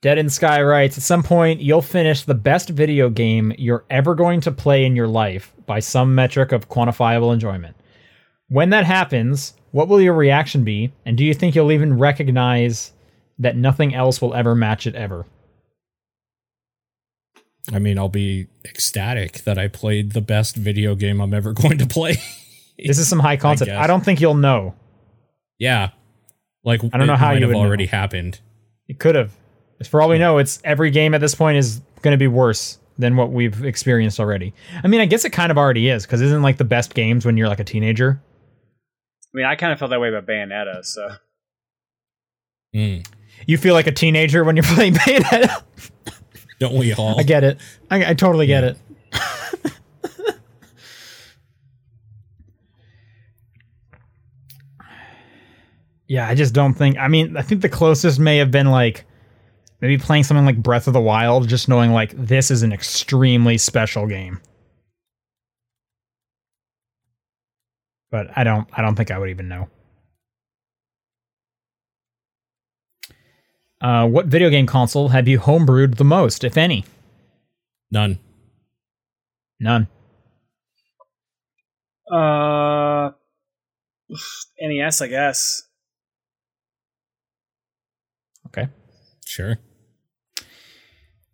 Dead 0.00 0.18
in 0.18 0.30
Sky 0.30 0.62
writes, 0.62 0.96
at 0.96 1.02
some 1.02 1.22
point 1.22 1.60
you'll 1.60 1.82
finish 1.82 2.22
the 2.22 2.34
best 2.34 2.68
video 2.68 3.08
game 3.10 3.52
you're 3.58 3.84
ever 3.90 4.14
going 4.14 4.40
to 4.42 4.52
play 4.52 4.84
in 4.84 4.94
your 4.94 5.08
life 5.08 5.52
by 5.66 5.80
some 5.80 6.14
metric 6.14 6.52
of 6.52 6.68
quantifiable 6.68 7.32
enjoyment. 7.32 7.74
When 8.48 8.70
that 8.70 8.84
happens, 8.84 9.54
what 9.72 9.88
will 9.88 10.00
your 10.00 10.14
reaction 10.14 10.64
be? 10.64 10.92
And 11.04 11.16
do 11.16 11.24
you 11.24 11.34
think 11.34 11.54
you'll 11.54 11.72
even 11.72 11.98
recognize 11.98 12.92
that 13.38 13.56
nothing 13.56 13.94
else 13.94 14.20
will 14.20 14.34
ever 14.34 14.54
match 14.54 14.86
it 14.86 14.94
ever? 14.94 15.26
I 17.72 17.78
mean, 17.78 17.98
I'll 17.98 18.08
be 18.08 18.46
ecstatic 18.64 19.44
that 19.44 19.58
I 19.58 19.68
played 19.68 20.12
the 20.12 20.22
best 20.22 20.56
video 20.56 20.94
game 20.94 21.20
I'm 21.20 21.34
ever 21.34 21.52
going 21.54 21.78
to 21.78 21.86
play. 21.86 22.16
This 22.78 22.98
is 22.98 23.08
some 23.08 23.18
high 23.18 23.36
concept. 23.36 23.68
guess. 23.68 23.82
I, 23.82 23.86
don't 23.86 24.04
think 24.04 24.20
you'll 24.20 24.34
know. 24.34 24.74
yeah. 25.58 25.90
Like 26.64 26.82
I 26.92 26.98
don't 26.98 27.06
know 27.06 27.16
how 27.16 27.32
you 27.32 27.40
have 27.40 27.48
would 27.48 27.54
know. 27.54 27.60
already 27.60 27.86
happened. 27.86 28.40
It 28.88 28.98
could 28.98 29.14
have. 29.14 29.32
For 29.88 30.02
all 30.02 30.08
we 30.08 30.18
know, 30.18 30.38
it's 30.38 30.60
every 30.64 30.90
game 30.90 31.14
at 31.14 31.20
this 31.20 31.34
point 31.34 31.56
is 31.56 31.80
going 32.02 32.12
to 32.12 32.18
be 32.18 32.26
worse 32.26 32.78
than 32.98 33.16
what 33.16 33.30
we've 33.30 33.64
experienced 33.64 34.18
already. 34.18 34.52
I 34.82 34.88
mean, 34.88 35.00
I 35.00 35.06
guess 35.06 35.24
it 35.24 35.30
kind 35.30 35.52
of 35.52 35.56
already 35.56 35.88
is 35.88 36.04
because 36.04 36.20
isn't 36.20 36.42
like 36.42 36.56
the 36.56 36.64
best 36.64 36.94
games 36.94 37.24
when 37.24 37.36
you're 37.36 37.48
like 37.48 37.60
a 37.60 37.64
teenager? 37.64 38.20
I 39.38 39.40
mean, 39.40 39.46
I 39.46 39.54
kind 39.54 39.72
of 39.72 39.78
felt 39.78 39.92
that 39.92 40.00
way 40.00 40.08
about 40.08 40.26
Bayonetta, 40.26 40.84
so. 40.84 41.10
Mm. 42.74 43.06
You 43.46 43.56
feel 43.56 43.72
like 43.72 43.86
a 43.86 43.92
teenager 43.92 44.42
when 44.42 44.56
you're 44.56 44.64
playing 44.74 44.94
Bayonetta. 44.94 45.62
Don't 46.58 46.74
we 46.74 46.92
all? 46.92 47.20
I 47.20 47.22
get 47.22 47.44
it. 47.44 47.60
I, 47.88 48.10
I 48.10 48.14
totally 48.14 48.48
get 48.48 48.64
it. 48.64 48.76
yeah, 56.08 56.26
I 56.26 56.34
just 56.34 56.52
don't 56.52 56.74
think. 56.74 56.98
I 56.98 57.06
mean, 57.06 57.36
I 57.36 57.42
think 57.42 57.62
the 57.62 57.68
closest 57.68 58.18
may 58.18 58.38
have 58.38 58.50
been 58.50 58.72
like 58.72 59.04
maybe 59.80 59.98
playing 59.98 60.24
something 60.24 60.46
like 60.46 60.60
Breath 60.60 60.88
of 60.88 60.94
the 60.94 61.00
Wild, 61.00 61.46
just 61.46 61.68
knowing 61.68 61.92
like 61.92 62.10
this 62.16 62.50
is 62.50 62.64
an 62.64 62.72
extremely 62.72 63.56
special 63.56 64.08
game. 64.08 64.40
But 68.10 68.28
I 68.36 68.44
don't. 68.44 68.68
I 68.72 68.82
don't 68.82 68.94
think 68.96 69.10
I 69.10 69.18
would 69.18 69.30
even 69.30 69.48
know. 69.48 69.68
Uh, 73.80 74.08
what 74.08 74.26
video 74.26 74.50
game 74.50 74.66
console 74.66 75.08
have 75.08 75.28
you 75.28 75.38
homebrewed 75.38 75.96
the 75.96 76.04
most, 76.04 76.42
if 76.42 76.56
any? 76.56 76.84
None. 77.90 78.18
None. 79.60 79.86
Uh, 82.10 83.10
NES, 84.60 85.02
I 85.02 85.06
guess. 85.06 85.62
Okay. 88.46 88.68
Sure. 89.24 89.58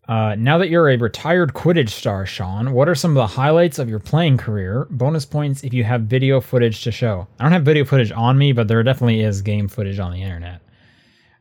Uh, 0.07 0.35
now 0.37 0.59
that 0.59 0.69
you're 0.69 0.91
a 0.91 0.97
retired 0.97 1.55
Quidditch 1.55 1.89
star, 1.89 2.27
Sean, 2.27 2.73
what 2.73 2.89
are 2.89 2.95
some 2.95 3.13
of 3.13 3.15
the 3.15 3.27
highlights 3.27 3.79
of 3.79 3.89
your 3.89 4.01
playing 4.01 4.37
career? 4.37 4.87
Bonus 4.91 5.25
points 5.25 5.65
if 5.65 5.73
you 5.73 5.83
have 5.85 6.03
video 6.03 6.41
footage 6.41 6.83
to 6.85 6.93
show. 6.93 7.27
I 7.41 7.45
don't 7.45 7.53
have 7.53 7.65
video 7.65 7.85
footage 7.85 8.13
on 8.13 8.37
me, 8.37 8.53
but 8.53 8.69
there 8.69 8.83
definitely 8.83 9.21
is 9.21 9.41
game 9.41 9.67
footage 9.67 9.99
on 9.99 10.13
the 10.13 10.21
internet. 10.21 10.61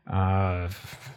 Uh, 0.09 0.69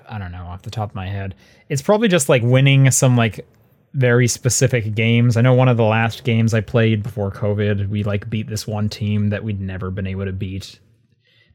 I 0.09 0.19
don't 0.19 0.33
know 0.33 0.45
off 0.47 0.63
the 0.63 0.71
top 0.71 0.91
of 0.91 0.95
my 0.97 1.07
head. 1.07 1.37
It's 1.69 1.83
probably 1.83 2.09
just 2.09 2.29
like 2.29 2.43
winning 2.43 2.91
some 2.91 3.17
like 3.17 3.47
very 3.95 4.27
specific 4.27 4.95
games. 4.95 5.37
I 5.37 5.41
know 5.41 5.55
one 5.55 5.69
of 5.69 5.77
the 5.77 5.85
last 5.85 6.25
games 6.25 6.53
I 6.53 6.61
played 6.61 7.03
before 7.03 7.31
COVID, 7.31 7.89
we 7.89 8.03
like 8.03 8.29
beat 8.29 8.49
this 8.49 8.67
one 8.67 8.89
team 8.89 9.31
that 9.31 9.45
we'd 9.45 9.61
never 9.61 9.91
been 9.91 10.07
able 10.07 10.25
to 10.25 10.33
beat. 10.33 10.81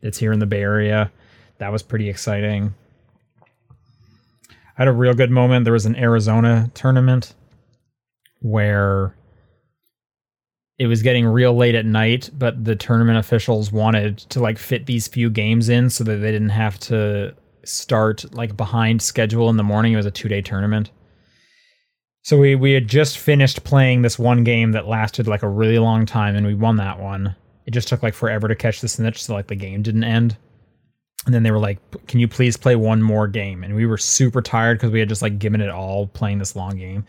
That's 0.01 0.17
here 0.17 0.31
in 0.31 0.39
the 0.39 0.45
Bay 0.45 0.61
Area. 0.61 1.11
That 1.59 1.71
was 1.71 1.83
pretty 1.83 2.09
exciting. 2.09 2.73
Had 4.81 4.87
a 4.87 4.93
real 4.93 5.13
good 5.13 5.29
moment. 5.29 5.63
There 5.63 5.73
was 5.73 5.85
an 5.85 5.95
Arizona 5.95 6.71
tournament 6.73 7.35
where 8.39 9.15
it 10.79 10.87
was 10.87 11.03
getting 11.03 11.27
real 11.27 11.55
late 11.55 11.75
at 11.75 11.85
night, 11.85 12.31
but 12.33 12.65
the 12.65 12.75
tournament 12.75 13.19
officials 13.19 13.71
wanted 13.71 14.17
to 14.17 14.39
like 14.39 14.57
fit 14.57 14.87
these 14.87 15.07
few 15.07 15.29
games 15.29 15.69
in 15.69 15.91
so 15.91 16.03
that 16.05 16.15
they 16.15 16.31
didn't 16.31 16.49
have 16.49 16.79
to 16.79 17.35
start 17.63 18.25
like 18.33 18.57
behind 18.57 19.03
schedule 19.03 19.51
in 19.51 19.57
the 19.57 19.63
morning. 19.63 19.93
It 19.93 19.97
was 19.97 20.07
a 20.07 20.09
two 20.09 20.27
day 20.27 20.41
tournament. 20.41 20.89
So 22.23 22.39
we 22.39 22.55
we 22.55 22.71
had 22.71 22.87
just 22.87 23.19
finished 23.19 23.63
playing 23.63 24.01
this 24.01 24.17
one 24.17 24.43
game 24.43 24.71
that 24.71 24.87
lasted 24.87 25.27
like 25.27 25.43
a 25.43 25.47
really 25.47 25.77
long 25.77 26.07
time 26.07 26.35
and 26.35 26.47
we 26.47 26.55
won 26.55 26.77
that 26.77 26.99
one. 26.99 27.35
It 27.67 27.71
just 27.71 27.87
took 27.87 28.01
like 28.01 28.15
forever 28.15 28.47
to 28.47 28.55
catch 28.55 28.81
the 28.81 28.87
snitch, 28.87 29.23
so 29.23 29.35
like 29.35 29.45
the 29.45 29.53
game 29.53 29.83
didn't 29.83 30.05
end. 30.05 30.37
And 31.25 31.35
then 31.35 31.43
they 31.43 31.51
were 31.51 31.59
like, 31.59 31.79
"Can 32.07 32.19
you 32.19 32.27
please 32.27 32.57
play 32.57 32.75
one 32.75 33.01
more 33.01 33.27
game?" 33.27 33.63
And 33.63 33.75
we 33.75 33.85
were 33.85 33.97
super 33.97 34.41
tired 34.41 34.79
because 34.79 34.91
we 34.91 34.99
had 34.99 35.09
just 35.09 35.21
like 35.21 35.39
given 35.39 35.61
it 35.61 35.69
all 35.69 36.07
playing 36.07 36.39
this 36.39 36.55
long 36.55 36.77
game. 36.77 37.05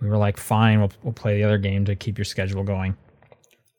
We 0.00 0.08
were 0.08 0.16
like, 0.16 0.36
"Fine, 0.36 0.78
we'll 0.78 0.92
we'll 1.02 1.12
play 1.12 1.36
the 1.36 1.44
other 1.44 1.58
game 1.58 1.84
to 1.86 1.96
keep 1.96 2.18
your 2.18 2.24
schedule 2.24 2.62
going." 2.62 2.96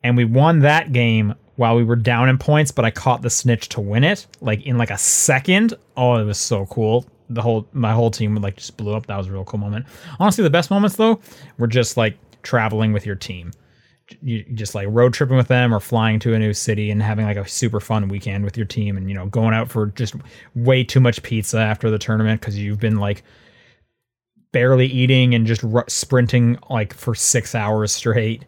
And 0.03 0.17
we 0.17 0.25
won 0.25 0.59
that 0.59 0.91
game 0.91 1.35
while 1.55 1.75
we 1.75 1.83
were 1.83 1.95
down 1.95 2.29
in 2.29 2.37
points, 2.37 2.71
but 2.71 2.85
I 2.85 2.91
caught 2.91 3.21
the 3.21 3.29
snitch 3.29 3.67
to 3.69 3.81
win 3.81 4.03
it 4.03 4.27
like 4.41 4.65
in 4.65 4.77
like 4.77 4.91
a 4.91 4.97
second. 4.97 5.73
Oh, 5.97 6.15
it 6.15 6.25
was 6.25 6.37
so 6.37 6.65
cool. 6.67 7.05
The 7.29 7.41
whole 7.41 7.67
my 7.73 7.93
whole 7.93 8.11
team 8.11 8.33
would 8.33 8.43
like 8.43 8.57
just 8.57 8.75
blew 8.77 8.95
up. 8.95 9.05
That 9.07 9.17
was 9.17 9.27
a 9.27 9.31
real 9.31 9.45
cool 9.45 9.59
moment. 9.59 9.85
Honestly, 10.19 10.43
the 10.43 10.49
best 10.49 10.71
moments 10.71 10.95
though 10.97 11.21
were 11.57 11.67
just 11.67 11.95
like 11.95 12.17
traveling 12.43 12.91
with 12.93 13.05
your 13.05 13.15
team 13.15 13.51
you 14.21 14.43
just 14.53 14.75
like 14.75 14.87
road 14.89 15.13
tripping 15.13 15.37
with 15.37 15.47
them 15.47 15.73
or 15.73 15.79
flying 15.79 16.19
to 16.19 16.33
a 16.33 16.39
new 16.39 16.53
city 16.53 16.91
and 16.91 17.01
having 17.01 17.25
like 17.25 17.37
a 17.37 17.47
super 17.47 17.79
fun 17.79 18.07
weekend 18.07 18.43
with 18.43 18.57
your 18.57 18.65
team 18.65 18.97
and 18.97 19.09
you 19.09 19.15
know 19.15 19.25
going 19.27 19.53
out 19.53 19.69
for 19.69 19.87
just 19.87 20.15
way 20.55 20.83
too 20.83 20.99
much 20.99 21.21
pizza 21.23 21.59
after 21.59 21.89
the 21.89 21.99
tournament 21.99 22.41
because 22.41 22.57
you've 22.57 22.79
been 22.79 22.97
like 22.97 23.23
barely 24.51 24.87
eating 24.87 25.35
and 25.35 25.45
just 25.45 25.63
r- 25.63 25.85
sprinting 25.87 26.57
like 26.69 26.93
for 26.93 27.13
six 27.13 27.53
hours 27.53 27.91
straight. 27.91 28.45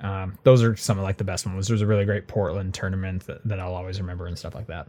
Um, 0.00 0.38
those 0.44 0.62
are 0.62 0.76
some 0.76 0.98
of 0.98 1.04
like 1.04 1.16
the 1.16 1.24
best 1.24 1.46
ones. 1.46 1.68
There's 1.68 1.82
a 1.82 1.86
really 1.86 2.04
great 2.04 2.28
portland 2.28 2.74
tournament 2.74 3.26
that, 3.26 3.46
that 3.48 3.58
i'll 3.58 3.74
always 3.74 4.00
remember 4.00 4.26
and 4.26 4.38
stuff 4.38 4.54
like 4.54 4.66
that. 4.68 4.88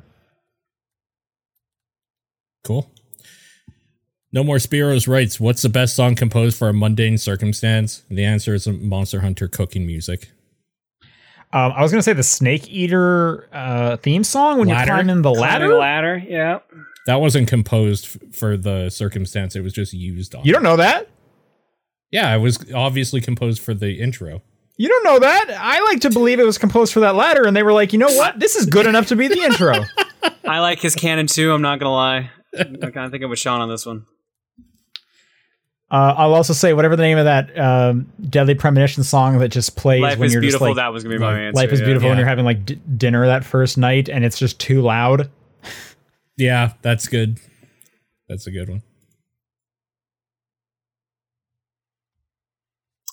Cool. 2.66 2.92
No 4.32 4.44
more 4.44 4.58
Spiros 4.58 5.08
writes, 5.08 5.40
What's 5.40 5.62
the 5.62 5.70
best 5.70 5.96
song 5.96 6.16
composed 6.16 6.58
for 6.58 6.70
a 6.70 6.74
mundane 6.74 7.18
circumstance? 7.18 8.04
The 8.10 8.24
answer 8.24 8.54
is 8.54 8.68
Monster 8.68 9.22
Hunter 9.22 9.48
cooking 9.48 9.88
music. 9.88 10.30
um, 11.52 11.72
i 11.76 11.82
was 11.82 11.92
gonna 11.92 12.04
say 12.04 12.14
the 12.14 12.22
snake 12.24 12.70
eater 12.70 13.50
uh, 13.52 13.98
theme 13.98 14.24
song 14.24 14.60
when 14.60 14.68
Ladder? 14.68 14.80
you're 14.88 14.96
climbing 14.98 15.22
the 15.24 15.32
ladder 15.32 15.72
a 15.72 15.78
ladder, 15.78 16.24
yeah. 16.28 16.60
That 17.08 17.16
wasn't 17.22 17.48
composed 17.48 18.06
f- 18.06 18.36
for 18.36 18.56
the 18.56 18.90
circumstance, 18.92 19.56
it 19.56 19.62
was 19.62 19.74
just 19.74 19.94
used 19.94 20.36
on. 20.36 20.46
you 20.46 20.54
don't 20.54 20.62
know 20.64 20.78
that 20.78 21.08
Yeah, 22.12 22.36
it 22.36 22.40
was 22.40 22.72
obviously 22.72 23.22
composed 23.22 23.62
for 23.64 23.74
the 23.74 24.00
intro. 24.00 24.42
You 24.78 24.88
don't 24.88 25.04
know 25.04 25.20
that. 25.20 25.46
I 25.60 25.82
like 25.82 26.00
to 26.02 26.10
believe 26.10 26.40
it 26.40 26.46
was 26.46 26.58
composed 26.58 26.94
for 26.94 27.02
that 27.02 27.14
ladder, 27.16 27.46
and 27.46 27.54
they 27.58 27.64
were 27.64 27.74
like, 27.74 27.92
you 27.94 28.00
know 28.00 28.08
what? 28.16 28.40
This 28.40 28.56
is 28.56 28.66
good 28.66 28.86
enough 28.86 29.08
to 29.08 29.16
be 29.18 29.28
the 29.28 29.40
intro. 29.42 29.74
I 30.48 30.60
like 30.60 30.80
his 30.80 30.96
canon 30.96 31.28
too. 31.28 31.52
I'm 31.52 31.62
not 31.62 31.80
gonna 31.80 31.94
lie. 31.94 32.30
I'm 32.58 32.78
kind 32.78 33.06
of 33.06 33.12
thinking 33.12 33.30
with 33.30 33.40
Sean 33.40 33.60
on 33.60 33.68
this 33.70 33.86
one. 33.86 34.06
Uh, 35.92 36.14
I'll 36.18 36.36
also 36.36 36.54
say 36.54 36.74
whatever 36.74 36.96
the 36.96 37.02
name 37.02 37.18
of 37.18 37.26
that 37.26 37.58
um, 37.60 38.12
Deadly 38.30 38.54
Premonition 38.54 39.04
song 39.04 39.40
that 39.40 39.48
just 39.50 39.76
plays 39.76 40.02
Life 40.02 40.20
when 40.20 40.28
is 40.28 40.34
you're 40.34 40.42
beautiful. 40.42 40.68
just 40.68 40.78
like 40.78 40.84
that 40.84 40.94
was 40.94 41.04
gonna 41.04 41.16
be 41.16 41.20
my 41.20 41.32
Life- 41.32 41.40
answer. 41.40 41.56
life 41.62 41.72
is 41.72 41.80
yeah. 41.80 41.86
beautiful 41.88 42.10
when 42.10 42.18
you're 42.20 42.28
having 42.28 42.46
like 42.46 42.64
d- 42.66 42.80
dinner 42.96 43.26
that 43.26 43.44
first 43.44 43.76
night 43.78 44.08
and 44.08 44.24
it's 44.24 44.38
just 44.38 44.60
too 44.60 44.82
loud. 44.82 45.32
Yeah, 46.38 46.74
that's 46.84 47.08
good. 47.08 47.40
That's 48.28 48.46
a 48.46 48.52
good 48.52 48.70
one. 48.70 48.84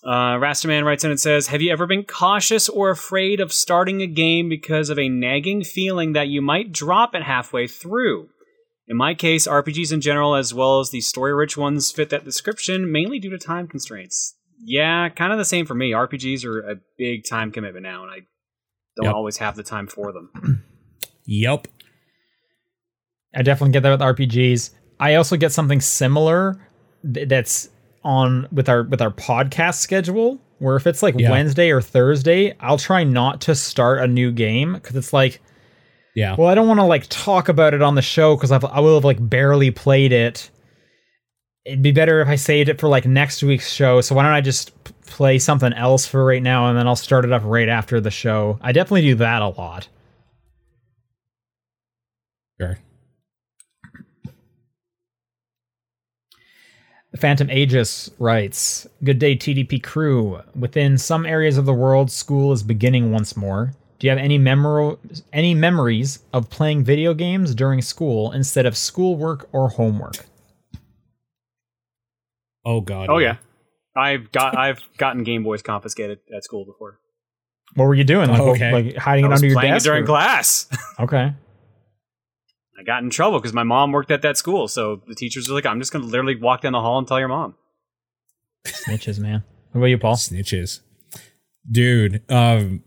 Uh, 0.05 0.39
Rasterman 0.39 0.85
writes 0.85 1.03
in 1.03 1.11
and 1.11 1.19
says, 1.19 1.49
"Have 1.49 1.61
you 1.63 1.73
ever 1.73 1.87
been 1.87 2.05
cautious 2.05 2.69
or 2.69 2.91
afraid 2.91 3.41
of 3.41 3.53
starting 3.53 4.03
a 4.03 4.07
game 4.07 4.49
because 4.49 4.89
of 4.89 4.99
a 4.99 5.09
nagging 5.09 5.65
feeling 5.65 6.13
that 6.13 6.29
you 6.29 6.41
might 6.41 6.71
drop 6.73 7.15
it 7.15 7.23
halfway 7.25 7.67
through?" 7.67 8.29
In 8.89 8.97
my 8.97 9.15
case, 9.15 9.47
RPGs 9.49 9.93
in 9.93 10.01
general, 10.01 10.37
as 10.37 10.55
well 10.55 10.79
as 10.81 10.91
the 10.91 11.01
story-rich 11.01 11.57
ones, 11.57 11.91
fit 11.91 12.09
that 12.11 12.25
description 12.25 12.91
mainly 12.93 13.19
due 13.19 13.31
to 13.31 13.39
time 13.39 13.67
constraints. 13.67 14.37
Yeah, 14.65 15.09
kind 15.09 15.33
of 15.33 15.39
the 15.39 15.45
same 15.45 15.67
for 15.67 15.75
me. 15.75 15.91
RPGs 15.93 16.45
are 16.45 16.61
a 16.71 16.77
big 16.97 17.25
time 17.29 17.51
commitment 17.51 17.83
now, 17.83 18.03
and 18.03 18.11
I 18.11 18.21
don't 18.97 19.07
Yep. 19.07 19.15
always 19.15 19.37
have 19.39 19.57
the 19.57 19.63
time 19.63 19.87
for 19.87 20.13
them. 20.13 20.65
Yep. 21.29 21.67
I 23.35 23.43
definitely 23.43 23.73
get 23.73 23.83
that 23.83 23.91
with 23.91 24.01
RPGs. 24.01 24.71
I 25.01 25.17
also 25.17 25.37
get 25.37 25.51
something 25.51 25.81
similar 25.81 26.57
th- 27.13 27.29
that's 27.29 27.69
on 28.05 28.47
with 28.53 28.69
our 28.69 28.85
with 28.85 29.03
our 29.03 29.11
podcast 29.11 29.75
schedule 29.81 30.41
where 30.59 30.77
if 30.77 30.87
it's 30.87 31.03
like 31.03 31.17
Yeah. 31.19 31.33
Wednesday 31.33 31.71
or 31.73 31.83
Thursday, 31.83 32.55
I'll 32.61 32.79
try 32.79 33.03
not 33.03 33.41
to 33.43 33.57
start 33.57 33.99
a 34.01 34.07
new 34.07 34.31
game 34.31 34.79
cuz 34.79 34.95
it's 34.95 35.13
like 35.13 35.41
Yeah. 36.17 36.35
well, 36.37 36.49
I 36.49 36.55
don't 36.55 36.67
want 36.67 36.81
to 36.81 36.85
like 36.85 37.07
talk 37.11 37.51
about 37.51 37.75
it 37.75 37.83
on 37.83 37.95
the 37.95 38.03
show 38.03 38.37
cuz 38.39 38.51
I 38.51 38.81
will 38.81 38.95
have 38.95 39.05
like 39.05 39.19
barely 39.21 39.71
played 39.71 40.13
it. 40.13 40.51
It'd 41.67 41.83
be 41.83 41.93
better 41.93 42.23
if 42.23 42.29
I 42.29 42.37
saved 42.37 42.71
it 42.71 42.81
for 42.81 42.89
like 42.89 43.05
next 43.05 43.43
week's 43.43 43.71
show. 43.71 44.01
So 44.01 44.15
why 44.15 44.23
don't 44.23 44.33
I 44.33 44.41
just 44.41 44.73
play 45.03 45.39
something 45.39 45.75
else 45.75 46.07
for 46.07 46.25
right 46.25 46.43
now 46.43 46.69
and 46.69 46.79
then 46.79 46.87
I'll 46.87 46.97
start 46.97 47.27
it 47.27 47.33
up 47.33 47.43
right 47.45 47.69
after 47.69 48.01
the 48.01 48.11
show. 48.11 48.59
I 48.63 48.73
definitely 48.73 49.03
do 49.03 49.17
that 49.17 49.43
a 49.43 49.49
lot. 49.49 49.89
Sure. 52.59 52.79
Phantom 57.19 57.51
Aegis 57.51 58.11
writes, 58.19 58.87
Good 59.05 59.19
day, 59.19 59.37
TDP 59.37 59.83
crew. 59.83 60.41
Within 60.55 60.97
some 60.97 61.27
areas 61.27 61.59
of 61.59 61.67
the 61.67 61.75
world, 61.75 62.11
school 62.11 62.53
is 62.53 62.63
beginning 62.63 63.13
once 63.13 63.37
more. 63.37 63.75
Do 63.99 64.07
you 64.07 64.11
have 64.11 64.19
any 64.19 64.37
memor- 64.39 64.97
any 65.33 65.55
memories 65.55 66.19
of 66.33 66.51
playing 66.51 66.85
video 66.85 67.15
games 67.15 67.55
during 67.55 67.81
school 67.81 68.31
instead 68.33 68.67
of 68.67 68.77
schoolwork 68.77 69.49
or 69.53 69.71
homework? 69.71 70.27
Oh 72.65 72.81
god. 72.81 73.09
Oh 73.09 73.19
yeah, 73.19 73.37
I've 73.97 74.31
got 74.33 74.57
I've 74.57 74.81
gotten 74.99 75.23
Game 75.23 75.43
Boys 75.45 75.63
confiscated 75.63 76.19
at 76.35 76.45
school 76.45 76.65
before. 76.65 76.99
What 77.75 77.85
were 77.87 77.95
you 77.95 78.05
doing? 78.05 78.29
Like, 78.31 78.41
okay. 78.41 78.73
like 78.73 78.97
hiding 78.97 79.25
I 79.27 79.29
it 79.29 79.33
under 79.35 79.47
your 79.47 79.57
playing 79.57 79.73
it 79.73 79.77
desk? 79.77 79.85
during 79.87 80.03
or- 80.05 80.07
class. 80.07 80.69
Okay. 80.99 81.33
I 82.79 82.83
got 82.83 83.03
in 83.03 83.09
trouble 83.11 83.39
because 83.39 83.53
my 83.55 83.63
mom 83.65 83.93
worked 83.93 84.11
at 84.11 84.21
that 84.23 84.37
school. 84.39 84.67
So 84.69 85.01
the 85.07 85.15
teachers 85.15 85.49
were 85.49 85.55
like, 85.55 85.65
I'm 85.67 85.79
just 85.81 85.93
going 85.93 86.03
to 86.05 86.11
literally 86.11 86.37
walk 86.37 86.61
down 86.61 86.73
the 86.73 86.81
hall 86.81 86.99
and 86.99 87.07
tell 87.09 87.19
your 87.19 87.29
mom. 87.29 87.55
Snitches, 88.67 89.19
man. 89.19 89.45
What 89.73 89.79
about 89.81 89.87
you, 89.87 89.99
Paul? 89.99 90.17
Snitches. 90.17 90.81
Dude, 91.71 92.23
um 92.31 92.83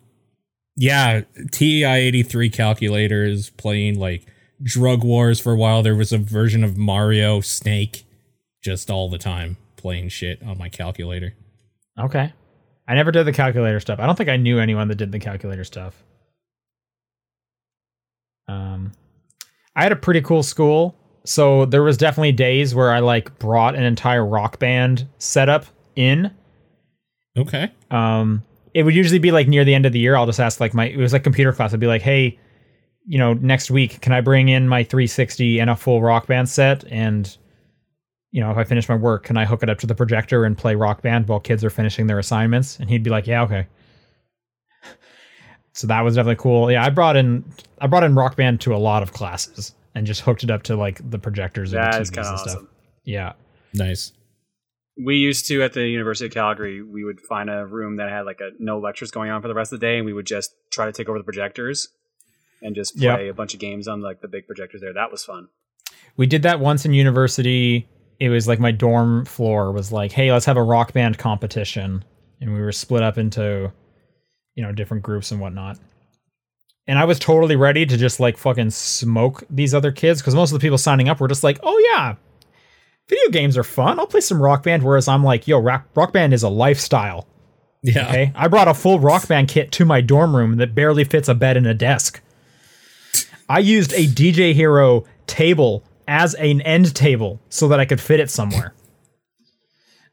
yeah, 0.79 1.21
TI 1.51 1.83
83 1.83 2.49
calculators 2.49 3.49
playing 3.49 3.99
like 3.99 4.25
drug 4.63 5.03
wars 5.03 5.37
for 5.37 5.51
a 5.51 5.57
while. 5.57 5.83
There 5.83 5.95
was 5.95 6.13
a 6.13 6.17
version 6.17 6.63
of 6.63 6.77
Mario 6.77 7.41
Snake 7.41 8.05
just 8.63 8.89
all 8.89 9.09
the 9.09 9.17
time 9.17 9.57
playing 9.75 10.07
shit 10.07 10.41
on 10.41 10.57
my 10.57 10.69
calculator. 10.69 11.33
Okay. 11.99 12.31
I 12.87 12.95
never 12.95 13.11
did 13.11 13.25
the 13.25 13.33
calculator 13.33 13.81
stuff. 13.81 13.99
I 13.99 14.05
don't 14.05 14.15
think 14.15 14.29
I 14.29 14.37
knew 14.37 14.57
anyone 14.57 14.87
that 14.87 14.95
did 14.95 15.11
the 15.11 15.19
calculator 15.19 15.65
stuff. 15.65 16.01
Um, 18.47 18.93
I 19.75 19.83
had 19.83 19.91
a 19.91 19.97
pretty 19.97 20.21
cool 20.21 20.43
school, 20.43 20.95
so 21.25 21.65
there 21.65 21.83
was 21.83 21.97
definitely 21.97 22.31
days 22.31 22.73
where 22.73 22.91
I 22.91 22.99
like 22.99 23.37
brought 23.37 23.75
an 23.75 23.83
entire 23.83 24.25
rock 24.25 24.59
band 24.59 25.07
setup 25.17 25.65
in. 25.97 26.31
Okay. 27.37 27.69
Um, 27.91 28.43
it 28.73 28.83
would 28.83 28.95
usually 28.95 29.19
be 29.19 29.31
like 29.31 29.47
near 29.47 29.63
the 29.65 29.73
end 29.73 29.85
of 29.85 29.93
the 29.93 29.99
year. 29.99 30.15
I'll 30.15 30.25
just 30.25 30.39
ask 30.39 30.59
like 30.59 30.73
my 30.73 30.85
it 30.85 30.97
was 30.97 31.13
like 31.13 31.23
computer 31.23 31.51
class. 31.53 31.73
I'd 31.73 31.79
be 31.79 31.87
like, 31.87 32.01
hey, 32.01 32.37
you 33.05 33.17
know, 33.17 33.33
next 33.33 33.71
week 33.71 34.01
can 34.01 34.13
I 34.13 34.21
bring 34.21 34.49
in 34.49 34.67
my 34.67 34.83
360 34.83 35.59
and 35.59 35.69
a 35.69 35.75
full 35.75 36.01
rock 36.01 36.27
band 36.27 36.47
set 36.49 36.83
and 36.91 37.35
you 38.31 38.41
know, 38.41 38.51
if 38.51 38.57
I 38.57 38.63
finish 38.63 38.87
my 38.87 38.95
work, 38.95 39.23
can 39.23 39.37
I 39.37 39.45
hook 39.45 39.63
it 39.63 39.69
up 39.69 39.79
to 39.79 39.87
the 39.87 39.95
projector 39.95 40.45
and 40.45 40.55
play 40.55 40.75
rock 40.75 41.01
band 41.01 41.27
while 41.27 41.39
kids 41.39 41.63
are 41.63 41.71
finishing 41.71 42.05
their 42.05 42.19
assignments? 42.19 42.77
And 42.79 42.87
he'd 42.89 43.01
be 43.01 43.09
like, 43.09 43.25
Yeah, 43.25 43.41
okay. 43.43 43.65
So 45.73 45.87
that 45.87 46.01
was 46.01 46.15
definitely 46.15 46.41
cool. 46.41 46.71
Yeah, 46.71 46.83
I 46.83 46.89
brought 46.89 47.15
in 47.15 47.43
I 47.79 47.87
brought 47.87 48.03
in 48.03 48.15
rock 48.15 48.35
band 48.35 48.61
to 48.61 48.75
a 48.75 48.77
lot 48.77 49.01
of 49.01 49.13
classes 49.13 49.73
and 49.95 50.05
just 50.05 50.21
hooked 50.21 50.43
it 50.43 50.51
up 50.51 50.63
to 50.63 50.75
like 50.75 50.99
the 51.09 51.17
projectors 51.19 51.73
and 51.73 51.81
That 51.83 51.93
the 51.93 52.01
is 52.01 52.11
TVs 52.11 52.15
kind 52.15 52.27
of 52.27 52.31
and 52.31 52.39
awesome. 52.41 52.49
stuff. 52.51 52.69
Yeah. 53.05 53.33
Nice. 53.73 54.11
We 55.01 55.15
used 55.15 55.47
to 55.47 55.63
at 55.63 55.73
the 55.73 55.87
University 55.87 56.25
of 56.27 56.33
Calgary, 56.33 56.81
we 56.83 57.03
would 57.03 57.21
find 57.21 57.49
a 57.49 57.65
room 57.65 57.95
that 57.97 58.09
had 58.09 58.21
like 58.25 58.39
a 58.41 58.49
no 58.59 58.79
lectures 58.79 59.11
going 59.11 59.31
on 59.31 59.41
for 59.41 59.47
the 59.47 59.53
rest 59.53 59.71
of 59.71 59.79
the 59.79 59.85
day, 59.85 59.97
and 59.97 60.05
we 60.05 60.13
would 60.13 60.25
just 60.25 60.51
try 60.71 60.85
to 60.85 60.91
take 60.91 61.07
over 61.07 61.17
the 61.17 61.23
projectors 61.23 61.87
and 62.61 62.75
just 62.75 62.97
play 62.97 63.25
Yep. 63.25 63.31
a 63.31 63.33
bunch 63.33 63.53
of 63.53 63.59
games 63.61 63.87
on 63.87 64.01
like 64.01 64.21
the 64.21 64.27
big 64.27 64.45
projectors 64.45 64.81
there. 64.81 64.93
That 64.93 65.11
was 65.11 65.23
fun. 65.23 65.47
We 66.17 66.27
did 66.27 66.43
that 66.43 66.59
once 66.59 66.85
in 66.85 66.93
university. 66.93 67.87
It 68.19 68.27
was 68.29 68.47
like 68.47 68.59
my 68.59 68.71
dorm 68.71 69.23
floor 69.25 69.71
was 69.71 69.91
like, 69.93 70.11
"Hey, 70.11 70.31
let's 70.33 70.45
have 70.45 70.57
a 70.57 70.63
rock 70.63 70.91
band 70.91 71.17
competition," 71.17 72.03
and 72.41 72.53
we 72.53 72.59
were 72.59 72.73
split 72.73 73.01
up 73.01 73.17
into, 73.17 73.71
you 74.55 74.63
know, 74.63 74.73
different 74.73 75.03
groups 75.03 75.31
and 75.31 75.39
whatnot. 75.39 75.79
And 76.87 76.99
I 76.99 77.05
was 77.05 77.19
totally 77.19 77.55
ready 77.55 77.85
to 77.85 77.95
just 77.95 78.19
like 78.19 78.37
fucking 78.37 78.71
smoke 78.71 79.43
these 79.49 79.73
other 79.73 79.93
kids 79.93 80.19
because 80.21 80.35
most 80.35 80.51
of 80.51 80.59
the 80.59 80.65
people 80.65 80.77
signing 80.77 81.07
up 81.07 81.21
were 81.21 81.29
just 81.29 81.43
like, 81.45 81.59
"Oh 81.63 81.77
yeah, 81.93 82.15
video 83.09 83.29
games 83.31 83.57
are 83.57 83.63
fun. 83.63 83.99
I'll 83.99 84.07
play 84.07 84.21
some 84.21 84.41
rock 84.41 84.63
band." 84.63 84.83
Whereas 84.83 85.07
I'm 85.07 85.23
like, 85.23 85.47
"Yo, 85.47 85.59
rock, 85.59 85.87
rock 85.95 86.13
band 86.13 86.33
is 86.33 86.43
a 86.43 86.49
lifestyle." 86.49 87.27
Yeah. 87.81 88.07
Okay, 88.09 88.31
I 88.35 88.47
brought 88.47 88.67
a 88.67 88.73
full 88.73 88.99
rock 88.99 89.27
band 89.27 89.47
kit 89.47 89.71
to 89.73 89.85
my 89.85 90.01
dorm 90.01 90.35
room 90.35 90.57
that 90.57 90.75
barely 90.75 91.03
fits 91.03 91.27
a 91.27 91.35
bed 91.35 91.57
and 91.57 91.67
a 91.67 91.73
desk. 91.73 92.21
I 93.47 93.59
used 93.59 93.93
a 93.93 94.05
DJ 94.05 94.53
Hero 94.53 95.05
table 95.27 95.83
as 96.07 96.33
an 96.35 96.61
end 96.61 96.93
table 96.95 97.39
so 97.49 97.67
that 97.67 97.79
I 97.79 97.85
could 97.85 98.01
fit 98.01 98.19
it 98.19 98.29
somewhere. 98.29 98.73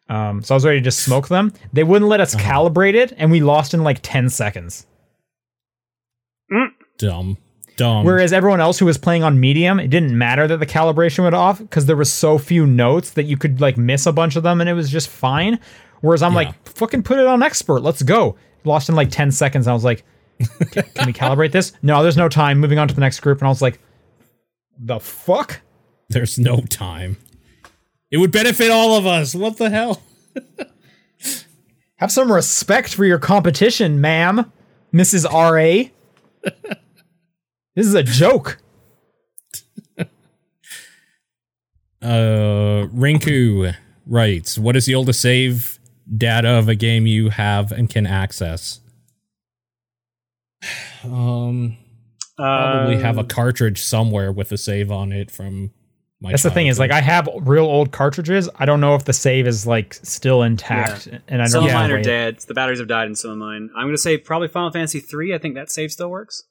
Um, 0.09 0.43
so 0.43 0.55
I 0.55 0.57
was 0.57 0.65
ready 0.65 0.79
to 0.79 0.85
just 0.85 1.01
smoke 1.01 1.29
them. 1.29 1.53
They 1.73 1.83
wouldn't 1.83 2.09
let 2.09 2.21
us 2.21 2.35
calibrate 2.35 2.95
it, 2.95 3.13
and 3.17 3.31
we 3.31 3.41
lost 3.41 3.75
in 3.75 3.83
like 3.83 3.99
10 4.03 4.29
seconds. 4.29 4.87
Dumb. 6.99 7.39
Dumb. 7.77 8.05
Whereas 8.07 8.33
everyone 8.33 8.61
else 8.61 8.79
who 8.79 8.87
was 8.87 8.97
playing 8.97 9.23
on 9.23 9.39
medium, 9.39 9.79
it 9.79 9.89
didn't 9.89 10.17
matter 10.17 10.47
that 10.49 10.59
the 10.59 10.67
calibration 10.67 11.25
went 11.25 11.35
off 11.35 11.59
because 11.59 11.85
there 11.87 11.97
was 11.97 12.11
so 12.11 12.39
few 12.39 12.67
notes 12.67 13.11
that 13.11 13.25
you 13.25 13.37
could 13.37 13.61
like 13.61 13.77
miss 13.77 14.07
a 14.07 14.13
bunch 14.13 14.35
of 14.37 14.43
them 14.43 14.61
and 14.61 14.71
it 14.71 14.73
was 14.75 14.91
just 14.91 15.09
fine. 15.09 15.59
Whereas 16.01 16.23
I'm 16.23 16.33
Yeah. 16.33 16.37
like, 16.37 16.69
fucking 16.69 17.03
put 17.03 17.19
it 17.19 17.27
on 17.27 17.43
expert. 17.43 17.81
Let's 17.81 18.03
go. 18.03 18.37
Lost 18.65 18.89
in 18.89 18.95
like 18.95 19.11
10 19.11 19.31
seconds. 19.31 19.67
And 19.67 19.73
I 19.73 19.75
was 19.75 19.85
like, 19.85 20.05
"Can- 20.73 20.85
can 20.95 21.07
we 21.07 21.13
calibrate 21.13 21.53
this? 21.53 21.73
No, 21.83 22.03
there's 22.03 22.17
no 22.17 22.29
time. 22.31 22.59
Moving 22.59 22.79
on 22.79 22.89
to 22.89 22.95
the 22.95 23.01
next 23.01 23.21
group. 23.21 23.39
And 23.41 23.47
I 23.47 23.51
was 23.51 23.61
like, 23.63 23.79
the 24.79 24.99
fuck? 24.99 25.61
There's 26.09 26.39
no 26.39 26.61
time. 26.63 27.17
It 28.11 28.17
would 28.19 28.33
benefit 28.33 28.71
all 28.71 28.97
of 28.97 29.07
us. 29.07 29.35
What 29.35 29.57
the 29.59 29.69
hell? 29.71 30.01
Have 31.97 32.13
some 32.13 32.31
respect 32.31 32.95
for 32.95 33.05
your 33.05 33.19
competition, 33.19 34.01
ma'am, 34.01 34.51
Mrs. 34.95 35.25
RA. 35.31 35.91
this 37.77 37.87
is 37.87 37.95
a 37.95 38.03
joke. 38.03 38.59
Uh, 42.03 42.87
Rinku 42.95 43.75
writes, 44.07 44.59
"What 44.59 44.77
is 44.77 44.87
the 44.87 44.95
oldest 44.95 45.21
save 45.21 45.79
data 46.15 46.49
of 46.51 46.69
a 46.69 46.75
game 46.75 47.07
you 47.07 47.31
have 47.31 47.73
and 47.73 47.89
can 47.91 48.07
access?" 48.07 48.81
Um, 51.05 51.77
probably 52.37 52.97
Um, 52.97 53.01
have 53.03 53.19
a 53.19 53.25
cartridge 53.25 53.81
somewhere 53.83 54.33
with 54.33 54.51
a 54.53 54.59
save 54.59 54.91
on 54.91 55.13
it 55.13 55.31
from 55.31 55.71
my. 56.21 56.31
That's 56.31 56.43
the 56.43 56.51
thing 56.51 56.67
is 56.67 56.79
like 56.81 56.91
I 56.91 57.01
have 57.01 57.29
real 57.43 57.65
old 57.65 57.93
cartridges. 57.93 58.49
I 58.57 58.67
don't 58.67 58.81
know 58.81 58.95
if 58.97 59.05
the 59.05 59.13
save 59.13 59.47
is 59.47 59.67
like 59.67 59.95
still 59.95 60.43
intact, 60.43 61.07
and 61.07 61.41
I 61.41 61.45
don't 61.45 61.49
Some 61.49 61.65
know. 61.65 61.69
of 61.71 61.75
mine 61.75 61.91
are 61.93 62.03
dead. 62.03 62.41
The 62.41 62.55
batteries 62.55 62.79
have 62.81 62.89
died 62.89 63.07
in 63.07 63.15
some 63.15 63.31
of 63.31 63.39
mine. 63.39 63.71
I'm 63.77 63.85
going 63.85 63.95
to 63.95 63.99
say 63.99 64.19
probably 64.19 64.49
Final 64.49 64.71
Fantasy 64.73 64.99
3. 65.01 65.33
I 65.35 65.39
think 65.39 65.55
that 65.55 65.71
save 65.71 65.93
still 65.93 66.11
works. 66.11 66.43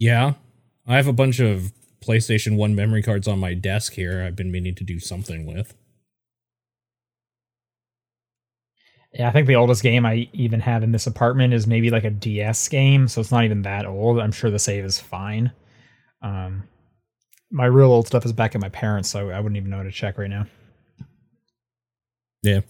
Yeah, 0.00 0.32
I 0.86 0.96
have 0.96 1.06
a 1.06 1.12
bunch 1.12 1.38
of 1.38 1.72
PlayStation 2.04 2.56
One 2.56 2.74
memory 2.74 3.02
cards 3.02 3.28
on 3.28 3.38
my 3.38 3.54
desk 3.54 3.92
here. 3.92 4.24
I've 4.24 4.34
been 4.34 4.50
meaning 4.50 4.74
to 4.76 4.84
do 4.84 4.98
something 4.98 5.46
with. 5.46 5.74
Yeah, 9.12 9.28
I 9.28 9.32
think 9.32 9.46
the 9.46 9.56
oldest 9.56 9.82
game 9.82 10.06
I 10.06 10.28
even 10.32 10.60
have 10.60 10.82
in 10.82 10.92
this 10.92 11.06
apartment 11.06 11.52
is 11.52 11.66
maybe 11.66 11.90
like 11.90 12.04
a 12.04 12.10
DS 12.10 12.68
game, 12.68 13.08
so 13.08 13.20
it's 13.20 13.32
not 13.32 13.44
even 13.44 13.62
that 13.62 13.84
old. 13.84 14.18
I'm 14.18 14.32
sure 14.32 14.50
the 14.50 14.58
save 14.58 14.84
is 14.84 14.98
fine. 14.98 15.52
Um, 16.22 16.64
my 17.50 17.66
real 17.66 17.90
old 17.90 18.06
stuff 18.06 18.24
is 18.24 18.32
back 18.32 18.54
at 18.54 18.60
my 18.60 18.68
parents, 18.68 19.10
so 19.10 19.30
I 19.30 19.40
wouldn't 19.40 19.56
even 19.56 19.70
know 19.70 19.78
how 19.78 19.82
to 19.82 19.90
check 19.90 20.16
right 20.16 20.30
now. 20.30 20.46
Yeah. 22.42 22.60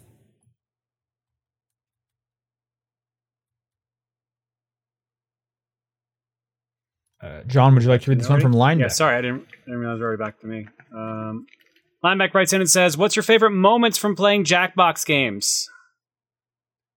Uh, 7.22 7.42
John, 7.46 7.74
would 7.74 7.82
you 7.82 7.88
like 7.90 8.00
to 8.02 8.10
read 8.10 8.18
this 8.20 8.28
one 8.28 8.40
from 8.40 8.52
Lineback? 8.54 8.80
Yeah, 8.80 8.88
sorry, 8.88 9.16
I 9.16 9.20
didn't, 9.20 9.42
I 9.42 9.56
didn't 9.66 9.78
realize 9.80 9.94
it 9.96 10.00
was 10.00 10.02
already 10.02 10.22
back 10.22 10.40
to 10.40 10.46
me. 10.46 10.66
Um, 10.94 11.46
Lineback 12.04 12.32
writes 12.32 12.52
in 12.54 12.60
and 12.62 12.70
says, 12.70 12.96
"What's 12.96 13.14
your 13.14 13.22
favorite 13.22 13.50
moments 13.50 13.98
from 13.98 14.16
playing 14.16 14.44
Jackbox 14.44 15.04
games?" 15.04 15.68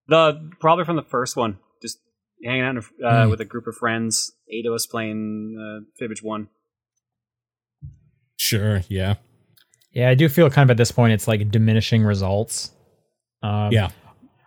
The 0.08 0.50
probably 0.62 0.86
from 0.86 0.96
the 0.96 1.04
first 1.04 1.36
one, 1.36 1.58
just 1.82 1.98
hanging 2.44 2.62
out 2.62 2.72
in 2.72 2.78
a, 2.78 3.06
uh, 3.08 3.24
Hmm. 3.26 3.30
with 3.32 3.42
a 3.42 3.46
group 3.46 3.68
of 3.68 3.76
friends, 3.76 4.32
eight 4.50 4.66
of 4.66 4.74
us 4.74 4.86
playing 4.86 5.58
uh, 5.60 5.86
Fibbage 6.02 6.24
One. 6.24 6.48
Sure. 8.38 8.82
Yeah. 8.90 9.16
Yeah, 9.92 10.10
I 10.10 10.16
do 10.16 10.28
feel 10.28 10.50
kind 10.50 10.68
of 10.70 10.72
at 10.72 10.78
this 10.78 10.92
point 10.92 11.14
it's 11.14 11.28
like 11.28 11.52
diminishing 11.52 12.04
results. 12.04 12.72
Um, 13.42 13.72
Yeah. 13.72 13.90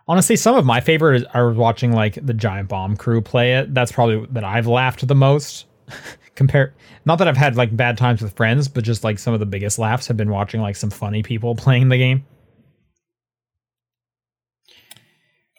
Honestly, 0.07 0.37
some 0.37 0.55
of 0.55 0.65
my 0.65 0.79
favorite 0.79 1.25
are 1.33 1.51
watching 1.51 1.91
like 1.91 2.17
the 2.25 2.33
Giant 2.33 2.69
Bomb 2.69 2.95
crew 2.95 3.21
play 3.21 3.55
it. 3.55 3.73
That's 3.73 3.91
probably 3.91 4.25
that 4.31 4.43
I've 4.43 4.67
laughed 4.67 5.05
the 5.05 5.15
most. 5.15 5.65
Compare, 6.35 6.73
not 7.05 7.17
that 7.17 7.27
I've 7.27 7.37
had 7.37 7.55
like 7.55 7.75
bad 7.75 7.97
times 7.97 8.21
with 8.21 8.33
friends, 8.33 8.67
but 8.67 8.83
just 8.83 9.03
like 9.03 9.17
some 9.17 9.33
of 9.33 9.39
the 9.39 9.45
biggest 9.45 9.79
laughs 9.79 10.07
have 10.07 10.17
been 10.17 10.29
watching 10.29 10.61
like 10.61 10.75
some 10.75 10.91
funny 10.91 11.23
people 11.23 11.55
playing 11.55 11.89
the 11.89 11.97
game. 11.97 12.25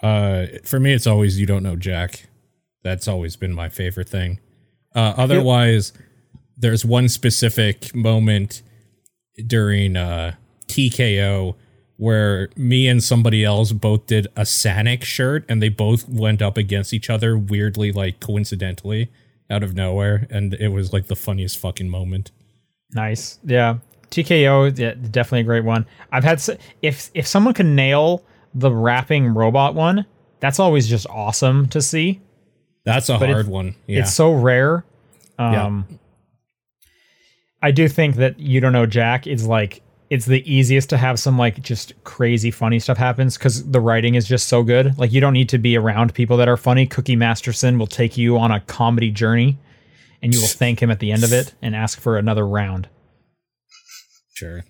Uh, 0.02 0.46
for 0.64 0.78
me, 0.78 0.92
it's 0.92 1.06
always 1.06 1.40
you 1.40 1.46
don't 1.46 1.62
know 1.62 1.76
Jack. 1.76 2.28
That's 2.84 3.08
always 3.08 3.36
been 3.36 3.52
my 3.52 3.68
favorite 3.68 4.08
thing. 4.08 4.38
Uh, 4.94 5.14
otherwise, 5.16 5.92
there's 6.56 6.84
one 6.84 7.08
specific 7.08 7.94
moment 7.94 8.62
during 9.46 9.96
uh, 9.96 10.34
TKO 10.68 11.56
where 11.98 12.48
me 12.56 12.88
and 12.88 13.02
somebody 13.02 13.44
else 13.44 13.72
both 13.72 14.06
did 14.06 14.26
a 14.36 14.42
Sanic 14.42 15.02
shirt, 15.02 15.44
and 15.48 15.60
they 15.60 15.68
both 15.68 16.08
went 16.08 16.40
up 16.40 16.56
against 16.56 16.94
each 16.94 17.10
other 17.10 17.36
weirdly, 17.36 17.92
like 17.92 18.20
coincidentally, 18.20 19.10
out 19.50 19.62
of 19.62 19.74
nowhere, 19.74 20.26
and 20.30 20.54
it 20.54 20.68
was 20.68 20.92
like 20.92 21.08
the 21.08 21.16
funniest 21.16 21.58
fucking 21.58 21.90
moment. 21.90 22.30
Nice, 22.94 23.38
yeah. 23.44 23.78
TKO, 24.10 24.78
yeah, 24.78 24.94
definitely 25.10 25.40
a 25.40 25.44
great 25.44 25.64
one. 25.64 25.84
I've 26.10 26.24
had 26.24 26.40
if 26.80 27.10
if 27.12 27.26
someone 27.26 27.52
can 27.52 27.74
nail 27.74 28.24
the 28.54 28.70
rapping 28.72 29.34
robot 29.34 29.74
one, 29.74 30.06
that's 30.40 30.58
always 30.58 30.88
just 30.88 31.06
awesome 31.08 31.66
to 31.68 31.82
see. 31.82 32.20
That's 32.84 33.08
a 33.08 33.18
But 33.18 33.28
hard 33.28 33.48
one. 33.48 33.74
Yeah. 33.86 34.00
It's 34.00 34.14
so 34.14 34.32
rare. 34.32 34.84
Yeah. 35.38 35.64
Um, 35.66 35.86
I 37.60 37.70
do 37.70 37.88
think 37.88 38.16
that 38.16 38.38
you 38.38 38.60
don't 38.60 38.72
know 38.72 38.86
Jack 38.86 39.26
is 39.26 39.46
like 39.46 39.82
it's 40.10 40.26
the 40.26 40.42
easiest 40.50 40.88
to 40.90 40.96
have 40.96 41.18
some 41.18 41.36
like 41.38 41.62
just 41.62 41.92
crazy 42.04 42.50
funny 42.50 42.78
stuff 42.78 42.96
happens 42.96 43.36
because 43.36 43.70
the 43.70 43.80
writing 43.80 44.14
is 44.14 44.26
just 44.26 44.48
so 44.48 44.62
good. 44.62 44.98
Like 44.98 45.12
you 45.12 45.20
don't 45.20 45.34
need 45.34 45.48
to 45.50 45.58
be 45.58 45.76
around 45.76 46.14
people 46.14 46.36
that 46.38 46.48
are 46.48 46.56
funny. 46.56 46.86
Cookie 46.86 47.16
Masterson 47.16 47.78
will 47.78 47.86
take 47.86 48.16
you 48.16 48.38
on 48.38 48.50
a 48.50 48.60
comedy 48.60 49.10
journey, 49.10 49.58
and 50.22 50.34
you 50.34 50.40
will 50.40 50.48
thank 50.48 50.80
him 50.80 50.90
at 50.90 51.00
the 51.00 51.12
end 51.12 51.24
of 51.24 51.32
it 51.32 51.54
and 51.60 51.74
ask 51.74 52.00
for 52.00 52.16
another 52.16 52.46
round. 52.46 52.88
sure. 54.34 54.64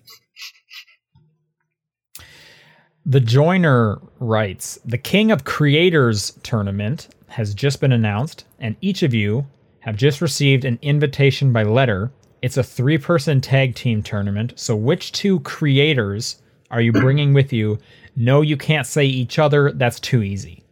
The 3.05 3.21
Joiner 3.21 3.99
writes 4.19 4.77
The 4.85 4.97
King 4.97 5.31
of 5.31 5.43
Creators 5.43 6.31
tournament 6.43 7.07
has 7.29 7.53
just 7.53 7.79
been 7.79 7.91
announced, 7.91 8.45
and 8.59 8.75
each 8.81 9.03
of 9.03 9.13
you 9.13 9.47
have 9.79 9.95
just 9.95 10.21
received 10.21 10.65
an 10.65 10.77
invitation 10.81 11.53
by 11.53 11.63
letter. 11.63 12.11
It's 12.41 12.57
a 12.57 12.63
three 12.63 12.97
person 12.97 13.41
tag 13.41 13.75
team 13.75 14.01
tournament. 14.03 14.53
So, 14.55 14.75
which 14.75 15.11
two 15.11 15.39
creators 15.41 16.41
are 16.71 16.81
you 16.81 16.91
bringing 16.91 17.33
with 17.33 17.51
you? 17.53 17.79
No, 18.15 18.41
you 18.41 18.57
can't 18.57 18.85
say 18.87 19.05
each 19.05 19.39
other. 19.39 19.71
That's 19.71 19.99
too 19.99 20.23
easy. 20.23 20.63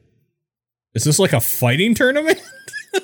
Is 0.94 1.04
this 1.04 1.20
like 1.20 1.34
a 1.34 1.40
fighting 1.42 1.94
tournament? 1.94 2.40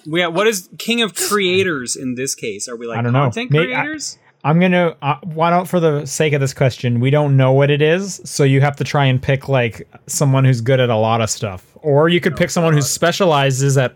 Yeah, 0.06 0.27
what 0.27 0.48
is 0.48 0.69
King 0.80 1.02
of 1.03 1.14
Creators 1.14 1.95
in 1.95 2.15
this 2.15 2.34
case? 2.34 2.68
Are 2.68 2.76
we 2.76 2.88
like 2.88 2.98
I 2.98 3.02
don't 3.03 3.14
know. 3.14 3.23
content 3.26 3.52
May- 3.52 3.60
I- 3.60 3.81
creators? 3.81 4.18
I'm 4.44 4.60
gonna. 4.60 4.95
Uh, 5.02 5.18
why 5.23 5.52
don't, 5.52 5.68
for 5.68 5.80
the 5.80 6.06
sake 6.06 6.34
of 6.34 6.41
this 6.41 6.53
question, 6.53 6.99
we 6.99 7.10
don't 7.11 7.38
know 7.38 7.52
what 7.52 7.69
it 7.69 7.81
is, 7.81 8.19
so 8.23 8.44
you 8.44 8.60
have 8.61 8.76
to 8.77 8.84
try 8.84 9.06
and 9.06 9.22
pick 9.22 9.49
like 9.49 9.88
someone 10.07 10.45
who's 10.45 10.61
good 10.61 10.80
at 10.80 10.90
a 10.90 10.95
lot 10.95 11.22
of 11.22 11.30
stuff, 11.30 11.65
or 11.76 12.10
you 12.10 12.19
could 12.22 12.35
pick 12.35 12.49
someone 12.49 12.73
who 12.73 12.81
specializes 12.81 13.77
at 13.77 13.94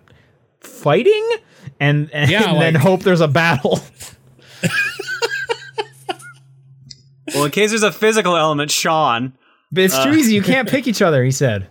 fighting, 0.60 1.28
and 1.80 2.12
and, 2.14 2.30
Yeah, 2.30 2.54
then 2.60 2.74
like- 2.76 2.84
hope 2.84 3.02
there's 3.02 3.22
a 3.22 3.28
battle. 3.28 3.80
well, 7.34 7.46
in 7.46 7.52
case 7.52 7.70
there's 7.72 7.84
a 7.84 7.92
physical 7.92 8.36
element, 8.36 8.72
Sean. 8.72 9.34
But 9.72 9.84
it's 9.86 10.04
too 10.04 10.14
easy. 10.14 10.34
You 10.34 10.42
can't 10.42 10.68
pick 10.70 10.88
each 10.88 11.02
other. 11.02 11.24
He 11.24 11.32
said. 11.32 11.68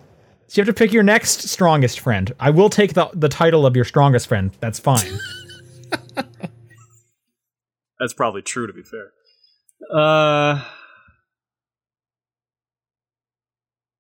So 0.49 0.61
you 0.61 0.65
have 0.67 0.75
to 0.75 0.79
pick 0.79 0.93
your 0.93 1.03
next 1.03 1.49
strongest 1.49 1.99
friend. 2.01 2.33
I 2.39 2.51
will 2.51 2.71
take 2.71 2.95
the 2.95 3.09
the 3.15 3.29
title 3.29 3.67
of 3.67 3.75
your 3.75 3.85
strongest 3.85 4.29
friend. 4.29 4.53
That's 4.61 4.79
fine. 4.79 5.19
That's 7.99 8.13
probably 8.15 8.43
true, 8.43 8.67
to 8.67 8.73
be 8.73 8.83
fair. 8.83 9.11
Uh, 9.93 10.63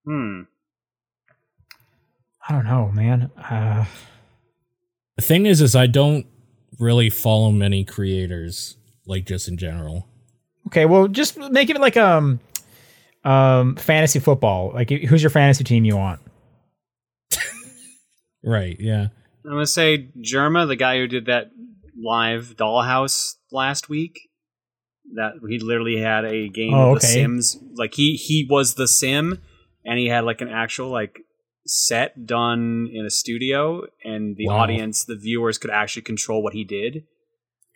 hmm. 0.04 0.42
I 2.48 2.52
don't 2.52 2.64
know, 2.66 2.90
man. 2.92 3.30
Uh, 3.38 3.86
The 5.16 5.22
thing 5.22 5.46
is, 5.46 5.62
is 5.62 5.74
I 5.74 5.86
don't 5.86 6.26
really 6.78 7.10
follow 7.10 7.50
many 7.52 7.84
creators, 7.84 8.76
like 9.06 9.24
just 9.26 9.48
in 9.48 9.56
general. 9.56 10.06
Okay, 10.68 10.84
well, 10.84 11.08
just 11.08 11.38
make 11.38 11.70
it 11.70 11.80
like 11.80 11.96
um, 11.96 12.40
um, 13.24 13.76
fantasy 13.76 14.18
football. 14.18 14.72
Like, 14.74 14.90
who's 14.90 15.22
your 15.22 15.30
fantasy 15.30 15.64
team 15.64 15.84
you 15.84 15.96
want? 15.96 16.20
Right? 18.44 18.76
Yeah. 18.78 19.08
I'm 19.44 19.50
gonna 19.52 19.66
say 19.66 20.08
Jerma, 20.20 20.66
the 20.68 20.76
guy 20.76 20.98
who 20.98 21.06
did 21.08 21.26
that 21.26 21.50
live 21.96 22.54
Dollhouse 22.56 23.34
last 23.50 23.88
week. 23.88 24.20
That 25.14 25.34
he 25.48 25.58
literally 25.60 26.00
had 26.00 26.24
a 26.24 26.48
game 26.48 26.74
Oh, 26.74 26.94
of 26.94 27.00
The 27.00 27.06
okay. 27.06 27.14
Sims. 27.14 27.58
Like 27.74 27.94
he 27.94 28.14
he 28.14 28.46
was 28.48 28.74
the 28.74 28.86
Sim, 28.88 29.40
and 29.84 29.98
he 29.98 30.06
had 30.06 30.24
like 30.24 30.40
an 30.40 30.48
actual 30.48 30.90
like 30.90 31.20
set 31.66 32.26
done 32.26 32.88
in 32.92 33.04
a 33.04 33.10
studio, 33.10 33.86
and 34.04 34.36
the 34.36 34.48
Wow. 34.48 34.60
audience, 34.60 35.04
the 35.04 35.16
viewers, 35.16 35.58
could 35.58 35.70
actually 35.70 36.02
control 36.02 36.42
what 36.42 36.54
he 36.54 36.64
did 36.64 37.04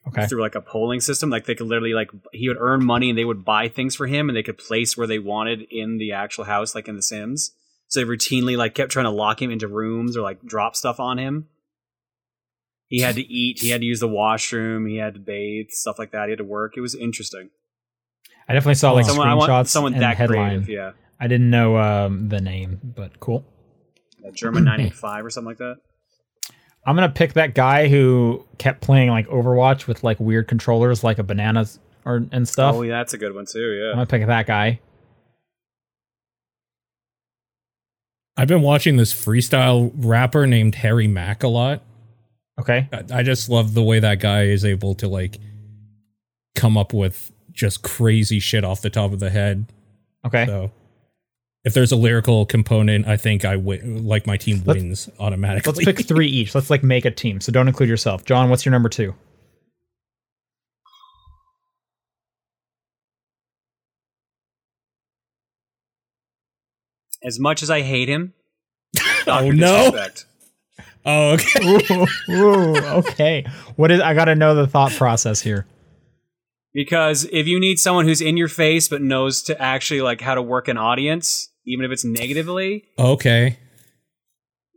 Okay, 0.09 0.27
through 0.27 0.41
like 0.41 0.55
a 0.55 0.61
polling 0.61 1.01
system. 1.01 1.31
Like 1.31 1.45
they 1.45 1.55
could 1.55 1.67
literally 1.67 1.93
like 1.93 2.11
he 2.33 2.49
would 2.49 2.57
earn 2.59 2.85
money, 2.85 3.11
and 3.11 3.19
they 3.19 3.25
would 3.25 3.45
buy 3.45 3.69
things 3.69 3.95
for 3.95 4.07
him, 4.07 4.29
and 4.29 4.37
they 4.37 4.43
could 4.43 4.59
place 4.59 4.97
where 4.97 5.07
they 5.07 5.19
wanted 5.19 5.63
in 5.71 5.99
the 5.99 6.13
actual 6.13 6.45
house, 6.45 6.75
like 6.75 6.89
in 6.89 6.97
The 6.97 7.03
Sims. 7.03 7.53
So 7.89 8.01
they 8.01 8.07
routinely 8.07 8.57
like 8.57 8.75
kept 8.75 8.93
trying 8.93 9.05
to 9.05 9.11
lock 9.11 9.43
him 9.43 9.51
into 9.51 9.67
rooms 9.69 10.17
or 10.17 10.23
like 10.23 10.43
drop 10.43 10.77
stuff 10.77 11.01
on 11.01 11.19
him. 11.19 11.49
He 12.87 13.01
had 13.01 13.17
to 13.17 13.23
eat. 13.23 13.61
He 13.61 13.71
had 13.71 13.83
to 13.83 13.87
use 13.87 14.01
the 14.01 14.09
washroom. 14.09 14.87
He 14.87 14.97
had 14.97 15.15
to 15.15 15.21
bathe, 15.21 15.71
stuff 15.71 15.99
like 15.99 16.11
that. 16.13 16.25
He 16.25 16.31
had 16.31 16.39
to 16.39 16.45
work. 16.45 16.77
It 16.77 16.81
was 16.81 16.95
interesting. 16.95 17.51
I 18.49 18.53
definitely 18.53 18.75
saw 18.75 18.93
like 18.93 19.07
someone, 19.07 19.29
screenshots 19.29 19.69
someone 19.69 19.93
that 19.93 20.17
headline. 20.17 20.65
creative. 20.65 20.69
Yeah, 20.69 20.93
I 21.21 21.29
didn't 21.29 21.51
know 21.51 21.77
um, 21.77 22.29
the 22.31 22.41
name, 22.41 22.81
but 22.83 23.21
cool. 23.21 23.45
Yeah 24.23 24.31
German 24.31 24.65
ninety 24.65 24.91
five 24.91 25.25
or 25.25 25.31
something 25.31 25.49
like 25.49 25.59
that. 25.59 25.77
I'm 26.87 26.95
gonna 26.97 27.11
pick 27.11 27.35
that 27.35 27.55
guy 27.55 27.89
who 27.89 28.47
kept 28.59 28.81
playing 28.81 29.11
like 29.11 29.29
Overwatch 29.29 29.87
with 29.87 30.03
like 30.03 30.19
weird 30.19 30.49
controllers, 30.49 31.05
like 31.05 31.19
a 31.19 31.23
bananas 31.23 31.79
or 32.05 32.27
and 32.33 32.49
stuff. 32.49 32.75
Oh, 32.75 32.83
yeah, 32.83 32.99
that's 32.99 33.15
a 33.15 33.19
good 33.19 33.35
one 33.35 33.47
too. 33.47 33.61
Yeah, 33.61 33.91
I'm 33.91 33.97
gonna 33.97 34.07
pick 34.07 34.27
that 34.27 34.47
guy. 34.47 34.81
I've 38.37 38.49
been 38.49 38.63
watching 38.63 38.97
this 38.97 39.13
freestyle 39.13 39.93
rapper 39.95 40.47
named 40.47 40.77
Harry 40.77 41.07
Mack 41.07 41.43
a 41.43 41.49
lot. 41.49 41.83
Okay, 42.59 42.89
I, 42.93 43.19
I 43.19 43.23
just 43.23 43.51
love 43.51 43.75
the 43.75 43.83
way 43.83 44.01
that 44.01 44.21
guy 44.21 44.45
is 44.45 44.65
able 44.65 44.95
to 44.97 45.09
like 45.09 45.39
come 46.55 46.79
up 46.79 46.95
with 46.95 47.31
just 47.53 47.83
crazy 47.83 48.39
shit 48.39 48.65
off 48.65 48.81
the 48.81 48.91
top 48.91 49.13
of 49.13 49.21
the 49.21 49.31
head. 49.31 49.67
okay. 50.27 50.47
So 50.47 50.71
if 51.65 51.75
there's 51.75 51.93
a 51.93 51.97
lyrical 51.97 52.47
component, 52.47 53.07
I 53.07 53.17
think 53.17 53.45
I 53.45 53.57
win. 53.57 54.07
Like 54.07 54.27
my 54.27 54.37
team 54.37 54.63
Let's- 54.65 54.79
wins 54.81 55.11
automatically. 55.19 55.73
Let's 55.73 55.85
pick 55.85 56.07
three 56.07 56.27
each. 56.39 56.55
Let's 56.55 56.71
like 56.71 56.83
make 56.83 57.05
a 57.05 57.11
team. 57.11 57.41
So 57.41 57.53
don't 57.53 57.69
include 57.69 57.89
yourself. 57.89 58.25
John, 58.25 58.49
what's 58.51 58.65
your 58.65 58.73
number 58.73 58.89
two? 58.89 59.15
As 67.23 67.39
much 67.39 67.63
as 67.63 67.71
I 67.71 67.83
hate 67.83 68.09
him, 68.09 68.33
oh 69.27 69.51
no! 69.51 69.91
Disrespect. 69.91 70.25
Oh 71.05 71.33
okay. 71.33 71.61
ooh, 71.65 72.07
ooh, 72.31 72.77
okay. 73.01 73.45
What 73.77 73.91
is? 73.91 74.01
I 74.01 74.15
gotta 74.15 74.35
know 74.35 74.55
the 74.55 74.67
thought 74.67 74.93
process 74.93 75.41
here. 75.41 75.67
Because 76.73 77.25
if 77.33 77.47
you 77.49 77.59
need 77.59 77.79
someone 77.81 78.05
who's 78.07 78.21
in 78.21 78.37
your 78.37 78.49
face 78.49 78.89
but 78.89 79.03
knows 79.03 79.43
to 79.45 79.61
actually 79.61 80.03
like 80.03 80.21
how 80.21 80.35
to 80.35 80.43
work 80.43 80.69
an 80.69 80.77
audience, 80.79 81.49
even 81.67 81.85
if 81.85 81.91
it's 81.91 82.05
negatively. 82.05 82.85
Okay, 82.99 83.59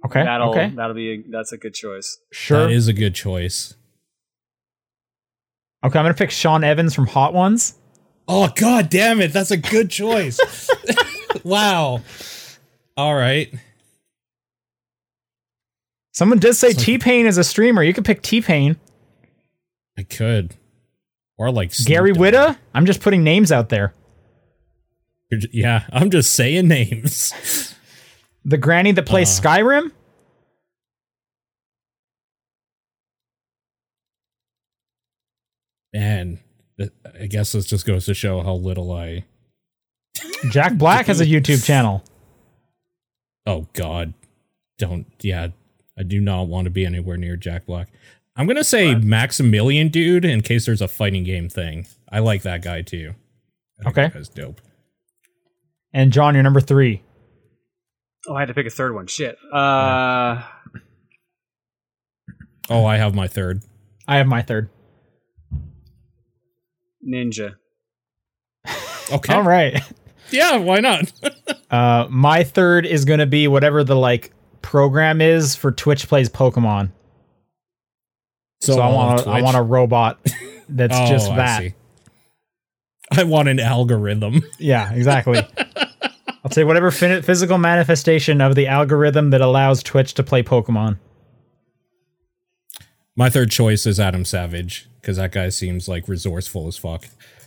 Okay. 0.06 0.24
That'll 0.24 0.50
okay. 0.50 0.70
that'll 0.76 0.96
be 0.96 1.12
a, 1.14 1.24
that's 1.32 1.52
a 1.54 1.58
good 1.58 1.74
choice. 1.74 2.18
Sure. 2.32 2.62
that 2.68 2.72
is 2.72 2.88
a 2.90 2.94
good 2.94 3.16
choice. 3.16 3.74
okay, 5.86 5.98
I'm 5.98 6.04
gonna 6.04 6.14
pick 6.14 6.32
Sean 6.32 6.64
Evans 6.64 6.94
from 6.94 7.08
Hot 7.08 7.34
Ones. 7.34 7.76
Oh 8.28 8.50
god 8.56 8.90
damn 8.90 9.22
it, 9.22 9.32
that's 9.32 9.52
a 9.52 9.58
good 9.58 9.90
choice. 9.90 10.40
wow. 11.44 12.02
All 12.98 13.16
right. 13.16 13.54
Someone 16.12 16.40
did 16.40 16.54
say 16.56 16.72
So- 16.74 16.80
T 16.82 16.98
Pain 16.98 17.26
is 17.26 17.38
a 17.38 17.44
streamer. 17.44 17.82
You 17.84 17.94
could 17.94 18.06
pick 18.06 18.22
T 18.22 18.42
Pain. 18.42 18.78
I 19.98 20.04
could. 20.04 20.56
Or 21.38 21.52
like 21.52 21.74
Gary 21.86 22.14
Dogg. 22.14 22.22
Whitta. 22.22 22.58
I'm 22.74 22.86
just 22.86 23.02
putting 23.02 23.24
names 23.24 23.52
out 23.52 23.70
there. 23.70 23.94
You're 25.32 25.40
ju- 25.42 25.50
Yeah, 25.52 25.84
I'm 25.94 26.10
just 26.12 26.34
saying 26.34 26.68
names. 26.68 27.74
The 28.46 28.58
granny 28.58 28.92
that 28.92 29.06
plays 29.06 29.40
Uh. 29.40 29.42
Skyrim. 29.42 29.92
Man, 35.94 36.40
I 37.20 37.28
guess 37.28 37.52
this 37.52 37.66
just 37.66 37.86
goes 37.86 38.06
to 38.06 38.14
show 38.14 38.42
how 38.42 38.54
little 38.54 38.92
I. 38.92 39.26
Jack 40.50 40.74
Black 40.78 41.06
has 41.08 41.22
a 41.22 41.26
YouTube 41.26 41.64
channel. 41.66 42.04
Oh 43.46 43.68
God, 43.74 44.14
don't. 44.80 45.06
Yeah, 45.22 45.50
I 45.98 46.04
do 46.04 46.20
not 46.20 46.48
want 46.48 46.66
to 46.66 46.72
be 46.72 46.86
anywhere 46.86 47.18
near 47.18 47.36
Jack 47.36 47.66
Black. 47.66 47.90
I'm 48.36 48.48
gonna 48.48 48.64
say 48.64 48.96
Maximilian 48.96 49.90
Dood, 49.90 50.26
in 50.26 50.42
case 50.42 50.66
there's 50.66 50.82
a 50.82 50.88
fighting 50.88 51.24
game 51.24 51.50
thing. 51.50 51.86
I 52.12 52.20
like 52.20 52.42
that 52.44 52.62
guy 52.64 52.82
too. 52.82 53.14
Okay. 53.86 54.10
that's 54.14 54.30
dope. 54.30 54.62
And 55.94 56.12
John, 56.12 56.34
you're 56.34 56.44
number 56.44 56.62
three. 56.62 57.04
Oh, 58.28 58.36
I 58.36 58.40
had 58.40 58.48
to 58.48 58.54
pick 58.54 58.66
a 58.66 58.70
third 58.72 58.96
one. 58.96 59.08
Shit. 59.08 59.38
Uh, 59.54 60.42
Oh, 62.70 62.86
I 62.86 62.96
have 62.98 63.14
my 63.14 63.28
third. 63.28 63.62
I 64.08 64.18
have 64.18 64.28
my 64.28 64.42
third. 64.42 64.70
Ninja. 67.06 67.56
Okay. 69.12 69.34
All 69.34 69.44
right. 69.44 69.82
Yeah, 70.32 70.58
why 70.58 70.80
not? 70.80 71.12
Uh, 71.70 72.06
my 72.08 72.44
third 72.44 72.86
is 72.86 73.04
gonna 73.04 73.26
be 73.26 73.48
whatever 73.48 73.84
the 73.84 73.96
like 73.96 74.32
program 74.62 75.22
is 75.22 75.56
for 75.56 75.72
Twitch 75.72 76.08
plays 76.08 76.30
Pokemon. 76.30 76.92
So, 78.64 78.80
I 78.80 78.88
want 78.92 79.22
a, 79.22 79.30
I 79.30 79.42
want 79.42 79.58
a 79.58 79.62
robot 79.62 80.20
that's 80.70 80.96
Oh, 80.98 81.08
just 81.08 81.28
that. 81.36 81.60
see. 81.62 81.74
I 83.12 83.24
want 83.24 83.50
an 83.50 83.60
algorithm. 83.60 84.44
Yeah, 84.58 84.94
exactly. 84.94 85.42
I'll 86.46 86.52
say 86.52 86.64
whatever 86.64 86.90
physical 86.92 87.58
manifestation 87.58 88.42
of 88.42 88.56
the 88.56 88.68
algorithm 88.68 89.30
that 89.32 89.42
allows 89.42 89.84
Twitch 89.84 90.14
to 90.16 90.24
play 90.24 90.44
Pokemon. 90.44 90.98
My 93.16 93.30
third 93.30 93.52
choice 93.52 93.86
is 93.86 94.00
Adam 94.00 94.26
Savage 94.26 94.90
because 95.02 95.18
that 95.18 95.32
guy 95.32 95.50
seems 95.50 95.88
like 95.88 96.08
resourceful 96.08 96.68
as 96.68 96.78
fuck. 96.78 97.06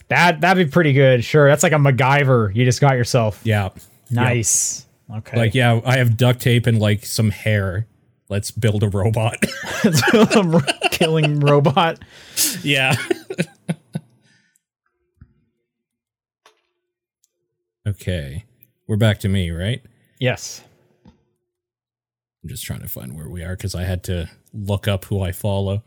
That 0.09 0.40
that'd 0.40 0.66
be 0.66 0.70
pretty 0.70 0.93
good. 0.93 1.24
Sure, 1.24 1.48
that's 1.48 1.62
like 1.62 1.72
a 1.72 1.76
MacGyver 1.76 2.55
you 2.55 2.64
just 2.64 2.80
got 2.80 2.97
yourself. 2.97 3.40
Yeah. 3.44 3.70
Nice. 4.10 4.86
Okay. 5.12 5.36
Like, 5.36 5.55
yeah, 5.55 5.80
I 5.84 5.97
have 5.97 6.16
duct 6.16 6.40
tape 6.40 6.66
and 6.66 6.78
like 6.78 7.05
some 7.06 7.30
hair. 7.30 7.86
Let's 8.28 8.51
build 8.51 8.82
a 8.82 8.89
robot. 8.89 9.44
killing 10.90 11.40
robot. 11.40 12.01
yeah. 12.62 12.97
okay. 17.86 18.44
We're 18.89 18.97
back 18.97 19.20
to 19.20 19.28
me, 19.28 19.51
right? 19.51 19.82
Yes. 20.19 20.62
I'm 21.05 22.48
just 22.48 22.65
trying 22.65 22.81
to 22.81 22.89
find 22.89 23.16
where 23.16 23.28
we 23.28 23.43
are 23.43 23.57
because 23.57 23.74
I 23.74 23.82
had 23.85 24.03
to 24.05 24.28
look 24.53 24.89
up 24.89 25.05
who 25.07 25.20
I 25.20 25.32
follow. 25.32 25.82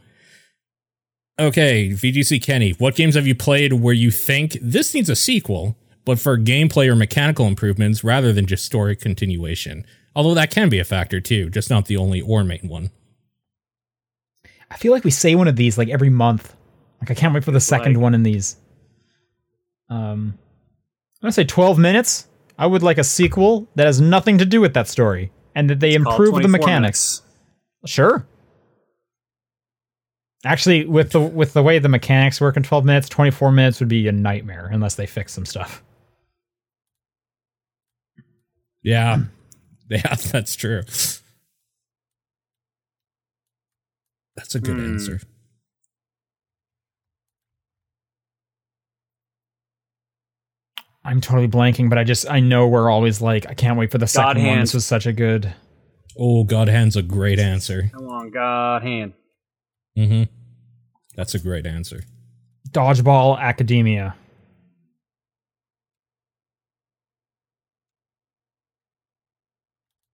Okay, 1.40 1.92
VGC 1.92 2.42
Kenny, 2.44 2.72
what 2.72 2.96
games 2.96 3.16
have 3.16 3.26
you 3.26 3.34
played 3.34 3.72
where 3.74 3.94
you 3.94 4.12
think 4.12 4.58
this 4.62 4.94
needs 4.94 5.10
a 5.10 5.16
sequel, 5.16 5.78
but 6.04 6.20
for 6.20 6.38
gameplay 6.38 6.90
or 6.90 6.96
mechanical 6.98 7.48
improvements 7.48 8.04
rather 8.04 8.34
than 8.34 8.46
just 8.46 8.66
story 8.66 8.98
continuation? 8.98 9.86
Although 10.20 10.34
that 10.34 10.52
can 10.52 10.68
be 10.68 10.80
a 10.80 10.84
factor 10.84 11.22
too, 11.22 11.50
just 11.50 11.70
not 11.70 11.86
the 11.86 11.96
only 11.96 12.20
or 12.20 12.44
main 12.44 12.68
one. 12.68 12.92
I 14.70 14.76
feel 14.76 14.92
like 14.92 15.06
we 15.06 15.12
say 15.12 15.34
one 15.34 15.48
of 15.48 15.56
these 15.56 15.78
like 15.78 15.88
every 15.88 16.10
month. 16.10 16.54
Like 17.00 17.10
I 17.10 17.14
can't 17.14 17.34
wait 17.34 17.46
for 17.46 17.52
the 17.52 17.62
second 17.62 17.94
Like- 17.94 18.02
one 18.04 18.14
in 18.14 18.24
these. 18.24 18.58
Um 19.90 20.38
I'm 20.38 21.22
gonna 21.22 21.32
say 21.32 21.46
12 21.46 21.80
minutes. 21.80 22.28
I 22.58 22.68
would 22.68 22.84
like 22.84 22.98
a 22.98 23.04
sequel 23.06 23.70
that 23.76 23.86
has 23.86 24.02
nothing 24.02 24.38
to 24.40 24.46
do 24.46 24.60
with 24.60 24.74
that 24.74 24.90
story. 24.90 25.32
And 25.56 25.70
that 25.70 25.80
they 25.80 25.94
improve 25.94 26.36
the 26.42 26.50
mechanics. 26.50 27.22
minutes. 27.22 27.94
Sure. 27.96 28.28
Actually, 30.44 30.86
with 30.86 31.12
the 31.14 31.22
with 31.22 31.54
the 31.54 31.64
way 31.64 31.80
the 31.80 31.88
mechanics 31.88 32.42
work 32.42 32.58
in 32.58 32.64
12 32.64 32.84
minutes, 32.84 33.08
24 33.08 33.54
minutes 33.54 33.80
would 33.80 33.88
be 33.88 34.06
a 34.10 34.12
nightmare 34.12 34.68
unless 34.70 34.96
they 34.96 35.06
fix 35.06 35.32
some 35.32 35.46
stuff. 35.46 35.82
Yeah. 38.84 39.24
Yeah, 39.92 40.14
that's 40.16 40.56
true. 40.56 40.84
That's 44.36 44.54
a 44.56 44.60
good 44.60 44.78
Hmm. 44.78 44.86
answer. 44.94 45.20
I'm 51.04 51.22
totally 51.22 51.48
blanking, 51.48 51.90
but 51.90 51.98
I 51.98 52.04
just 52.04 52.30
I 52.30 52.40
know 52.40 52.68
we're 52.68 52.90
always 52.90 53.22
like 53.22 53.48
I 53.48 53.54
can't 53.54 53.78
wait 53.80 53.92
for 53.92 53.98
the 53.98 54.08
second 54.08 54.46
one. 54.46 54.60
This 54.60 54.74
was 54.74 54.86
such 54.86 55.06
a 55.06 55.14
good. 55.14 55.54
Oh, 56.18 56.44
God 56.44 56.68
Hand's 56.68 56.98
a 56.98 57.02
great 57.02 57.40
answer. 57.40 57.90
Come 57.94 58.10
on, 58.10 58.30
God 58.30 58.84
hand. 58.84 59.14
Mm-hmm. 59.98 60.24
That's 61.16 61.34
a 61.34 61.40
great 61.40 61.66
answer. 61.66 62.02
Dodgeball 62.72 63.40
Academia. 63.40 64.16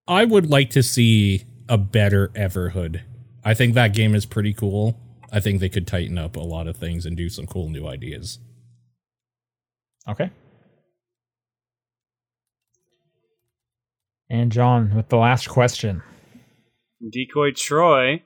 I 0.08 0.24
would 0.24 0.48
like 0.48 0.70
to 0.70 0.82
see 0.82 1.44
a 1.68 1.76
better 1.76 2.28
Everhood. 2.28 3.02
I 3.44 3.54
think 3.54 3.74
that 3.74 3.94
game 3.94 4.14
is 4.14 4.26
pretty 4.26 4.52
cool. 4.52 4.98
I 5.32 5.40
think 5.40 5.60
they 5.60 5.68
could 5.68 5.86
tighten 5.86 6.18
up 6.18 6.36
a 6.36 6.40
lot 6.40 6.68
of 6.68 6.76
things 6.76 7.06
and 7.06 7.16
do 7.16 7.28
some 7.28 7.46
cool 7.46 7.68
new 7.68 7.86
ideas. 7.86 8.38
Okay. 10.08 10.30
And 14.30 14.52
John 14.52 14.94
with 14.94 15.08
the 15.08 15.16
last 15.16 15.48
question. 15.48 16.02
Decoy 17.10 17.52
Troy. 17.52 18.22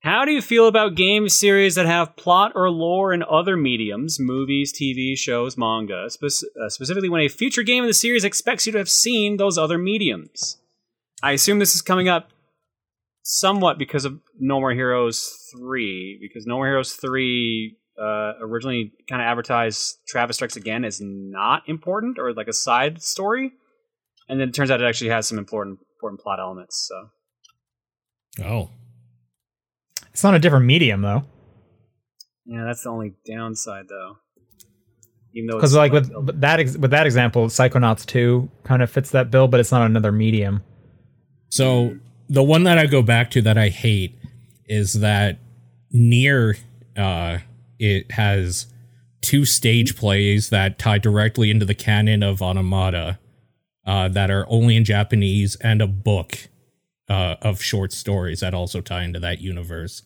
How 0.00 0.24
do 0.24 0.32
you 0.32 0.42
feel 0.42 0.66
about 0.66 0.96
game 0.96 1.28
series 1.28 1.76
that 1.76 1.86
have 1.86 2.16
plot 2.16 2.52
or 2.54 2.70
lore 2.70 3.12
in 3.12 3.22
other 3.22 3.56
mediums, 3.56 4.18
movies, 4.20 4.72
TV 4.72 5.16
shows, 5.16 5.56
manga, 5.56 6.10
spec- 6.10 6.48
uh, 6.62 6.68
specifically 6.68 7.08
when 7.08 7.22
a 7.22 7.28
future 7.28 7.62
game 7.62 7.84
in 7.84 7.88
the 7.88 7.94
series 7.94 8.22
expects 8.22 8.66
you 8.66 8.72
to 8.72 8.78
have 8.78 8.90
seen 8.90 9.38
those 9.38 9.56
other 9.56 9.78
mediums? 9.78 10.58
I 11.22 11.32
assume 11.32 11.58
this 11.58 11.74
is 11.74 11.82
coming 11.82 12.08
up 12.08 12.30
somewhat 13.22 13.78
because 13.78 14.04
of 14.04 14.20
No 14.38 14.60
More 14.60 14.72
Heroes 14.72 15.50
3, 15.56 16.18
because 16.20 16.46
No 16.46 16.56
More 16.56 16.66
Heroes 16.66 16.92
3 16.94 17.76
uh, 18.00 18.32
originally 18.40 18.92
kind 19.08 19.22
of 19.22 19.26
advertised 19.26 19.98
Travis 20.08 20.36
Strikes 20.36 20.56
Again 20.56 20.84
as 20.84 21.00
not 21.00 21.62
important 21.68 22.18
or 22.18 22.32
like 22.32 22.48
a 22.48 22.52
side 22.52 23.02
story. 23.02 23.52
And 24.28 24.40
then 24.40 24.48
it 24.48 24.52
turns 24.52 24.70
out 24.70 24.80
it 24.80 24.84
actually 24.84 25.10
has 25.10 25.28
some 25.28 25.38
important 25.38 25.78
important 25.96 26.20
plot 26.20 26.40
elements. 26.40 26.88
So 26.90 28.44
Oh, 28.44 28.70
It's 30.12 30.24
not 30.24 30.34
a 30.34 30.38
different 30.38 30.66
medium 30.66 31.02
though, 31.02 31.24
Yeah, 32.44 32.64
that's 32.64 32.82
the 32.82 32.90
only 32.90 33.14
downside, 33.26 33.84
though. 33.88 34.16
Even 35.34 35.48
though, 35.48 35.56
because 35.56 35.74
like 35.74 35.92
with 35.92 36.10
with 36.14 36.40
that 36.40 36.60
ex- 36.60 36.76
with 36.76 36.90
that 36.90 37.06
example, 37.06 37.46
Psychonauts 37.46 38.04
two 38.04 38.50
kind 38.64 38.82
of 38.82 38.90
fits 38.90 39.10
that 39.10 39.30
bill, 39.30 39.46
but 39.48 39.60
it's 39.60 39.72
not 39.72 39.82
another 39.82 40.12
medium. 40.12 40.62
So 41.54 41.96
the 42.28 42.42
one 42.42 42.64
that 42.64 42.78
I 42.78 42.86
go 42.86 43.00
back 43.00 43.30
to 43.30 43.42
that 43.42 43.56
I 43.56 43.68
hate 43.68 44.18
is 44.66 44.94
that 44.94 45.38
NieR 45.94 46.58
uh, 46.96 47.38
it 47.78 48.10
has 48.10 48.66
two 49.20 49.44
stage 49.44 49.96
plays 49.96 50.50
that 50.50 50.80
tie 50.80 50.98
directly 50.98 51.52
into 51.52 51.64
the 51.64 51.74
canon 51.74 52.24
of 52.24 52.42
Automata 52.42 53.20
uh, 53.86 54.08
that 54.08 54.32
are 54.32 54.46
only 54.48 54.74
in 54.74 54.84
Japanese 54.84 55.54
and 55.60 55.80
a 55.80 55.86
book 55.86 56.48
uh, 57.08 57.36
of 57.40 57.62
short 57.62 57.92
stories 57.92 58.40
that 58.40 58.52
also 58.52 58.80
tie 58.80 59.04
into 59.04 59.20
that 59.20 59.40
universe. 59.40 60.02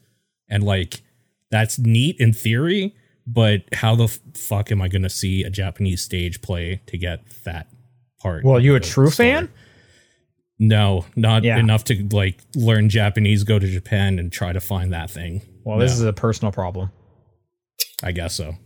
And 0.50 0.62
like 0.62 1.00
that's 1.50 1.78
neat 1.78 2.20
in 2.20 2.34
theory, 2.34 2.94
but 3.26 3.62
how 3.72 3.94
the 3.94 4.04
f- 4.04 4.20
fuck 4.34 4.70
am 4.70 4.82
I 4.82 4.88
going 4.88 5.02
to 5.02 5.08
see 5.08 5.44
a 5.44 5.50
Japanese 5.50 6.02
stage 6.02 6.42
play 6.42 6.82
to 6.88 6.98
get 6.98 7.22
that 7.44 7.68
part? 8.20 8.44
Well, 8.44 8.60
you 8.60 8.74
a 8.74 8.80
true 8.80 9.08
story? 9.08 9.30
fan? 9.30 9.48
No, 10.58 11.04
not 11.14 11.44
Yeah. 11.44 11.58
enough 11.58 11.84
to 11.84 12.08
like 12.12 12.40
learn 12.54 12.88
Japanese, 12.88 13.44
go 13.44 13.58
to 13.58 13.66
Japan 13.68 14.18
and 14.18 14.32
try 14.32 14.52
to 14.52 14.60
find 14.60 14.92
that 14.92 15.10
thing. 15.10 15.42
Well, 15.64 15.78
this 15.78 15.92
No. 15.92 15.94
is 15.96 16.02
a 16.02 16.12
personal 16.12 16.50
problem. 16.52 16.90
I 18.02 18.12
guess 18.12 18.34
so. 18.34 18.56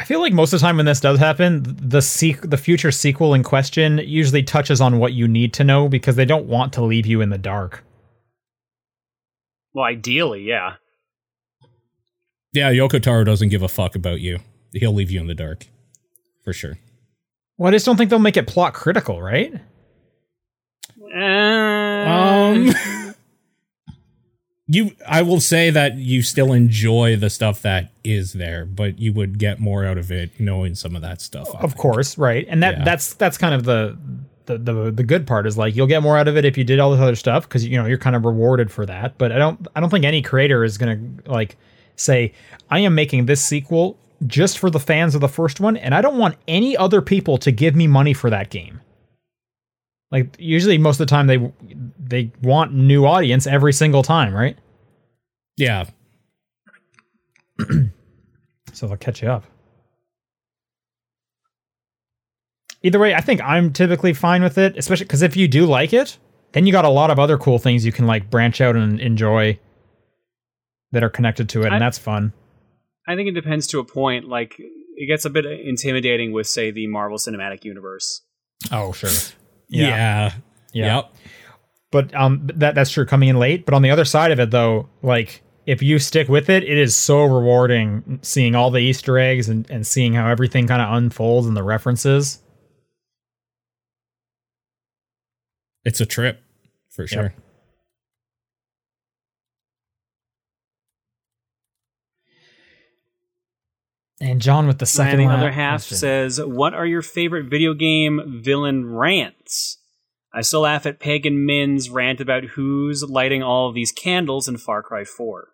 I 0.00 0.04
feel 0.04 0.20
like 0.20 0.32
most 0.32 0.52
of 0.52 0.60
the 0.60 0.66
time 0.66 0.78
when 0.78 0.86
this 0.86 1.00
does 1.00 1.18
happen, 1.18 1.62
the 1.64 1.98
sequ- 1.98 2.48
the 2.48 2.56
future 2.56 2.90
sequel 2.90 3.34
in 3.34 3.42
question 3.42 3.98
usually 3.98 4.42
touches 4.42 4.80
on 4.80 4.98
what 4.98 5.12
you 5.12 5.28
need 5.28 5.52
to 5.54 5.64
know 5.64 5.88
because 5.88 6.16
they 6.16 6.24
don't 6.24 6.46
want 6.46 6.72
to 6.72 6.82
leave 6.82 7.06
you 7.06 7.20
in 7.20 7.28
the 7.28 7.36
dark. 7.38 7.84
Well, 9.74 9.84
ideally, 9.84 10.42
yeah. 10.42 10.74
Yeah, 12.52 12.72
Yoko 12.72 13.00
Taro 13.00 13.22
doesn't 13.24 13.50
give 13.50 13.62
a 13.62 13.68
fuck 13.68 13.94
about 13.94 14.20
you. 14.20 14.38
He'll 14.72 14.92
leave 14.94 15.10
you 15.10 15.20
in 15.20 15.26
the 15.26 15.34
dark. 15.34 15.66
For 16.44 16.52
sure. 16.52 16.78
Well, 17.58 17.68
I 17.68 17.72
just 17.72 17.84
don't 17.86 17.96
think 17.96 18.08
they'll 18.10 18.18
make 18.18 18.36
it 18.38 18.46
plot 18.46 18.72
critical, 18.74 19.20
right? 19.20 19.52
Um, 21.14 22.72
you 24.66 24.92
I 25.08 25.22
will 25.22 25.40
say 25.40 25.70
that 25.70 25.96
you 25.96 26.22
still 26.22 26.52
enjoy 26.52 27.16
the 27.16 27.28
stuff 27.30 27.62
that 27.62 27.90
is 28.04 28.34
there, 28.34 28.64
but 28.64 28.98
you 28.98 29.12
would 29.12 29.38
get 29.38 29.58
more 29.58 29.84
out 29.84 29.98
of 29.98 30.12
it 30.12 30.38
knowing 30.38 30.74
some 30.74 30.94
of 30.94 31.02
that 31.02 31.20
stuff. 31.20 31.48
I 31.54 31.58
Of 31.60 31.70
think. 31.72 31.76
course, 31.76 32.16
right? 32.16 32.46
And 32.48 32.62
that 32.62 32.78
Yeah. 32.78 32.84
that's 32.84 33.14
that's 33.14 33.36
kind 33.36 33.54
of 33.54 33.64
the, 33.64 33.96
the 34.46 34.58
the 34.58 34.90
the 34.92 35.02
good 35.02 35.26
part 35.26 35.46
is 35.46 35.58
like 35.58 35.74
you'll 35.74 35.86
get 35.88 36.02
more 36.02 36.16
out 36.16 36.28
of 36.28 36.36
it 36.36 36.44
if 36.44 36.56
you 36.56 36.62
did 36.64 36.78
all 36.78 36.92
this 36.92 37.00
other 37.00 37.16
stuff 37.16 37.48
because 37.48 37.66
you 37.66 37.76
know 37.76 37.86
you're 37.86 37.98
kind 37.98 38.14
of 38.14 38.24
rewarded 38.24 38.70
for 38.70 38.86
that. 38.86 39.18
But 39.18 39.32
I 39.32 39.38
don't 39.38 39.66
I 39.74 39.80
don't 39.80 39.90
think 39.90 40.04
any 40.04 40.22
creator 40.22 40.62
is 40.62 40.78
gonna 40.78 41.00
like 41.26 41.56
say 41.96 42.32
I 42.70 42.78
am 42.80 42.94
making 42.94 43.26
this 43.26 43.44
sequel 43.44 43.98
just 44.26 44.58
for 44.58 44.70
the 44.70 44.78
fans 44.80 45.14
of 45.16 45.20
the 45.20 45.28
first 45.28 45.58
one, 45.60 45.76
and 45.78 45.94
I 45.94 46.00
don't 46.02 46.18
want 46.18 46.36
any 46.46 46.76
other 46.76 47.00
people 47.00 47.38
to 47.38 47.50
give 47.50 47.74
me 47.74 47.86
money 47.88 48.12
for 48.14 48.30
that 48.30 48.50
game. 48.50 48.80
Like 50.12 50.34
usually, 50.38 50.76
most 50.78 51.00
of 51.00 51.06
the 51.06 51.10
time 51.10 51.26
they 51.28 51.52
they 51.98 52.32
want 52.42 52.72
new 52.74 53.06
audience 53.06 53.46
every 53.46 53.72
single 53.72 54.02
time, 54.02 54.34
right? 54.34 54.56
Yeah. 55.56 55.84
So 58.72 58.86
they'll 58.86 58.96
catch 58.96 59.20
you 59.20 59.28
up. 59.28 59.44
Either 62.82 62.98
way, 62.98 63.14
I 63.14 63.20
think 63.20 63.40
I'm 63.42 63.72
typically 63.72 64.14
fine 64.14 64.42
with 64.42 64.56
it, 64.58 64.76
especially 64.78 65.04
because 65.04 65.22
if 65.22 65.36
you 65.36 65.48
do 65.48 65.66
like 65.66 65.92
it, 65.92 66.16
then 66.52 66.66
you 66.66 66.72
got 66.72 66.84
a 66.84 66.88
lot 66.90 67.10
of 67.10 67.18
other 67.18 67.36
cool 67.36 67.58
things 67.58 67.84
you 67.84 67.92
can 67.92 68.06
like 68.06 68.30
branch 68.30 68.60
out 68.60 68.76
and 68.76 68.98
enjoy 69.00 69.58
that 70.92 71.02
are 71.02 71.10
connected 71.10 71.48
to 71.50 71.62
it, 71.62 71.66
and 71.66 71.74
I- 71.74 71.78
that's 71.78 71.98
fun. 71.98 72.32
I 73.06 73.16
think 73.16 73.28
it 73.28 73.32
depends 73.32 73.66
to 73.68 73.80
a 73.80 73.84
point. 73.84 74.26
Like, 74.28 74.54
it 74.58 75.06
gets 75.08 75.24
a 75.24 75.30
bit 75.30 75.44
intimidating 75.44 76.32
with, 76.32 76.46
say, 76.46 76.70
the 76.70 76.86
Marvel 76.86 77.18
Cinematic 77.18 77.64
Universe. 77.64 78.22
Oh, 78.70 78.92
sure. 78.92 79.10
Yeah. 79.70 80.34
Yeah. 80.72 80.96
Yep. 80.96 81.14
But 81.90 82.14
um 82.14 82.48
that 82.54 82.74
that's 82.74 82.90
true 82.90 83.06
coming 83.06 83.28
in 83.28 83.38
late, 83.38 83.64
but 83.64 83.74
on 83.74 83.82
the 83.82 83.90
other 83.90 84.04
side 84.04 84.30
of 84.30 84.38
it 84.38 84.50
though, 84.50 84.88
like 85.02 85.42
if 85.66 85.82
you 85.82 85.98
stick 85.98 86.28
with 86.28 86.48
it, 86.48 86.62
it 86.64 86.78
is 86.78 86.96
so 86.96 87.24
rewarding 87.24 88.18
seeing 88.22 88.54
all 88.54 88.70
the 88.70 88.80
Easter 88.80 89.18
eggs 89.18 89.48
and, 89.48 89.68
and 89.70 89.86
seeing 89.86 90.14
how 90.14 90.28
everything 90.28 90.66
kind 90.66 90.82
of 90.82 90.92
unfolds 90.94 91.46
and 91.46 91.56
the 91.56 91.62
references. 91.62 92.40
It's 95.84 96.00
a 96.00 96.06
trip 96.06 96.42
for 96.90 97.06
sure. 97.06 97.34
And 104.20 104.40
John 104.42 104.66
with 104.66 104.78
the 104.78 104.84
And 104.84 104.88
second 104.88 105.18
the 105.18 105.26
other 105.26 105.50
half 105.50 105.80
question. 105.80 105.96
says, 105.96 106.40
"What 106.42 106.74
are 106.74 106.86
your 106.86 107.02
favorite 107.02 107.46
video 107.46 107.72
game 107.74 108.40
villain 108.42 108.92
rants?" 108.92 109.78
I 110.32 110.42
still 110.42 110.60
laugh 110.60 110.86
at 110.86 111.00
Pagan 111.00 111.44
Min's 111.44 111.90
rant 111.90 112.20
about 112.20 112.44
who's 112.44 113.02
lighting 113.02 113.42
all 113.42 113.68
of 113.68 113.74
these 113.74 113.90
candles 113.90 114.46
in 114.46 114.58
Far 114.58 114.82
Cry 114.82 115.04
4. 115.04 115.48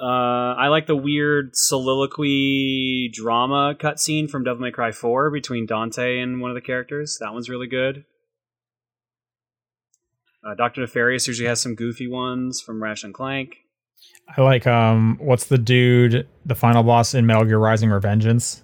Uh, 0.00 0.54
I 0.56 0.68
like 0.68 0.86
the 0.86 0.96
weird 0.96 1.50
soliloquy 1.52 3.10
drama 3.12 3.76
cutscene 3.78 4.30
from 4.30 4.44
Devil 4.44 4.62
May 4.62 4.70
Cry 4.70 4.92
4 4.92 5.30
between 5.30 5.66
Dante 5.66 6.18
and 6.18 6.40
one 6.40 6.50
of 6.50 6.54
the 6.54 6.62
characters. 6.62 7.18
That 7.20 7.34
one's 7.34 7.50
really 7.50 7.66
good. 7.66 8.06
Uh, 10.42 10.54
Doctor 10.54 10.80
Nefarious 10.80 11.26
usually 11.28 11.48
has 11.48 11.60
some 11.60 11.74
goofy 11.74 12.08
ones 12.08 12.62
from 12.62 12.82
Ratchet 12.82 13.04
and 13.04 13.14
Clank. 13.14 13.56
I 14.36 14.42
like 14.42 14.66
um 14.66 15.18
what's 15.20 15.46
the 15.46 15.58
dude 15.58 16.26
the 16.46 16.54
final 16.54 16.82
boss 16.82 17.14
in 17.14 17.26
Metal 17.26 17.44
Gear 17.44 17.58
Rising 17.58 17.90
Revengeance? 17.90 18.62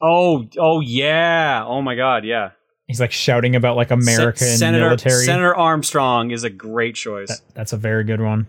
Oh, 0.00 0.48
oh 0.58 0.80
yeah! 0.80 1.64
Oh 1.66 1.80
my 1.82 1.94
God, 1.94 2.24
yeah. 2.24 2.50
He's 2.88 3.00
like 3.00 3.12
shouting 3.12 3.54
about 3.54 3.76
like 3.76 3.90
American 3.90 4.46
Se- 4.46 4.56
Senator, 4.56 4.86
military. 4.86 5.24
Senator 5.24 5.54
Armstrong 5.54 6.30
is 6.30 6.44
a 6.44 6.50
great 6.50 6.94
choice. 6.94 7.28
That- 7.28 7.40
that's 7.54 7.72
a 7.72 7.76
very 7.76 8.04
good 8.04 8.20
one. 8.20 8.48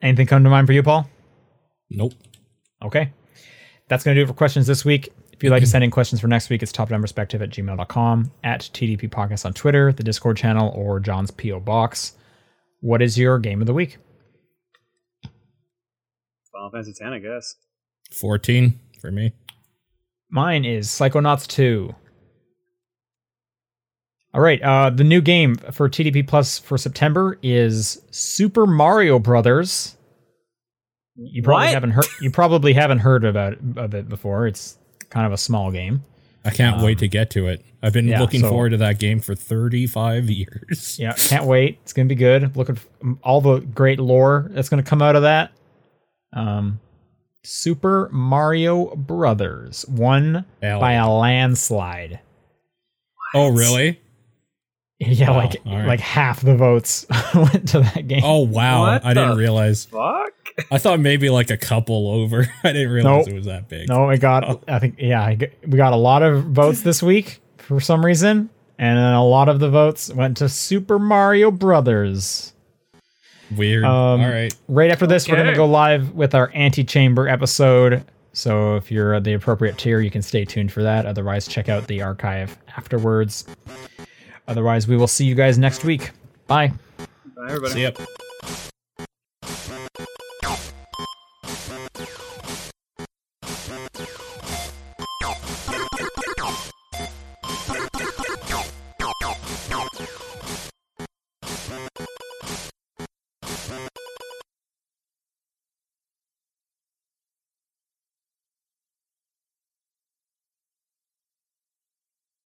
Anything 0.00 0.26
come 0.26 0.44
to 0.44 0.50
mind 0.50 0.66
for 0.66 0.72
you, 0.72 0.82
Paul? 0.82 1.08
Nope. 1.90 2.12
Okay. 2.82 3.12
That's 3.88 4.04
going 4.04 4.14
to 4.14 4.20
do 4.20 4.24
it 4.24 4.28
for 4.28 4.34
questions 4.34 4.66
this 4.66 4.84
week. 4.84 5.08
If 5.38 5.44
you'd 5.44 5.50
like 5.50 5.60
to 5.62 5.68
send 5.68 5.84
in 5.84 5.92
questions 5.92 6.20
for 6.20 6.26
next 6.26 6.50
week, 6.50 6.64
it's 6.64 6.72
topdownperspective 6.72 7.40
at 7.40 7.50
gmail.com, 7.50 8.32
at 8.42 8.62
TDP 8.74 9.08
Podcast 9.08 9.46
on 9.46 9.52
Twitter, 9.52 9.92
the 9.92 10.02
Discord 10.02 10.36
channel, 10.36 10.72
or 10.74 10.98
John's 10.98 11.30
P.O. 11.30 11.60
Box. 11.60 12.14
What 12.80 13.00
is 13.00 13.16
your 13.16 13.38
game 13.38 13.60
of 13.60 13.68
the 13.68 13.72
week? 13.72 13.98
Final 16.52 16.70
Fantasy 16.72 16.90
X, 16.90 17.00
I 17.00 17.18
guess. 17.20 17.54
14 18.20 18.80
for 19.00 19.12
me. 19.12 19.32
Mine 20.28 20.64
is 20.64 20.88
Psychonauts 20.88 21.46
2. 21.46 21.94
All 24.34 24.40
right, 24.40 24.60
uh, 24.60 24.90
the 24.90 25.04
new 25.04 25.20
game 25.20 25.54
for 25.70 25.88
TDP 25.88 26.26
Plus 26.26 26.58
for 26.58 26.76
September 26.76 27.38
is 27.44 28.02
Super 28.10 28.66
Mario 28.66 29.20
Brothers. 29.20 29.96
You 31.14 31.44
probably 31.44 31.66
What? 31.66 31.74
haven't 31.74 31.90
heard. 31.92 32.06
You 32.20 32.32
probably 32.32 32.72
haven't 32.72 32.98
heard 32.98 33.24
about 33.24 33.54
of 33.76 33.94
it 33.94 34.08
before. 34.08 34.48
It's 34.48 34.77
kind 35.10 35.26
of 35.26 35.32
a 35.32 35.36
small 35.38 35.70
game. 35.70 36.04
I 36.44 36.50
can't 36.50 36.80
wait 36.82 36.98
to 37.00 37.08
get 37.08 37.30
to 37.30 37.48
it. 37.48 37.64
I've 37.82 37.92
been 37.92 38.06
Um, 38.06 38.10
yeah, 38.12 38.20
looking 38.20 38.40
so- 38.40 38.48
forward 38.48 38.70
to 38.70 38.76
that 38.78 38.98
game 38.98 39.20
for 39.20 39.34
35 39.34 40.30
years. 40.30 40.98
Yeah, 40.98 41.12
can't 41.12 41.44
wait. 41.44 41.78
It's 41.82 41.92
gonna 41.92 42.06
be 42.08 42.14
good. 42.14 42.56
Looking 42.56 42.76
for 42.76 42.88
all 43.22 43.40
the 43.40 43.58
great 43.60 43.98
lore 44.00 44.46
that's 44.50 44.68
gonna 44.68 44.82
come 44.82 45.02
out 45.02 45.16
of 45.16 45.22
that. 45.22 45.50
Um, 46.32 46.80
Super 47.44 48.08
Mario 48.12 48.94
Brothers 48.96 49.84
won 49.88 50.44
Hell 50.62 50.80
by 50.80 50.92
a 50.94 51.08
landslide. 51.10 52.20
Oh, 53.34 53.48
really? 53.48 54.00
Yeah, 55.00 55.30
Wow, 55.30 55.36
like 55.36 55.56
all 55.64 55.76
right. 55.76 55.86
like 55.86 56.00
half 56.00 56.40
the 56.40 56.56
votes 56.56 57.06
went 57.34 57.68
to 57.68 57.80
that 57.80 58.08
game. 58.08 58.22
Oh, 58.24 58.40
wow. 58.40 58.80
What 58.80 59.04
I 59.04 59.14
didn't 59.14 59.36
realize. 59.38 59.84
Fuck. 59.84 60.32
I 60.70 60.78
thought 60.78 61.00
maybe 61.00 61.30
like 61.30 61.50
a 61.50 61.56
couple 61.56 62.08
over. 62.08 62.46
I 62.64 62.72
didn't 62.72 62.92
realize 62.92 63.26
Nope. 63.26 63.28
it 63.28 63.36
was 63.36 63.46
that 63.46 63.68
big. 63.68 63.88
No, 63.88 64.10
it 64.10 64.18
got. 64.20 64.48
Oh. 64.48 64.60
I 64.68 64.78
think 64.78 64.96
yeah, 64.98 65.34
we 65.66 65.76
got 65.76 65.92
a 65.92 65.96
lot 65.96 66.22
of 66.22 66.44
votes 66.44 66.82
this 66.82 67.02
week 67.02 67.40
for 67.58 67.80
some 67.80 68.04
reason, 68.04 68.50
and 68.78 68.98
then 68.98 69.12
a 69.12 69.24
lot 69.24 69.48
of 69.48 69.60
the 69.60 69.70
votes 69.70 70.12
went 70.12 70.36
to 70.38 70.48
Super 70.48 70.98
Mario 70.98 71.50
Brothers. 71.50 72.52
Weird. 73.56 73.84
Um, 73.84 74.20
All 74.20 74.28
right. 74.28 74.54
Right 74.68 74.90
after 74.90 75.06
this, 75.06 75.28
we're 75.28 75.36
gonna 75.36 75.54
go 75.54 75.66
live 75.66 76.12
with 76.12 76.34
our 76.34 76.50
antechamber 76.54 77.28
episode. 77.28 78.04
So 78.32 78.76
if 78.76 78.90
you're 78.90 79.18
the 79.20 79.32
appropriate 79.32 79.78
tier, 79.78 80.00
you 80.00 80.10
can 80.10 80.22
stay 80.22 80.44
tuned 80.44 80.70
for 80.70 80.82
that. 80.82 81.06
Otherwise, 81.06 81.48
check 81.48 81.68
out 81.68 81.86
the 81.86 82.02
archive 82.02 82.56
afterwards. 82.76 83.46
Otherwise, 84.46 84.86
we 84.86 84.96
will 84.96 85.08
see 85.08 85.24
you 85.24 85.34
guys 85.34 85.58
next 85.58 85.84
week. 85.84 86.10
Bye. 86.46 86.72
Bye, 86.98 87.06
everybody. 87.48 87.72
See 87.72 87.82
ya. 87.82 87.90